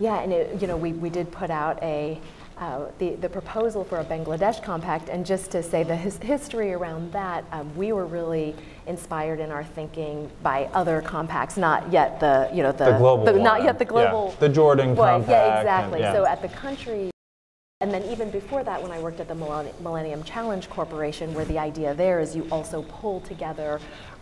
Yeah, 0.00 0.20
and 0.20 0.32
it, 0.32 0.60
you 0.60 0.66
know, 0.66 0.76
we, 0.76 0.92
we 0.92 1.08
did 1.08 1.30
put 1.30 1.50
out 1.50 1.80
a 1.82 2.20
uh, 2.58 2.86
the, 2.98 3.16
the 3.16 3.28
proposal 3.28 3.84
for 3.84 3.98
a 3.98 4.04
Bangladesh 4.04 4.62
compact, 4.62 5.08
and 5.08 5.26
just 5.26 5.50
to 5.50 5.62
say 5.62 5.82
the 5.82 5.96
his, 5.96 6.18
history 6.18 6.72
around 6.72 7.12
that, 7.12 7.44
um, 7.52 7.74
we 7.76 7.92
were 7.92 8.06
really 8.06 8.54
inspired 8.86 9.40
in 9.40 9.50
our 9.50 9.64
thinking 9.64 10.30
by 10.42 10.66
other 10.72 11.00
compacts, 11.02 11.56
not 11.56 11.90
yet 11.90 12.20
the 12.20 12.48
you 12.52 12.62
know 12.62 12.72
the, 12.72 12.84
The 12.92 12.98
global 12.98 13.32
not 13.42 13.64
yet 13.64 13.78
the 13.78 13.84
Yeah. 13.84 13.90
global 13.90 14.36
The 14.38 14.48
Jordan 14.48 14.94
one. 14.94 15.22
compact 15.24 15.30
Yeah, 15.30 15.50
and- 15.58 15.60
exactly. 15.60 16.00
yeah. 16.00 16.12
So 16.12 16.26
at 16.26 16.42
the 16.42 16.48
country 16.48 17.10
and 17.80 17.92
then 17.92 18.04
even 18.04 18.30
before 18.30 18.64
that, 18.64 18.80
when 18.82 18.92
I 18.92 18.98
worked 19.00 19.20
at 19.20 19.28
the 19.28 19.34
Millennium 19.34 20.22
Challenge 20.22 20.70
Corporation, 20.70 21.34
where 21.34 21.44
the 21.44 21.58
idea 21.58 21.92
there 21.92 22.18
is 22.18 22.34
you 22.34 22.48
also 22.50 22.82
pull 22.82 23.20
together 23.20 23.78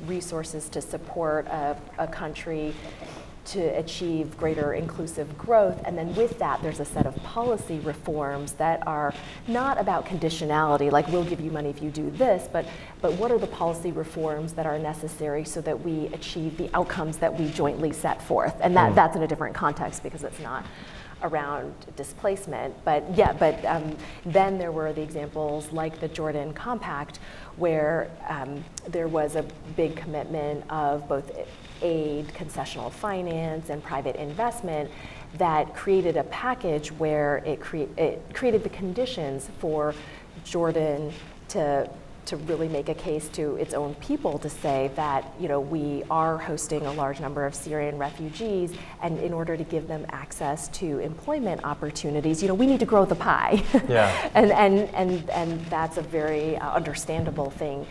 resources 0.07 0.69
to 0.71 0.81
support 0.83 1.47
a, 1.47 1.77
a 1.99 2.09
country 2.09 2.75
to 3.45 3.61
achieve 3.79 4.37
greater 4.37 4.75
inclusive 4.75 5.37
growth. 5.37 5.81
And 5.85 5.97
then 5.97 6.15
with 6.15 6.39
that, 6.39 6.63
there's 6.63 6.81
a 6.81 6.85
set 6.85 7.07
of 7.07 7.17
policy 7.23 7.79
reforms 7.81 8.53
that 8.53 8.87
are 8.87 9.13
not 9.49 9.79
about 9.79 10.07
conditionality, 10.07 10.91
like 10.91 11.09
we'll 11.09 11.25
give 11.25 11.41
you 11.41 11.51
money 11.51 11.71
if 11.71 11.83
you 11.83 11.91
do 11.91 12.11
this, 12.11 12.49
but, 12.53 12.67
but 13.01 13.13
what 13.15 13.31
are 13.31 13.39
the 13.39 13.47
policy 13.47 13.93
reforms 13.93 14.53
that 14.55 14.67
are 14.67 14.79
necessary 14.79 15.45
so 15.45 15.61
that 15.61 15.81
we 15.81 16.07
achieve 16.09 16.57
the 16.57 16.71
outcomes 16.75 17.19
that 17.19 17.39
we 17.39 17.51
jointly 17.51 17.93
set 17.93 18.23
forth? 18.23 18.55
And 18.61 18.77
that, 18.77 18.95
that's 18.95 19.17
in 19.17 19.23
a 19.23 19.29
different 19.29 19.55
context 19.55 20.03
because 20.03 20.23
it's 20.25 20.41
not 20.41 20.65
around 21.23 21.75
displacement. 21.97 22.75
But 22.85 23.05
yeah, 23.17 23.33
but 23.33 23.65
um, 23.65 23.97
then 24.25 24.59
there 24.59 24.73
were 24.73 24.93
the 24.93 25.03
examples 25.03 25.73
like 25.73 26.01
the 26.01 26.09
Jordan 26.09 26.53
Compact, 26.53 27.19
where 27.57 28.11
um, 28.29 28.65
there 28.89 29.09
was 29.09 29.37
a 29.37 29.45
big 29.77 29.97
commitment 29.97 30.65
of 30.71 31.09
both 31.09 31.31
aid, 31.83 32.29
concessional 32.29 32.91
finance, 32.91 33.69
and 33.71 33.83
private 33.83 34.17
investment 34.17 34.91
that 35.39 35.75
created 35.75 36.17
a 36.17 36.25
package 36.25 36.93
where 36.93 37.39
it, 37.39 37.61
crea- 37.61 37.89
it 37.97 38.23
created 38.35 38.63
the 38.63 38.69
conditions 38.71 39.51
for 39.59 39.95
Jordan 40.45 41.13
to 41.49 41.89
to 42.25 42.37
really 42.37 42.69
make 42.69 42.89
a 42.89 42.95
case 42.95 43.29
to 43.31 43.57
its 43.57 43.75
own 43.75 43.97
people 43.97 44.39
to 44.39 44.49
say 44.49 44.93
that 44.95 45.35
you 45.41 45.49
know 45.49 45.59
we 45.59 46.05
are 46.09 46.39
hosting 46.39 46.87
a 46.87 46.93
large 46.93 47.19
number 47.19 47.45
of 47.45 47.53
Syrian 47.53 47.99
refugees 47.99 48.73
and 49.03 49.19
in 49.19 49.33
order 49.33 49.57
to 49.57 49.65
give 49.65 49.89
them 49.89 50.07
access 50.11 50.69
to 50.69 51.01
employment 51.01 51.65
opportunities 51.65 52.41
you 52.41 52.47
know 52.47 52.55
we 52.55 52.67
need 52.67 52.79
to 52.79 52.87
grow 52.87 53.05
the 53.05 53.17
pie 53.17 53.61
Yeah. 53.89 54.31
and, 54.35 54.53
and 54.53 54.89
and 54.95 55.31
and 55.31 55.67
that's 55.67 55.97
a 55.97 56.03
very 56.03 56.57
uh, 56.59 56.71
understandable 56.73 57.51
thing 57.51 57.87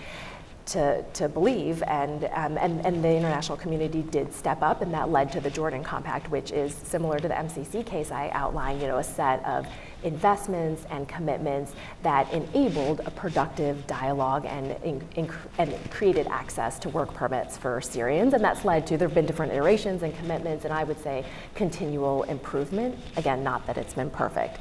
to, 0.72 1.04
to 1.14 1.28
believe, 1.28 1.84
and, 1.84 2.26
um, 2.34 2.58
and, 2.58 2.86
and 2.86 3.04
the 3.04 3.10
international 3.10 3.58
community 3.58 4.04
did 4.04 4.34
step 4.34 4.62
up, 4.62 4.82
and 4.82 4.94
that 4.94 5.10
led 5.10 5.32
to 5.34 5.42
the 5.42 5.50
Jordan 5.50 5.84
Compact, 5.84 6.32
which 6.32 6.52
is 6.52 6.74
similar 6.74 7.20
to 7.20 7.28
the 7.28 7.34
MCC 7.34 7.86
case 7.86 8.10
I 8.12 8.30
outlined, 8.34 8.82
you 8.82 8.88
know, 8.88 8.98
a 8.98 9.04
set 9.04 9.44
of 9.46 9.68
investments 10.04 10.86
and 10.90 11.08
commitments 11.08 11.74
that 12.04 12.32
enabled 12.34 13.02
a 13.06 13.12
productive 13.12 13.86
dialogue 13.86 14.46
and, 14.46 14.72
and 15.18 15.92
created 15.92 16.26
access 16.28 16.80
to 16.80 16.90
work 16.90 17.14
permits 17.14 17.58
for 17.58 17.82
Syrians, 17.82 18.34
and 18.34 18.44
that's 18.44 18.64
led 18.64 18.88
to, 18.88 18.98
there 18.98 19.08
have 19.08 19.16
been 19.16 19.26
different 19.26 19.52
iterations 19.52 20.04
and 20.04 20.16
commitments, 20.18 20.64
and 20.64 20.74
I 20.74 20.86
would 20.86 21.02
say 21.02 21.26
continual 21.54 22.24
improvement, 22.24 22.98
again, 23.18 23.44
not 23.44 23.68
that 23.68 23.78
it's 23.78 23.94
been 23.94 24.10
perfect. 24.10 24.60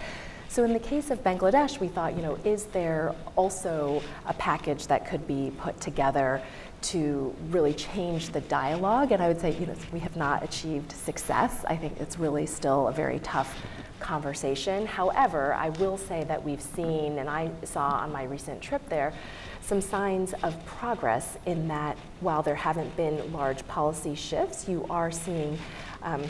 So 0.50 0.64
in 0.64 0.72
the 0.72 0.80
case 0.80 1.12
of 1.12 1.22
Bangladesh, 1.22 1.78
we 1.78 1.86
thought, 1.86 2.16
you 2.16 2.22
know, 2.22 2.36
is 2.44 2.64
there 2.64 3.14
also 3.36 4.02
a 4.26 4.34
package 4.34 4.88
that 4.88 5.06
could 5.06 5.24
be 5.28 5.52
put 5.58 5.80
together 5.80 6.42
to 6.82 7.32
really 7.50 7.72
change 7.72 8.30
the 8.30 8.40
dialogue? 8.40 9.12
And 9.12 9.22
I 9.22 9.28
would 9.28 9.40
say, 9.40 9.56
you 9.56 9.66
know, 9.66 9.76
we 9.92 10.00
have 10.00 10.16
not 10.16 10.42
achieved 10.42 10.90
success. 10.90 11.64
I 11.68 11.76
think 11.76 12.00
it's 12.00 12.18
really 12.18 12.46
still 12.46 12.88
a 12.88 12.92
very 12.92 13.20
tough 13.20 13.56
conversation. 14.00 14.86
However, 14.86 15.54
I 15.54 15.68
will 15.68 15.96
say 15.96 16.24
that 16.24 16.42
we've 16.44 16.60
seen, 16.60 17.18
and 17.18 17.30
I 17.30 17.52
saw 17.62 17.88
on 17.88 18.10
my 18.10 18.24
recent 18.24 18.60
trip 18.60 18.82
there, 18.88 19.12
some 19.60 19.80
signs 19.80 20.32
of 20.42 20.66
progress 20.66 21.38
in 21.46 21.68
that 21.68 21.96
while 22.18 22.42
there 22.42 22.56
haven't 22.56 22.96
been 22.96 23.32
large 23.32 23.64
policy 23.68 24.16
shifts, 24.16 24.68
you 24.68 24.84
are 24.90 25.12
seeing 25.12 25.56
um, 26.02 26.24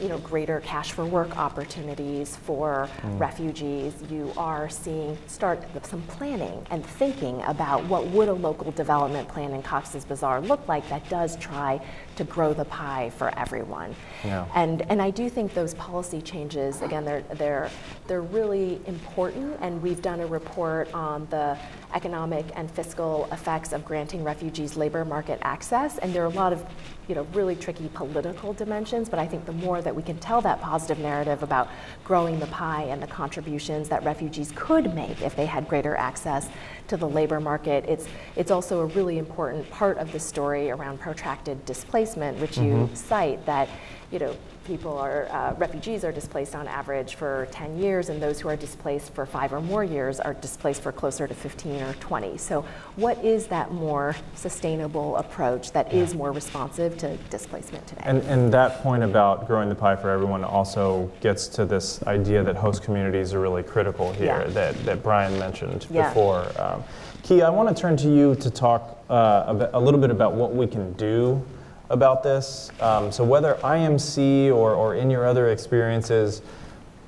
you 0.00 0.08
know, 0.08 0.18
greater 0.18 0.60
cash 0.60 0.92
for 0.92 1.04
work 1.04 1.36
opportunities 1.36 2.36
for 2.36 2.88
mm. 3.02 3.20
refugees. 3.20 3.94
You 4.10 4.32
are 4.36 4.68
seeing 4.68 5.18
start 5.26 5.62
some 5.82 6.02
planning 6.02 6.66
and 6.70 6.84
thinking 6.84 7.42
about 7.42 7.84
what 7.84 8.06
would 8.08 8.28
a 8.28 8.32
local 8.32 8.70
development 8.72 9.28
plan 9.28 9.52
in 9.52 9.62
Cox's 9.62 10.04
Bazar 10.04 10.40
look 10.40 10.66
like 10.68 10.88
that 10.88 11.08
does 11.08 11.36
try 11.36 11.80
to 12.16 12.24
grow 12.24 12.52
the 12.52 12.64
pie 12.64 13.10
for 13.16 13.36
everyone. 13.38 13.94
Yeah. 14.24 14.46
And 14.54 14.82
and 14.90 15.00
I 15.00 15.10
do 15.10 15.28
think 15.28 15.54
those 15.54 15.74
policy 15.74 16.22
changes 16.22 16.82
again 16.82 17.04
they're 17.04 17.22
they're 17.34 17.70
they're 18.06 18.22
really 18.22 18.80
important 18.86 19.58
and 19.60 19.82
we've 19.82 20.02
done 20.02 20.20
a 20.20 20.26
report 20.26 20.92
on 20.94 21.26
the 21.30 21.56
economic 21.94 22.46
and 22.54 22.70
fiscal 22.70 23.28
effects 23.32 23.72
of 23.72 23.84
granting 23.84 24.24
refugees 24.24 24.76
labor 24.76 25.04
market 25.04 25.38
access 25.42 25.98
and 25.98 26.14
there 26.14 26.22
are 26.22 26.26
a 26.26 26.30
lot 26.30 26.52
of 26.52 26.64
you 27.08 27.14
know, 27.14 27.26
really 27.32 27.56
tricky 27.56 27.90
political 27.94 28.52
dimensions, 28.52 29.08
but 29.08 29.18
I 29.18 29.26
think 29.26 29.44
the 29.44 29.52
more 29.52 29.82
that 29.82 29.94
we 29.94 30.02
can 30.02 30.18
tell 30.18 30.40
that 30.42 30.60
positive 30.60 30.98
narrative 30.98 31.42
about 31.42 31.68
growing 32.04 32.38
the 32.38 32.46
pie 32.46 32.84
and 32.84 33.02
the 33.02 33.06
contributions 33.06 33.88
that 33.88 34.04
refugees 34.04 34.52
could 34.54 34.94
make 34.94 35.20
if 35.20 35.34
they 35.34 35.46
had 35.46 35.68
greater 35.68 35.96
access 35.96 36.48
to 36.88 36.96
the 36.96 37.08
labor 37.08 37.40
market, 37.40 37.84
it's, 37.88 38.06
it's 38.36 38.50
also 38.50 38.80
a 38.80 38.86
really 38.86 39.18
important 39.18 39.68
part 39.70 39.98
of 39.98 40.12
the 40.12 40.20
story 40.20 40.70
around 40.70 41.00
protracted 41.00 41.64
displacement, 41.64 42.38
which 42.38 42.52
mm-hmm. 42.52 42.82
you 42.82 42.90
cite 42.94 43.44
that, 43.46 43.68
you 44.10 44.18
know, 44.18 44.36
people 44.64 44.96
are, 44.96 45.28
uh, 45.30 45.54
refugees 45.54 46.04
are 46.04 46.12
displaced 46.12 46.54
on 46.54 46.68
average 46.68 47.14
for 47.14 47.48
10 47.50 47.78
years, 47.78 48.08
and 48.08 48.22
those 48.22 48.40
who 48.40 48.48
are 48.48 48.56
displaced 48.56 49.14
for 49.14 49.26
five 49.26 49.52
or 49.52 49.60
more 49.60 49.84
years 49.84 50.20
are 50.20 50.34
displaced 50.34 50.82
for 50.82 50.92
closer 50.92 51.26
to 51.26 51.34
15 51.34 51.82
or 51.82 51.92
20. 51.94 52.38
So, 52.38 52.64
what 52.96 53.22
is 53.24 53.46
that 53.48 53.72
more 53.72 54.16
sustainable 54.34 55.16
approach 55.16 55.72
that 55.72 55.92
is 55.92 56.14
more 56.14 56.32
responsive 56.32 56.96
to 56.98 57.16
displacement 57.30 57.86
today? 57.86 58.02
And, 58.04 58.22
and 58.22 58.52
that 58.52 58.82
point 58.82 59.02
about 59.02 59.46
growing 59.46 59.68
the 59.68 59.74
pie 59.74 59.96
for 59.96 60.10
everyone 60.10 60.44
also 60.44 61.10
gets 61.20 61.48
to 61.48 61.64
this 61.64 62.02
idea 62.04 62.42
that 62.42 62.56
host 62.56 62.82
communities 62.82 63.34
are 63.34 63.40
really 63.40 63.62
critical 63.62 64.12
here, 64.12 64.26
yeah. 64.26 64.44
that, 64.52 64.84
that 64.84 65.02
Brian 65.02 65.38
mentioned 65.38 65.86
yeah. 65.90 66.08
before. 66.08 66.46
Um, 66.60 66.84
Ky, 67.22 67.42
I 67.42 67.50
want 67.50 67.74
to 67.74 67.80
turn 67.80 67.96
to 67.98 68.08
you 68.12 68.34
to 68.36 68.50
talk 68.50 68.98
uh, 69.08 69.44
a, 69.46 69.54
bit, 69.54 69.70
a 69.74 69.80
little 69.80 70.00
bit 70.00 70.10
about 70.10 70.34
what 70.34 70.54
we 70.54 70.66
can 70.66 70.92
do 70.94 71.44
about 71.92 72.22
this. 72.22 72.70
Um, 72.80 73.12
so 73.12 73.22
whether 73.22 73.54
IMC 73.62 74.48
or, 74.48 74.74
or 74.74 74.96
in 74.96 75.10
your 75.10 75.26
other 75.26 75.50
experiences, 75.50 76.42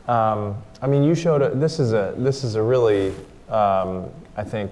um, 0.06 0.56
I 0.82 0.86
mean, 0.86 1.02
you 1.02 1.14
showed 1.14 1.42
a, 1.42 1.50
this 1.50 1.80
is 1.80 1.92
a 1.92 2.14
this 2.18 2.44
is 2.44 2.54
a 2.54 2.62
really 2.62 3.14
um, 3.48 4.10
I 4.36 4.44
think 4.44 4.70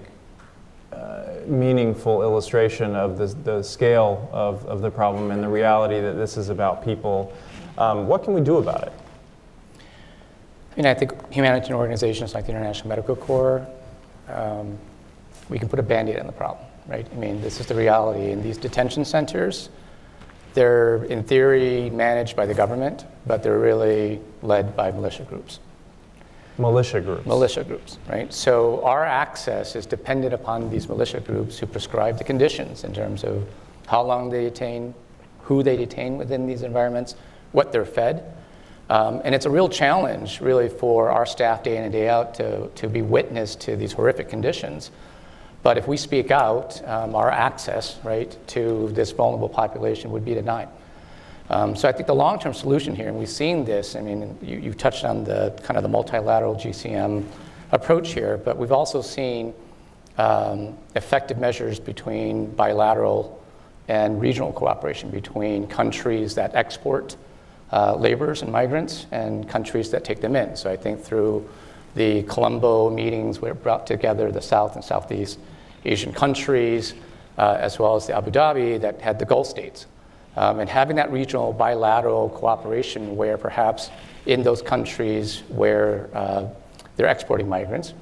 uh, 0.91 1.23
meaningful 1.47 2.21
illustration 2.21 2.95
of 2.95 3.17
the, 3.17 3.27
the 3.43 3.63
scale 3.63 4.29
of, 4.31 4.63
of 4.65 4.81
the 4.81 4.91
problem 4.91 5.31
and 5.31 5.43
the 5.43 5.47
reality 5.47 5.99
that 5.99 6.13
this 6.13 6.37
is 6.37 6.49
about 6.49 6.83
people. 6.83 7.33
Um, 7.77 8.07
what 8.07 8.23
can 8.23 8.33
we 8.33 8.41
do 8.41 8.57
about 8.57 8.83
it? 8.83 8.93
I 10.71 10.75
mean, 10.75 10.85
I 10.85 10.93
think 10.93 11.13
humanitarian 11.31 11.79
organizations 11.79 12.33
like 12.33 12.45
the 12.45 12.51
International 12.51 12.89
Medical 12.89 13.15
Corps, 13.15 13.65
um, 14.27 14.77
we 15.49 15.57
can 15.57 15.67
put 15.67 15.79
a 15.79 15.83
band-aid 15.83 16.19
on 16.19 16.27
the 16.27 16.31
problem, 16.31 16.65
right? 16.87 17.07
I 17.11 17.15
mean, 17.15 17.41
this 17.41 17.59
is 17.59 17.65
the 17.65 17.75
reality. 17.75 18.31
In 18.31 18.41
these 18.43 18.57
detention 18.57 19.03
centers, 19.03 19.69
they're, 20.53 21.03
in 21.05 21.23
theory, 21.23 21.89
managed 21.89 22.35
by 22.35 22.45
the 22.45 22.53
government, 22.53 23.05
but 23.25 23.43
they're 23.43 23.59
really 23.59 24.19
led 24.41 24.75
by 24.75 24.91
militia 24.91 25.23
groups. 25.23 25.59
Militia 26.57 27.01
groups. 27.01 27.25
Militia 27.25 27.63
groups, 27.63 27.97
right? 28.07 28.31
So 28.31 28.83
our 28.83 29.03
access 29.03 29.75
is 29.75 29.87
dependent 29.87 30.33
upon 30.33 30.69
these 30.69 30.87
militia 30.87 31.19
groups 31.19 31.57
who 31.57 31.65
prescribe 31.65 32.17
the 32.19 32.23
conditions 32.23 32.83
in 32.83 32.93
terms 32.93 33.23
of 33.23 33.47
how 33.87 34.03
long 34.03 34.29
they 34.29 34.43
detain, 34.43 34.93
who 35.41 35.63
they 35.63 35.75
detain 35.75 36.17
within 36.17 36.45
these 36.45 36.61
environments, 36.61 37.15
what 37.53 37.71
they're 37.71 37.85
fed. 37.85 38.35
Um, 38.89 39.21
and 39.23 39.33
it's 39.33 39.47
a 39.47 39.49
real 39.49 39.67
challenge, 39.67 40.41
really, 40.41 40.69
for 40.69 41.09
our 41.09 41.25
staff 41.25 41.63
day 41.63 41.77
in 41.77 41.83
and 41.83 41.91
day 41.91 42.07
out 42.07 42.35
to, 42.35 42.67
to 42.67 42.87
be 42.87 43.01
witness 43.01 43.55
to 43.55 43.75
these 43.75 43.93
horrific 43.93 44.29
conditions. 44.29 44.91
But 45.63 45.77
if 45.77 45.87
we 45.87 45.95
speak 45.95 46.29
out, 46.29 46.85
um, 46.87 47.15
our 47.15 47.31
access, 47.31 47.97
right, 48.03 48.37
to 48.47 48.89
this 48.89 49.11
vulnerable 49.11 49.47
population 49.47 50.11
would 50.11 50.25
be 50.25 50.33
denied. 50.33 50.67
Um, 51.49 51.75
so 51.75 51.87
I 51.87 51.93
think 51.93 52.07
the 52.07 52.15
long-term 52.15 52.53
solution 52.53 52.95
here, 52.95 53.07
and 53.07 53.17
we've 53.17 53.29
seen 53.29 53.63
this. 53.63 53.95
I 53.95 54.01
mean, 54.01 54.37
you, 54.41 54.57
you 54.57 54.73
touched 54.73 55.05
on 55.05 55.23
the 55.23 55.57
kind 55.63 55.77
of 55.77 55.83
the 55.83 55.89
multilateral 55.89 56.55
GCM 56.55 57.25
approach 57.71 58.11
here, 58.11 58.37
but 58.37 58.57
we've 58.57 58.71
also 58.71 59.01
seen 59.01 59.53
um, 60.17 60.77
effective 60.95 61.37
measures 61.37 61.79
between 61.79 62.47
bilateral 62.51 63.41
and 63.87 64.21
regional 64.21 64.51
cooperation 64.51 65.09
between 65.09 65.67
countries 65.67 66.35
that 66.35 66.55
export 66.55 67.15
uh, 67.71 67.95
laborers 67.95 68.41
and 68.41 68.51
migrants 68.51 69.07
and 69.11 69.47
countries 69.49 69.91
that 69.91 70.03
take 70.03 70.21
them 70.21 70.35
in. 70.35 70.55
So 70.55 70.69
I 70.69 70.77
think 70.77 71.01
through 71.01 71.49
the 71.95 72.23
Colombo 72.23 72.89
meetings, 72.89 73.41
we 73.41 73.51
brought 73.51 73.87
together 73.87 74.31
the 74.31 74.41
South 74.41 74.75
and 74.75 74.83
Southeast 74.83 75.39
Asian 75.85 76.13
countries, 76.13 76.93
uh, 77.37 77.57
as 77.59 77.79
well 77.79 77.95
as 77.95 78.07
the 78.07 78.15
Abu 78.15 78.31
Dhabi 78.31 78.79
that 78.81 79.01
had 79.01 79.19
the 79.19 79.25
Gulf 79.25 79.47
states. 79.47 79.87
Um, 80.35 80.59
and 80.59 80.69
having 80.69 80.95
that 80.95 81.11
regional 81.11 81.53
bilateral 81.53 82.29
cooperation 82.29 83.15
where 83.15 83.37
perhaps 83.37 83.91
in 84.25 84.41
those 84.41 84.61
countries 84.61 85.43
where 85.49 86.09
uh, 86.13 86.47
they're 86.95 87.07
exporting 87.07 87.47
migrants, 87.47 87.93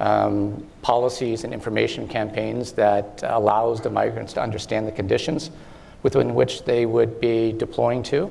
um, 0.00 0.66
policies 0.82 1.44
and 1.44 1.52
information 1.52 2.06
campaigns 2.08 2.72
that 2.72 3.22
allows 3.24 3.80
the 3.80 3.90
migrants 3.90 4.32
to 4.34 4.42
understand 4.42 4.86
the 4.86 4.92
conditions 4.92 5.50
within 6.02 6.34
which 6.34 6.64
they 6.64 6.86
would 6.86 7.20
be 7.20 7.52
deploying 7.52 8.02
to, 8.02 8.30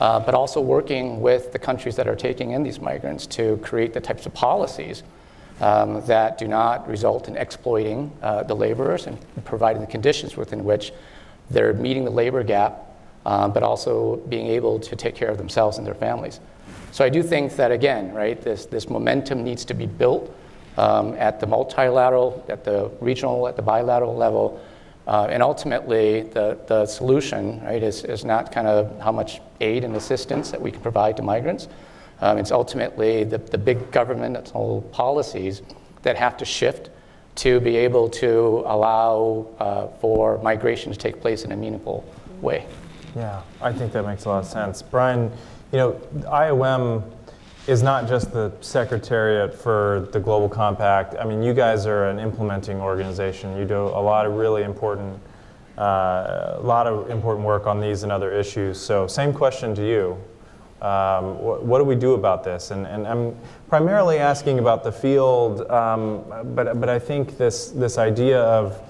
uh, 0.00 0.18
but 0.20 0.34
also 0.34 0.60
working 0.60 1.20
with 1.20 1.52
the 1.52 1.58
countries 1.58 1.96
that 1.96 2.08
are 2.08 2.16
taking 2.16 2.52
in 2.52 2.62
these 2.62 2.80
migrants 2.80 3.26
to 3.26 3.58
create 3.58 3.92
the 3.92 4.00
types 4.00 4.24
of 4.26 4.32
policies 4.32 5.02
um, 5.60 6.04
that 6.06 6.38
do 6.38 6.48
not 6.48 6.88
result 6.88 7.28
in 7.28 7.36
exploiting 7.36 8.10
uh, 8.22 8.42
the 8.42 8.54
laborers 8.54 9.06
and 9.06 9.18
providing 9.44 9.80
the 9.80 9.86
conditions 9.86 10.36
within 10.36 10.64
which 10.64 10.92
they're 11.50 11.74
meeting 11.74 12.04
the 12.04 12.10
labor 12.10 12.42
gap, 12.42 12.86
um, 13.26 13.52
but 13.52 13.62
also 13.62 14.16
being 14.28 14.46
able 14.46 14.78
to 14.78 14.96
take 14.96 15.14
care 15.14 15.28
of 15.28 15.36
themselves 15.36 15.78
and 15.78 15.86
their 15.86 15.94
families. 15.94 16.40
So 16.92 17.04
I 17.04 17.08
do 17.08 17.22
think 17.22 17.56
that, 17.56 17.70
again, 17.70 18.12
right, 18.14 18.40
this, 18.40 18.66
this 18.66 18.88
momentum 18.88 19.44
needs 19.44 19.64
to 19.66 19.74
be 19.74 19.86
built 19.86 20.34
um, 20.76 21.14
at 21.14 21.40
the 21.40 21.46
multilateral, 21.46 22.44
at 22.48 22.64
the 22.64 22.90
regional, 23.00 23.46
at 23.46 23.56
the 23.56 23.62
bilateral 23.62 24.16
level. 24.16 24.60
Uh, 25.06 25.26
and 25.30 25.42
ultimately, 25.42 26.22
the, 26.22 26.58
the 26.66 26.86
solution 26.86 27.60
right, 27.64 27.82
is, 27.82 28.04
is 28.04 28.24
not 28.24 28.52
kind 28.52 28.66
of 28.66 28.98
how 29.00 29.12
much 29.12 29.40
aid 29.60 29.84
and 29.84 29.96
assistance 29.96 30.50
that 30.50 30.60
we 30.60 30.70
can 30.70 30.80
provide 30.80 31.16
to 31.16 31.22
migrants, 31.22 31.68
um, 32.20 32.38
it's 32.38 32.50
ultimately 32.50 33.24
the, 33.24 33.38
the 33.38 33.58
big 33.58 33.90
governmental 33.90 34.82
policies 34.92 35.62
that 36.02 36.16
have 36.16 36.36
to 36.38 36.44
shift 36.44 36.90
to 37.36 37.60
be 37.60 37.76
able 37.76 38.08
to 38.08 38.62
allow 38.66 39.46
uh, 39.58 39.86
for 40.00 40.38
migration 40.42 40.92
to 40.92 40.98
take 40.98 41.20
place 41.20 41.44
in 41.44 41.52
a 41.52 41.56
meaningful 41.56 42.04
way. 42.40 42.66
Yeah, 43.16 43.42
I 43.60 43.72
think 43.72 43.92
that 43.92 44.06
makes 44.06 44.24
a 44.24 44.28
lot 44.28 44.44
of 44.44 44.46
sense. 44.46 44.82
Brian, 44.82 45.30
you 45.72 45.78
know, 45.78 45.92
IOM 46.26 47.02
is 47.66 47.82
not 47.82 48.08
just 48.08 48.32
the 48.32 48.52
secretariat 48.60 49.54
for 49.54 50.08
the 50.12 50.20
Global 50.20 50.48
Compact. 50.48 51.14
I 51.18 51.24
mean, 51.24 51.42
you 51.42 51.54
guys 51.54 51.86
are 51.86 52.08
an 52.08 52.18
implementing 52.18 52.80
organization. 52.80 53.56
You 53.56 53.64
do 53.64 53.76
a 53.76 54.02
lot 54.02 54.26
of 54.26 54.34
really 54.34 54.62
important, 54.62 55.20
uh, 55.78 56.56
a 56.56 56.62
lot 56.62 56.86
of 56.86 57.10
important 57.10 57.46
work 57.46 57.66
on 57.66 57.80
these 57.80 58.02
and 58.02 58.10
other 58.10 58.32
issues. 58.32 58.80
So, 58.80 59.06
same 59.06 59.32
question 59.32 59.74
to 59.76 59.86
you. 59.86 60.18
Um, 60.82 61.38
what, 61.38 61.62
what, 61.62 61.78
do 61.78 61.84
we 61.84 61.94
do 61.94 62.14
about 62.14 62.42
this? 62.42 62.70
And, 62.70 62.86
and 62.86 63.06
I'm 63.06 63.36
primarily 63.68 64.18
asking 64.18 64.58
about 64.58 64.82
the 64.82 64.92
field, 64.92 65.70
um, 65.70 66.24
but, 66.54 66.80
but 66.80 66.88
I 66.88 66.98
think 66.98 67.36
this, 67.36 67.68
this 67.68 67.98
idea 67.98 68.40
of 68.40 68.80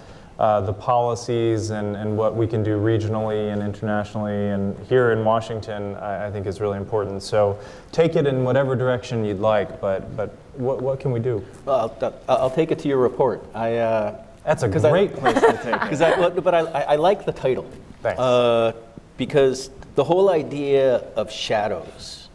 uh, 0.41 0.61
the 0.61 0.73
policies 0.73 1.69
and, 1.69 1.97
and 1.97 2.17
what 2.17 2.35
we 2.35 2.47
can 2.47 2.63
do 2.63 2.79
regionally 2.79 3.53
and 3.53 3.63
internationally 3.63 4.49
and 4.49 4.75
here 4.87 5.11
in 5.11 5.23
Washington, 5.23 5.95
I, 5.97 6.29
I, 6.29 6.31
think 6.31 6.47
is 6.47 6.63
really 6.63 6.79
important. 6.79 7.23
So 7.23 7.59
take 7.93 8.17
it 8.17 8.27
in 8.27 8.43
whatever 8.43 8.75
direction 8.75 9.23
you'd 9.23 9.41
like, 9.41 9.83
but, 9.83 10.17
but 10.17 10.31
what, 10.55 10.81
what 10.81 10.99
can 10.99 11.11
we 11.11 11.21
do? 11.21 11.45
Well, 11.67 11.95
I'll, 12.01 12.15
I'll 12.29 12.51
take 12.51 12.71
it 12.71 12.79
to 12.79 12.89
your 12.89 12.97
report. 12.97 13.45
I, 13.53 13.77
uh, 13.77 14.25
That's 14.43 14.63
a 14.63 14.69
great 14.69 15.13
I, 15.17 15.33
place 15.33 15.35
to 15.41 15.61
take 15.63 15.93
it. 15.93 16.01
I, 16.01 16.31
but 16.31 16.55
I, 16.55 16.61
I 16.61 16.97
like 16.97 17.27
the 17.27 17.33
title. 17.33 17.69
Thanks. 18.01 18.19
Uh, 18.19 18.73
because 19.19 19.71
the 20.01 20.05
whole 20.05 20.31
idea 20.31 21.05
of 21.15 21.31
shadows, 21.31 22.31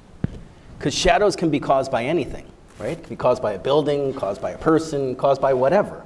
because 0.78 0.94
shadows 0.94 1.36
can 1.36 1.50
be 1.50 1.60
caused 1.60 1.92
by 1.92 2.06
anything. 2.06 2.46
right? 2.78 2.90
It 2.92 3.00
could 3.00 3.10
be 3.10 3.16
caused 3.16 3.42
by 3.42 3.54
a 3.54 3.58
building, 3.58 4.14
caused 4.14 4.40
by 4.40 4.52
a 4.52 4.58
person, 4.60 5.16
caused 5.16 5.42
by 5.42 5.52
whatever. 5.56 6.06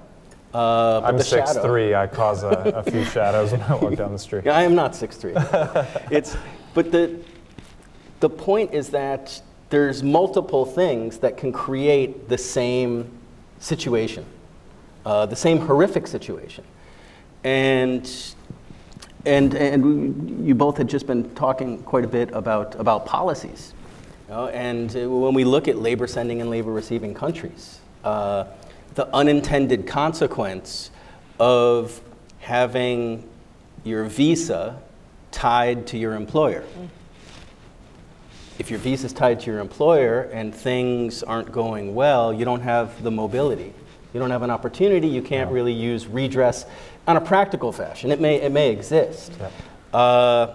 Uh, 0.54 1.02
I'm 1.02 1.20
six 1.20 1.50
shadow- 1.50 1.62
three. 1.62 1.94
I 1.94 2.08
cause 2.08 2.44
a, 2.44 2.48
a 2.78 2.90
few 2.90 3.04
shadows 3.04 3.52
when 3.52 3.62
I 3.64 3.76
walk 3.76 3.98
down 3.98 4.14
the 4.14 4.18
street. 4.20 4.44
Yeah, 4.46 4.56
I 4.56 4.62
am 4.62 4.74
not 4.74 4.94
6'3". 4.94 6.08
it's, 6.12 6.38
but 6.74 6.94
the, 6.94 7.20
the 8.22 8.30
point 8.30 8.74
is 8.74 8.92
that 8.92 9.42
there's 9.70 10.02
multiple 10.02 10.66
things 10.66 11.18
that 11.18 11.36
can 11.36 11.52
create 11.52 12.30
the 12.30 12.38
same 12.38 13.12
situation, 13.60 14.26
uh, 15.06 15.26
the 15.26 15.36
same 15.36 15.58
horrific 15.60 16.08
situation. 16.08 16.64
And, 17.44 18.10
and, 19.26 19.54
and 19.54 20.48
you 20.48 20.56
both 20.56 20.78
had 20.78 20.88
just 20.88 21.06
been 21.06 21.34
talking 21.36 21.84
quite 21.84 22.06
a 22.06 22.08
bit 22.08 22.32
about, 22.32 22.76
about 22.80 23.06
policies. 23.06 23.74
you 24.28 24.34
know, 24.34 24.48
and 24.48 24.96
uh, 24.96 25.10
when 25.10 25.34
we 25.34 25.44
look 25.44 25.68
at 25.68 25.78
labor 25.78 26.08
sending 26.08 26.42
and 26.42 26.50
labor 26.50 26.72
receiving 26.72 27.14
countries, 27.14 27.80
uh, 28.04 28.46
the 28.96 29.14
unintended 29.14 29.88
consequence 29.88 30.92
of 31.40 32.02
having 32.40 33.28
your 33.84 34.06
visa 34.06 34.82
tied 35.32 35.88
to 35.88 35.98
your 35.98 36.16
employer. 36.16 36.64
If 38.58 38.70
your 38.70 38.80
visa 38.80 39.06
is 39.06 39.14
tied 39.14 39.40
to 39.42 39.52
your 39.52 39.60
employer 39.60 40.24
and 40.34 40.54
things 40.54 41.24
aren't 41.24 41.52
going 41.52 41.96
well, 41.96 42.34
you 42.34 42.46
don't 42.46 42.62
have 42.62 43.04
the 43.04 43.12
mobility. 43.12 43.74
You 44.14 44.20
don't 44.20 44.32
have 44.32 44.42
an 44.42 44.50
opportunity. 44.50 45.08
You 45.08 45.22
can't 45.22 45.52
really 45.52 45.72
use 45.72 46.08
redress 46.08 46.66
on 47.10 47.18
a 47.18 47.22
practical 47.22 47.72
fashion. 47.72 48.12
It 48.12 48.22
may, 48.22 48.36
it 48.40 48.52
may 48.52 48.70
exist. 48.70 49.34
Uh, 49.92 50.54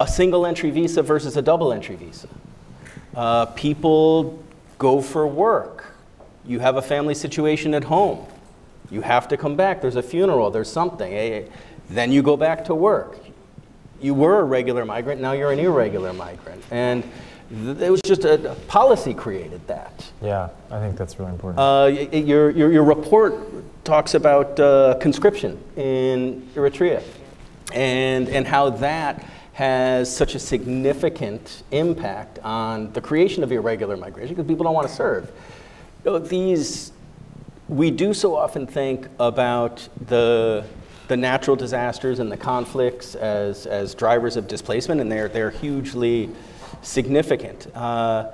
a 0.00 0.08
single 0.08 0.46
entry 0.46 0.70
visa 0.70 1.00
versus 1.00 1.36
a 1.36 1.42
double 1.42 1.72
entry 1.72 1.94
visa. 1.94 2.26
Uh, 3.14 3.46
people 3.46 4.42
go 4.78 5.00
for 5.00 5.28
work. 5.28 5.94
You 6.44 6.58
have 6.58 6.76
a 6.76 6.82
family 6.82 7.14
situation 7.14 7.72
at 7.72 7.84
home. 7.84 8.26
You 8.90 9.00
have 9.02 9.28
to 9.28 9.36
come 9.36 9.54
back. 9.54 9.80
There's 9.80 9.94
a 9.94 10.02
funeral, 10.02 10.50
there's 10.50 10.70
something. 10.70 11.14
Eh, 11.14 11.44
Then 11.88 12.10
you 12.10 12.20
go 12.20 12.36
back 12.36 12.64
to 12.64 12.74
work. 12.74 13.16
You 14.00 14.12
were 14.12 14.40
a 14.40 14.44
regular 14.44 14.84
migrant, 14.84 15.20
now 15.20 15.32
you're 15.32 15.52
an 15.52 15.60
irregular 15.60 16.12
migrant. 16.12 16.64
And 16.72 17.04
it 17.50 17.90
was 17.90 18.00
just 18.04 18.24
a, 18.24 18.52
a 18.52 18.54
policy 18.54 19.14
created 19.14 19.66
that. 19.66 20.10
Yeah, 20.22 20.48
I 20.70 20.80
think 20.80 20.96
that's 20.96 21.18
really 21.18 21.32
important. 21.32 21.60
Uh, 21.60 22.16
your, 22.16 22.50
your, 22.50 22.72
your 22.72 22.84
report 22.84 23.34
talks 23.84 24.14
about 24.14 24.58
uh, 24.58 24.96
conscription 25.00 25.62
in 25.76 26.48
Eritrea 26.54 27.02
and, 27.72 28.28
and 28.28 28.46
how 28.46 28.70
that 28.70 29.24
has 29.52 30.14
such 30.14 30.34
a 30.34 30.38
significant 30.38 31.62
impact 31.70 32.38
on 32.40 32.92
the 32.92 33.00
creation 33.00 33.44
of 33.44 33.52
irregular 33.52 33.96
migration 33.96 34.34
because 34.34 34.48
people 34.48 34.64
don't 34.64 34.74
want 34.74 34.88
to 34.88 34.92
serve. 34.92 35.30
These, 36.28 36.92
we 37.68 37.90
do 37.90 38.12
so 38.14 38.36
often 38.36 38.66
think 38.66 39.06
about 39.20 39.88
the, 40.08 40.64
the 41.08 41.16
natural 41.16 41.56
disasters 41.56 42.18
and 42.18 42.32
the 42.32 42.36
conflicts 42.36 43.14
as, 43.14 43.66
as 43.66 43.94
drivers 43.94 44.36
of 44.36 44.48
displacement, 44.48 45.00
and 45.00 45.10
they're, 45.10 45.28
they're 45.28 45.50
hugely 45.50 46.30
significant. 46.84 47.66
Uh, 47.74 48.30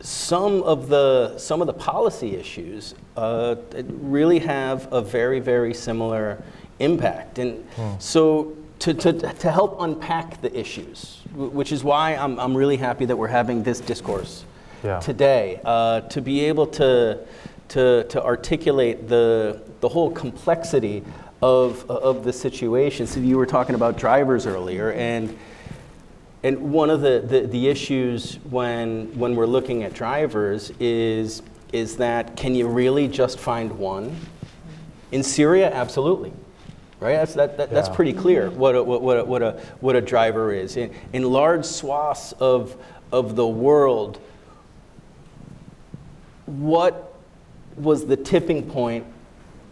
some 0.00 0.62
of 0.62 0.88
the 0.88 1.36
some 1.38 1.60
of 1.60 1.66
the 1.66 1.72
policy 1.74 2.34
issues 2.36 2.94
uh, 3.16 3.56
really 3.88 4.38
have 4.38 4.90
a 4.92 5.02
very 5.02 5.40
very 5.40 5.74
similar 5.74 6.42
impact, 6.78 7.38
and 7.38 7.66
so 7.98 8.56
to, 8.78 8.94
to, 8.94 9.12
to 9.12 9.50
help 9.50 9.76
unpack 9.80 10.40
the 10.40 10.58
issues, 10.58 11.20
which 11.34 11.70
is 11.70 11.84
why 11.84 12.14
I'm, 12.16 12.40
I'm 12.40 12.56
really 12.56 12.78
happy 12.78 13.04
that 13.04 13.14
we're 13.16 13.28
having 13.28 13.62
this 13.62 13.78
discourse 13.80 14.44
Yeah. 14.82 14.98
today, 15.00 15.60
uh, 15.64 16.00
to 16.08 16.22
be 16.22 16.46
able 16.46 16.66
to 16.68 17.18
to, 17.68 18.04
to 18.04 18.24
articulate 18.24 19.06
the 19.08 19.60
the 19.80 19.88
whole 19.88 20.10
complexity 20.10 21.04
of 21.42 21.88
of 21.90 22.24
the 22.24 22.32
situation. 22.32 23.06
So 23.06 23.20
you 23.20 23.36
were 23.36 23.46
talking 23.46 23.74
about 23.74 23.98
drivers 23.98 24.46
earlier, 24.46 24.92
and 24.92 25.36
and 26.42 26.72
one 26.72 26.88
of 26.88 27.02
the, 27.02 27.22
the, 27.26 27.46
the 27.46 27.68
issues 27.68 28.36
when, 28.48 29.16
when 29.18 29.36
we're 29.36 29.46
looking 29.46 29.82
at 29.82 29.92
drivers 29.92 30.72
is, 30.80 31.42
is 31.72 31.96
that 31.98 32.36
can 32.36 32.54
you 32.54 32.66
really 32.66 33.08
just 33.08 33.38
find 33.38 33.78
one? 33.78 34.16
In 35.12 35.22
Syria, 35.22 35.70
absolutely. 35.70 36.32
Right? 36.98 37.16
That's, 37.16 37.34
that, 37.34 37.56
that, 37.56 37.70
that's 37.70 37.88
pretty 37.88 38.12
clear 38.12 38.50
what 38.50 38.74
a, 38.74 38.82
what, 38.82 39.02
what, 39.02 39.18
a, 39.18 39.24
what, 39.24 39.42
a, 39.42 39.52
what 39.80 39.96
a 39.96 40.00
driver 40.00 40.52
is. 40.52 40.76
In, 40.76 40.94
in 41.12 41.22
large 41.24 41.64
swaths 41.64 42.32
of, 42.32 42.76
of 43.12 43.36
the 43.36 43.46
world, 43.46 44.20
what 46.46 47.14
was 47.76 48.06
the 48.06 48.16
tipping 48.16 48.68
point 48.68 49.04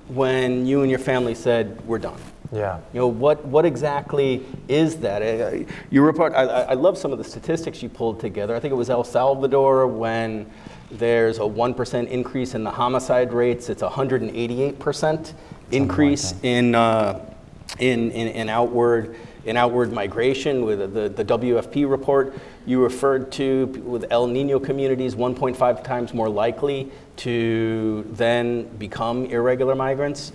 when 0.08 0.66
you 0.66 0.80
and 0.82 0.90
your 0.90 0.98
family 0.98 1.34
said, 1.34 1.80
we're 1.86 1.98
done? 1.98 2.20
Yeah. 2.52 2.80
You 2.92 3.00
know, 3.00 3.06
what, 3.08 3.44
what 3.44 3.64
exactly 3.64 4.44
is 4.68 4.96
that? 4.98 5.22
Uh, 5.22 5.64
Your 5.90 6.04
report, 6.04 6.32
I, 6.34 6.44
I 6.44 6.60
I 6.60 6.74
love 6.74 6.96
some 6.96 7.12
of 7.12 7.18
the 7.18 7.24
statistics 7.24 7.82
you 7.82 7.88
pulled 7.88 8.20
together. 8.20 8.54
I 8.54 8.60
think 8.60 8.72
it 8.72 8.76
was 8.76 8.90
El 8.90 9.04
Salvador 9.04 9.86
when 9.86 10.50
there's 10.90 11.38
a 11.38 11.42
1% 11.42 12.08
increase 12.08 12.54
in 12.54 12.64
the 12.64 12.70
homicide 12.70 13.32
rates, 13.32 13.68
it's 13.68 13.82
a 13.82 13.88
188% 13.88 15.32
increase 15.70 16.34
in, 16.42 16.74
uh, 16.74 17.34
in, 17.78 18.10
in, 18.12 18.28
in 18.28 18.48
outward 18.48 19.16
in 19.44 19.56
outward 19.56 19.92
migration 19.92 20.62
with 20.62 20.92
the, 20.92 21.08
the 21.08 21.24
WFP 21.24 21.88
report 21.88 22.34
you 22.66 22.82
referred 22.82 23.32
to 23.32 23.66
with 23.84 24.04
El 24.10 24.26
Nino 24.26 24.58
communities 24.60 25.14
1.5 25.14 25.82
times 25.82 26.12
more 26.12 26.28
likely 26.28 26.90
to 27.16 28.04
then 28.10 28.64
become 28.76 29.24
irregular 29.26 29.74
migrants. 29.74 30.32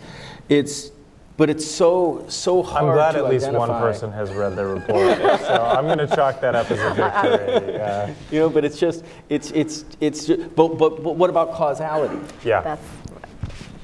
It's 0.49 0.91
but 1.37 1.49
it's 1.49 1.65
so 1.65 2.25
so 2.27 2.61
hard. 2.61 2.85
I'm 2.85 2.93
glad 2.93 3.11
to 3.13 3.19
at 3.25 3.29
least 3.29 3.51
one 3.51 3.69
person 3.69 4.11
has 4.11 4.31
read 4.31 4.55
the 4.55 4.65
report, 4.65 5.17
so 5.41 5.73
I'm 5.75 5.85
going 5.85 5.97
to 5.97 6.07
chalk 6.07 6.41
that 6.41 6.55
up 6.55 6.69
as 6.69 6.79
a 6.79 6.93
victory. 6.93 7.73
Yeah. 7.73 8.13
You 8.31 8.39
know, 8.39 8.49
but 8.49 8.65
it's 8.65 8.79
just 8.79 9.03
it's 9.29 9.51
it's 9.51 9.85
it's 9.99 10.25
just, 10.25 10.55
but, 10.55 10.77
but 10.77 11.03
but 11.03 11.15
what 11.15 11.29
about 11.29 11.53
causality? 11.53 12.19
yeah. 12.43 12.61
That's 12.61 12.81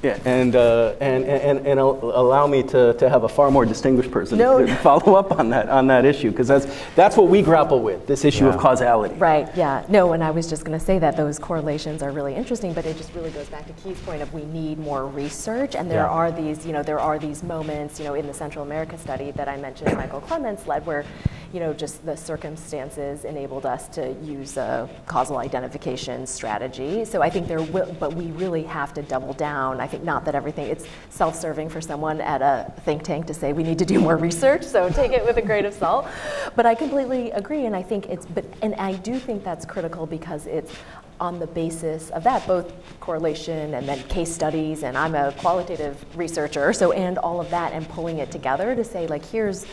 Yeah, 0.01 0.17
and, 0.23 0.55
uh, 0.55 0.93
and, 1.01 1.25
and, 1.25 1.67
and 1.67 1.77
allow 1.79 2.47
me 2.47 2.63
to, 2.63 2.93
to 2.93 3.09
have 3.09 3.23
a 3.25 3.29
far 3.29 3.51
more 3.51 3.65
distinguished 3.65 4.11
person 4.11 4.37
No. 4.37 4.65
to 4.65 4.75
follow 4.83 5.15
up 5.15 5.33
on 5.37 5.49
that, 5.49 5.67
on 5.67 5.87
that 5.87 6.05
issue, 6.05 6.31
because 6.31 6.47
that's, 6.47 6.67
that's 6.95 7.17
what 7.17 7.27
we 7.27 7.41
grapple 7.41 7.81
with, 7.81 8.07
this 8.07 8.23
issue 8.23 8.47
of 8.47 8.57
causality. 8.57 9.15
Right, 9.15 9.49
yeah. 9.57 9.83
No, 9.89 10.13
and 10.13 10.23
I 10.23 10.31
was 10.31 10.47
just 10.49 10.63
going 10.63 10.77
to 10.79 10.83
say 10.83 10.99
that 10.99 11.17
those 11.17 11.37
correlations 11.37 12.01
are 12.01 12.11
really 12.11 12.33
interesting, 12.33 12.71
but 12.73 12.85
it 12.85 12.95
just 12.95 13.13
really 13.13 13.31
goes 13.31 13.47
back 13.49 13.67
to 13.67 13.73
Keith's 13.83 13.99
point 14.03 14.21
of 14.21 14.33
we 14.33 14.45
need 14.45 14.79
more 14.79 15.05
research, 15.05 15.75
and 15.75 15.91
there 15.91 16.03
Yeah. 16.03 16.07
are 16.07 16.31
these, 16.31 16.65
you 16.65 16.71
know, 16.71 16.81
there 16.83 16.99
are 16.99 17.19
these 17.19 17.43
moments, 17.43 17.99
you 17.99 18.05
know, 18.05 18.13
in 18.13 18.25
the 18.25 18.33
Central 18.33 18.63
America 18.63 18.97
study 18.97 19.31
that 19.31 19.49
I 19.49 19.57
mentioned 19.57 19.93
Michael 19.97 20.21
Clemens 20.21 20.65
led 20.65 20.85
where, 20.85 21.03
you 21.51 21.59
know, 21.59 21.73
just 21.73 22.05
the 22.05 22.15
circumstances 22.15 23.25
enabled 23.25 23.65
us 23.65 23.87
to 23.89 24.13
use 24.23 24.55
a 24.55 24.87
causal 25.07 25.37
identification 25.39 26.25
strategy. 26.25 27.03
So 27.05 27.21
I 27.21 27.29
think 27.29 27.47
there 27.47 27.61
will, 27.61 27.93
but 27.99 28.13
we 28.13 28.27
really 28.31 28.63
have 28.63 28.93
to 28.93 29.01
double 29.01 29.33
down. 29.33 29.81
I 29.81 29.87
think 29.89 30.03
not 30.03 30.25
that 30.25 30.35
everything, 30.35 30.67
it's 30.67 30.85
self-serving 31.09 31.69
for 31.69 31.81
someone 31.81 32.21
at 32.21 32.41
a 32.41 32.71
think 32.85 33.03
tank 33.03 33.25
to 33.27 33.33
say 33.33 33.53
we 33.53 33.63
need 33.63 33.79
to 33.79 33.85
do 33.85 33.99
more 33.99 34.17
research, 34.17 34.63
so 34.63 34.89
take 34.89 35.11
it 35.11 35.25
with 35.25 35.37
a 35.37 35.41
grain 35.41 35.65
of 35.65 35.73
salt. 35.73 36.07
But 36.55 36.65
I 36.65 36.75
completely 36.75 37.31
agree, 37.31 37.65
and 37.65 37.75
I 37.75 37.83
think 37.83 38.07
it's, 38.07 38.25
but, 38.25 38.45
and 38.61 38.75
I 38.75 38.93
do 38.93 39.19
think 39.19 39.43
that's 39.43 39.65
critical 39.65 40.05
because 40.05 40.47
it's 40.47 40.71
on 41.19 41.37
the 41.39 41.47
basis 41.47 42.09
of 42.11 42.23
that, 42.23 42.47
both 42.47 42.71
correlation 43.01 43.73
and 43.73 43.87
then 43.87 44.01
case 44.07 44.33
studies, 44.33 44.83
and 44.83 44.97
I'm 44.97 45.15
a 45.15 45.33
qualitative 45.33 46.03
researcher, 46.17 46.71
so 46.71 46.93
and 46.93 47.17
all 47.17 47.41
of 47.41 47.49
that, 47.49 47.73
and 47.73 47.87
pulling 47.89 48.19
it 48.19 48.31
together 48.31 48.73
to 48.75 48.83
say 48.83 49.05
like, 49.07 49.25
here's, 49.25 49.65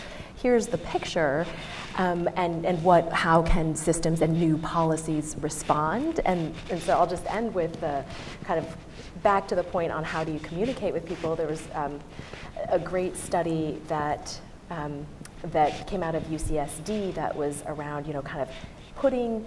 here's 0.42 0.66
the 0.66 0.78
picture, 0.78 1.46
um, 1.98 2.28
and, 2.36 2.66
and 2.66 2.82
what, 2.82 3.12
how 3.12 3.42
can 3.42 3.74
systems 3.74 4.22
and 4.22 4.38
new 4.38 4.58
policies 4.58 5.36
respond? 5.40 6.20
And, 6.26 6.52
and 6.68 6.82
so 6.82 6.98
I'll 6.98 7.06
just 7.06 7.26
end 7.32 7.54
with 7.54 7.80
the 7.80 8.04
kind 8.44 8.58
of 8.58 8.76
back 9.22 9.48
to 9.48 9.54
the 9.54 9.64
point 9.64 9.92
on 9.92 10.04
how 10.04 10.24
do 10.24 10.32
you 10.32 10.40
communicate 10.40 10.92
with 10.92 11.06
people. 11.06 11.36
There 11.36 11.46
was 11.46 11.62
um, 11.74 12.00
a 12.68 12.78
great 12.78 13.16
study 13.16 13.80
that 13.88 14.38
um, 14.70 15.06
that 15.44 15.86
came 15.86 16.02
out 16.02 16.14
of 16.14 16.22
UCSD 16.24 17.14
that 17.14 17.36
was 17.36 17.62
around, 17.66 18.06
you 18.06 18.12
know, 18.12 18.22
kind 18.22 18.42
of 18.42 18.48
putting 18.96 19.46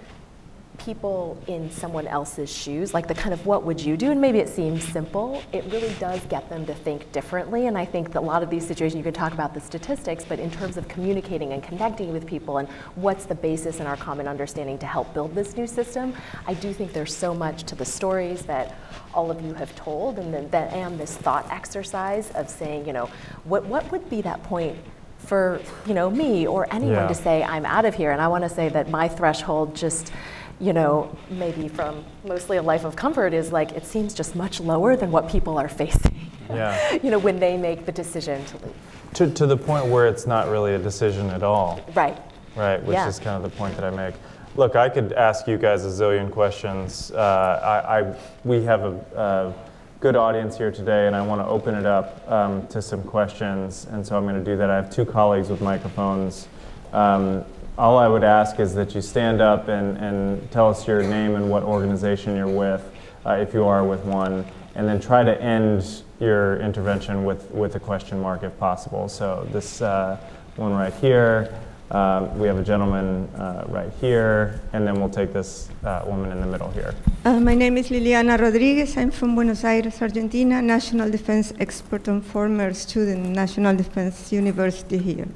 people 0.80 1.38
in 1.48 1.70
someone 1.72 2.08
else's 2.08 2.52
shoes, 2.52 2.94
like 2.94 3.08
the 3.08 3.14
kind 3.14 3.34
of 3.34 3.46
what 3.46 3.64
would 3.64 3.80
you 3.80 3.98
do? 3.98 4.12
And 4.12 4.20
maybe 4.20 4.40
it 4.40 4.50
seems 4.50 4.84
simple. 4.84 5.42
It 5.52 5.64
really 5.66 5.94
does 6.00 6.22
get 6.26 6.50
them 6.50 6.66
to 6.66 6.74
think 6.74 7.12
differently. 7.12 7.68
And 7.68 7.78
I 7.78 7.86
think 7.86 8.12
that 8.14 8.20
a 8.20 8.22
lot 8.22 8.42
of 8.44 8.50
these 8.50 8.66
situations, 8.66 8.98
you 8.98 9.04
can 9.04 9.14
talk 9.14 9.34
about 9.34 9.54
the 9.54 9.60
statistics, 9.60 10.26
but 10.26 10.40
in 10.40 10.50
terms 10.50 10.78
of 10.78 10.88
communicating 10.88 11.54
and 11.54 11.62
connecting 11.62 12.12
with 12.12 12.26
people 12.26 12.58
and 12.58 12.68
what's 12.96 13.26
the 13.26 13.36
basis 13.36 13.80
in 13.80 13.88
our 13.88 13.98
common 13.98 14.28
understanding 14.28 14.78
to 14.80 14.86
help 14.86 15.14
build 15.14 15.36
this 15.36 15.56
new 15.56 15.68
system, 15.68 16.14
I 16.48 16.54
do 16.56 16.74
think 16.74 16.94
there's 16.94 17.16
so 17.16 17.34
much 17.34 17.64
to 17.66 17.76
the 17.76 17.86
stories 17.86 18.44
that 18.44 18.76
all 19.14 19.30
of 19.32 19.42
you 19.42 19.54
have 19.56 19.76
told 19.76 20.18
and 20.18 20.34
then 20.34 20.50
that 20.50 20.72
and 20.74 21.00
this 21.00 21.16
thought 21.18 21.50
exercise 21.52 22.32
of 22.32 22.50
saying, 22.50 22.88
you 22.88 22.94
know, 22.94 23.10
what, 23.44 23.66
what 23.66 23.92
would 23.92 24.10
be 24.10 24.22
that 24.22 24.42
point 24.44 24.78
for, 25.18 25.62
you 25.86 25.94
know, 25.94 26.10
me 26.10 26.48
or 26.48 26.66
anyone 26.74 26.96
Yeah. 26.96 27.08
to 27.08 27.14
say 27.14 27.44
I'm 27.44 27.66
out 27.66 27.86
of 27.86 27.94
here. 27.94 28.12
And 28.12 28.22
I 28.22 28.28
want 28.30 28.44
to 28.46 28.50
say 28.50 28.70
that 28.70 28.90
my 28.90 29.08
threshold 29.10 29.76
just 29.76 30.12
you 30.60 30.74
know, 30.74 31.16
maybe 31.30 31.68
from 31.68 32.04
mostly 32.26 32.58
a 32.58 32.62
life 32.62 32.84
of 32.84 32.96
comfort 32.96 33.34
is 33.34 33.52
like 33.52 33.72
it 33.72 33.86
seems 33.86 34.14
just 34.14 34.36
much 34.36 34.60
lower 34.60 34.96
than 34.96 35.12
what 35.12 35.30
people 35.30 35.58
are 35.58 35.70
facing. 35.70 36.30
Yeah. 36.50 36.94
you 37.04 37.12
know, 37.12 37.20
when 37.20 37.40
they 37.40 37.58
make 37.58 37.86
the 37.86 37.92
decision 37.92 38.44
to 38.46 38.58
leave. 38.58 38.76
To, 39.16 39.30
to 39.32 39.46
the 39.48 39.58
point 39.58 39.86
where 39.88 40.08
it's 40.08 40.28
not 40.28 40.50
really 40.50 40.76
a 40.76 40.80
decision 40.80 41.30
at 41.30 41.44
all. 41.44 41.80
Right. 41.96 42.18
Right, 42.56 42.84
which 42.84 42.96
Yeah. 42.96 43.08
is 43.08 43.20
kind 43.20 43.44
of 43.44 43.50
the 43.50 43.56
point 43.58 43.76
that 43.76 43.86
I 43.86 43.90
make. 43.90 44.16
Look, 44.56 44.76
I 44.76 44.90
could 44.90 45.14
ask 45.14 45.48
you 45.48 45.58
guys 45.58 45.86
a 45.86 45.90
zillion 45.90 46.30
questions. 46.32 47.12
Uh, 47.12 47.84
I, 47.88 48.00
I, 48.00 48.16
we 48.44 48.64
have 48.64 48.82
a, 48.82 48.92
a 49.16 49.54
good 50.02 50.16
audience 50.16 50.58
here 50.58 50.72
today, 50.72 51.08
and 51.08 51.16
I 51.16 51.22
want 51.22 51.40
to 51.42 51.46
open 51.46 51.76
it 51.76 51.86
up 51.86 52.30
um, 52.30 52.68
to 52.68 52.82
some 52.82 53.04
questions, 53.04 53.88
and 53.92 54.06
so 54.06 54.18
I'm 54.18 54.24
going 54.24 54.36
to 54.36 54.44
do 54.44 54.58
that. 54.58 54.70
I 54.70 54.76
have 54.76 54.90
two 54.90 55.06
colleagues 55.06 55.50
with 55.50 55.62
microphones. 55.62 56.48
Um, 56.92 57.46
all 57.80 57.98
I 57.98 58.10
would 58.10 58.26
ask 58.26 58.60
is 58.60 58.76
that 58.76 58.94
you 58.94 59.02
stand 59.02 59.40
up 59.40 59.70
and, 59.70 59.98
and 59.98 60.52
tell 60.52 60.70
us 60.70 60.86
your 60.86 61.02
name 61.02 61.36
and 61.36 61.50
what 61.50 61.64
organization 61.64 62.36
you're 62.36 62.46
with, 62.46 62.84
uh, 63.26 63.36
if 63.40 63.54
you 63.54 63.64
are 63.64 63.86
with 63.86 64.04
one, 64.04 64.46
and 64.76 64.86
then 64.86 65.00
try 65.00 65.24
to 65.24 65.42
end 65.42 66.04
your 66.20 66.60
intervention 66.60 67.24
with, 67.24 67.50
with 67.52 67.76
a 67.76 67.80
question 67.80 68.20
mark 68.20 68.44
if 68.44 68.58
possible. 68.60 69.08
So 69.08 69.48
this 69.54 69.82
uh, 69.82 70.18
one 70.58 70.74
right 70.74 70.94
here. 70.96 71.58
Um, 71.92 72.38
we 72.38 72.48
have 72.48 72.60
a 72.60 72.64
gentleman 72.64 73.28
uh, 73.30 73.64
right 73.68 73.92
here, 74.00 74.62
and 74.74 74.86
then 74.86 75.00
we'll 75.00 75.10
take 75.10 75.34
this 75.34 75.70
uh, 75.84 76.04
woman 76.06 76.32
in 76.32 76.40
the 76.40 76.46
middle 76.46 76.70
here. 76.70 76.94
Uh, 77.26 77.40
my 77.40 77.56
name 77.56 77.78
is 77.78 77.90
Liliana 77.90 78.40
Rodriguez. 78.40 78.96
I'm 78.96 79.10
from 79.10 79.34
Buenos 79.34 79.64
Aires, 79.64 80.00
Argentina, 80.00 80.62
national 80.62 81.10
defense 81.10 81.52
expert 81.60 82.08
and 82.08 82.24
former 82.24 82.74
student, 82.76 83.30
National 83.30 83.76
Defense 83.76 84.32
University 84.32 85.00
here. 85.00 85.28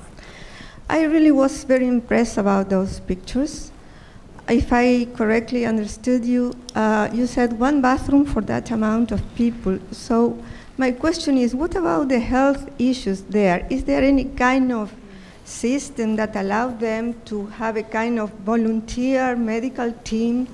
I 0.94 1.06
really 1.06 1.32
was 1.32 1.64
very 1.64 1.88
impressed 1.88 2.38
about 2.38 2.70
those 2.70 3.00
pictures. 3.00 3.72
If 4.48 4.72
I 4.72 5.06
correctly 5.16 5.66
understood 5.66 6.24
you, 6.24 6.54
uh, 6.76 7.10
you 7.12 7.26
said 7.26 7.60
one 7.60 7.82
bathroom 7.82 8.26
for 8.26 8.44
that 8.44 8.70
amount 8.70 9.12
of 9.12 9.20
people. 9.34 9.80
So 9.90 10.38
my 10.78 10.92
question 10.92 11.36
is, 11.36 11.56
what 11.56 11.76
about 11.76 12.10
the 12.10 12.20
health 12.20 12.70
issues 12.78 13.24
there? 13.24 13.66
Is 13.72 13.86
there 13.86 14.04
any 14.04 14.26
kind 14.26 14.72
of 14.72 14.94
system 15.46 16.16
that 16.18 16.36
allow 16.36 16.68
them 16.68 17.20
to 17.26 17.48
have 17.48 17.76
a 17.76 17.82
kind 17.82 18.20
of 18.20 18.30
volunteer 18.46 19.36
medical 19.36 19.92
team 20.04 20.48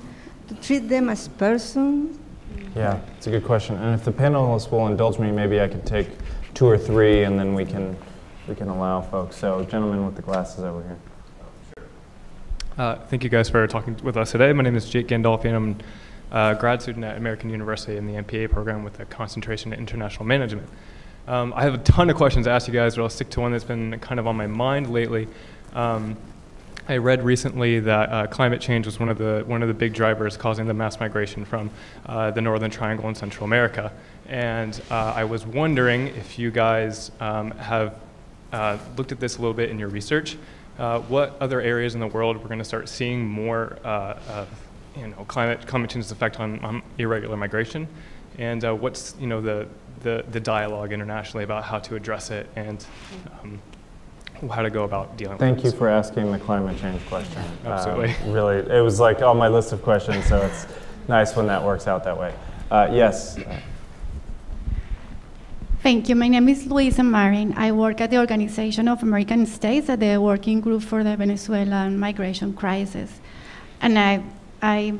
to 0.48 0.54
treat 0.54 0.88
them 0.88 1.10
as 1.10 1.28
persons? 1.28 2.18
Yeah, 2.74 2.98
it's 3.18 3.26
a 3.26 3.30
good 3.30 3.44
question. 3.44 3.76
And 3.76 3.94
if 3.94 4.06
the 4.06 4.12
panelists 4.12 4.70
will 4.72 4.86
indulge 4.86 5.18
me, 5.18 5.30
maybe 5.32 5.60
I 5.60 5.68
could 5.68 5.84
take 5.84 6.08
two 6.54 6.64
or 6.64 6.78
three, 6.78 7.24
and 7.24 7.38
then 7.38 7.52
we 7.52 7.66
can 7.66 7.94
we 8.50 8.56
can 8.56 8.68
allow 8.68 9.00
folks. 9.00 9.36
So, 9.36 9.64
gentleman 9.64 10.04
with 10.04 10.16
the 10.16 10.22
glasses 10.22 10.64
over 10.64 10.82
here. 10.82 10.98
Uh, 12.76 12.96
thank 13.06 13.22
you 13.22 13.30
guys 13.30 13.48
for 13.48 13.64
talking 13.68 13.96
with 14.02 14.16
us 14.16 14.32
today. 14.32 14.52
My 14.52 14.64
name 14.64 14.74
is 14.74 14.90
Jake 14.90 15.06
Gandolfi, 15.06 15.44
and 15.44 15.56
I'm 15.56 15.78
a 16.32 16.58
grad 16.58 16.82
student 16.82 17.04
at 17.04 17.16
American 17.16 17.50
University 17.50 17.96
in 17.96 18.06
the 18.06 18.14
MPA 18.14 18.50
program 18.50 18.82
with 18.82 18.98
a 18.98 19.04
concentration 19.04 19.72
in 19.72 19.78
international 19.78 20.24
management. 20.24 20.68
Um, 21.28 21.52
I 21.54 21.62
have 21.62 21.74
a 21.74 21.78
ton 21.78 22.10
of 22.10 22.16
questions 22.16 22.46
to 22.46 22.50
ask 22.50 22.66
you 22.66 22.74
guys, 22.74 22.96
but 22.96 23.02
I'll 23.02 23.08
stick 23.08 23.30
to 23.30 23.40
one 23.40 23.52
that's 23.52 23.62
been 23.62 23.96
kind 24.00 24.18
of 24.18 24.26
on 24.26 24.36
my 24.36 24.48
mind 24.48 24.92
lately. 24.92 25.28
Um, 25.72 26.16
I 26.88 26.96
read 26.96 27.22
recently 27.22 27.78
that 27.80 28.10
uh, 28.10 28.26
climate 28.26 28.60
change 28.60 28.86
was 28.86 28.98
one 28.98 29.10
of 29.10 29.18
the 29.18 29.44
one 29.46 29.62
of 29.62 29.68
the 29.68 29.74
big 29.74 29.94
drivers 29.94 30.36
causing 30.36 30.66
the 30.66 30.74
mass 30.74 30.98
migration 30.98 31.44
from 31.44 31.70
uh, 32.06 32.32
the 32.32 32.40
Northern 32.40 32.70
Triangle 32.70 33.08
in 33.08 33.14
Central 33.14 33.44
America, 33.44 33.92
and 34.28 34.80
uh, 34.90 35.12
I 35.14 35.22
was 35.22 35.46
wondering 35.46 36.08
if 36.08 36.36
you 36.36 36.50
guys 36.50 37.12
um, 37.20 37.52
have 37.52 37.94
uh, 38.52 38.78
looked 38.96 39.12
at 39.12 39.20
this 39.20 39.36
a 39.36 39.40
little 39.40 39.54
bit 39.54 39.70
in 39.70 39.78
your 39.78 39.88
research. 39.88 40.36
Uh, 40.78 41.00
what 41.00 41.36
other 41.40 41.60
areas 41.60 41.94
in 41.94 42.00
the 42.00 42.06
world 42.06 42.36
we're 42.38 42.48
going 42.48 42.58
to 42.58 42.64
start 42.64 42.88
seeing 42.88 43.26
more 43.26 43.78
uh, 43.84 44.18
of, 44.28 44.48
you 44.96 45.06
know, 45.08 45.24
climate 45.28 45.66
climate 45.66 45.90
change's 45.90 46.10
effect 46.10 46.40
on, 46.40 46.58
on 46.60 46.82
irregular 46.98 47.36
migration, 47.36 47.86
and 48.38 48.64
uh, 48.64 48.74
what's 48.74 49.14
you 49.20 49.26
know 49.26 49.40
the, 49.40 49.68
the 50.00 50.24
the 50.30 50.40
dialogue 50.40 50.92
internationally 50.92 51.44
about 51.44 51.64
how 51.64 51.78
to 51.78 51.96
address 51.96 52.30
it 52.30 52.48
and 52.56 52.86
um, 53.42 53.60
how 54.48 54.62
to 54.62 54.70
go 54.70 54.84
about 54.84 55.18
dealing 55.18 55.36
Thank 55.36 55.56
with 55.56 55.66
you 55.66 55.78
for 55.78 55.88
asking 55.88 56.32
the 56.32 56.38
climate 56.38 56.78
change 56.78 57.04
question. 57.08 57.42
Absolutely. 57.64 58.14
Um, 58.14 58.32
really, 58.32 58.56
it 58.56 58.82
was 58.82 58.98
like 58.98 59.20
on 59.20 59.36
my 59.36 59.48
list 59.48 59.72
of 59.72 59.82
questions, 59.82 60.24
so 60.24 60.40
it's 60.40 60.66
nice 61.08 61.36
when 61.36 61.46
that 61.48 61.62
works 61.62 61.86
out 61.86 62.04
that 62.04 62.18
way. 62.18 62.34
Uh, 62.70 62.88
yes. 62.90 63.38
Thank 65.82 66.10
you. 66.10 66.14
My 66.14 66.28
name 66.28 66.46
is 66.50 66.66
Luisa 66.66 67.02
Marin. 67.02 67.54
I 67.56 67.72
work 67.72 68.02
at 68.02 68.10
the 68.10 68.18
Organization 68.18 68.86
of 68.86 69.02
American 69.02 69.46
States 69.46 69.88
at 69.88 70.00
the 70.00 70.18
Working 70.18 70.60
Group 70.60 70.82
for 70.82 71.02
the 71.02 71.16
Venezuelan 71.16 71.98
Migration 71.98 72.52
Crisis. 72.52 73.18
And 73.80 73.98
I, 73.98 74.22
I, 74.60 74.92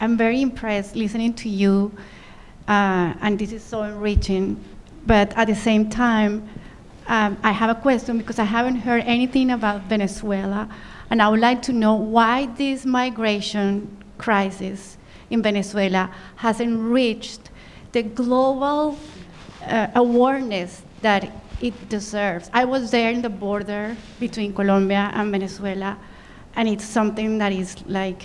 I'm 0.00 0.16
very 0.16 0.40
impressed 0.40 0.94
listening 0.94 1.34
to 1.34 1.48
you, 1.48 1.90
uh, 2.68 3.14
and 3.20 3.36
this 3.36 3.50
is 3.50 3.64
so 3.64 3.82
enriching. 3.82 4.62
But 5.08 5.36
at 5.36 5.48
the 5.48 5.56
same 5.56 5.90
time, 5.90 6.48
um, 7.08 7.36
I 7.42 7.50
have 7.50 7.76
a 7.76 7.80
question 7.80 8.18
because 8.18 8.38
I 8.38 8.44
haven't 8.44 8.76
heard 8.76 9.02
anything 9.04 9.50
about 9.50 9.82
Venezuela, 9.88 10.68
and 11.10 11.20
I 11.20 11.28
would 11.30 11.40
like 11.40 11.62
to 11.62 11.72
know 11.72 11.94
why 11.94 12.46
this 12.46 12.86
migration 12.86 14.04
crisis 14.18 14.98
in 15.30 15.42
Venezuela 15.42 16.14
hasn't 16.36 16.78
reached 16.80 17.50
the 17.90 18.04
global 18.04 18.96
uh, 19.66 19.88
awareness 19.94 20.82
that 21.02 21.30
it 21.60 21.88
deserves. 21.88 22.50
I 22.52 22.64
was 22.64 22.90
there 22.90 23.10
in 23.10 23.22
the 23.22 23.30
border 23.30 23.96
between 24.18 24.52
Colombia 24.54 25.10
and 25.14 25.30
Venezuela, 25.30 25.98
and 26.56 26.68
it's 26.68 26.84
something 26.84 27.38
that 27.38 27.52
is 27.52 27.76
like 27.86 28.22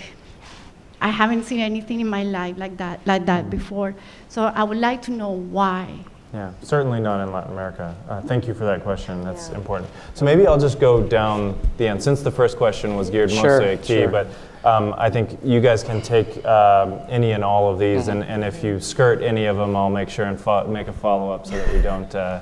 I 1.00 1.10
haven't 1.10 1.44
seen 1.44 1.60
anything 1.60 2.00
in 2.00 2.08
my 2.08 2.24
life 2.24 2.58
like 2.58 2.78
that, 2.78 3.06
like 3.06 3.26
that 3.28 3.50
before. 3.50 3.94
So 4.30 4.46
I 4.46 4.64
would 4.64 4.80
like 4.80 5.02
to 5.04 5.12
know 5.12 5.30
why. 5.30 6.00
Yeah, 6.38 6.52
certainly 6.62 7.00
not 7.00 7.20
in 7.26 7.34
Latin 7.34 7.52
America. 7.52 7.96
Uh, 8.08 8.22
thank 8.22 8.48
you 8.48 8.54
for 8.54 8.64
that 8.66 8.84
question. 8.84 9.24
That's 9.24 9.50
Yeah. 9.50 9.56
important. 9.56 9.90
So 10.14 10.24
maybe 10.24 10.46
I'll 10.46 10.60
just 10.60 10.80
go 10.80 11.02
down 11.02 11.58
the 11.78 11.88
end 11.88 12.04
since 12.04 12.22
the 12.22 12.30
first 12.30 12.58
question 12.58 12.96
was 12.96 13.10
geared 13.10 13.32
Sure, 13.32 13.44
mostly 13.60 13.70
at 13.70 13.82
Ky, 13.82 14.02
sure. 14.02 14.08
but 14.10 14.28
um, 14.64 14.94
I 15.00 15.10
think 15.10 15.40
you 15.44 15.60
guys 15.60 15.82
can 15.84 16.00
take 16.00 16.46
um, 16.46 17.00
any 17.10 17.32
and 17.32 17.44
all 17.44 17.74
of 17.74 17.80
these, 17.80 18.08
and, 18.08 18.24
and 18.24 18.44
if 18.44 18.64
you 18.64 18.80
skirt 18.80 19.24
any 19.24 19.46
of 19.46 19.58
them, 19.58 19.76
I'll 19.76 19.90
make 19.90 20.10
sure 20.10 20.26
and 20.26 20.40
fo- 20.40 20.68
make 20.68 20.88
a 20.88 20.94
follow 20.94 21.32
up 21.32 21.48
so 21.48 21.54
that 21.58 21.74
we 21.74 21.82
don't 21.82 22.14
uh, 22.14 22.40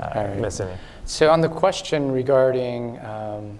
uh, 0.00 0.12
right. 0.14 0.38
miss 0.38 0.60
any. 0.60 0.72
So 1.04 1.28
on 1.28 1.42
the 1.42 1.50
question 1.50 2.10
regarding 2.10 2.98
um, 3.04 3.58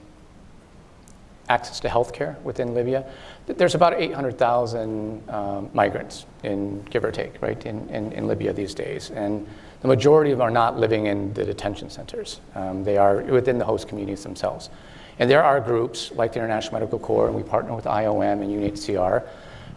access 1.50 1.78
to 1.80 1.88
healthcare 1.88 2.40
within 2.42 2.72
Libya, 2.72 3.04
th- 3.46 3.58
there's 3.58 3.74
about 3.74 4.00
800,000 4.00 5.28
um, 5.28 5.68
migrants, 5.74 6.24
in 6.42 6.82
give 6.84 7.04
or 7.04 7.10
take, 7.10 7.40
right, 7.42 7.64
in, 7.66 7.88
in, 7.88 8.12
in 8.12 8.26
Libya 8.26 8.52
these 8.52 8.74
days, 8.74 9.10
and 9.10 9.46
the 9.80 9.88
majority 9.88 10.30
of 10.30 10.38
them 10.38 10.46
are 10.46 10.50
not 10.50 10.78
living 10.78 11.06
in 11.06 11.32
the 11.34 11.44
detention 11.44 11.90
centers. 11.90 12.40
Um, 12.54 12.84
they 12.84 12.96
are 12.96 13.22
within 13.22 13.58
the 13.58 13.64
host 13.64 13.88
communities 13.88 14.22
themselves, 14.22 14.70
and 15.18 15.30
there 15.30 15.42
are 15.42 15.60
groups 15.60 16.12
like 16.12 16.32
the 16.32 16.38
International 16.38 16.74
Medical 16.74 16.98
Corps, 16.98 17.26
and 17.26 17.36
we 17.36 17.42
partner 17.42 17.74
with 17.74 17.84
IOM 17.84 18.42
and 18.42 18.50
UNHCR 18.50 19.26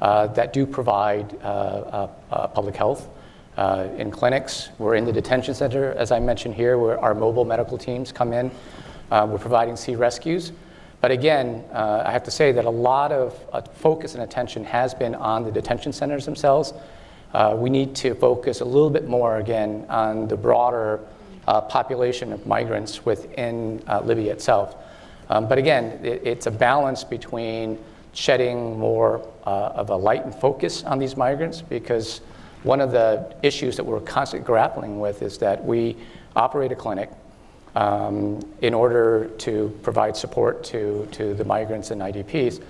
uh, 0.01 0.27
that 0.27 0.53
do 0.53 0.65
provide 0.65 1.35
uh, 1.43 1.45
uh, 1.45 2.09
uh, 2.31 2.47
public 2.47 2.75
health 2.75 3.09
uh, 3.57 3.87
in 3.97 4.11
clinics. 4.11 4.69
We're 4.77 4.95
in 4.95 5.05
the 5.05 5.13
detention 5.13 5.53
center, 5.53 5.93
as 5.93 6.11
I 6.11 6.19
mentioned 6.19 6.55
here, 6.55 6.77
where 6.77 6.99
our 6.99 7.13
mobile 7.13 7.45
medical 7.45 7.77
teams 7.77 8.11
come 8.11 8.33
in. 8.33 8.51
Uh, 9.11 9.27
we're 9.29 9.39
providing 9.39 9.75
sea 9.75 9.95
rescues. 9.95 10.51
But 11.01 11.09
again, 11.09 11.65
uh, 11.73 12.03
I 12.05 12.11
have 12.11 12.23
to 12.23 12.31
say 12.31 12.51
that 12.51 12.65
a 12.65 12.69
lot 12.69 13.11
of 13.11 13.37
uh, 13.51 13.61
focus 13.61 14.13
and 14.13 14.23
attention 14.23 14.63
has 14.65 14.93
been 14.93 15.15
on 15.15 15.43
the 15.43 15.51
detention 15.51 15.91
centers 15.91 16.25
themselves. 16.25 16.73
Uh, 17.33 17.55
we 17.57 17.69
need 17.71 17.95
to 17.95 18.13
focus 18.13 18.61
a 18.61 18.65
little 18.65 18.89
bit 18.89 19.07
more, 19.07 19.37
again, 19.37 19.85
on 19.89 20.27
the 20.27 20.37
broader 20.37 20.99
uh, 21.47 21.59
population 21.61 22.31
of 22.31 22.45
migrants 22.45 23.03
within 23.03 23.81
uh, 23.87 23.99
Libya 24.01 24.31
itself. 24.31 24.75
Um, 25.29 25.47
but 25.47 25.57
again, 25.57 26.05
it, 26.05 26.21
it's 26.23 26.45
a 26.45 26.51
balance 26.51 27.03
between 27.03 27.79
shedding 28.13 28.77
more 28.77 29.27
uh, 29.45 29.49
of 29.49 29.89
a 29.89 29.95
light 29.95 30.23
and 30.23 30.35
focus 30.35 30.83
on 30.83 30.99
these 30.99 31.17
migrants 31.17 31.61
because 31.61 32.21
one 32.63 32.79
of 32.79 32.91
the 32.91 33.35
issues 33.41 33.75
that 33.77 33.83
we're 33.83 34.01
constantly 34.01 34.45
grappling 34.45 34.99
with 34.99 35.23
is 35.23 35.37
that 35.39 35.63
we 35.63 35.97
operate 36.35 36.71
a 36.71 36.75
clinic 36.75 37.09
um, 37.75 38.39
in 38.61 38.73
order 38.73 39.29
to 39.39 39.77
provide 39.81 40.15
support 40.17 40.63
to, 40.65 41.07
to 41.11 41.33
the 41.33 41.45
migrants 41.45 41.91
and 41.91 42.01
IDPs. 42.01 42.61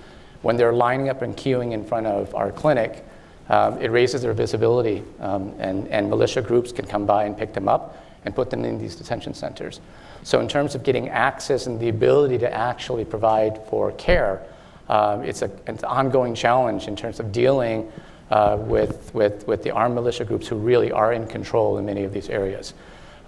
When 0.42 0.56
they're 0.56 0.72
lining 0.72 1.08
up 1.08 1.22
and 1.22 1.36
queuing 1.36 1.72
in 1.72 1.84
front 1.84 2.06
of 2.06 2.34
our 2.34 2.52
clinic, 2.52 3.04
um, 3.48 3.78
it 3.80 3.90
raises 3.90 4.22
their 4.22 4.32
visibility, 4.32 5.02
um, 5.20 5.54
and, 5.58 5.88
and 5.88 6.08
militia 6.08 6.42
groups 6.42 6.72
can 6.72 6.86
come 6.86 7.06
by 7.06 7.24
and 7.24 7.36
pick 7.36 7.52
them 7.52 7.68
up 7.68 8.04
and 8.24 8.34
put 8.34 8.50
them 8.50 8.64
in 8.64 8.78
these 8.78 8.94
detention 8.94 9.34
centers. 9.34 9.80
So, 10.22 10.40
in 10.40 10.46
terms 10.46 10.76
of 10.76 10.84
getting 10.84 11.08
access 11.08 11.66
and 11.66 11.80
the 11.80 11.88
ability 11.88 12.38
to 12.38 12.52
actually 12.52 13.04
provide 13.04 13.60
for 13.66 13.90
care, 13.92 14.42
um, 14.88 15.24
it's, 15.24 15.42
a, 15.42 15.50
it's 15.66 15.82
an 15.82 15.88
ongoing 15.88 16.34
challenge 16.34 16.86
in 16.86 16.94
terms 16.94 17.18
of 17.18 17.32
dealing 17.32 17.90
uh, 18.30 18.56
with, 18.60 19.12
with, 19.14 19.46
with 19.48 19.62
the 19.64 19.70
armed 19.72 19.94
militia 19.94 20.24
groups 20.24 20.46
who 20.46 20.56
really 20.56 20.92
are 20.92 21.12
in 21.12 21.26
control 21.26 21.78
in 21.78 21.84
many 21.84 22.04
of 22.04 22.12
these 22.12 22.28
areas. 22.28 22.74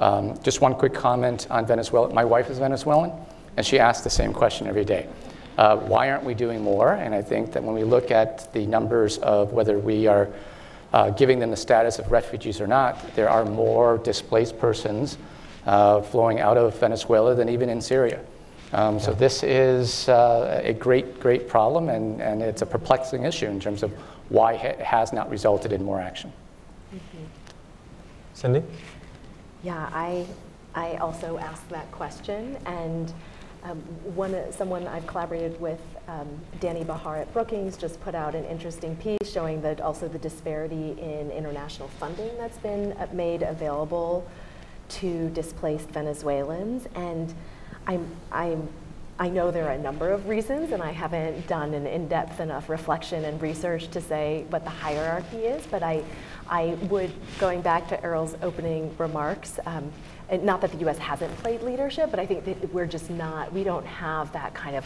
Um, 0.01 0.40
just 0.42 0.61
one 0.61 0.74
quick 0.74 0.95
comment 0.95 1.47
on 1.51 1.66
Venezuela. 1.66 2.12
My 2.12 2.24
wife 2.24 2.51
is 2.51 2.59
Venezuelan, 2.59 3.12
and 3.57 3.64
she 3.64 3.78
asks 3.78 4.03
the 4.03 4.11
same 4.11 4.32
question 4.32 4.66
every 4.66 4.84
day. 4.84 5.09
Uh, 5.57 5.76
why 5.76 6.11
aren't 6.11 6.24
we 6.24 6.34
doing 6.34 6.62
more? 6.62 6.95
And 6.95 7.14
I 7.14 7.22
think 7.22 7.53
that 7.53 7.62
when 7.62 7.74
we 7.74 7.84
look 7.84 8.11
at 8.11 8.53
the 8.53 8.66
numbers 8.66 9.18
of 9.18 9.53
whether 9.53 9.78
we 9.78 10.07
are 10.07 10.28
uh, 10.92 11.11
giving 11.11 11.38
them 11.38 11.51
the 11.51 11.57
status 11.57 11.99
of 11.99 12.11
refugees 12.11 12.61
or 12.61 12.66
not, 12.66 13.14
there 13.14 13.28
are 13.28 13.45
more 13.45 13.99
displaced 13.99 14.59
persons 14.59 15.18
uh, 15.66 16.01
flowing 16.01 16.40
out 16.40 16.57
of 16.57 16.78
Venezuela 16.78 17.34
than 17.34 17.49
even 17.49 17.68
in 17.68 17.80
Syria. 17.80 18.20
Um, 18.72 18.99
so 18.99 19.12
this 19.12 19.45
is 19.45 20.09
uh, 20.09 20.61
a 20.64 20.72
great, 20.72 21.20
great 21.20 21.49
problem, 21.49 21.88
and, 21.88 22.20
and 22.20 22.42
it's 22.42 22.62
a 22.62 22.66
perplexing 22.66 23.22
issue 23.22 23.47
in 23.47 23.61
terms 23.61 23.84
of 23.84 23.92
why 24.30 24.55
it 24.55 24.80
has 24.80 25.12
not 25.12 25.30
resulted 25.30 25.72
in 25.72 25.84
more 25.84 26.01
action. 26.01 26.32
Mm-hmm. 26.92 27.24
Cindy? 28.34 28.62
Yeah, 29.65 29.89
I, 29.95 30.27
I 30.75 30.97
also 30.97 31.39
asked 31.39 31.71
that 31.71 31.91
question, 31.91 32.59
and 32.67 33.11
um, 33.62 33.79
one, 34.15 34.37
someone 34.53 34.87
I've 34.87 35.07
collaborated 35.07 35.59
with, 35.59 35.81
um, 36.07 36.29
Dany 36.61 36.87
Bahar 36.87 37.17
at 37.17 37.33
Brookings, 37.33 37.79
just 37.79 37.99
put 38.03 38.15
out 38.15 38.35
an 38.35 38.45
interesting 38.45 38.95
piece 38.97 39.33
showing 39.33 39.62
that 39.62 39.81
also 39.81 40.07
the 40.07 40.19
disparity 40.19 40.91
in 41.01 41.31
international 41.31 41.89
funding 41.89 42.37
that's 42.37 42.59
been 42.59 42.93
uh, 42.93 43.07
made 43.15 43.43
available 43.43 44.29
to 44.91 45.31
displaced 45.31 45.89
Venezuelans. 45.89 46.87
And 46.95 47.33
I'm, 47.87 48.07
I'm, 48.31 48.69
I 49.19 49.31
know 49.31 49.51
there 49.51 49.67
are 49.67 49.73
a 49.73 49.79
number 49.79 50.11
of 50.11 50.29
reasons, 50.29 50.73
and 50.73 50.83
I 50.83 50.91
haven't 50.91 51.47
done 51.47 51.73
an 51.73 51.87
in-depth 51.87 52.39
enough 52.39 52.69
reflection 52.69 53.25
and 53.25 53.41
research 53.41 53.89
to 53.93 54.01
say 54.03 54.45
what 54.51 54.65
the 54.65 54.71
hierarchy 54.71 55.39
is, 55.39 55.67
but 55.69 55.83
I, 55.83 56.03
I 56.49 56.76
would, 56.88 57.12
going 57.38 57.62
back 57.62 57.88
to 57.88 58.03
Erol's 58.03 58.36
opening 58.42 58.95
remarks, 58.99 59.59
um, 59.66 59.90
not 60.30 60.61
that 60.61 60.72
the 60.72 60.88
US 60.88 60.99
hasn't 60.99 61.34
played 61.38 61.62
leadership, 61.62 62.11
but 62.11 62.18
I 62.18 62.26
think 62.26 62.45
that 62.45 62.72
we're 62.72 62.86
just 62.86 63.11
not, 63.11 63.53
we 63.53 63.64
don't 63.64 63.86
have 63.86 64.32
that 64.32 64.55
kind 64.55 64.76
of 64.76 64.84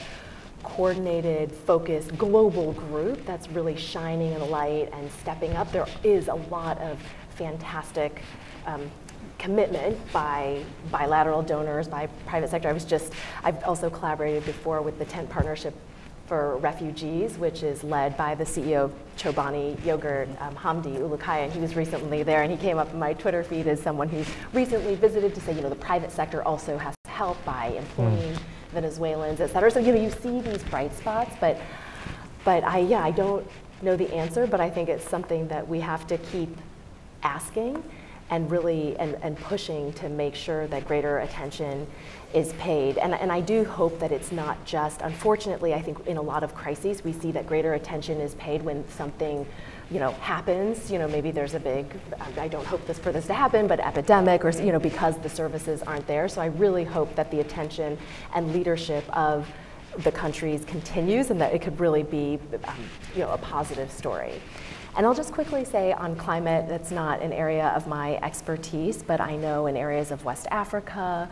coordinated, 0.62 1.52
focused, 1.52 2.16
global 2.18 2.72
group 2.72 3.24
that's 3.24 3.48
really 3.50 3.76
shining 3.76 4.34
a 4.34 4.44
light 4.44 4.90
and 4.92 5.10
stepping 5.20 5.54
up. 5.54 5.70
There 5.72 5.86
is 6.02 6.28
a 6.28 6.34
lot 6.34 6.78
of 6.78 6.98
fantastic 7.36 8.22
um, 8.66 8.90
commitment 9.38 9.96
by 10.12 10.64
bilateral 10.90 11.42
donors, 11.42 11.86
by 11.86 12.06
private 12.26 12.50
sector. 12.50 12.68
I 12.68 12.72
was 12.72 12.84
just, 12.84 13.12
I've 13.44 13.62
also 13.64 13.88
collaborated 13.88 14.44
before 14.44 14.82
with 14.82 14.98
the 14.98 15.04
Tent 15.04 15.30
Partnership 15.30 15.74
for 16.28 16.58
refugees, 16.58 17.38
which 17.38 17.62
is 17.62 17.82
led 17.82 18.16
by 18.16 18.34
the 18.34 18.44
CEO 18.44 18.84
of 18.84 18.92
Chobani 19.16 19.82
Yogurt, 19.84 20.28
um, 20.40 20.54
Hamdi 20.54 20.98
Ulukaya, 20.98 21.44
and 21.44 21.52
he 21.52 21.58
was 21.58 21.74
recently 21.74 22.22
there, 22.22 22.42
and 22.42 22.52
he 22.52 22.58
came 22.58 22.76
up 22.76 22.92
in 22.92 22.98
my 22.98 23.14
Twitter 23.14 23.42
feed 23.42 23.66
as 23.66 23.80
someone 23.80 24.08
who 24.08 24.22
recently 24.52 24.94
visited 24.94 25.34
to 25.34 25.40
say, 25.40 25.54
you 25.54 25.62
know, 25.62 25.70
the 25.70 25.74
private 25.74 26.12
sector 26.12 26.42
also 26.42 26.76
has 26.76 26.94
to 27.04 27.10
help 27.10 27.42
by 27.46 27.68
employing 27.68 28.34
mm. 28.34 28.38
Venezuelans, 28.72 29.40
et 29.40 29.48
cetera. 29.48 29.70
So, 29.70 29.80
you 29.80 29.92
know, 29.92 30.00
you 30.00 30.10
see 30.10 30.40
these 30.40 30.62
bright 30.64 30.94
spots, 30.94 31.34
but, 31.40 31.58
but 32.44 32.62
I, 32.62 32.80
yeah, 32.80 33.02
I 33.02 33.10
don't 33.10 33.46
know 33.80 33.96
the 33.96 34.12
answer, 34.14 34.46
but 34.46 34.60
I 34.60 34.68
think 34.68 34.90
it's 34.90 35.08
something 35.08 35.48
that 35.48 35.66
we 35.66 35.80
have 35.80 36.06
to 36.08 36.18
keep 36.18 36.54
asking 37.22 37.82
and 38.30 38.50
really 38.50 38.96
and, 38.98 39.16
and 39.22 39.36
pushing 39.38 39.92
to 39.94 40.08
make 40.08 40.34
sure 40.34 40.66
that 40.66 40.86
greater 40.86 41.20
attention 41.20 41.86
is 42.34 42.52
paid. 42.54 42.98
And, 42.98 43.14
and 43.14 43.32
I 43.32 43.40
do 43.40 43.64
hope 43.64 43.98
that 44.00 44.12
it's 44.12 44.32
not 44.32 44.64
just, 44.64 45.00
unfortunately, 45.00 45.74
I 45.74 45.80
think 45.80 46.06
in 46.06 46.16
a 46.16 46.22
lot 46.22 46.42
of 46.42 46.54
crises, 46.54 47.02
we 47.02 47.12
see 47.12 47.32
that 47.32 47.46
greater 47.46 47.74
attention 47.74 48.20
is 48.20 48.34
paid 48.34 48.62
when 48.62 48.88
something 48.90 49.46
you 49.90 49.98
know, 49.98 50.10
happens, 50.12 50.90
you 50.90 50.98
know, 50.98 51.08
maybe 51.08 51.30
there's 51.30 51.54
a 51.54 51.60
big, 51.60 51.86
I 52.36 52.48
don't 52.48 52.66
hope 52.66 52.86
this 52.86 52.98
for 52.98 53.10
this 53.10 53.26
to 53.28 53.34
happen, 53.34 53.66
but 53.66 53.80
epidemic 53.80 54.44
or, 54.44 54.50
you 54.50 54.70
know, 54.70 54.78
because 54.78 55.16
the 55.18 55.30
services 55.30 55.82
aren't 55.82 56.06
there. 56.06 56.28
So 56.28 56.42
I 56.42 56.46
really 56.46 56.84
hope 56.84 57.14
that 57.14 57.30
the 57.30 57.40
attention 57.40 57.96
and 58.34 58.52
leadership 58.52 59.04
of 59.16 59.48
the 60.04 60.12
countries 60.12 60.64
continues 60.66 61.30
and 61.30 61.40
that 61.40 61.54
it 61.54 61.62
could 61.62 61.80
really 61.80 62.02
be, 62.02 62.38
um, 62.64 62.76
you 63.14 63.20
know, 63.20 63.30
a 63.30 63.38
positive 63.38 63.90
story. 63.90 64.42
And 64.96 65.06
I'll 65.06 65.14
just 65.14 65.32
quickly 65.32 65.64
say 65.64 65.92
on 65.92 66.16
climate, 66.16 66.68
that's 66.68 66.90
not 66.90 67.22
an 67.22 67.32
area 67.32 67.68
of 67.68 67.86
my 67.86 68.16
expertise, 68.16 69.02
but 69.02 69.20
I 69.20 69.36
know 69.36 69.66
in 69.66 69.76
areas 69.76 70.10
of 70.10 70.24
West 70.24 70.46
Africa, 70.50 71.30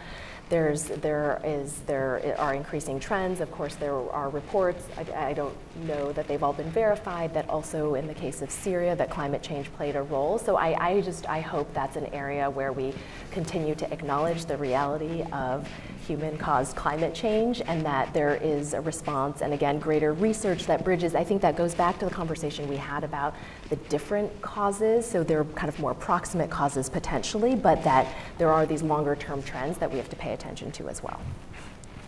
there's, 0.49 0.85
there, 0.85 1.41
is, 1.45 1.81
there 1.87 2.37
are 2.39 2.55
increasing 2.55 3.01
trends. 3.01 3.41
Of 3.41 3.51
course, 3.51 3.75
there 3.77 3.95
are 3.95 4.29
reports, 4.29 4.87
I, 4.97 5.29
I, 5.29 5.33
don't 5.33 5.57
know 5.85 6.12
that 6.12 6.27
they've 6.29 6.43
all 6.43 6.53
been 6.53 6.70
verified, 6.70 7.35
that 7.35 7.49
also 7.49 7.95
in 7.95 8.07
the 8.07 8.14
case 8.14 8.43
of 8.43 8.51
Syria, 8.51 8.97
that 8.97 9.11
climate 9.11 9.43
change 9.43 9.72
played 9.74 9.97
a 9.97 10.03
role. 10.03 10.39
So 10.39 10.57
I, 10.57 10.89
I 10.89 11.01
just, 11.01 11.29
I 11.29 11.41
hope 11.41 11.72
that's 11.74 11.97
an 11.97 12.07
area 12.07 12.49
where 12.49 12.72
we 12.72 12.95
continue 13.31 13.74
to 13.74 13.93
acknowledge 13.93 14.47
the 14.47 14.57
reality 14.57 15.22
of 15.33 15.68
human-caused 16.07 16.77
climate 16.77 17.14
change 17.14 17.61
and 17.66 17.85
that 17.85 18.14
there 18.14 18.37
is 18.37 18.74
a 18.74 18.81
response 18.81 19.43
and 19.43 19.53
again, 19.53 19.79
greater 19.79 20.12
research 20.12 20.66
that 20.66 20.85
bridges. 20.85 21.14
I 21.14 21.24
think 21.24 21.43
that 21.43 21.57
goes 21.57 21.74
back 21.74 21.99
to 21.99 22.05
the 22.05 22.11
conversation 22.11 22.68
we 22.68 22.77
had 22.77 23.03
about 23.03 23.35
the 23.68 23.77
different 23.77 24.41
causes, 24.41 25.05
so 25.05 25.24
there 25.24 25.41
are 25.41 25.45
kind 25.45 25.68
of 25.68 25.79
more 25.81 25.95
proximate 25.95 26.49
causes 26.49 26.89
potentially, 26.89 27.57
but 27.57 27.83
that 27.83 28.07
there 28.39 28.53
are 28.53 28.66
these 28.66 28.83
longer 28.83 29.16
term 29.16 29.43
trends 29.43 29.79
that 29.79 29.91
we 29.91 29.99
have 29.99 30.09
to 30.09 30.16
pay 30.16 30.33
attention 30.33 30.70
to 30.72 30.89
as 30.89 31.03
well. 31.03 31.20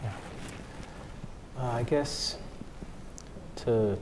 Yeah. 0.05 0.13
Uh, 1.59 1.73
I 1.73 1.83
guess 1.83 2.39
to, 3.69 3.99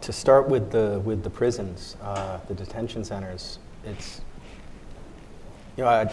to 0.00 0.12
start 0.12 0.48
with 0.48 0.70
the, 0.70 1.00
with 1.04 1.24
the 1.24 1.30
prisons, 1.30 1.96
uh, 2.02 2.38
the 2.46 2.54
detention 2.54 3.02
centers, 3.02 3.58
it's, 3.84 4.20
you 5.76 5.82
know, 5.82 5.90
I, 5.90 6.12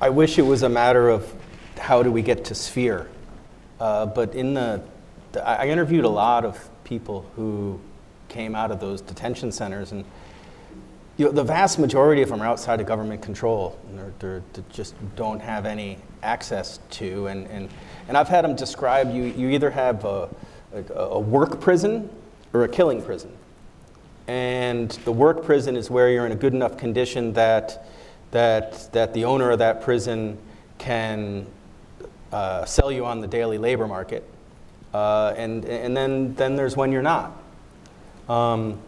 I 0.00 0.08
wish 0.10 0.38
it 0.38 0.42
was 0.42 0.64
a 0.64 0.68
matter 0.68 1.08
of 1.08 1.32
how 1.78 2.02
do 2.02 2.10
we 2.10 2.20
get 2.20 2.46
to 2.46 2.54
sphere. 2.56 3.08
Uh, 3.78 4.06
but 4.06 4.34
in 4.34 4.54
the, 4.54 4.82
the, 5.30 5.46
I 5.46 5.68
interviewed 5.68 6.04
a 6.04 6.08
lot 6.08 6.44
of 6.44 6.68
people 6.82 7.30
who 7.36 7.78
came 8.28 8.56
out 8.56 8.72
of 8.72 8.80
those 8.80 9.00
detention 9.00 9.52
centers. 9.52 9.92
And 9.92 10.04
you 11.16 11.26
know, 11.26 11.30
the 11.30 11.44
vast 11.44 11.78
majority 11.78 12.22
of 12.22 12.28
them 12.28 12.42
are 12.42 12.46
outside 12.46 12.80
of 12.80 12.86
government 12.86 13.22
control. 13.22 13.78
And 13.88 14.12
they're, 14.18 14.42
they 14.52 14.62
just 14.72 14.96
don't 15.14 15.40
have 15.40 15.64
any 15.64 15.98
access 16.24 16.80
to. 16.90 17.28
And, 17.28 17.46
and, 17.46 17.68
and 18.08 18.16
I've 18.16 18.28
had 18.28 18.44
them 18.44 18.56
describe 18.56 19.14
you, 19.14 19.22
you 19.24 19.50
either 19.50 19.70
have 19.70 20.04
a, 20.04 20.28
a, 20.76 20.94
a 20.94 21.20
work 21.20 21.60
prison 21.60 22.10
or 22.52 22.64
a 22.64 22.68
killing 22.68 23.02
prison. 23.02 23.32
And 24.28 24.90
the 25.04 25.12
work 25.12 25.44
prison 25.44 25.76
is 25.76 25.90
where 25.90 26.10
you're 26.10 26.26
in 26.26 26.32
a 26.32 26.36
good 26.36 26.52
enough 26.52 26.76
condition 26.76 27.32
that, 27.34 27.86
that, 28.32 28.92
that 28.92 29.14
the 29.14 29.24
owner 29.24 29.50
of 29.50 29.58
that 29.60 29.82
prison 29.82 30.38
can 30.78 31.46
uh, 32.32 32.64
sell 32.64 32.90
you 32.90 33.06
on 33.06 33.20
the 33.20 33.26
daily 33.26 33.58
labor 33.58 33.86
market. 33.86 34.28
Uh, 34.92 35.34
and 35.36 35.64
and 35.64 35.96
then, 35.96 36.34
then 36.34 36.56
there's 36.56 36.76
when 36.76 36.90
you're 36.90 37.02
not. 37.02 37.40
Um, 38.28 38.80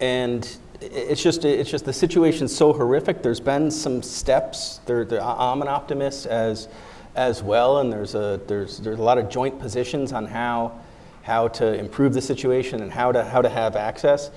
and 0.00 0.58
it's 0.80 1.22
just, 1.22 1.44
it's 1.44 1.70
just 1.70 1.84
the 1.84 1.92
situation's 1.92 2.54
so 2.54 2.72
horrific. 2.72 3.22
There's 3.22 3.40
been 3.40 3.70
some 3.70 4.02
steps. 4.02 4.80
There, 4.84 5.04
there, 5.04 5.22
I'm 5.22 5.62
an 5.62 5.68
optimist 5.68 6.26
as, 6.26 6.68
as 7.14 7.42
well, 7.42 7.78
and 7.78 7.92
there's 7.92 8.14
a, 8.14 8.40
there's, 8.48 8.78
there's 8.78 8.98
a 8.98 9.02
lot 9.02 9.16
of 9.16 9.30
joint 9.30 9.60
positions 9.60 10.12
on 10.12 10.26
how, 10.26 10.80
how 11.22 11.48
to 11.48 11.74
improve 11.74 12.14
the 12.14 12.20
situation 12.20 12.82
and 12.82 12.90
how 12.90 13.12
to, 13.12 13.24
how 13.24 13.42
to 13.42 13.48
have 13.48 13.76
access. 13.76 14.30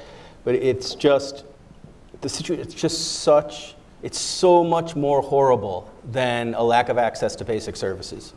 But 0.44 0.56
it's 0.56 0.96
just, 0.96 1.44
the 2.22 2.30
situation, 2.30 2.66
it's 2.66 2.76
just 2.76 3.22
such, 3.22 3.76
it's 4.04 4.20
so 4.20 4.64
much 4.64 4.96
more 4.96 5.22
horrible 5.22 5.92
than 6.12 6.54
a 6.54 6.64
lack 6.64 6.90
of 6.90 6.98
access 6.98 7.36
to 7.38 7.46
basic 7.46 7.76
services 7.76 8.34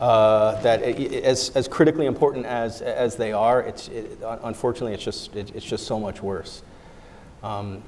uh, 0.00 0.60
that 0.62 0.82
it, 0.82 1.24
as, 1.24 1.50
as 1.50 1.68
critically 1.68 2.06
important 2.06 2.44
as, 2.44 2.82
as 2.82 3.16
they 3.16 3.32
are, 3.32 3.62
it's, 3.62 3.88
it, 3.88 4.18
unfortunately, 4.42 4.92
it's 4.92 5.04
just, 5.04 5.34
it, 5.34 5.54
it's 5.54 5.64
just 5.64 5.86
so 5.86 5.98
much 5.98 6.22
worse. 6.22 6.62
Um, 7.42 7.82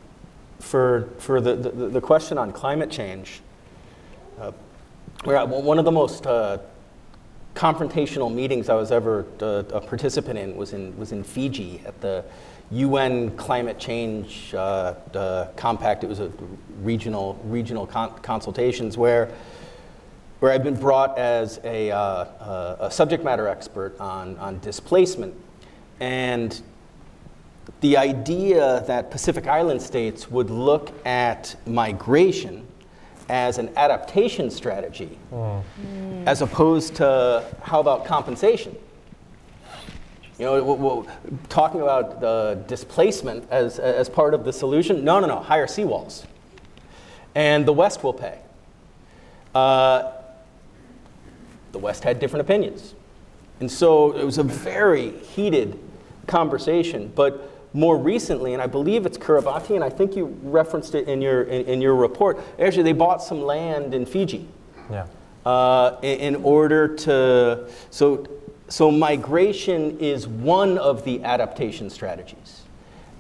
for 0.60 1.09
for 1.18 1.40
the, 1.40 1.55
the, 1.55 1.70
the, 1.70 2.01
question 2.01 2.36
on 2.36 2.52
climate 2.52 2.90
change, 2.90 3.40
uh, 4.40 4.51
one 5.24 5.78
of 5.78 5.85
the 5.85 5.93
most 5.93 6.26
uh, 6.26 6.59
confrontational 7.55 8.33
meetings 8.33 8.69
I 8.69 8.75
was 8.75 8.93
ever 8.93 9.27
uh, 9.41 9.65
a 9.73 9.81
participant 9.81 10.39
in 10.39 10.57
was 10.57 10.73
in, 10.73 10.97
was 10.97 11.12
in 11.12 11.25
Fiji 11.25 11.83
at 11.85 12.01
the 12.01 12.25
UN 12.70 13.37
Climate 13.37 13.79
Change 13.79 14.55
uh, 14.55 15.47
Compact. 15.57 16.05
It 16.05 16.09
was 16.09 16.20
a 16.20 16.31
regional, 16.83 17.41
regional 17.45 17.87
con- 17.87 18.15
consultations 18.20 18.97
where 18.97 19.31
where 20.41 20.53
I've 20.53 20.62
been 20.62 20.79
brought 20.79 21.19
as 21.19 21.59
a, 21.65 21.91
uh, 21.91 22.77
a 22.87 22.91
subject 22.91 23.25
matter 23.25 23.49
expert 23.49 23.99
on, 23.99 24.37
on 24.39 24.61
displacement. 24.61 25.35
And 25.99 26.61
the 27.81 27.97
idea 27.97 28.85
that 28.87 29.11
Pacific 29.11 29.49
Island 29.49 29.83
states 29.83 30.31
would 30.31 30.49
look 30.49 30.93
at 31.05 31.57
migration 31.66 32.68
as 33.29 33.59
an 33.59 33.71
adaptation 33.77 34.51
strategy, 34.51 35.19
mm. 35.33 35.63
as 36.27 36.43
opposed 36.43 36.97
to 36.97 37.45
how 37.63 37.81
about 37.81 38.05
compensation? 38.05 38.77
You 40.39 40.45
know, 40.45 40.63
we're, 40.63 40.75
we're 40.75 41.13
talking 41.49 41.81
about 41.81 42.21
the 42.21 42.63
displacement 42.67 43.51
as, 43.51 43.79
as 43.79 44.09
part 44.09 44.35
of 44.35 44.45
the 44.45 44.53
solution. 44.53 45.05
No, 45.05 45.19
no, 45.19 45.27
no, 45.27 45.41
higher 45.41 45.67
seawalls. 45.67 46.25
And 47.35 47.67
the 47.67 47.73
West 47.73 48.03
will 48.05 48.15
pay. 48.15 48.39
Uh, 49.55 50.13
the 51.73 51.79
West 51.79 52.05
had 52.05 52.21
different 52.21 52.43
opinions. 52.43 52.95
And 53.61 53.71
so 53.71 54.13
it 54.17 54.25
was 54.25 54.39
a 54.39 54.45
very 54.45 55.11
heated 55.19 55.79
conversation. 56.27 57.13
But 57.15 57.51
more 57.73 57.99
recently, 57.99 58.55
and 58.55 58.62
I 58.62 58.66
believe 58.66 59.07
it's 59.07 59.19
Kiribati, 59.19 59.74
and 59.74 59.85
I 59.85 59.90
think 59.90 60.16
you 60.16 60.36
referenced 60.43 60.95
it 60.95 61.09
in 61.09 61.20
your, 61.20 61.43
in, 61.43 61.66
in 61.66 61.81
your 61.81 61.95
report, 61.95 62.39
actually, 62.59 62.85
they 62.85 62.93
bought 62.93 63.23
some 63.23 63.43
land 63.43 63.95
in 63.95 64.07
Fiji. 64.07 64.49
Yeah. 64.90 65.07
Uh, 65.45 65.99
in, 66.03 66.35
in 66.35 66.36
order 66.36 66.89
to, 66.97 67.69
so, 67.90 68.27
so 68.69 68.90
migration 68.90 69.99
is 69.99 70.27
one 70.27 70.78
of 70.78 71.05
the 71.05 71.23
adaptation 71.24 71.89
strategies. 71.90 72.62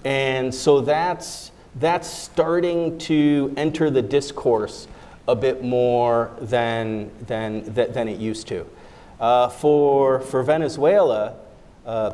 And 0.04 0.54
so 0.54 0.80
that's, 0.80 1.52
that's 1.76 2.08
starting 2.08 2.98
to 2.98 3.52
enter 3.56 3.90
the 3.90 4.02
discourse 4.02 4.88
a 5.26 5.34
bit 5.34 5.62
more 5.62 6.30
than, 6.40 7.10
than, 7.26 7.64
than 7.74 8.08
it 8.08 8.18
used 8.18 8.48
to. 8.48 8.66
Uh, 9.20 9.48
for, 9.48 10.20
for 10.20 10.42
Venezuela, 10.42 11.34
uh, 11.84 12.12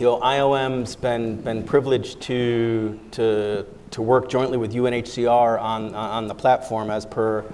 you 0.00 0.06
know, 0.06 0.18
IOM's 0.20 0.96
been, 0.96 1.42
been 1.42 1.62
privileged 1.62 2.22
to, 2.22 2.98
to, 3.10 3.66
to 3.90 4.00
work 4.00 4.30
jointly 4.30 4.56
with 4.56 4.72
UNHCR 4.72 5.60
on, 5.60 5.94
on 5.94 6.26
the 6.26 6.34
platform 6.34 6.90
as 6.90 7.04
per 7.04 7.44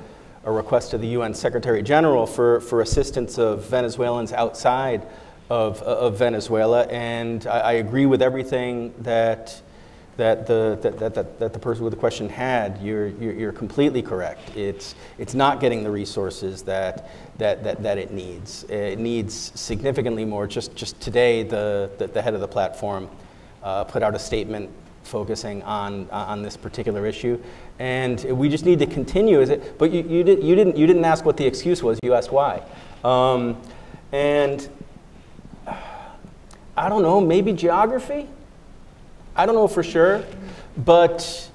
a 0.44 0.52
request 0.52 0.93
to 0.93 0.98
the 0.98 1.09
UN 1.09 1.35
Secretary 1.35 1.82
General 1.82 2.24
for, 2.24 2.60
for 2.60 2.82
assistance 2.82 3.36
of 3.36 3.64
Venezuelans 3.64 4.32
outside 4.32 5.05
of, 5.51 5.82
of 5.82 6.16
Venezuela. 6.18 6.85
And 6.85 7.44
I, 7.48 7.59
I 7.59 7.73
agree 7.73 8.06
with 8.06 8.23
everything 8.23 8.94
that, 9.01 9.60
that, 10.16 10.47
the, 10.47 10.78
that, 10.82 10.98
that, 11.14 11.38
that, 11.38 11.52
the 11.52 11.59
person 11.59 11.84
with 11.84 11.93
the 11.93 11.98
question 11.98 12.28
had. 12.28 12.80
You're, 12.80 13.09
you're, 13.09 13.32
you're 13.34 13.52
completely 13.52 14.02
correct. 14.02 14.56
It's, 14.56 14.94
it's 15.18 15.34
not 15.34 15.60
getting 15.60 15.82
the 15.84 15.90
resources 15.90 16.62
that, 16.62 17.10
that, 17.38 17.62
that, 17.64 17.82
that 17.82 17.98
it 17.98 18.12
needs. 18.12 18.64
It 18.64 18.98
needs 18.98 19.52
significantly 19.55 20.24
more. 20.24 20.47
Just, 20.47 20.74
just 20.74 21.01
today, 21.01 21.43
the, 21.43 21.90
the, 21.98 22.06
the 22.06 22.22
head 22.22 22.34
of 22.34 22.40
the 22.40 22.48
platform 22.48 23.09
uh, 23.62 23.84
put 23.84 24.02
out 24.02 24.14
a 24.14 24.18
statement 24.18 24.70
focusing 25.02 25.62
on, 25.62 26.09
on 26.10 26.43
this 26.43 26.56
particular 26.56 27.06
issue. 27.06 27.40
And 27.78 28.22
we 28.24 28.48
just 28.48 28.64
need 28.64 28.78
to 28.80 28.86
continue. 28.86 29.40
Is 29.40 29.51
it, 29.51 29.78
but 29.78 29.93
you, 29.93 30.02
you, 30.02 30.24
did, 30.24 30.43
you, 30.43 30.55
didn't, 30.55 30.76
you 30.76 30.86
didn't 30.86 31.05
ask 31.05 31.24
what 31.24 31.36
the 31.36 31.47
excuse 31.47 31.82
was, 31.82 31.98
you 32.02 32.14
asked 32.14 32.32
why. 32.32 32.62
Um, 33.05 33.60
and 34.12 34.68
I 36.76 36.88
don't 36.88 37.02
know, 37.02 37.20
maybe 37.20 37.52
geography? 37.52 38.28
I 39.36 39.44
don't 39.44 39.54
know 39.54 39.68
for 39.68 39.82
sure. 39.82 40.24
But 40.78 41.50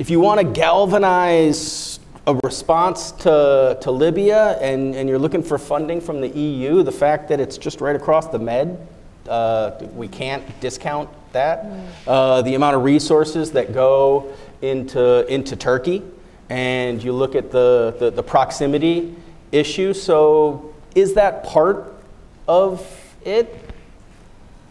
if 0.00 0.10
you 0.10 0.18
want 0.18 0.40
to 0.40 0.44
galvanize 0.44 2.00
a 2.26 2.34
response 2.42 3.12
to, 3.12 3.78
to 3.80 3.90
Libya 3.90 4.58
and, 4.58 4.96
and 4.96 5.08
you're 5.08 5.18
looking 5.18 5.42
for 5.42 5.56
funding 5.56 6.00
from 6.00 6.20
the 6.20 6.28
EU, 6.28 6.82
the 6.82 6.92
fact 6.92 7.28
that 7.28 7.38
it's 7.38 7.56
just 7.56 7.80
right 7.80 7.94
across 7.94 8.26
the 8.26 8.38
Med, 8.38 8.86
uh, 9.28 9.72
we 9.94 10.08
can't 10.08 10.42
discount 10.60 11.08
that. 11.32 11.66
Uh, 12.06 12.42
the 12.42 12.56
amount 12.56 12.74
of 12.74 12.82
resources 12.82 13.52
that 13.52 13.72
go 13.72 14.34
into, 14.60 15.24
into 15.32 15.54
Turkey, 15.54 16.02
and 16.48 17.02
you 17.02 17.12
look 17.12 17.36
at 17.36 17.52
the, 17.52 17.94
the, 18.00 18.10
the 18.10 18.22
proximity 18.24 19.14
issue. 19.52 19.94
So, 19.94 20.74
is 20.96 21.14
that 21.14 21.44
part 21.44 21.94
of 22.48 23.14
it? 23.24 23.69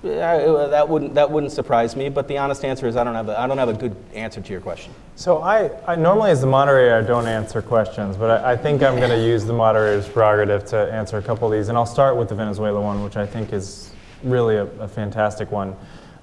That 0.02 0.88
wouldn't 0.88 1.16
that 1.16 1.30
wouldn't 1.30 1.52
surprise 1.52 1.96
me. 1.96 2.08
But 2.08 2.28
the 2.30 2.38
honest 2.38 2.64
answer 2.64 2.88
is 2.88 2.96
I 2.96 3.04
don't 3.04 3.16
have 3.16 3.28
a, 3.28 3.40
I 3.40 3.48
don't 3.48 3.58
have 3.58 3.68
a 3.68 3.74
good 3.74 3.96
answer 4.14 4.40
to 4.40 4.52
your 4.52 4.62
question. 4.62 4.94
So 5.16 5.42
I, 5.42 5.72
I 5.86 5.96
normally 5.98 6.32
as 6.32 6.40
the 6.40 6.48
moderator 6.48 6.96
I 6.96 7.02
don't 7.02 7.28
answer 7.28 7.62
questions, 7.62 8.16
but 8.16 8.44
I, 8.44 8.54
I 8.54 8.58
think 8.58 8.82
I'm 8.82 8.96
going 8.96 9.10
to 9.10 9.22
use 9.22 9.44
the 9.44 9.54
moderator's 9.54 10.08
prerogative 10.08 10.64
to 10.68 10.78
answer 10.94 11.18
a 11.18 11.22
couple 11.22 11.48
of 11.48 11.54
these, 11.54 11.68
and 11.68 11.78
I'll 11.78 11.86
start 11.86 12.16
with 12.16 12.30
the 12.30 12.36
Venezuela 12.36 12.80
one, 12.80 13.04
which 13.04 13.18
I 13.18 13.26
think 13.26 13.52
is 13.52 13.92
really 14.24 14.56
a, 14.56 14.66
a 14.80 14.88
fantastic 14.88 15.52
one. 15.52 15.76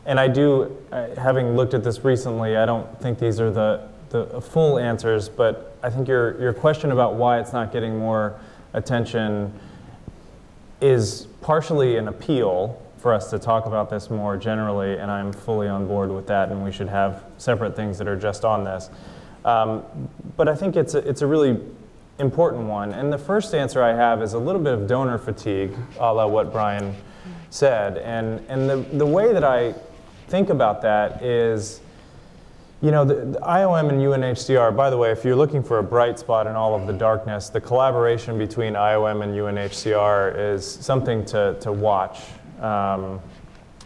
And 0.07 0.19
I 0.19 0.29
do, 0.29 0.75
having 1.19 1.57
looked 1.57 1.75
at 1.75 1.85
this 1.85 2.03
recently, 2.03 2.57
I 2.57 2.65
don't 2.65 3.01
think 3.03 3.19
these 3.19 3.41
are 3.41 3.51
the 3.51 3.89
the 4.09 4.41
full 4.41 4.79
answers, 4.79 5.29
but 5.29 5.77
I 5.83 5.91
think 5.91 6.09
your 6.09 6.41
your 6.41 6.55
question 6.55 6.93
about 6.93 7.15
why 7.15 7.41
it's 7.41 7.53
not 7.53 7.73
getting 7.73 7.99
more 7.99 8.41
attention 8.73 9.53
is 10.81 11.27
partially 11.41 11.97
an 11.97 12.09
appeal 12.09 12.81
for 13.07 13.15
us 13.15 13.31
to 13.31 13.39
talk 13.39 13.67
about 13.67 13.89
this 13.89 14.11
more 14.11 14.37
generally, 14.37 14.99
and 14.99 15.13
I'm 15.13 15.33
fully 15.33 15.69
on 15.69 15.87
board 15.87 16.11
with 16.11 16.27
that, 16.27 16.51
and 16.51 16.65
we 16.65 16.73
should 16.73 16.89
have 16.89 17.23
separate 17.39 17.77
things 17.77 17.99
that 17.99 18.09
are 18.09 18.17
just 18.17 18.45
on 18.45 18.65
this. 18.65 18.91
Um, 19.45 19.85
but 20.37 20.49
I 20.49 20.57
think 20.57 20.75
it's 20.75 20.95
a, 20.95 21.09
it's 21.09 21.23
a 21.23 21.27
really 21.29 21.57
important 22.19 22.65
one. 22.65 22.93
And 22.93 23.13
the 23.13 23.19
first 23.19 23.55
answer 23.55 23.81
I 23.81 23.95
have 23.95 24.23
is 24.23 24.33
a 24.33 24.39
little 24.41 24.61
bit 24.61 24.73
of 24.75 24.89
donor 24.89 25.19
fatigue, 25.19 25.73
a 26.01 26.13
la 26.13 26.27
what 26.27 26.51
Brian 26.51 26.97
said. 27.51 27.99
And, 27.99 28.45
and 28.49 28.69
the, 28.69 28.79
the 28.99 29.07
way 29.07 29.33
that 29.33 29.45
I 29.45 29.77
think 30.27 30.51
about 30.51 30.83
that 30.83 31.23
is, 31.23 31.81
you 32.83 32.91
know, 32.91 33.05
the, 33.05 33.15
the, 33.15 33.39
IOM 33.39 33.89
and 33.89 34.01
UNHCR, 34.01 34.77
by 34.77 34.91
the 34.91 34.97
way, 34.97 35.13
if 35.13 35.25
you're 35.25 35.37
looking 35.37 35.63
for 35.63 35.79
a 35.79 35.85
bright 35.85 36.19
spot 36.19 36.49
in 36.49 36.57
all 36.57 36.75
of 36.75 36.89
the 36.89 36.93
darkness, 36.93 37.51
the 37.51 37.61
collaboration 37.61 38.37
between 38.37 38.73
IOM 38.73 39.23
and 39.23 39.33
UNHCR 39.33 40.55
is 40.55 40.67
something 40.67 41.25
to, 41.27 41.57
to 41.61 41.71
watch 41.71 42.23
um, 42.61 43.21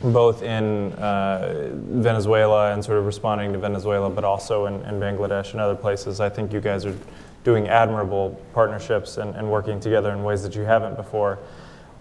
both 0.02 0.42
in 0.42 0.92
uh, 0.94 1.70
Venezuela 1.72 2.72
and 2.72 2.84
sort 2.84 2.98
of 2.98 3.06
responding 3.06 3.52
to 3.52 3.58
Venezuela, 3.58 4.08
but 4.08 4.24
also 4.24 4.66
in, 4.66 4.74
in, 4.86 4.98
Bangladesh 4.98 5.52
and 5.52 5.60
other 5.60 5.74
places. 5.74 6.20
I 6.20 6.28
think 6.28 6.52
you 6.52 6.60
guys 6.60 6.86
are 6.86 6.96
doing 7.44 7.68
admirable 7.68 8.40
partnerships 8.54 9.18
and, 9.18 9.34
and 9.34 9.50
working 9.50 9.78
together 9.78 10.10
in 10.12 10.22
ways 10.22 10.42
that 10.42 10.54
you 10.54 10.62
haven't 10.62 10.96
before. 10.96 11.38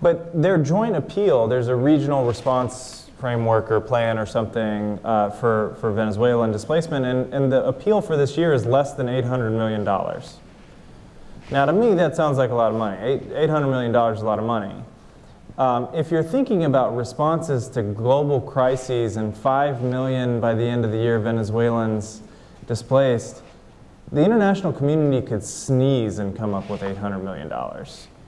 But 0.01 0.41
their 0.41 0.57
joint 0.57 0.95
appeal, 0.95 1.47
there's 1.47 1.67
a 1.67 1.75
regional 1.75 2.25
response 2.25 3.09
framework 3.19 3.69
or 3.69 3.81
plan 3.81 4.17
or 4.17 4.25
something 4.25 4.97
uh, 5.03 5.29
for, 5.29 5.75
for 5.81 5.91
Venezuelan 5.91 6.51
displacement, 6.51 7.05
and, 7.05 7.33
and 7.33 7.51
the 7.51 7.65
appeal 7.65 8.01
for 8.01 8.15
this 8.15 8.37
year 8.37 8.53
is 8.53 8.65
less 8.65 8.93
than 8.93 9.07
$800 9.07 9.51
million. 9.51 9.83
Now, 11.51 11.65
to 11.65 11.73
me, 11.73 11.95
that 11.95 12.15
sounds 12.15 12.37
like 12.37 12.51
a 12.51 12.55
lot 12.55 12.71
of 12.71 12.77
money. 12.77 12.97
$800 12.97 13.69
million 13.69 13.93
is 14.13 14.21
a 14.21 14.25
lot 14.25 14.39
of 14.39 14.45
money. 14.45 14.73
Um, 15.60 15.90
if 15.94 16.10
you're 16.10 16.23
thinking 16.23 16.64
about 16.64 16.95
responses 16.95 17.68
to 17.69 17.84
global 17.84 18.40
crises 18.40 19.18
and 19.18 19.36
5 19.36 19.81
million 19.81 20.40
by 20.40 20.53
the 20.53 20.64
end 20.64 20.86
of 20.86 20.91
the 20.91 20.98
year 20.98 21.19
Venezuelans 21.19 22.22
displaced, 22.65 23.44
the 24.10 24.23
international 24.23 24.72
community 24.72 25.27
could 25.27 25.44
sneeze 25.44 26.19
and 26.19 26.34
come 26.34 26.53
up 26.53 26.69
with 26.69 26.80
$800 26.80 27.22
million 27.22 27.52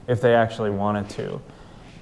if 0.09 0.19
they 0.19 0.35
actually 0.35 0.71
wanted 0.71 1.09
to. 1.11 1.39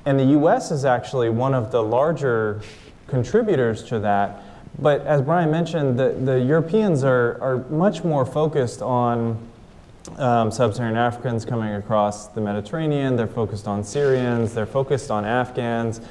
And 0.05 0.19
the 0.19 0.39
US 0.39 0.71
is 0.71 0.83
actually 0.83 1.29
one 1.29 1.53
of 1.53 1.71
the 1.71 1.83
larger 1.83 2.61
contributors 3.05 3.83
to 3.83 3.99
that. 3.99 4.41
But 4.79 5.01
as 5.01 5.21
Brian 5.21 5.51
mentioned, 5.51 5.99
the, 5.99 6.09
the 6.09 6.39
Europeans 6.39 7.03
are, 7.03 7.37
are 7.39 7.57
much 7.69 8.03
more 8.03 8.25
focused 8.25 8.81
on 8.81 9.48
um, 10.17 10.51
sub-Saharan 10.51 10.95
Africans 10.95 11.45
coming 11.45 11.73
across 11.75 12.27
the 12.27 12.41
Mediterranean. 12.41 13.15
They're 13.15 13.27
focused 13.27 13.67
on 13.67 13.83
Syrians. 13.83 14.53
They're 14.53 14.65
focused 14.65 15.11
on 15.11 15.25
Afghans 15.25 16.01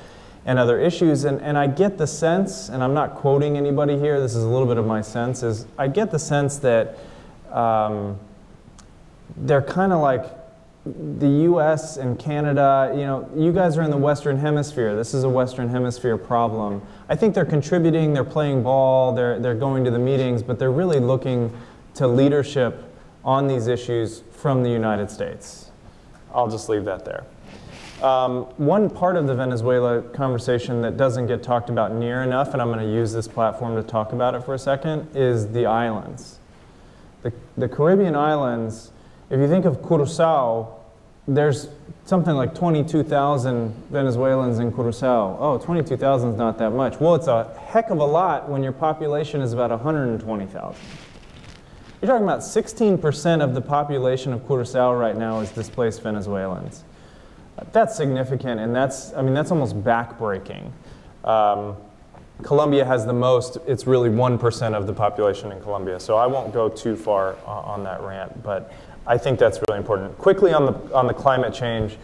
and 0.45 0.59
other 0.59 0.81
issues. 0.81 1.25
And, 1.25 1.41
and 1.43 1.59
I 1.59 1.67
get 1.67 1.99
the 1.99 2.07
sense, 2.07 2.69
and 2.69 2.83
I'm 2.83 2.95
not 2.95 3.15
quoting 3.15 3.57
anybody 3.57 3.99
here, 3.99 4.21
this 4.21 4.35
is 4.35 4.45
a 4.45 4.49
little 4.49 4.67
bit 4.67 4.79
of 4.79 4.87
my 4.87 5.03
sense, 5.03 5.43
is 5.43 5.67
I 5.77 5.89
get 5.89 6.11
the 6.11 6.19
sense 6.19 6.57
that 6.59 6.99
um, 7.53 8.19
they're 9.37 9.63
kind 9.63 9.93
of 9.93 10.01
like 10.01 10.25
the 10.87 11.29
US 11.29 11.99
and 11.99 12.19
Canada, 12.19 12.91
you 12.95 13.03
know, 13.03 13.29
you 13.37 13.53
guys 13.53 13.77
are 13.77 13.83
in 13.83 13.91
the 13.91 13.97
Western 13.99 14.39
Hemisphere. 14.39 14.97
This 14.97 15.13
is 15.13 15.25
a 15.25 15.29
Western 15.29 15.69
Hemisphere 15.69 16.17
problem. 16.17 16.81
I 17.11 17.17
think 17.17 17.35
they're 17.35 17.45
contributing, 17.45 18.15
they're 18.15 18.25
playing 18.25 18.63
ball, 18.63 19.13
they're, 19.13 19.39
they're 19.39 19.55
going 19.55 19.85
to 19.85 19.91
the 19.91 19.99
meetings, 19.99 20.43
but 20.43 20.59
they're 20.59 20.73
really 20.73 21.01
looking 21.01 21.53
to 21.95 22.07
leadership 22.07 22.88
on 23.25 23.47
these 23.47 23.67
issues 23.67 24.23
from 24.33 24.63
the 24.63 24.71
United 24.71 25.11
States. 25.11 25.71
I'll 26.33 26.49
just 26.49 26.69
leave 26.69 26.85
that 26.85 27.05
there. 27.05 27.25
Um, 28.03 28.45
one 28.59 28.89
part 28.91 29.17
of 29.17 29.27
the 29.27 29.35
Venezuela 29.35 30.03
conversation 30.03 30.83
that 30.83 30.97
doesn't 30.97 31.27
get 31.27 31.43
talked 31.43 31.69
about 31.69 31.93
near 31.93 32.23
enough, 32.23 32.53
and 32.53 32.63
I'm 32.63 32.69
going 32.69 32.87
to 32.87 32.93
use 32.93 33.13
this 33.13 33.27
platform 33.27 33.75
to 33.75 33.83
talk 33.83 34.13
about 34.13 34.37
it 34.37 34.45
for 34.45 34.55
a 34.55 34.59
second, 34.59 35.09
is 35.17 35.49
the 35.49 35.67
islands. 35.67 36.39
The, 37.23 37.33
the 37.57 37.69
Caribbean 37.69 38.15
islands, 38.15 38.93
if 39.31 39.41
you 39.41 39.49
think 39.49 39.65
of 39.65 39.83
Curacao, 39.87 40.77
there's 41.27 41.69
something 42.05 42.35
like 42.35 42.55
22,000 42.55 43.75
Venezuelans 43.91 44.61
in 44.61 44.73
Curacao. 44.73 45.37
Oh, 45.41 45.59
22,000 45.59 46.31
is 46.31 46.37
not 46.37 46.57
that 46.59 46.71
much. 46.71 47.01
Well, 47.01 47.17
it's 47.17 47.27
a 47.27 47.53
heck 47.67 47.91
of 47.91 47.99
a 47.99 48.05
lot 48.05 48.49
when 48.49 48.63
your 48.63 48.73
population 48.73 49.41
is 49.41 49.53
about 49.53 49.71
120,000. 49.71 50.77
You're 52.01 52.09
talking 52.09 52.25
about 52.25 52.41
16% 52.41 53.43
of 53.43 53.55
the 53.55 53.61
population 53.61 54.33
of 54.33 54.47
Curacao 54.47 54.95
right 54.95 55.17
now 55.17 55.41
is 55.41 55.51
displaced 55.51 56.01
Venezuelans. 56.03 56.85
That's 57.73 57.97
significant, 57.97 58.61
and 58.61 58.75
that's, 58.75 59.13
I 59.15 59.23
mean, 59.23 59.35
that's 59.35 59.51
almost 59.51 59.83
backbreaking. 59.83 60.71
Um, 61.25 61.77
Colombia 62.45 62.85
has 62.85 63.05
the 63.05 63.13
most, 63.13 63.59
it's 63.67 63.89
really 63.89 64.11
1% 64.11 64.75
of 64.75 64.87
the 64.87 64.93
population 64.93 65.51
in 65.51 65.61
Colombia. 65.61 65.99
So 65.99 66.17
I 66.17 66.27
won't 66.27 66.53
go 66.53 66.69
too 66.69 66.95
far 66.95 67.35
on 67.45 67.83
that 67.83 68.01
rant, 68.01 68.45
but 68.45 68.73
I 69.05 69.19
think 69.19 69.41
that's 69.41 69.59
really 69.69 69.79
important. 69.79 70.17
Quickly 70.19 70.53
on 70.53 70.67
the, 70.67 70.95
on 70.95 71.09
the 71.09 71.15
climate 71.15 71.53
change, 71.53 71.99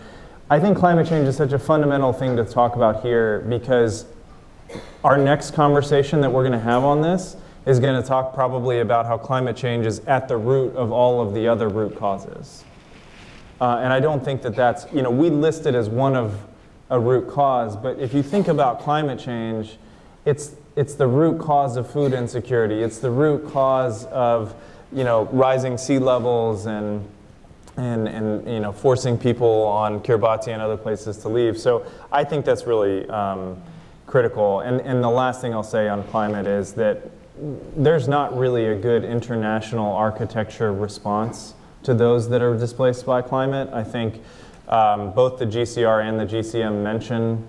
I 0.50 0.58
think 0.58 0.76
climate 0.76 1.06
change 1.06 1.28
is 1.28 1.36
such 1.36 1.52
a 1.52 1.58
fundamental 1.58 2.12
thing 2.12 2.36
to 2.36 2.44
talk 2.44 2.74
about 2.74 3.02
here 3.02 3.44
because 3.48 4.06
our 5.04 5.16
next 5.16 5.52
conversation 5.52 6.20
that 6.22 6.32
we're 6.32 6.42
going 6.42 6.52
to 6.52 6.58
have 6.58 6.82
on 6.82 7.00
this 7.00 7.36
is 7.66 7.80
going 7.80 8.00
to 8.00 8.06
talk 8.06 8.34
probably 8.34 8.80
about 8.80 9.06
how 9.06 9.16
climate 9.16 9.56
change 9.56 9.86
is 9.86 10.00
at 10.00 10.28
the 10.28 10.36
root 10.36 10.74
of 10.76 10.92
all 10.92 11.20
of 11.26 11.34
the 11.34 11.48
other 11.48 11.68
root 11.68 11.96
causes. 11.96 12.64
Uh, 13.60 13.78
and 13.78 13.92
I 13.92 14.00
don't 14.00 14.22
think 14.22 14.42
that 14.42 14.54
that's, 14.54 14.86
you 14.92 15.02
know, 15.02 15.10
we 15.10 15.30
list 15.30 15.64
it 15.66 15.74
as 15.74 15.88
one 15.88 16.16
of 16.16 16.38
a 16.90 17.00
root 17.00 17.30
cause, 17.30 17.76
but 17.76 17.98
if 17.98 18.12
you 18.12 18.22
think 18.22 18.48
about 18.48 18.80
climate 18.80 19.18
change, 19.18 19.78
it's, 20.24 20.52
it's 20.76 20.94
the 20.94 21.06
root 21.06 21.40
cause 21.40 21.76
of 21.76 21.90
food 21.90 22.12
insecurity. 22.12 22.82
It's 22.82 22.98
the 22.98 23.10
root 23.10 23.50
cause 23.50 24.04
of, 24.06 24.54
you 24.92 25.04
know, 25.04 25.24
rising 25.26 25.78
sea 25.78 25.98
levels 25.98 26.66
and, 26.66 27.08
and, 27.76 28.08
and 28.08 28.46
you 28.46 28.60
know, 28.60 28.72
forcing 28.72 29.16
people 29.16 29.62
on 29.62 30.00
Kiribati 30.00 30.48
and 30.48 30.60
other 30.60 30.76
places 30.76 31.16
to 31.18 31.28
leave. 31.28 31.58
So 31.58 31.86
I 32.12 32.24
think 32.24 32.44
that's 32.44 32.66
really 32.66 33.08
um, 33.08 33.60
critical. 34.06 34.60
And, 34.60 34.80
and 34.82 35.02
the 35.02 35.10
last 35.10 35.40
thing 35.40 35.54
I'll 35.54 35.62
say 35.62 35.88
on 35.88 36.04
climate 36.04 36.46
is 36.46 36.74
that 36.74 37.10
there's 37.36 38.06
not 38.06 38.36
really 38.36 38.66
a 38.66 38.76
good 38.76 39.04
international 39.04 39.92
architecture 39.92 40.72
response 40.72 41.54
to 41.82 41.94
those 41.94 42.28
that 42.28 42.42
are 42.42 42.56
displaced 42.56 43.04
by 43.04 43.22
climate. 43.22 43.68
I 43.72 43.82
think 43.82 44.22
um, 44.68 45.12
both 45.12 45.38
the 45.38 45.46
GCR 45.46 46.04
and 46.08 46.18
the 46.18 46.26
GCM 46.26 46.82
mention 46.82 47.46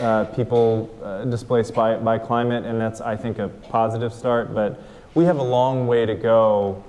uh, 0.00 0.24
people 0.26 0.94
uh, 1.02 1.24
displaced 1.24 1.74
by, 1.74 1.96
by 1.96 2.18
climate, 2.18 2.64
and 2.64 2.80
that's, 2.80 3.00
I 3.00 3.16
think, 3.16 3.38
a 3.38 3.48
positive 3.48 4.12
start. 4.12 4.54
But 4.54 4.82
we 5.14 5.24
have 5.24 5.38
a 5.38 5.42
long 5.42 5.86
way 5.86 6.04
to 6.04 6.14
go 6.14 6.84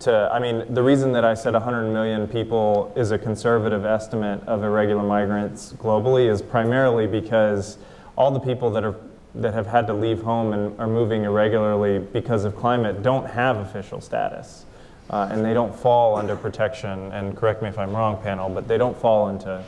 to, 0.00 0.28
I 0.32 0.40
mean, 0.40 0.74
the 0.74 0.82
reason 0.82 1.12
that 1.12 1.24
I 1.24 1.34
said 1.34 1.54
100 1.54 1.92
million 1.92 2.26
people 2.26 2.92
is 2.96 3.12
a 3.12 3.18
conservative 3.18 3.84
estimate 3.84 4.42
of 4.46 4.64
irregular 4.64 5.02
migrants 5.02 5.72
globally 5.74 6.28
is 6.28 6.42
primarily 6.42 7.06
because 7.06 7.78
all 8.16 8.32
the 8.32 8.40
people 8.40 8.70
that 8.70 8.84
are 8.84 8.96
that 9.34 9.54
have 9.54 9.66
had 9.66 9.86
to 9.86 9.94
leave 9.94 10.22
home 10.22 10.52
and 10.52 10.78
are 10.78 10.86
moving 10.86 11.24
irregularly 11.24 11.98
because 11.98 12.44
of 12.44 12.54
climate 12.56 13.02
don't 13.02 13.26
have 13.26 13.56
official 13.56 14.00
status. 14.00 14.66
Uh, 15.10 15.28
and 15.30 15.44
they 15.44 15.52
don't 15.52 15.74
fall 15.74 16.16
under 16.16 16.36
protection, 16.36 17.12
and 17.12 17.36
correct 17.36 17.62
me 17.62 17.68
if 17.68 17.78
I'm 17.78 17.94
wrong, 17.94 18.22
panel, 18.22 18.48
but 18.48 18.66
they 18.68 18.78
don't 18.78 18.96
fall 18.96 19.28
into 19.28 19.62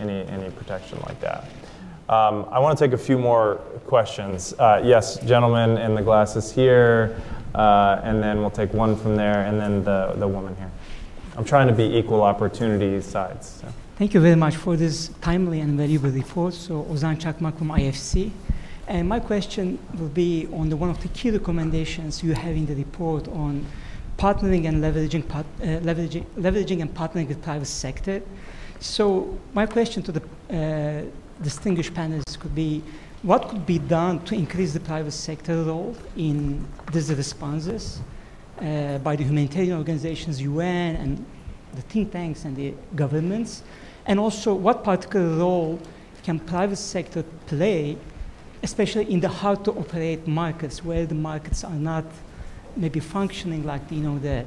any, 0.00 0.22
any 0.26 0.50
protection 0.50 0.98
like 1.06 1.20
that. 1.20 1.44
Um, 2.08 2.46
I 2.50 2.58
want 2.58 2.76
to 2.76 2.84
take 2.84 2.92
a 2.92 2.98
few 2.98 3.18
more 3.18 3.56
questions. 3.86 4.52
Uh, 4.58 4.80
yes, 4.82 5.20
gentlemen 5.20 5.78
in 5.78 5.94
the 5.94 6.02
glasses 6.02 6.50
here, 6.50 7.20
uh, 7.54 8.00
and 8.02 8.20
then 8.20 8.40
we'll 8.40 8.50
take 8.50 8.72
one 8.72 8.96
from 8.96 9.14
there, 9.14 9.44
and 9.44 9.60
then 9.60 9.84
the, 9.84 10.14
the 10.16 10.26
woman 10.26 10.56
here. 10.56 10.70
I'm 11.36 11.44
trying 11.44 11.68
to 11.68 11.74
be 11.74 11.84
equal 11.96 12.22
opportunity 12.22 13.00
sides. 13.00 13.60
So. 13.60 13.68
Thank 13.96 14.14
you 14.14 14.20
very 14.20 14.34
much 14.34 14.56
for 14.56 14.76
this 14.76 15.10
timely 15.20 15.60
and 15.60 15.78
valuable 15.78 16.10
report. 16.10 16.54
So, 16.54 16.84
Ozan 16.90 17.20
Çakmak 17.20 17.58
from 17.58 17.68
IFC. 17.68 18.32
And 18.90 19.08
my 19.08 19.20
question 19.20 19.78
will 19.96 20.08
be 20.08 20.48
on 20.52 20.68
the, 20.68 20.76
one 20.76 20.90
of 20.90 21.00
the 21.00 21.06
key 21.10 21.30
recommendations 21.30 22.24
you 22.24 22.32
have 22.32 22.56
in 22.56 22.66
the 22.66 22.74
report 22.74 23.28
on 23.28 23.64
partnering 24.18 24.66
and 24.66 24.82
leveraging, 24.82 25.28
part, 25.28 25.46
uh, 25.62 25.78
leveraging, 25.86 26.24
leveraging 26.36 26.82
and 26.82 26.92
partnering 26.92 27.28
with 27.28 27.40
private 27.40 27.66
sector. 27.66 28.20
So 28.80 29.38
my 29.54 29.66
question 29.66 30.02
to 30.02 30.10
the 30.10 30.22
uh, 30.50 31.04
distinguished 31.40 31.94
panelists 31.94 32.36
could 32.36 32.52
be, 32.52 32.82
what 33.22 33.48
could 33.48 33.64
be 33.64 33.78
done 33.78 34.24
to 34.24 34.34
increase 34.34 34.72
the 34.72 34.80
private 34.80 35.12
sector 35.12 35.62
role 35.62 35.96
in 36.16 36.66
these 36.92 37.14
responses 37.14 38.00
uh, 38.58 38.98
by 38.98 39.14
the 39.14 39.22
humanitarian 39.22 39.78
organizations, 39.78 40.42
UN, 40.42 40.96
and 40.96 41.24
the 41.74 41.82
think 41.82 42.10
tanks 42.10 42.44
and 42.44 42.56
the 42.56 42.74
governments? 42.96 43.62
And 44.06 44.18
also, 44.18 44.52
what 44.52 44.82
particular 44.82 45.36
role 45.36 45.78
can 46.24 46.40
private 46.40 46.76
sector 46.76 47.22
play 47.46 47.96
especially 48.62 49.10
in 49.12 49.20
the 49.20 49.28
hard 49.28 49.64
to 49.64 49.72
operate 49.72 50.26
markets 50.26 50.84
where 50.84 51.06
the 51.06 51.14
markets 51.14 51.64
are 51.64 51.74
not 51.74 52.04
maybe 52.76 53.00
functioning 53.00 53.64
like 53.64 53.82
you 53.90 54.00
know 54.00 54.18
the 54.18 54.46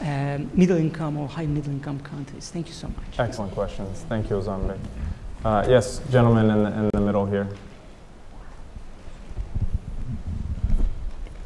um, 0.00 0.50
middle 0.54 0.76
income 0.76 1.16
or 1.16 1.28
high 1.28 1.46
middle 1.46 1.72
income 1.72 2.00
countries. 2.00 2.50
Thank 2.50 2.68
you 2.68 2.74
so 2.74 2.88
much. 2.88 3.18
Excellent 3.18 3.52
questions. 3.52 4.04
Thank 4.08 4.30
you, 4.30 4.36
Ozambe. 4.36 4.78
Uh, 5.44 5.66
yes, 5.68 6.00
gentlemen 6.10 6.50
in 6.50 6.64
the, 6.64 6.70
in 6.70 6.90
the 6.92 7.00
middle 7.00 7.26
here. 7.26 7.48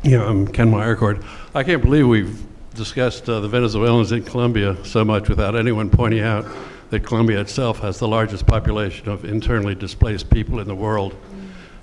Yeah, 0.03 0.29
I'm 0.29 0.47
Ken 0.47 0.71
Meyercord. 0.71 1.25
I 1.55 1.63
can't 1.65 1.81
believe 1.81 2.07
we've 2.07 2.45
discussed 2.75 3.29
uh, 3.29 3.41
the 3.41 3.49
Venezuelans 3.49 4.13
in 4.13 4.23
Colombia 4.23 4.77
so 4.85 5.05
much 5.05 5.29
without 5.29 5.57
anyone 5.57 5.89
pointing 5.89 6.21
out 6.21 6.45
that 6.91 7.01
Colombia 7.01 7.41
itself 7.41 7.79
has 7.81 7.99
the 7.99 8.09
largest 8.09 8.47
population 8.47 9.09
of 9.09 9.25
internally 9.25 9.75
displaced 9.75 10.29
people 10.29 10.61
in 10.61 10.69
the 10.69 10.75
world. 10.75 11.15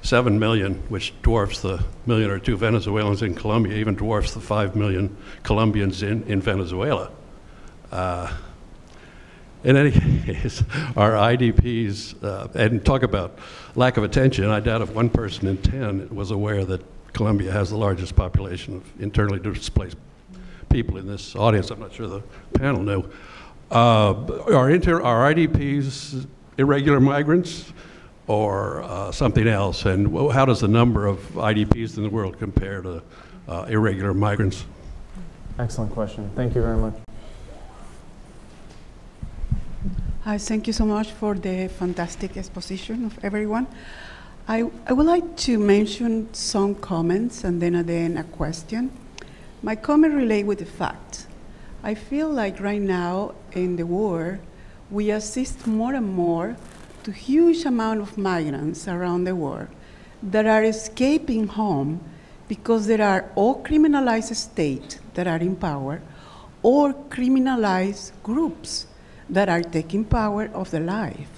7 0.02 0.40
million, 0.40 0.76
which 0.90 1.14
dwarfs 1.22 1.62
the 1.62 1.84
million 2.06 2.30
or 2.30 2.40
two 2.40 2.58
Venezuelans 2.58 3.22
in 3.22 3.36
Colombia, 3.36 3.78
even 3.78 3.96
dwarfs 3.96 4.34
the 4.34 4.40
5 4.40 4.76
million 4.76 5.16
Colombians 5.44 6.02
in, 6.02 6.24
in 6.24 6.42
Venezuela. 6.42 7.12
Uh, 7.92 8.32
in 9.64 9.78
any 9.78 9.92
case, 9.92 10.64
our 10.96 11.12
IDPs, 11.12 12.24
uh, 12.24 12.48
and 12.56 12.84
talk 12.84 13.04
about 13.04 13.38
lack 13.76 13.98
of 13.98 14.04
attention, 14.04 14.46
I 14.50 14.60
doubt 14.60 14.82
if 14.82 14.92
one 14.92 15.10
person 15.10 15.48
in 15.48 15.58
10 15.58 16.10
was 16.16 16.32
aware 16.32 16.66
that 16.66 16.82
Colombia 17.14 17.52
has 17.52 17.70
the 17.70 17.78
largest 17.78 18.16
population 18.16 18.78
of 18.78 19.02
internally 19.02 19.40
displaced 19.40 19.98
people 20.70 20.98
in 20.98 21.06
this 21.06 21.36
audience. 21.36 21.70
I'm 21.70 21.80
not 21.80 21.94
sure 21.94 22.08
the 22.08 22.24
panel 22.54 22.82
knew. 22.82 23.04
Uh, 23.70 24.14
are, 24.54 24.70
inter- 24.70 25.02
are 25.02 25.34
IDPs 25.34 26.26
irregular 26.58 27.00
migrants? 27.00 27.72
Or 28.28 28.84
uh, 28.84 29.12
something 29.12 29.48
else? 29.48 29.86
And 29.86 30.08
how 30.32 30.46
does 30.46 30.62
the 30.62 30.68
number 30.68 31.08
of 31.08 31.20
IDPs 31.34 31.98
in 31.98 32.04
the 32.04 32.10
world 32.10 32.38
compare 32.40 32.82
to 32.82 33.04
uh, 33.48 33.66
irregular 33.70 34.14
migrants? 34.14 34.66
Excellent 35.60 35.92
question. 35.92 36.30
Thank 36.36 36.56
you 36.56 36.62
very 36.62 36.78
much. 36.78 36.94
Hi, 40.24 40.38
thank 40.38 40.68
you 40.68 40.74
so 40.74 40.86
much 40.86 41.12
for 41.12 41.34
the 41.34 41.68
fantastic 41.68 42.38
exposition 42.38 43.06
of 43.06 43.18
everyone. 43.24 43.66
I, 44.48 44.70
I 44.86 44.94
would 44.94 45.06
like 45.06 45.36
to 45.48 45.58
mention 45.58 46.32
some 46.34 46.76
comments 46.76 47.44
and 47.44 47.62
then 47.62 47.76
again 47.76 48.18
a 48.18 48.24
question. 48.24 48.92
My 49.64 49.76
comment 49.76 50.14
relate 50.14 50.46
with 50.46 50.60
the 50.60 50.66
fact. 50.66 51.28
I 51.84 51.96
feel 51.96 52.30
like 52.30 52.60
right 52.60 52.82
now 52.82 53.34
in 53.54 53.76
the 53.76 53.86
war, 53.86 54.40
we 54.92 55.10
assist 55.10 55.66
more 55.66 55.94
and 55.94 56.14
more 56.14 56.56
to 57.04 57.12
huge 57.12 57.66
amount 57.66 58.02
of 58.02 58.18
migrants 58.18 58.88
around 58.88 59.24
the 59.24 59.36
world 59.36 59.68
that 60.24 60.46
are 60.46 60.64
escaping 60.64 61.48
home 61.48 62.00
because 62.48 62.86
there 62.86 63.02
are 63.02 63.30
all 63.36 63.64
criminalized 63.64 64.36
states 64.36 65.00
that 65.14 65.28
are 65.28 65.38
in 65.38 65.56
power 65.56 66.02
or 66.64 66.94
criminalized 67.10 68.12
groups 68.24 68.88
that 69.30 69.50
are 69.50 69.62
taking 69.62 70.04
power 70.04 70.50
of 70.54 70.70
the 70.72 70.80
life. 70.80 71.30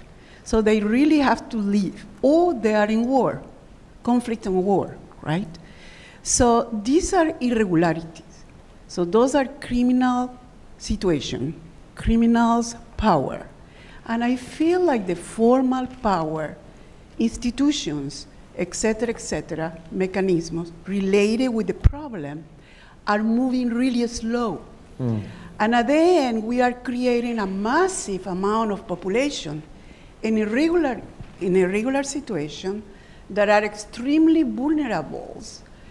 So 0.43 0.61
they 0.61 0.81
really 0.81 1.19
have 1.19 1.47
to 1.49 1.57
leave, 1.57 2.05
or 2.21 2.53
they 2.53 2.75
are 2.75 2.87
in 2.87 3.07
war, 3.07 3.41
conflict 4.03 4.45
and 4.45 4.63
war, 4.65 4.97
right? 5.21 5.47
So 6.21 6.69
these 6.83 7.13
are 7.13 7.33
irregularities. 7.39 8.43
So 8.87 9.05
those 9.05 9.35
are 9.35 9.45
criminal 9.45 10.37
situation, 10.77 11.59
criminals' 11.95 12.75
power. 12.97 13.47
And 14.05 14.23
I 14.23 14.35
feel 14.35 14.81
like 14.81 15.07
the 15.07 15.15
formal 15.15 15.87
power, 16.01 16.57
institutions, 17.17 18.27
etc., 18.57 19.09
etc., 19.09 19.81
mechanisms 19.91 20.71
related 20.85 21.49
with 21.49 21.67
the 21.67 21.73
problem 21.73 22.43
are 23.07 23.23
moving 23.23 23.69
really 23.69 24.05
slow. 24.07 24.61
Mm. 24.99 25.23
And 25.59 25.75
at 25.75 25.87
the 25.87 25.93
end, 25.93 26.43
we 26.43 26.61
are 26.61 26.73
creating 26.73 27.39
a 27.39 27.45
massive 27.45 28.27
amount 28.27 28.71
of 28.71 28.87
population 28.87 29.63
in 30.21 30.37
irregular, 30.37 31.01
in 31.39 31.55
irregular 31.55 32.03
situation 32.03 32.83
that 33.29 33.49
are 33.49 33.63
extremely 33.63 34.43
vulnerable, 34.43 35.41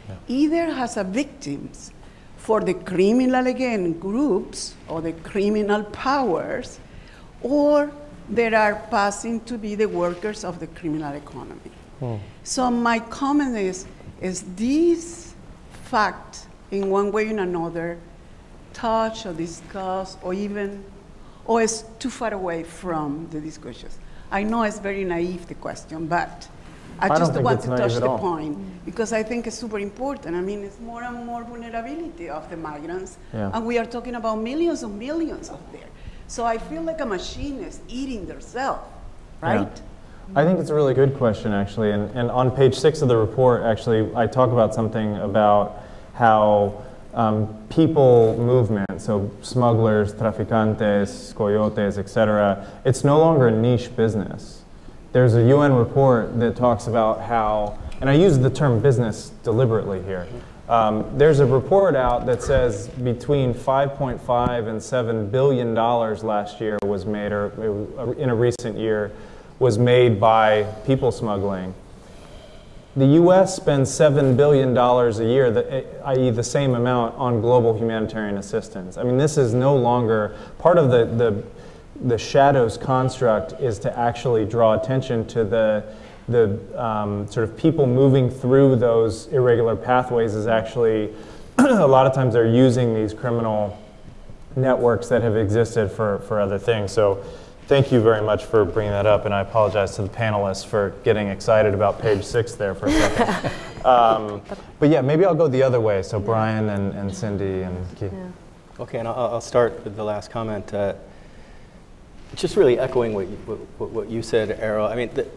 yeah. 0.09 0.17
either 0.29 0.65
as 0.73 0.97
a 0.97 1.05
victims 1.05 1.93
for 2.37 2.61
the 2.61 2.75
criminal, 2.75 3.47
again, 3.47 3.99
groups 3.99 4.75
or 4.89 5.01
the 5.01 5.13
criminal 5.13 5.85
powers, 5.85 6.79
or 7.41 7.91
that 8.31 8.55
are 8.55 8.75
passing 8.91 9.41
to 9.41 9.59
be 9.59 9.75
the 9.75 9.89
workers 9.89 10.45
of 10.45 10.61
the 10.61 10.67
criminal 10.69 11.15
economy. 11.15 11.71
Hmm. 12.01 12.17
So 12.45 12.71
my 12.71 12.99
comment 12.99 13.57
is, 13.57 13.87
is 14.21 14.43
this 14.57 15.35
fact, 15.85 16.47
in 16.71 16.89
one 16.91 17.13
way 17.13 17.29
or 17.29 17.39
another, 17.39 17.99
touch 18.73 19.27
or 19.27 19.33
discuss 19.33 20.17
or 20.23 20.35
even, 20.35 20.85
or 21.45 21.63
is 21.63 21.85
too 21.99 22.11
far 22.11 22.33
away 22.33 22.63
from 22.63 23.29
the 23.31 23.41
discussions? 23.41 23.99
I 24.31 24.43
know 24.43 24.63
it's 24.63 24.79
very 24.79 25.05
naive, 25.05 25.47
the 25.47 25.55
question, 25.55 26.07
but 26.07 26.49
I, 26.99 27.09
I 27.09 27.19
just 27.19 27.35
want 27.41 27.61
to 27.63 27.77
touch 27.77 27.95
the 27.95 28.17
point 28.17 28.57
because 28.85 29.13
I 29.13 29.23
think 29.23 29.47
it's 29.47 29.59
super 29.59 29.79
important. 29.79 30.37
I 30.37 30.41
mean, 30.41 30.63
it's 30.63 30.81
more 30.81 31.03
and 31.03 31.27
more 31.27 31.45
vulnerability 31.45 32.29
of 32.29 32.49
the 32.49 32.57
migrants, 32.57 33.19
yeah. 33.35 33.51
and 33.53 33.67
we 33.67 33.79
are 33.79 33.87
talking 33.87 34.15
about 34.15 34.37
millions 34.37 34.83
and 34.83 34.99
millions 34.99 35.51
of 35.51 35.61
there. 35.73 35.89
So 36.27 36.45
I 36.45 36.59
feel 36.59 36.83
like 36.83 37.01
a 37.01 37.07
machine 37.07 37.59
is 37.61 37.81
eating 37.89 38.27
themselves. 38.27 38.83
right? 39.41 39.61
Yeah. 39.61 39.83
I 40.35 40.45
think 40.45 40.61
it's 40.61 40.71
a 40.71 40.75
really 40.75 40.95
good 40.95 41.15
question, 41.17 41.53
actually. 41.53 41.91
And, 41.91 42.11
and 42.17 42.31
on 42.31 42.51
page 42.51 42.75
six 42.75 43.03
of 43.03 43.09
the 43.09 43.17
report, 43.17 43.63
actually, 43.63 44.15
I 44.15 44.27
talk 44.27 44.51
about 44.51 44.75
something 44.75 45.17
about 45.17 45.83
how 46.15 46.83
um, 47.13 47.55
people 47.69 48.37
movement, 48.39 49.03
so 49.03 49.31
smugglers, 49.43 50.15
traficantes, 50.15 51.35
coyotes, 51.35 51.99
etc., 51.99 52.67
it's 52.85 53.05
no 53.05 53.19
longer 53.19 53.49
a 53.49 53.51
niche 53.51 53.95
business. 53.95 54.63
There's 55.13 55.35
a 55.35 55.47
UN 55.49 55.75
report 55.75 56.39
that 56.41 56.57
talks 56.57 56.87
about 56.87 57.21
how, 57.21 57.79
and 58.01 58.09
I 58.09 58.15
use 58.15 58.39
the 58.39 58.49
term 58.49 58.81
business 58.81 59.31
deliberately 59.43 60.03
here. 60.03 60.27
Um, 60.73 61.19
there's 61.19 61.41
a 61.41 61.45
report 61.45 61.95
out 61.95 62.25
that 62.25 62.43
says 62.43 62.89
between 62.89 63.53
5.5 63.53 64.69
and 64.69 64.83
7 64.83 65.29
billion 65.29 65.75
dollars 65.75 66.25
last 66.25 66.63
year 66.63 66.79
was 66.83 67.05
made, 67.05 67.31
or 67.31 68.15
in 68.15 68.31
a 68.31 68.35
recent 68.35 68.79
year, 68.79 69.13
was 69.59 69.77
made 69.77 70.19
by 70.19 70.63
people 70.87 71.13
smuggling. 71.13 71.75
The 72.97 73.05
US 73.05 73.55
spends 73.55 73.91
$7 73.91 74.35
billion 74.35 74.75
a 74.75 75.11
year, 75.31 75.85
i.e., 76.07 76.31
the 76.31 76.43
same 76.43 76.75
amount, 76.75 77.17
on 77.17 77.43
global 77.43 77.77
humanitarian 77.77 78.39
assistance. 78.39 78.97
I 78.97 79.03
mean, 79.03 79.19
this 79.19 79.37
is 79.37 79.53
no 79.53 79.77
longer 79.77 80.35
part 80.59 80.79
of 80.79 80.91
the, 80.91 81.05
the, 81.05 81.45
the 82.09 82.17
shadows 82.17 82.79
construct 82.79 83.53
is 83.61 83.79
to 83.81 83.99
actually 83.99 84.47
draw 84.47 84.73
attention 84.81 85.27
to 85.27 85.45
the, 85.45 85.85
the 86.33 86.83
um, 86.83 87.27
sort 87.29 87.49
of 87.49 87.57
people 87.57 87.87
moving 87.87 88.31
through 88.31 88.77
those 88.77 89.27
irregular 89.29 89.77
pathways, 89.77 90.35
is 90.35 90.47
actually 90.47 91.13
a 91.59 91.87
lot 91.87 92.07
of 92.07 92.15
times 92.15 92.35
they're 92.35 92.47
using 92.47 92.95
these 92.95 93.15
criminal 93.15 93.79
networks 94.57 95.09
that 95.09 95.23
have 95.23 95.37
existed 95.37 95.91
for, 95.91 96.19
for 96.21 96.41
other 96.41 96.59
things. 96.59 96.93
So 96.93 97.23
thank 97.67 97.93
you 97.93 98.01
very 98.01 98.23
much 98.23 98.45
for 98.45 98.65
bringing 98.65 98.93
that 98.93 99.07
up, 99.07 99.25
and 99.25 99.35
I 99.35 99.41
apologize 99.41 99.97
to 99.97 100.03
the 100.03 100.09
panelists 100.09 100.67
for 100.67 100.95
getting 101.05 101.29
excited 101.29 101.75
about 101.75 102.01
page 102.01 102.25
six 102.25 102.55
there 102.55 102.75
for 102.75 102.87
a 102.87 102.93
second. 102.93 103.53
um, 103.87 104.43
but 104.79 104.89
yeah, 104.89 105.01
maybe 105.01 105.25
I'll 105.25 105.35
go 105.35 105.49
the 105.49 105.63
other 105.63 105.81
way. 105.81 106.03
So 106.03 106.19
Brian 106.19 106.69
and, 106.69 106.93
and 106.95 107.15
Cindy 107.15 107.63
and 107.63 107.97
Keith. 107.97 108.13
Yeah. 108.13 108.27
Okay, 108.81 108.99
and 108.99 109.07
I'll, 109.07 109.15
I'll, 109.15 109.41
start 109.41 109.85
with 109.85 109.97
the 109.97 110.05
last 110.05 110.31
comment. 110.31 110.73
Uh, 110.73 110.95
just 112.35 112.57
really 112.57 112.79
echoing 112.79 113.13
what 113.13 113.29
you, 113.29 113.37
what, 113.79 113.91
what 113.91 114.11
you 114.11 114.23
said, 114.23 114.59
Erol. 114.61 114.91
I 114.91 114.97
mean, 114.97 115.11
the, 115.15 115.29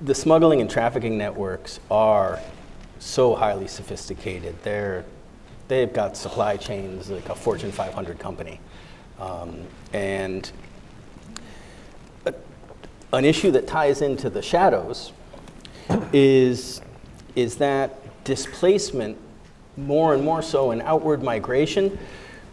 the 0.00 0.14
smuggling 0.14 0.60
and 0.60 0.68
trafficking 0.68 1.16
networks 1.16 1.80
are 1.90 2.38
so 2.98 3.34
highly 3.34 3.66
sophisticated. 3.66 4.54
They're, 4.62 5.04
they've 5.68 5.92
got 5.92 6.16
supply 6.16 6.56
chains 6.56 7.10
like 7.10 7.28
a 7.28 7.34
Fortune 7.34 7.72
500 7.72 8.18
company. 8.18 8.60
Um, 9.18 9.62
and 9.92 10.50
a, 12.26 12.34
an 13.12 13.24
issue 13.24 13.50
that 13.52 13.66
ties 13.66 14.02
into 14.02 14.28
the 14.28 14.42
shadows 14.42 15.12
is, 16.12 16.82
is 17.34 17.56
that 17.56 18.24
displacement, 18.24 19.16
more 19.78 20.14
and 20.14 20.24
more 20.24 20.42
so 20.42 20.72
in 20.72 20.82
outward 20.82 21.22
migration. 21.22 21.98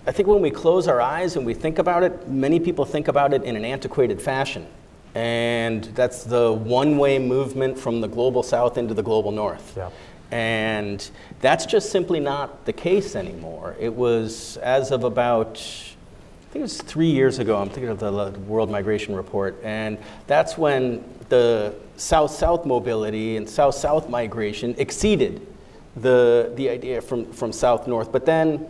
I 0.06 0.12
think 0.12 0.28
when 0.28 0.42
we 0.42 0.52
close 0.52 0.88
our 0.88 1.02
eyes 1.02 1.36
and 1.36 1.46
we 1.46 1.54
think 1.54 1.80
about 1.80 2.04
it, 2.04 2.28
many 2.28 2.60
people 2.60 2.86
think 2.86 3.08
about 3.08 3.34
it 3.34 3.44
in 3.44 3.56
an 3.56 3.66
antiquated 3.66 4.22
fashion. 4.22 4.68
And 5.16 5.84
that's 5.96 6.24
the 6.24 6.52
one 6.52 6.98
way 6.98 7.20
movement 7.20 7.78
from 7.78 8.02
the 8.02 8.08
global 8.08 8.44
south 8.44 8.78
into 8.78 8.94
the 8.94 9.04
global 9.04 9.32
north. 9.32 9.74
Yeah. 9.78 9.90
And 10.32 11.08
that's 11.42 11.66
just 11.68 11.92
simply 11.92 12.20
not 12.20 12.66
the 12.66 12.74
case 12.74 13.16
anymore. 13.16 13.76
It 13.80 13.94
was 13.94 14.58
as 14.58 14.92
of 14.92 15.04
about 15.04 15.58
I 15.58 16.54
think 16.54 16.62
it 16.62 16.64
was 16.64 16.82
three 16.82 17.10
years 17.10 17.40
ago, 17.40 17.58
I'm 17.58 17.70
thinking 17.70 17.90
of 17.90 18.00
the 18.00 18.40
World 18.42 18.70
Migration 18.70 19.16
Report, 19.16 19.60
and 19.64 19.98
that's 20.28 20.56
when 20.56 21.04
the 21.30 21.74
south 21.98 22.30
south 22.30 22.66
mobility 22.66 23.38
and 23.38 23.50
south 23.50 23.74
south 23.74 24.08
migration 24.08 24.76
exceeded 24.78 25.48
the, 25.96 26.52
the 26.56 26.70
idea 26.70 27.02
from, 27.02 27.32
from 27.34 27.52
south 27.52 27.88
north. 27.88 28.12
But 28.12 28.26
then, 28.26 28.68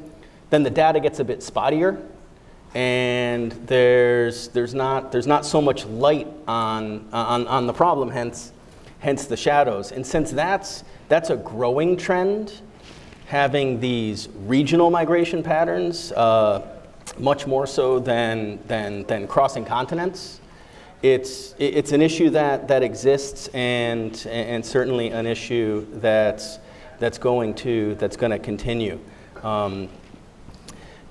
then 0.49 0.63
the 0.63 0.69
data 0.69 0.99
gets 0.99 1.19
a 1.19 1.23
bit 1.23 1.39
spottier, 1.39 2.01
and 2.75 3.51
there's, 3.67 4.47
there's, 4.49 4.73
not, 4.73 5.11
there's 5.11 5.27
not 5.27 5.45
so 5.45 5.61
much 5.61 5.85
light 5.85 6.27
on, 6.47 7.07
on, 7.13 7.47
on 7.47 7.67
the 7.67 7.73
problem, 7.73 8.09
hence, 8.09 8.51
hence 8.99 9.25
the 9.25 9.37
shadows. 9.37 9.91
And 9.91 10.05
since 10.05 10.31
that's, 10.31 10.83
that's 11.07 11.29
a 11.29 11.35
growing 11.37 11.95
trend, 11.97 12.61
having 13.27 13.79
these 13.79 14.29
regional 14.45 14.89
migration 14.89 15.43
patterns, 15.43 16.11
uh, 16.13 16.67
much 17.19 17.45
more 17.45 17.67
so 17.67 17.99
than, 17.99 18.59
than, 18.67 19.03
than 19.03 19.27
crossing 19.27 19.65
continents. 19.65 20.39
It's, 21.03 21.53
it's 21.59 21.91
an 21.91 22.01
issue 22.01 22.29
that, 22.31 22.67
that 22.69 22.81
exists 22.81 23.49
and, 23.49 24.25
and 24.27 24.65
certainly 24.65 25.09
an 25.09 25.27
issue 25.27 25.85
that's, 25.95 26.59
that's 26.97 27.17
going 27.17 27.55
to, 27.55 27.95
that's 27.95 28.15
going 28.15 28.31
to 28.31 28.39
continue. 28.39 28.99
Um, 29.43 29.89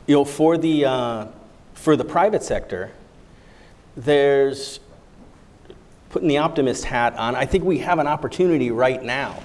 you 0.07 0.17
know, 0.17 0.25
for 0.25 0.57
the, 0.57 0.87
uh, 0.87 1.27
for 1.83 1.97
the 1.97 2.05
private 2.05 2.45
sector, 2.45 2.93
there's, 3.97 4.79
putting 6.11 6.29
the 6.29 6.39
optimist 6.39 6.85
hat 6.85 7.17
on, 7.17 7.35
I 7.35 7.45
think 7.45 7.65
we 7.65 7.79
have 7.79 7.99
an 7.99 8.07
opportunity 8.07 8.71
right 8.71 9.03
now 9.03 9.43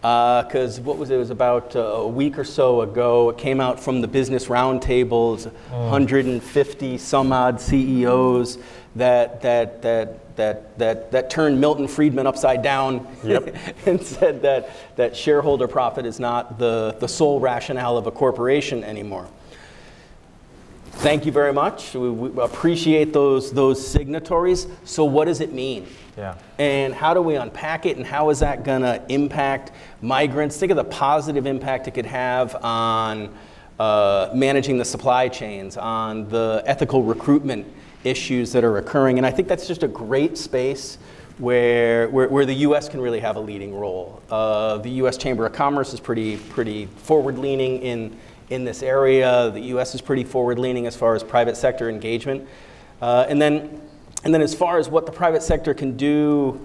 because 0.00 0.78
uh, 0.78 0.82
what 0.82 0.96
was 0.96 1.10
it? 1.10 1.16
it 1.16 1.18
was 1.18 1.28
about 1.28 1.76
uh, 1.76 1.80
a 1.80 2.08
week 2.08 2.38
or 2.38 2.44
so 2.44 2.80
ago. 2.80 3.28
It 3.28 3.36
came 3.36 3.60
out 3.60 3.78
from 3.78 4.00
the 4.00 4.08
business 4.08 4.46
roundtables, 4.46 5.50
mm. 5.50 5.90
150 5.90 6.96
some 6.96 7.30
odd 7.30 7.60
CEOs 7.60 8.56
that 8.96 9.42
that 9.42 9.82
that 9.82 10.36
that 10.36 10.78
that 10.78 11.12
that 11.12 11.28
turned 11.28 11.60
Milton 11.60 11.86
Friedman 11.86 12.26
upside 12.26 12.62
down 12.62 13.06
yep. 13.22 13.54
and 13.86 14.02
said 14.02 14.40
that 14.40 14.70
that 14.96 15.14
shareholder 15.14 15.68
profit 15.68 16.06
is 16.06 16.18
not 16.18 16.58
the 16.58 16.96
the 17.00 17.06
sole 17.06 17.38
rationale 17.38 17.98
of 17.98 18.06
a 18.06 18.10
corporation 18.10 18.82
anymore. 18.82 19.28
Thank 21.00 21.24
you 21.24 21.32
very 21.32 21.54
much. 21.54 21.94
We, 21.94 22.10
we 22.10 22.42
appreciate 22.42 23.14
those 23.14 23.52
those 23.52 23.84
signatories. 23.84 24.66
So 24.84 25.06
what 25.06 25.24
does 25.24 25.40
it 25.40 25.50
mean? 25.50 25.86
Yeah. 26.14 26.34
And 26.58 26.92
how 26.92 27.14
do 27.14 27.22
we 27.22 27.36
unpack 27.36 27.86
it 27.86 27.96
and 27.96 28.04
how 28.04 28.28
is 28.28 28.40
that 28.40 28.64
going 28.64 28.82
to 28.82 29.02
impact 29.08 29.72
migrants? 30.02 30.58
Think 30.58 30.72
of 30.72 30.76
the 30.76 30.84
positive 30.84 31.46
impact 31.46 31.88
it 31.88 31.92
could 31.92 32.04
have 32.04 32.54
on 32.62 33.34
uh, 33.78 34.28
managing 34.34 34.76
the 34.76 34.84
supply 34.84 35.28
chains, 35.28 35.78
on 35.78 36.28
the 36.28 36.62
ethical 36.66 37.02
recruitment 37.02 37.66
issues 38.04 38.52
that 38.52 38.62
are 38.62 38.76
occurring. 38.76 39.16
And 39.16 39.26
I 39.26 39.30
think 39.30 39.48
that's 39.48 39.66
just 39.66 39.82
a 39.82 39.88
great 39.88 40.36
space 40.36 40.98
where, 41.38 42.10
where, 42.10 42.28
where 42.28 42.44
the 42.44 42.56
US 42.56 42.90
can 42.90 43.00
really 43.00 43.20
have 43.20 43.36
a 43.36 43.40
leading 43.40 43.74
role. 43.74 44.22
Uh, 44.30 44.76
the 44.76 44.90
US 45.04 45.16
Chamber 45.16 45.46
of 45.46 45.54
Commerce 45.54 45.94
is 45.94 46.00
pretty, 46.00 46.36
pretty 46.36 46.84
forward 46.84 47.38
leaning 47.38 47.80
in, 47.80 48.18
in 48.50 48.64
this 48.64 48.82
area. 48.82 49.50
The 49.50 49.60
US 49.76 49.94
is 49.94 50.00
pretty 50.00 50.24
forward 50.24 50.58
leaning 50.58 50.86
as 50.86 50.96
far 50.96 51.14
as 51.14 51.22
private 51.22 51.56
sector 51.56 51.88
engagement. 51.88 52.46
Uh, 53.00 53.24
and 53.28 53.40
then 53.40 53.80
and 54.22 54.34
then 54.34 54.42
as 54.42 54.54
far 54.54 54.78
as 54.78 54.88
what 54.88 55.06
the 55.06 55.12
private 55.12 55.42
sector 55.42 55.72
can 55.72 55.96
do 55.96 56.60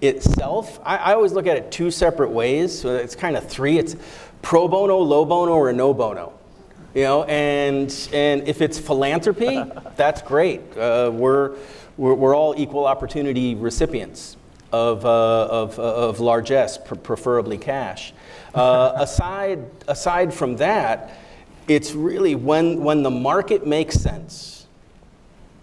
itself, 0.00 0.78
I, 0.84 0.96
I 0.96 1.14
always 1.14 1.32
look 1.32 1.46
at 1.46 1.56
it 1.56 1.72
two 1.72 1.90
separate 1.90 2.30
ways. 2.30 2.78
So 2.78 2.94
it's 2.94 3.16
kind 3.16 3.36
of 3.36 3.48
three. 3.48 3.78
It's 3.78 3.96
pro 4.42 4.68
bono, 4.68 4.98
low 4.98 5.24
bono, 5.24 5.52
or 5.52 5.72
no 5.72 5.92
bono. 5.92 6.32
You 6.94 7.02
know, 7.02 7.24
and 7.24 8.08
and 8.12 8.46
if 8.48 8.60
it's 8.60 8.78
philanthropy, 8.78 9.62
that's 9.96 10.22
great. 10.22 10.60
Uh, 10.76 11.10
we're, 11.12 11.56
we're 11.96 12.14
we're 12.14 12.36
all 12.36 12.54
equal 12.56 12.86
opportunity 12.86 13.54
recipients 13.54 14.36
of 14.72 15.04
uh, 15.04 15.46
of 15.46 15.78
of 15.78 16.20
largesse, 16.20 16.78
preferably 16.78 17.58
cash. 17.58 18.12
Uh, 18.54 18.92
aside 18.96 19.64
aside 19.88 20.34
from 20.34 20.56
that, 20.56 21.16
it's 21.70 21.92
really 21.92 22.34
when 22.34 22.82
when 22.82 23.04
the 23.04 23.10
market 23.10 23.64
makes 23.64 23.94
sense 23.94 24.66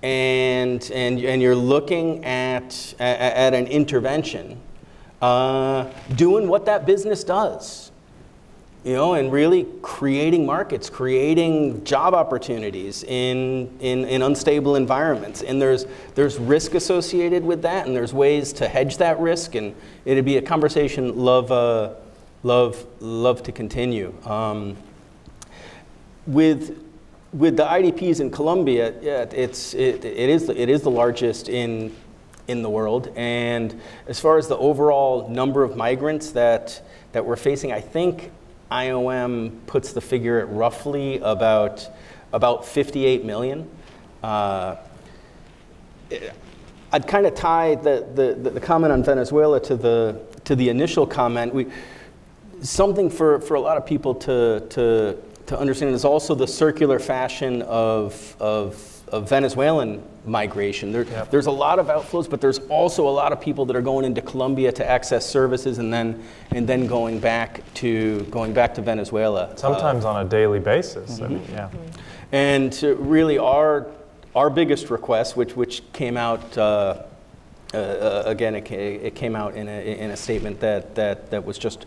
and, 0.04 0.90
and, 0.92 1.20
and 1.20 1.42
you're 1.42 1.56
looking 1.56 2.24
at, 2.24 2.94
at, 3.00 3.54
an 3.54 3.68
intervention, 3.68 4.60
uh, 5.22 5.92
doing 6.16 6.48
what 6.48 6.66
that 6.66 6.86
business 6.86 7.24
does, 7.24 7.92
you 8.84 8.94
know, 8.94 9.16
and 9.16 9.32
really 9.32 9.66
creating 9.82 10.46
markets, 10.46 10.90
creating 10.90 11.84
job 11.84 12.14
opportunities 12.14 13.04
in, 13.04 13.76
in, 13.82 14.06
in 14.06 14.22
unstable 14.22 14.76
environments. 14.76 15.42
And 15.42 15.62
there's, 15.62 15.88
there's 16.16 16.38
risk 16.38 16.76
associated 16.76 17.44
with 17.44 17.64
that, 17.64 17.88
and 17.88 17.96
there's 17.96 18.14
ways 18.14 18.54
to 18.54 18.68
hedge 18.70 18.98
that 18.98 19.20
risk, 19.20 19.56
and 19.56 19.76
it'd 20.06 20.26
be 20.26 20.38
a 20.38 20.42
conversation 20.42 21.18
love, 21.18 21.52
uh, 21.52 21.96
love, 22.44 22.86
love 23.02 23.42
to 23.44 23.52
continue. 23.52 24.14
Um, 24.26 24.78
with 26.28 26.84
with 27.34 27.58
the 27.58 27.64
IDPs 27.66 28.20
in 28.20 28.32
Colombia, 28.32 28.94
yeah, 29.02 29.26
it's, 29.32 29.74
it, 29.74 30.06
it, 30.06 30.30
is, 30.30 30.50
it 30.50 30.70
is 30.70 30.82
the 30.82 30.92
largest 30.92 31.50
in, 31.50 31.96
in 32.48 32.62
the 32.62 32.70
world. 32.70 33.12
And 33.16 33.80
as 34.08 34.20
far 34.20 34.38
as 34.38 34.48
the 34.48 34.58
overall 34.58 35.30
number 35.30 35.64
of 35.64 35.76
migrants 35.76 36.32
that, 36.32 36.82
that 37.12 37.26
we're 37.26 37.36
facing, 37.36 37.72
I 37.72 37.82
think 37.82 38.32
IOM 38.72 39.66
puts 39.68 39.94
the 39.94 40.02
figure 40.02 40.40
at 40.40 40.50
roughly 40.50 41.20
about, 41.20 41.88
about 42.32 42.66
58 42.66 43.26
million. 43.26 43.70
Uh, 44.24 44.78
I'd 46.92 47.08
kind 47.08 47.26
of 47.26 47.36
tie 47.36 47.76
the, 47.76 48.08
the, 48.16 48.50
the 48.50 48.60
comment 48.62 48.94
on 48.94 49.04
Venezuela 49.04 49.60
to 49.62 49.76
the, 49.76 50.22
to 50.46 50.56
the 50.56 50.70
initial 50.70 51.06
comment. 51.06 51.54
We, 51.54 51.68
something 52.62 53.10
for, 53.10 53.42
for 53.42 53.56
a 53.56 53.62
lot 53.62 53.78
of 53.78 53.86
people 53.86 54.16
to, 54.16 54.66
to, 54.70 55.18
to 55.48 55.58
understand 55.58 55.94
is 55.96 56.06
also 56.06 56.36
the 56.36 56.48
circular 56.48 57.00
fashion 57.00 57.62
of, 57.64 58.36
of, 58.40 59.02
of 59.08 59.30
Venezuelan 59.30 60.04
migration. 60.26 60.92
There. 60.92 61.06
There's 61.06 61.46
a 61.46 61.52
lot 61.52 61.80
of 61.80 61.88
outflows, 61.88 62.30
but 62.30 62.42
there's 62.42 62.60
also 62.68 63.08
a 63.08 63.10
lot 63.10 63.32
of 63.32 63.40
people 63.40 63.66
that 63.66 63.76
are 63.76 63.82
going 63.82 64.06
into 64.06 64.22
Colombia 64.22 64.74
to 64.74 64.88
access 64.88 65.26
services 65.26 65.78
and 65.78 65.92
then, 65.92 66.22
and 66.52 66.68
then 66.68 66.86
going, 66.86 67.20
back 67.20 67.62
to, 67.76 68.22
going 68.26 68.54
back 68.54 68.74
to 68.76 68.82
Venezuela. 68.82 69.58
Sometimes 69.58 70.04
uh, 70.04 70.12
on 70.12 70.26
a 70.26 70.30
daily 70.30 70.60
basis. 70.60 71.20
Mm-hmm. 71.20 71.24
I 71.24 71.28
mean, 71.28 71.44
yeah. 71.50 71.70
And 72.34 72.84
really, 73.00 73.38
our, 73.38 73.88
our 74.36 74.50
biggest 74.50 74.90
request, 74.90 75.38
which, 75.38 75.56
which 75.56 75.82
came 75.94 76.18
out 76.18 76.58
uh, 76.58 77.04
uh, 77.74 78.24
again, 78.26 78.56
it, 78.56 78.70
it, 78.72 79.16
came 79.16 79.36
out 79.36 79.56
in 79.56 79.68
a, 79.68 79.98
in 79.98 80.12
a 80.12 80.18
statement 80.18 80.60
that, 80.60 80.96
that, 80.96 81.32
that 81.32 81.46
was 81.46 81.58
just 81.58 81.86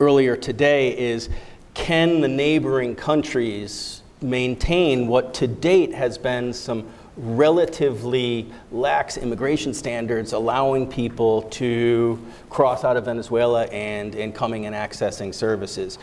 earlier 0.00 0.36
today, 0.36 0.96
is 0.98 1.28
can 1.74 2.20
the 2.20 2.28
neighboring 2.28 2.94
countries 2.94 4.02
maintain 4.20 5.08
what 5.08 5.34
to 5.34 5.46
date 5.46 5.92
has 5.92 6.18
been 6.18 6.52
some 6.52 6.86
relatively 7.16 8.50
lax 8.70 9.18
immigration 9.18 9.74
standards 9.74 10.32
allowing 10.32 10.86
people 10.86 11.42
to 11.42 12.18
cross 12.48 12.84
out 12.84 12.96
of 12.96 13.04
Venezuela 13.04 13.64
and, 13.66 14.14
and 14.14 14.34
coming 14.34 14.66
and 14.66 14.74
accessing 14.74 15.34
services. 15.34 15.98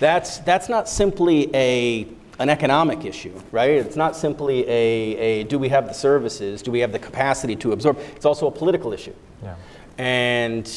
That's, 0.00 0.38
that's 0.38 0.68
not 0.68 0.88
simply 0.88 1.54
a, 1.54 2.06
an 2.38 2.50
economic 2.50 3.04
issue, 3.06 3.40
right? 3.52 3.70
It's 3.70 3.96
not 3.96 4.16
simply 4.16 4.68
a, 4.68 5.16
a 5.16 5.44
do 5.44 5.58
we 5.58 5.70
have 5.70 5.86
the 5.86 5.94
services, 5.94 6.60
do 6.60 6.70
we 6.70 6.80
have 6.80 6.92
the 6.92 6.98
capacity 6.98 7.56
to 7.56 7.72
absorb, 7.72 7.98
it's 8.14 8.26
also 8.26 8.46
a 8.46 8.52
political 8.52 8.92
issue. 8.92 9.14
Yeah. 9.42 9.54
And 9.96 10.70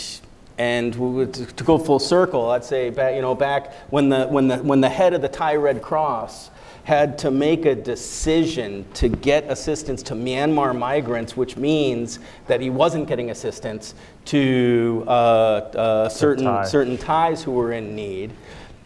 and 0.58 0.94
to 0.94 1.64
go 1.64 1.78
full 1.78 2.00
circle, 2.00 2.52
I'd 2.52 2.64
say 2.64 2.90
back, 2.90 3.16
you 3.16 3.22
know, 3.22 3.34
back 3.34 3.74
when 3.90 4.10
the, 4.10 4.28
when, 4.28 4.48
the, 4.48 4.58
when 4.58 4.82
the 4.82 4.90
head 4.90 5.14
of 5.14 5.22
the 5.22 5.28
Thai 5.28 5.56
Red 5.56 5.82
Cross 5.82 6.52
had 6.84 7.18
to 7.18 7.32
make 7.32 7.66
a 7.66 7.74
decision 7.74 8.86
to 8.94 9.08
get 9.08 9.50
assistance 9.50 10.04
to 10.04 10.14
Myanmar 10.14 10.78
migrants, 10.78 11.36
which 11.38 11.56
means 11.56 12.20
that 12.48 12.60
he 12.60 12.70
wasn't 12.70 13.08
getting 13.08 13.32
assistance 13.32 13.96
to 14.26 15.04
uh, 15.08 15.10
uh, 15.10 16.10
certain, 16.10 16.44
Thai. 16.44 16.66
certain 16.66 16.98
Thais 16.98 17.42
who 17.42 17.52
were 17.52 17.72
in 17.72 17.96
need. 17.96 18.34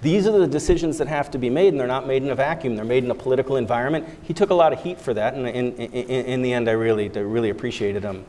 These 0.01 0.27
are 0.27 0.37
the 0.37 0.47
decisions 0.47 0.99
that 0.99 1.07
have 1.07 1.31
to 1.31 1.39
be 1.39 1.49
made, 1.49 1.69
and 1.69 1.79
they're 1.79 1.87
not 1.87 2.05
made 2.05 2.21
in 2.21 2.29
a 2.29 2.35
vacuum. 2.35 2.75
They're 2.75 2.85
made 2.85 3.03
in 3.03 3.09
a 3.09 3.15
political 3.15 3.55
environment. 3.55 4.07
He 4.21 4.33
took 4.33 4.51
a 4.51 4.53
lot 4.53 4.71
of 4.71 4.81
heat 4.81 5.01
for 5.01 5.15
that, 5.15 5.33
and 5.33 5.47
in, 5.47 5.73
in, 5.73 6.25
in 6.25 6.41
the 6.43 6.53
end, 6.53 6.69
I 6.69 6.73
really, 6.73 7.11
I 7.13 7.19
really 7.19 7.49
appreciated 7.49 8.03
him 8.03 8.23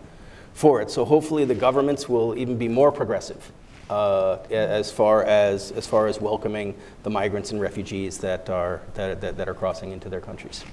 for 0.59 0.82
it. 0.82 0.90
So 0.90 1.05
hopefully, 1.05 1.44
the 1.44 1.55
governments 1.55 2.09
will 2.09 2.36
even 2.36 2.59
be 2.59 2.66
more 2.66 2.90
progressive 2.90 3.52
uh, 3.89 4.39
as 4.51 4.90
far 4.90 5.22
as 5.22 5.70
as 5.72 5.86
far 5.86 6.09
as 6.09 6.20
welcoming 6.20 6.74
the 7.05 7.10
migrants 7.10 7.52
and 7.52 7.60
refugees 7.60 8.18
that 8.18 8.51
are 8.51 8.80
that, 8.94 9.20
that, 9.20 9.36
that 9.36 9.48
are 9.48 9.55
crossing 9.55 9.93
into 9.93 10.09
their 10.09 10.20
countries. 10.20 10.64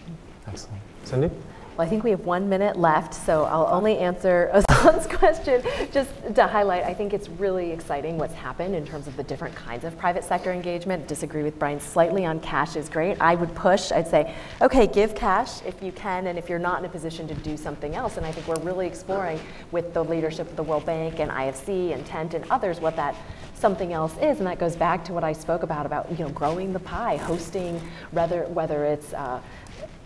Excellent, 0.47 0.81
Cindy. 1.03 1.29
Well, 1.77 1.85
I 1.85 1.89
think 1.89 2.06
we 2.06 2.11
have 2.11 2.26
one 2.26 2.47
minute 2.47 2.77
left, 2.77 3.14
so 3.14 3.43
I'll 3.43 3.68
only 3.69 3.97
answer 3.97 4.49
Ozan's 4.53 5.07
question 5.07 5.61
just 5.91 6.10
to 6.34 6.47
highlight. 6.47 6.85
I 6.85 6.93
think 6.93 7.14
it's 7.14 7.27
really 7.27 7.72
exciting 7.72 8.18
what's 8.18 8.34
happened 8.34 8.76
in 8.76 8.85
terms 8.85 9.07
of 9.07 9.18
the 9.18 9.23
different 9.23 9.53
kinds 9.56 9.84
of 9.84 9.97
private 9.97 10.23
sector 10.23 10.53
engagement. 10.53 11.06
Disagree 11.10 11.43
with 11.43 11.60
Brian 11.60 11.81
slightly 11.81 12.23
on 12.23 12.39
cash 12.39 12.77
is 12.77 12.88
great. 12.88 13.19
I 13.19 13.35
would 13.35 13.53
push, 13.56 13.91
I'd 13.91 14.07
say, 14.07 14.34
okay, 14.61 14.88
give 14.88 15.15
cash 15.15 15.61
if 15.64 15.84
you 15.84 15.91
can, 15.91 16.27
and 16.27 16.39
if 16.39 16.47
you're 16.47 16.60
not 16.60 16.80
in 16.80 16.85
a 16.85 16.89
position 16.89 17.27
to 17.27 17.34
do 17.34 17.57
something 17.57 17.93
else. 17.93 18.15
And 18.15 18.26
I 18.26 18.31
think 18.31 18.47
we're 18.47 18.64
really 18.64 18.88
exploring 18.88 19.41
with 19.72 19.93
the 19.93 20.02
leadership 20.03 20.49
of 20.49 20.56
the 20.56 20.64
World 20.64 20.85
Bank 20.85 21.19
and 21.19 21.30
IFC 21.30 21.93
and 21.93 22.06
Tent 22.06 22.35
and 22.35 22.49
others 22.49 22.80
what 22.80 22.95
that 22.95 23.15
something 23.53 23.93
else 23.93 24.14
is, 24.22 24.38
and 24.38 24.47
that 24.47 24.60
goes 24.60 24.76
back 24.76 25.03
to 25.06 25.14
what 25.14 25.23
I 25.23 25.34
spoke 25.34 25.64
about 25.64 25.85
about 25.85 26.10
you 26.11 26.23
know 26.23 26.30
growing 26.30 26.73
the 26.73 26.80
pie, 26.80 27.18
hosting 27.18 27.81
whether 28.11 28.43
whether 28.45 28.85
it's 28.85 29.14
uh, 29.14 29.41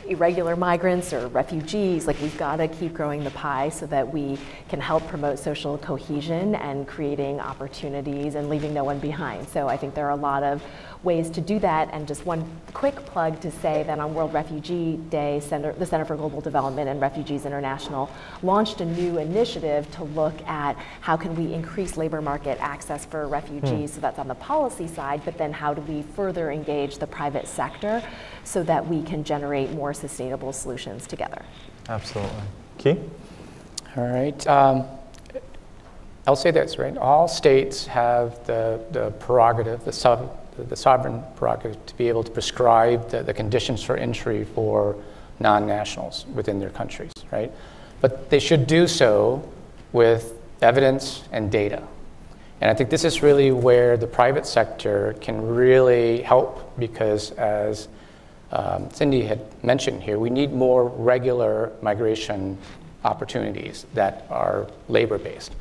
irregular 0.08 0.56
migrants 0.56 1.14
or 1.14 1.28
refugees, 1.28 2.08
like 2.08 2.20
we've 2.22 2.38
got 2.38 2.58
to 2.58 2.68
keep 2.68 2.94
growing 2.94 3.24
the 3.24 3.32
pie 3.32 3.70
so 3.70 3.86
that 3.88 4.12
we 4.12 4.38
can 4.68 4.80
help 4.80 5.08
promote 5.08 5.40
social 5.40 5.78
cohesion 5.78 6.56
and 6.56 6.88
creating 6.88 7.40
opportunities 7.40 8.36
and 8.36 8.50
leaving 8.50 8.74
no 8.74 8.84
one 8.84 9.00
behind. 9.00 9.48
So 9.50 9.68
I 9.68 9.78
think 9.78 9.94
there 9.94 10.08
are 10.08 10.12
a 10.12 10.16
lot 10.16 10.44
of 10.44 10.64
ways 11.04 11.30
to 11.30 11.42
do 11.42 11.60
that. 11.60 11.90
And 11.94 12.08
just 12.08 12.26
one 12.26 12.50
quick 12.74 12.96
plug 13.06 13.40
to 13.42 13.52
say 13.52 13.84
that 13.84 14.00
on 14.00 14.14
World 14.14 14.34
Refugee 14.34 14.98
Day, 15.10 15.40
Center, 15.40 15.72
the 15.74 15.86
Center 15.86 16.06
for 16.06 16.16
Global 16.16 16.42
Development 16.42 16.90
and 16.90 17.00
Refugees 17.00 17.46
International 17.46 18.10
launched 18.44 18.82
a 18.82 18.86
new 18.86 19.18
initiative 19.18 19.90
to 19.92 20.04
look 20.04 20.42
at 20.48 20.76
how 21.02 21.16
can 21.16 21.36
we 21.36 21.54
increase 21.54 21.96
labor 21.96 22.22
market 22.22 22.58
access 22.60 23.06
for 23.06 23.28
refugees. 23.28 23.92
Hmm. 23.92 23.96
So 23.96 24.02
that's 24.02 24.20
on 24.20 24.28
the 24.28 24.36
policy 24.36 24.88
side, 24.88 25.22
but 25.24 25.38
then 25.38 25.54
how 25.54 25.74
do 25.74 25.82
we 25.82 26.02
further 26.16 26.52
engage 26.52 26.98
the 26.98 27.08
private 27.08 27.48
sector 27.48 28.04
so 28.44 28.64
that 28.64 28.86
we 28.86 29.02
can 29.04 29.24
generate 29.24 29.72
more 29.72 29.94
sustainable 29.94 30.52
solutions 30.52 31.08
together. 31.08 31.44
Absolutely. 31.88 32.32
Ky? 32.78 33.00
All 33.96 34.08
right. 34.08 34.48
Um, 34.48 34.86
I'll 36.28 36.36
say 36.36 36.52
this, 36.52 36.78
right? 36.78 36.96
All 36.98 37.28
states 37.28 37.88
have 37.88 38.46
the, 38.46 38.84
the 38.92 39.12
prerogative, 39.12 39.84
the 39.84 39.92
sub, 39.92 40.39
the 40.64 40.76
sovereign 40.76 41.24
prerogative 41.36 41.86
to 41.86 41.98
be 41.98 42.08
able 42.08 42.24
to 42.24 42.32
prescribe 42.32 43.10
the, 43.10 43.24
the 43.24 43.34
conditions 43.34 43.84
for 43.84 43.98
entry 43.98 44.46
for 44.46 44.96
non-nationals 45.40 46.26
within 46.34 46.60
their 46.60 46.70
countries, 46.70 47.12
right? 47.32 47.52
But 48.02 48.30
they 48.30 48.40
should 48.40 48.68
do 48.68 48.88
so 48.88 49.48
with 49.92 50.34
evidence 50.62 51.24
and 51.32 51.52
data. 51.52 51.84
And 52.62 52.70
I 52.70 52.74
think 52.74 52.90
this 52.90 53.06
is 53.06 53.24
really 53.24 53.52
where 53.52 53.96
the 53.96 54.08
private 54.08 54.46
sector 54.46 55.16
can 55.22 55.42
really 55.48 56.22
help 56.22 56.78
because 56.78 57.32
as 57.32 57.88
um, 58.52 58.90
Cindy 58.92 59.22
had 59.22 59.42
mentioned 59.64 60.04
here, 60.04 60.20
we 60.20 60.30
need 60.30 60.52
more 60.52 60.86
regular 60.86 61.72
migration 61.82 62.58
opportunities 63.06 63.86
that 63.94 64.26
are 64.30 64.68
labor-based. 64.90 65.54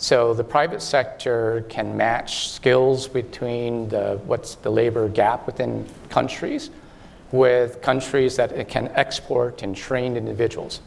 So 0.00 0.32
the 0.32 0.44
private 0.44 0.80
sector 0.80 1.66
can 1.68 1.94
match 1.94 2.48
skills 2.48 3.06
between 3.06 3.90
the, 3.90 4.18
what's 4.24 4.54
the 4.54 4.70
labor 4.70 5.10
gap 5.10 5.46
within 5.46 5.86
countries 6.08 6.70
with 7.32 7.82
countries 7.82 8.34
that 8.36 8.50
it 8.52 8.66
can 8.66 8.88
export 8.94 9.62
and 9.62 9.76
train 9.76 10.16
individuals. 10.16 10.80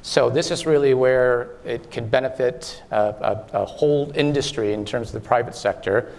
So 0.00 0.30
this 0.30 0.50
is 0.50 0.64
really 0.64 0.94
where 0.94 1.50
it 1.66 1.90
can 1.90 2.08
benefit 2.08 2.82
a, 2.90 2.96
a, 2.96 3.46
a 3.52 3.64
whole 3.66 4.10
industry 4.14 4.72
in 4.72 4.86
terms 4.86 5.08
of 5.08 5.22
the 5.22 5.28
private 5.28 5.54
sector 5.54 6.10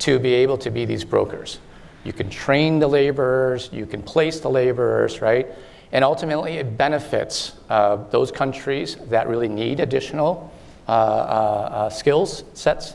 to 0.00 0.18
be 0.18 0.34
able 0.34 0.58
to 0.58 0.70
be 0.70 0.84
these 0.84 1.04
brokers. 1.06 1.58
You 2.04 2.12
can 2.12 2.28
train 2.28 2.80
the 2.80 2.86
laborers, 2.86 3.70
you 3.72 3.86
can 3.86 4.02
place 4.02 4.40
the 4.40 4.50
laborers, 4.50 5.22
right? 5.22 5.48
And 5.90 6.04
ultimately, 6.04 6.58
it 6.58 6.76
benefits 6.76 7.54
uh, 7.70 7.96
those 8.10 8.30
countries 8.30 8.96
that 9.08 9.26
really 9.26 9.48
need 9.48 9.80
additional 9.80 10.52
skills 11.90 12.44
sets, 12.54 12.94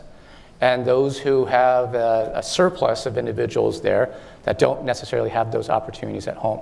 and 0.61 0.85
those 0.85 1.17
who 1.17 1.45
have 1.45 1.95
a, 1.95 2.33
a, 2.35 2.43
surplus 2.43 3.05
of 3.05 3.17
individuals 3.17 3.81
there 3.81 4.13
that 4.43 4.59
don't 4.59 4.83
necessarily 4.83 5.29
have 5.29 5.51
those 5.51 5.69
opportunities 5.69 6.27
at 6.27 6.35
home. 6.35 6.59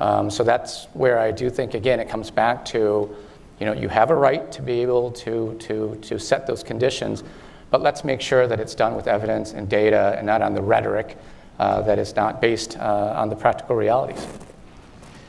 Um, 0.00 0.30
so 0.30 0.42
that's 0.42 0.86
where 0.94 1.18
I 1.18 1.30
do 1.30 1.50
think, 1.50 1.74
again, 1.74 2.00
it 2.00 2.08
comes 2.08 2.30
back 2.30 2.64
to, 2.66 3.14
you 3.58 3.66
know, 3.66 3.72
you 3.72 3.88
have 3.88 4.10
a 4.10 4.14
right 4.14 4.50
to 4.52 4.62
be 4.62 4.80
able 4.82 5.10
to, 5.12 5.56
to, 5.60 5.98
to 6.02 6.18
set 6.18 6.46
those 6.46 6.62
conditions, 6.62 7.24
but 7.70 7.82
let's 7.82 8.04
make 8.04 8.20
sure 8.20 8.46
that 8.46 8.60
it's 8.60 8.74
done 8.74 8.94
with 8.94 9.06
evidence 9.06 9.52
and 9.52 9.68
data 9.68 10.14
and 10.16 10.26
not 10.26 10.42
on 10.42 10.54
the 10.54 10.62
rhetoric 10.62 11.16
uh, 11.58 11.80
that 11.82 11.98
is 11.98 12.14
not 12.16 12.40
based 12.40 12.78
uh, 12.78 13.14
on 13.16 13.28
the 13.28 13.36
practical 13.36 13.76
realities. 13.76 14.26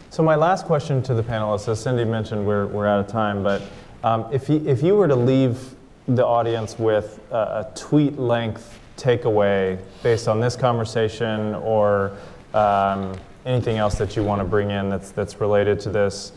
So 0.10 0.24
my 0.24 0.36
last 0.36 0.66
question 0.66 1.02
to 1.04 1.14
the 1.14 1.24
panelists, 1.24 1.68
as 1.68 1.82
Cindy 1.82 2.04
mentioned, 2.04 2.46
we're, 2.46 2.68
we're 2.68 2.88
out 2.88 3.00
of 3.00 3.08
time, 3.08 3.44
but 3.44 3.62
um, 4.03 4.26
if, 4.32 4.49
you, 4.49 4.64
if 4.65 4.84
you 4.84 4.95
were 4.95 5.07
to 5.07 5.15
leave 5.15 5.76
the 6.07 6.26
audience 6.26 6.80
with 6.80 7.19
a, 7.32 7.36
a 7.36 7.72
tweet 7.76 8.18
length 8.18 8.80
takeaway 8.98 9.78
based 10.03 10.28
on 10.28 10.40
this 10.40 10.56
conversation 10.56 11.53
or 11.56 12.14
um, 12.53 13.15
anything 13.45 13.78
else 13.78 13.95
that 13.95 14.15
you 14.15 14.24
want 14.24 14.40
to 14.41 14.45
bring 14.45 14.72
in 14.72 14.90
that's, 14.90 15.11
that's 15.11 15.40
related 15.40 15.80
to 15.82 15.90
this, 15.90 16.32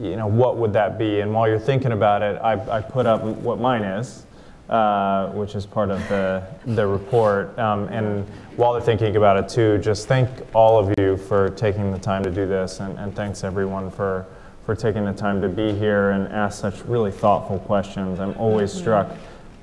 you 0.00 0.16
know, 0.16 0.26
what 0.26 0.56
would 0.56 0.72
that 0.72 0.98
be? 0.98 1.20
And 1.20 1.32
while 1.32 1.48
you're 1.48 1.58
thinking 1.58 1.92
about 1.92 2.22
it, 2.22 2.40
I, 2.42 2.78
I 2.78 2.80
put 2.80 3.06
up 3.06 3.22
what 3.22 3.60
mine 3.60 3.82
is, 3.82 4.26
uh, 4.68 5.28
which 5.28 5.54
is 5.54 5.66
part 5.66 5.90
of 5.90 6.00
the, 6.08 6.44
the 6.66 6.86
report. 6.86 7.56
Um, 7.58 7.88
and 7.88 8.26
while 8.56 8.72
they're 8.72 8.82
thinking 8.82 9.16
about 9.16 9.36
it 9.36 9.48
too, 9.48 9.78
just 9.78 10.08
thank 10.08 10.28
all 10.54 10.78
of 10.78 10.94
you 10.98 11.16
for 11.16 11.50
taking 11.50 11.92
the 11.92 11.98
time 11.98 12.22
to 12.24 12.30
do 12.30 12.46
this, 12.46 12.80
and, 12.80 12.98
and 12.98 13.14
thanks 13.14 13.44
everyone 13.44 13.90
for 13.90 14.26
for 14.64 14.74
taking 14.74 15.04
the 15.04 15.12
time 15.12 15.40
to 15.42 15.48
be 15.48 15.72
here 15.72 16.10
and 16.10 16.28
ask 16.28 16.60
such 16.60 16.84
really 16.84 17.10
thoughtful 17.10 17.58
questions. 17.60 18.20
I'm 18.20 18.36
always 18.38 18.70
mm-hmm. 18.70 18.80
struck 18.80 19.16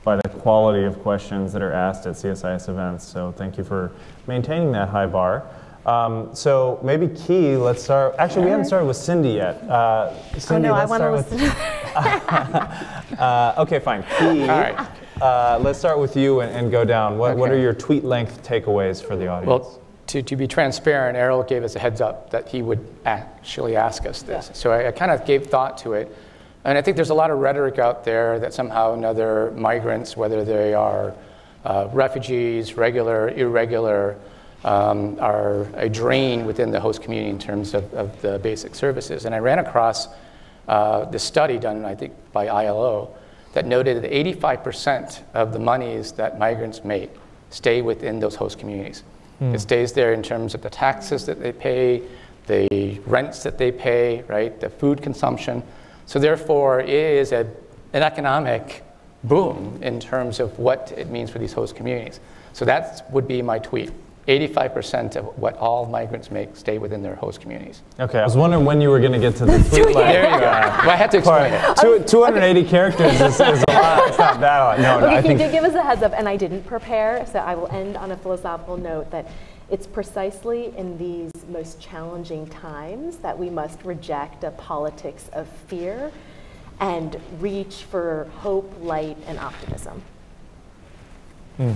by 0.04 0.16
the 0.18 0.30
quality 0.30 0.84
of 0.84 1.00
questions 1.02 1.54
that 1.54 1.62
are 1.62 1.72
asked 1.72 2.06
at 2.06 2.16
CSIS 2.16 2.70
events. 2.70 3.06
So 3.06 3.32
thank 3.32 3.58
you 3.58 3.64
for 3.64 3.92
maintaining 4.28 4.72
that 4.74 4.90
high 4.90 5.06
bar. 5.06 5.48
Um, 5.86 6.34
so 6.36 6.80
maybe 6.84 7.08
Ky, 7.08 7.58
let's 7.58 7.84
start. 7.84 8.16
Actually, 8.20 8.46
we 8.46 8.52
haven't 8.52 8.66
started 8.66 8.86
with 8.86 8.98
Cindy 8.98 9.30
yet. 9.30 9.56
Uh, 9.64 10.14
Cindy, 10.38 10.68
oh 10.68 10.74
no, 10.74 10.78
I 10.78 10.86
want 10.86 11.02
to 11.02 11.12
listen. 11.12 11.40
uh, 13.18 13.56
okay, 13.58 13.80
fine. 13.80 14.04
P, 14.20 14.26
All 14.42 14.48
right. 14.48 14.88
uh, 15.20 15.60
let's 15.62 15.80
start 15.80 15.98
with 15.98 16.16
you 16.16 16.42
and, 16.42 16.52
and 16.52 16.72
go 16.72 16.86
down. 16.86 17.18
What, 17.18 17.36
what 17.36 17.50
are 17.50 17.58
your 17.58 17.74
tweet 17.74 18.04
length 18.04 18.44
takeaways 18.48 19.04
for 19.04 19.16
the 19.16 19.28
audience? 19.28 19.48
Well, 19.48 19.82
to, 20.12 20.22
to 20.22 20.36
be 20.36 20.46
transparent, 20.46 21.18
Erol 21.18 21.48
gave 21.48 21.64
us 21.64 21.78
a 21.78 21.80
heads 21.80 22.02
up 22.02 22.32
that 22.32 22.50
he 22.50 22.62
would 22.62 22.86
actually 23.06 23.78
ask 23.78 24.06
us 24.06 24.22
this. 24.22 24.52
So 24.54 24.72
I, 24.72 24.90
I 24.90 24.92
kind 24.92 25.10
of 25.10 25.26
gave 25.26 25.48
thought 25.48 25.78
to 25.80 25.94
it. 25.94 26.14
And 26.66 26.78
I 26.78 26.82
think 26.82 26.98
there's 26.98 27.12
a 27.12 27.16
lot 27.16 27.32
of 27.32 27.40
rhetoric 27.40 27.80
out 27.80 28.04
there 28.04 28.38
that 28.40 28.54
somehow 28.54 28.94
another 28.94 29.52
migrants, 29.52 30.18
whether 30.18 30.44
they 30.44 30.74
are 30.74 31.16
uh, 31.64 31.88
refugees, 31.94 32.74
regular, 32.76 33.30
irregular, 33.30 34.18
um, 34.66 35.18
are 35.22 35.62
a 35.76 35.88
drain 35.88 36.46
within 36.46 36.72
the 36.72 36.80
host 36.80 37.02
community 37.02 37.30
in 37.30 37.40
terms 37.40 37.74
of, 37.74 37.92
of 37.94 38.22
the 38.22 38.38
basic 38.40 38.76
services. 38.76 39.24
And 39.24 39.34
I 39.34 39.40
ran 39.40 39.60
across 39.60 40.10
uh, 40.68 41.06
the 41.06 41.20
study 41.20 41.58
done, 41.58 41.86
I 41.86 41.96
think, 41.96 42.14
by 42.34 42.48
ILO 42.48 43.16
that 43.54 43.66
noted 43.66 44.04
that 44.04 44.12
85% 44.12 45.22
of 45.34 45.54
the 45.54 45.60
monies 45.60 46.12
that 46.14 46.38
migrants 46.38 46.84
make 46.84 47.12
stay 47.50 47.82
within 47.82 48.20
those 48.20 48.36
host 48.36 48.60
communities. 48.60 49.04
It 49.42 49.46
hmm. 49.46 49.58
stays 49.58 49.92
there 49.94 50.14
in 50.14 50.22
terms 50.22 50.54
of 50.54 50.62
the 50.62 50.70
taxes 50.70 51.26
that 51.26 51.42
they 51.42 51.52
pay, 51.52 52.04
the 52.46 53.00
rents 53.08 53.42
that 53.42 53.58
they 53.58 53.72
pay, 53.72 54.22
right, 54.28 54.60
the 54.60 54.70
food 54.70 55.02
consumption. 55.02 55.64
So 56.06 56.20
therefore, 56.20 56.82
it 56.82 56.90
is 56.90 57.32
a, 57.32 57.50
an 57.94 58.04
economic 58.04 58.84
boom 59.24 59.80
in 59.82 60.00
terms 60.00 60.40
of 60.40 60.60
what 60.60 60.94
it 60.96 61.10
means 61.10 61.32
for 61.32 61.40
these 61.40 61.54
host 61.54 61.76
communities. 61.76 62.20
So 62.54 62.66
that 62.66 63.10
would 63.12 63.28
be 63.28 63.42
my 63.42 63.58
tweet. 63.58 63.92
85% 64.28 65.16
of 65.16 65.26
what 65.38 65.58
all 65.58 65.86
migrants 65.86 66.30
make 66.30 66.56
stay 66.56 66.78
within 66.78 67.02
their 67.02 67.16
host 67.16 67.42
communities. 67.42 67.82
okay, 68.00 68.20
I 68.20 68.24
was 68.24 68.38
wondering 68.38 68.66
when 68.66 68.80
you 68.80 68.90
were 68.90 69.00
going 69.00 69.14
to 69.14 69.20
get 69.20 69.36
to 69.38 69.46
the 69.46 69.58
tweet 69.70 69.96
length. 69.96 69.96
There 69.96 70.24
you 70.26 70.40
go. 70.40 70.42
Well, 70.42 70.90
I 70.92 70.96
had 70.96 71.10
to 71.12 71.18
explain 71.18 71.54
it. 71.54 71.78
Two, 71.78 72.04
280 72.04 72.64
characters 72.70 73.14
is, 73.20 73.40
is 73.40 73.64
a 73.68 73.72
lot. 73.72 74.08
It's 74.08 74.18
not 74.18 74.40
that 74.40 74.60
lot. 74.60 74.80
No, 74.80 75.00
no, 75.00 75.06
Okay, 75.08 75.16
I 75.18 75.22
he 75.22 75.28
think 75.28 75.40
did 75.40 75.52
give 75.52 75.64
us 75.64 75.74
a 75.74 75.82
heads 75.82 76.04
up, 76.04 76.14
and 76.16 76.30
I 76.30 76.38
didn't 76.38 76.64
prepare, 76.64 77.26
so 77.26 77.40
I 77.40 77.56
will 77.56 77.68
end 77.70 77.98
on 77.98 78.12
a 78.12 78.18
philosophical 78.18 78.78
note 78.78 79.10
that 79.12 79.28
it's 79.70 79.88
precisely 79.88 80.74
in 80.78 80.98
these 80.98 81.32
most 81.50 81.80
challenging 81.80 82.46
times 82.48 83.18
that 83.18 83.38
we 83.38 83.50
must 83.50 83.82
reject 83.84 84.44
a 84.44 84.52
politics 84.52 85.30
of 85.34 85.48
fear 85.68 86.12
and 86.80 87.20
reach 87.40 87.86
for 87.90 88.30
hope, 88.38 88.72
light, 88.82 89.18
and 89.28 89.40
optimism. 89.40 90.02
Hmm. 91.58 91.72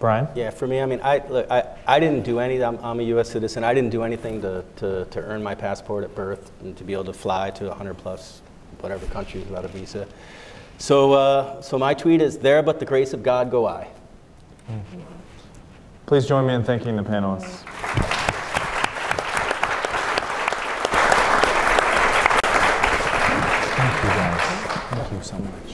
Brian. 0.00 0.26
Yeah, 0.34 0.48
for 0.48 0.66
me, 0.66 0.80
I 0.80 0.86
mean, 0.86 1.00
I, 1.02 1.18
look, 1.28 1.48
I, 1.50 1.62
I 1.86 2.00
didn't 2.00 2.22
do 2.22 2.40
any, 2.40 2.62
I'm, 2.64 2.78
I'm 2.82 2.98
a 3.00 3.02
US 3.14 3.30
citizen. 3.30 3.62
I 3.62 3.74
didn't 3.74 3.90
do 3.90 4.02
anything 4.02 4.40
to, 4.40 4.64
to, 4.76 5.04
to 5.04 5.20
earn 5.20 5.42
my 5.42 5.54
passport 5.54 6.04
at 6.04 6.14
birth 6.14 6.50
and 6.62 6.74
to 6.78 6.84
be 6.84 6.94
able 6.94 7.04
to 7.04 7.12
fly 7.12 7.50
to 7.50 7.68
100 7.68 7.94
plus 7.98 8.40
whatever 8.80 9.04
countries 9.06 9.44
without 9.44 9.66
a 9.66 9.68
visa. 9.68 10.08
So, 10.78 11.12
uh, 11.12 11.60
so 11.60 11.78
my 11.78 11.92
tweet 11.92 12.22
is 12.22 12.38
there, 12.38 12.62
but 12.62 12.80
the 12.80 12.86
grace 12.86 13.12
of 13.12 13.22
God 13.22 13.50
go 13.50 13.68
I. 13.68 13.88
Please 16.06 16.26
join 16.26 16.46
me 16.46 16.54
in 16.54 16.64
thanking 16.64 16.96
the 16.96 17.02
panelists. 17.02 17.64
Thank 23.76 24.02
you 24.02 24.08
guys. 24.08 24.40
Thank 24.90 25.12
you 25.12 25.22
so 25.22 25.38
much. 25.38 25.69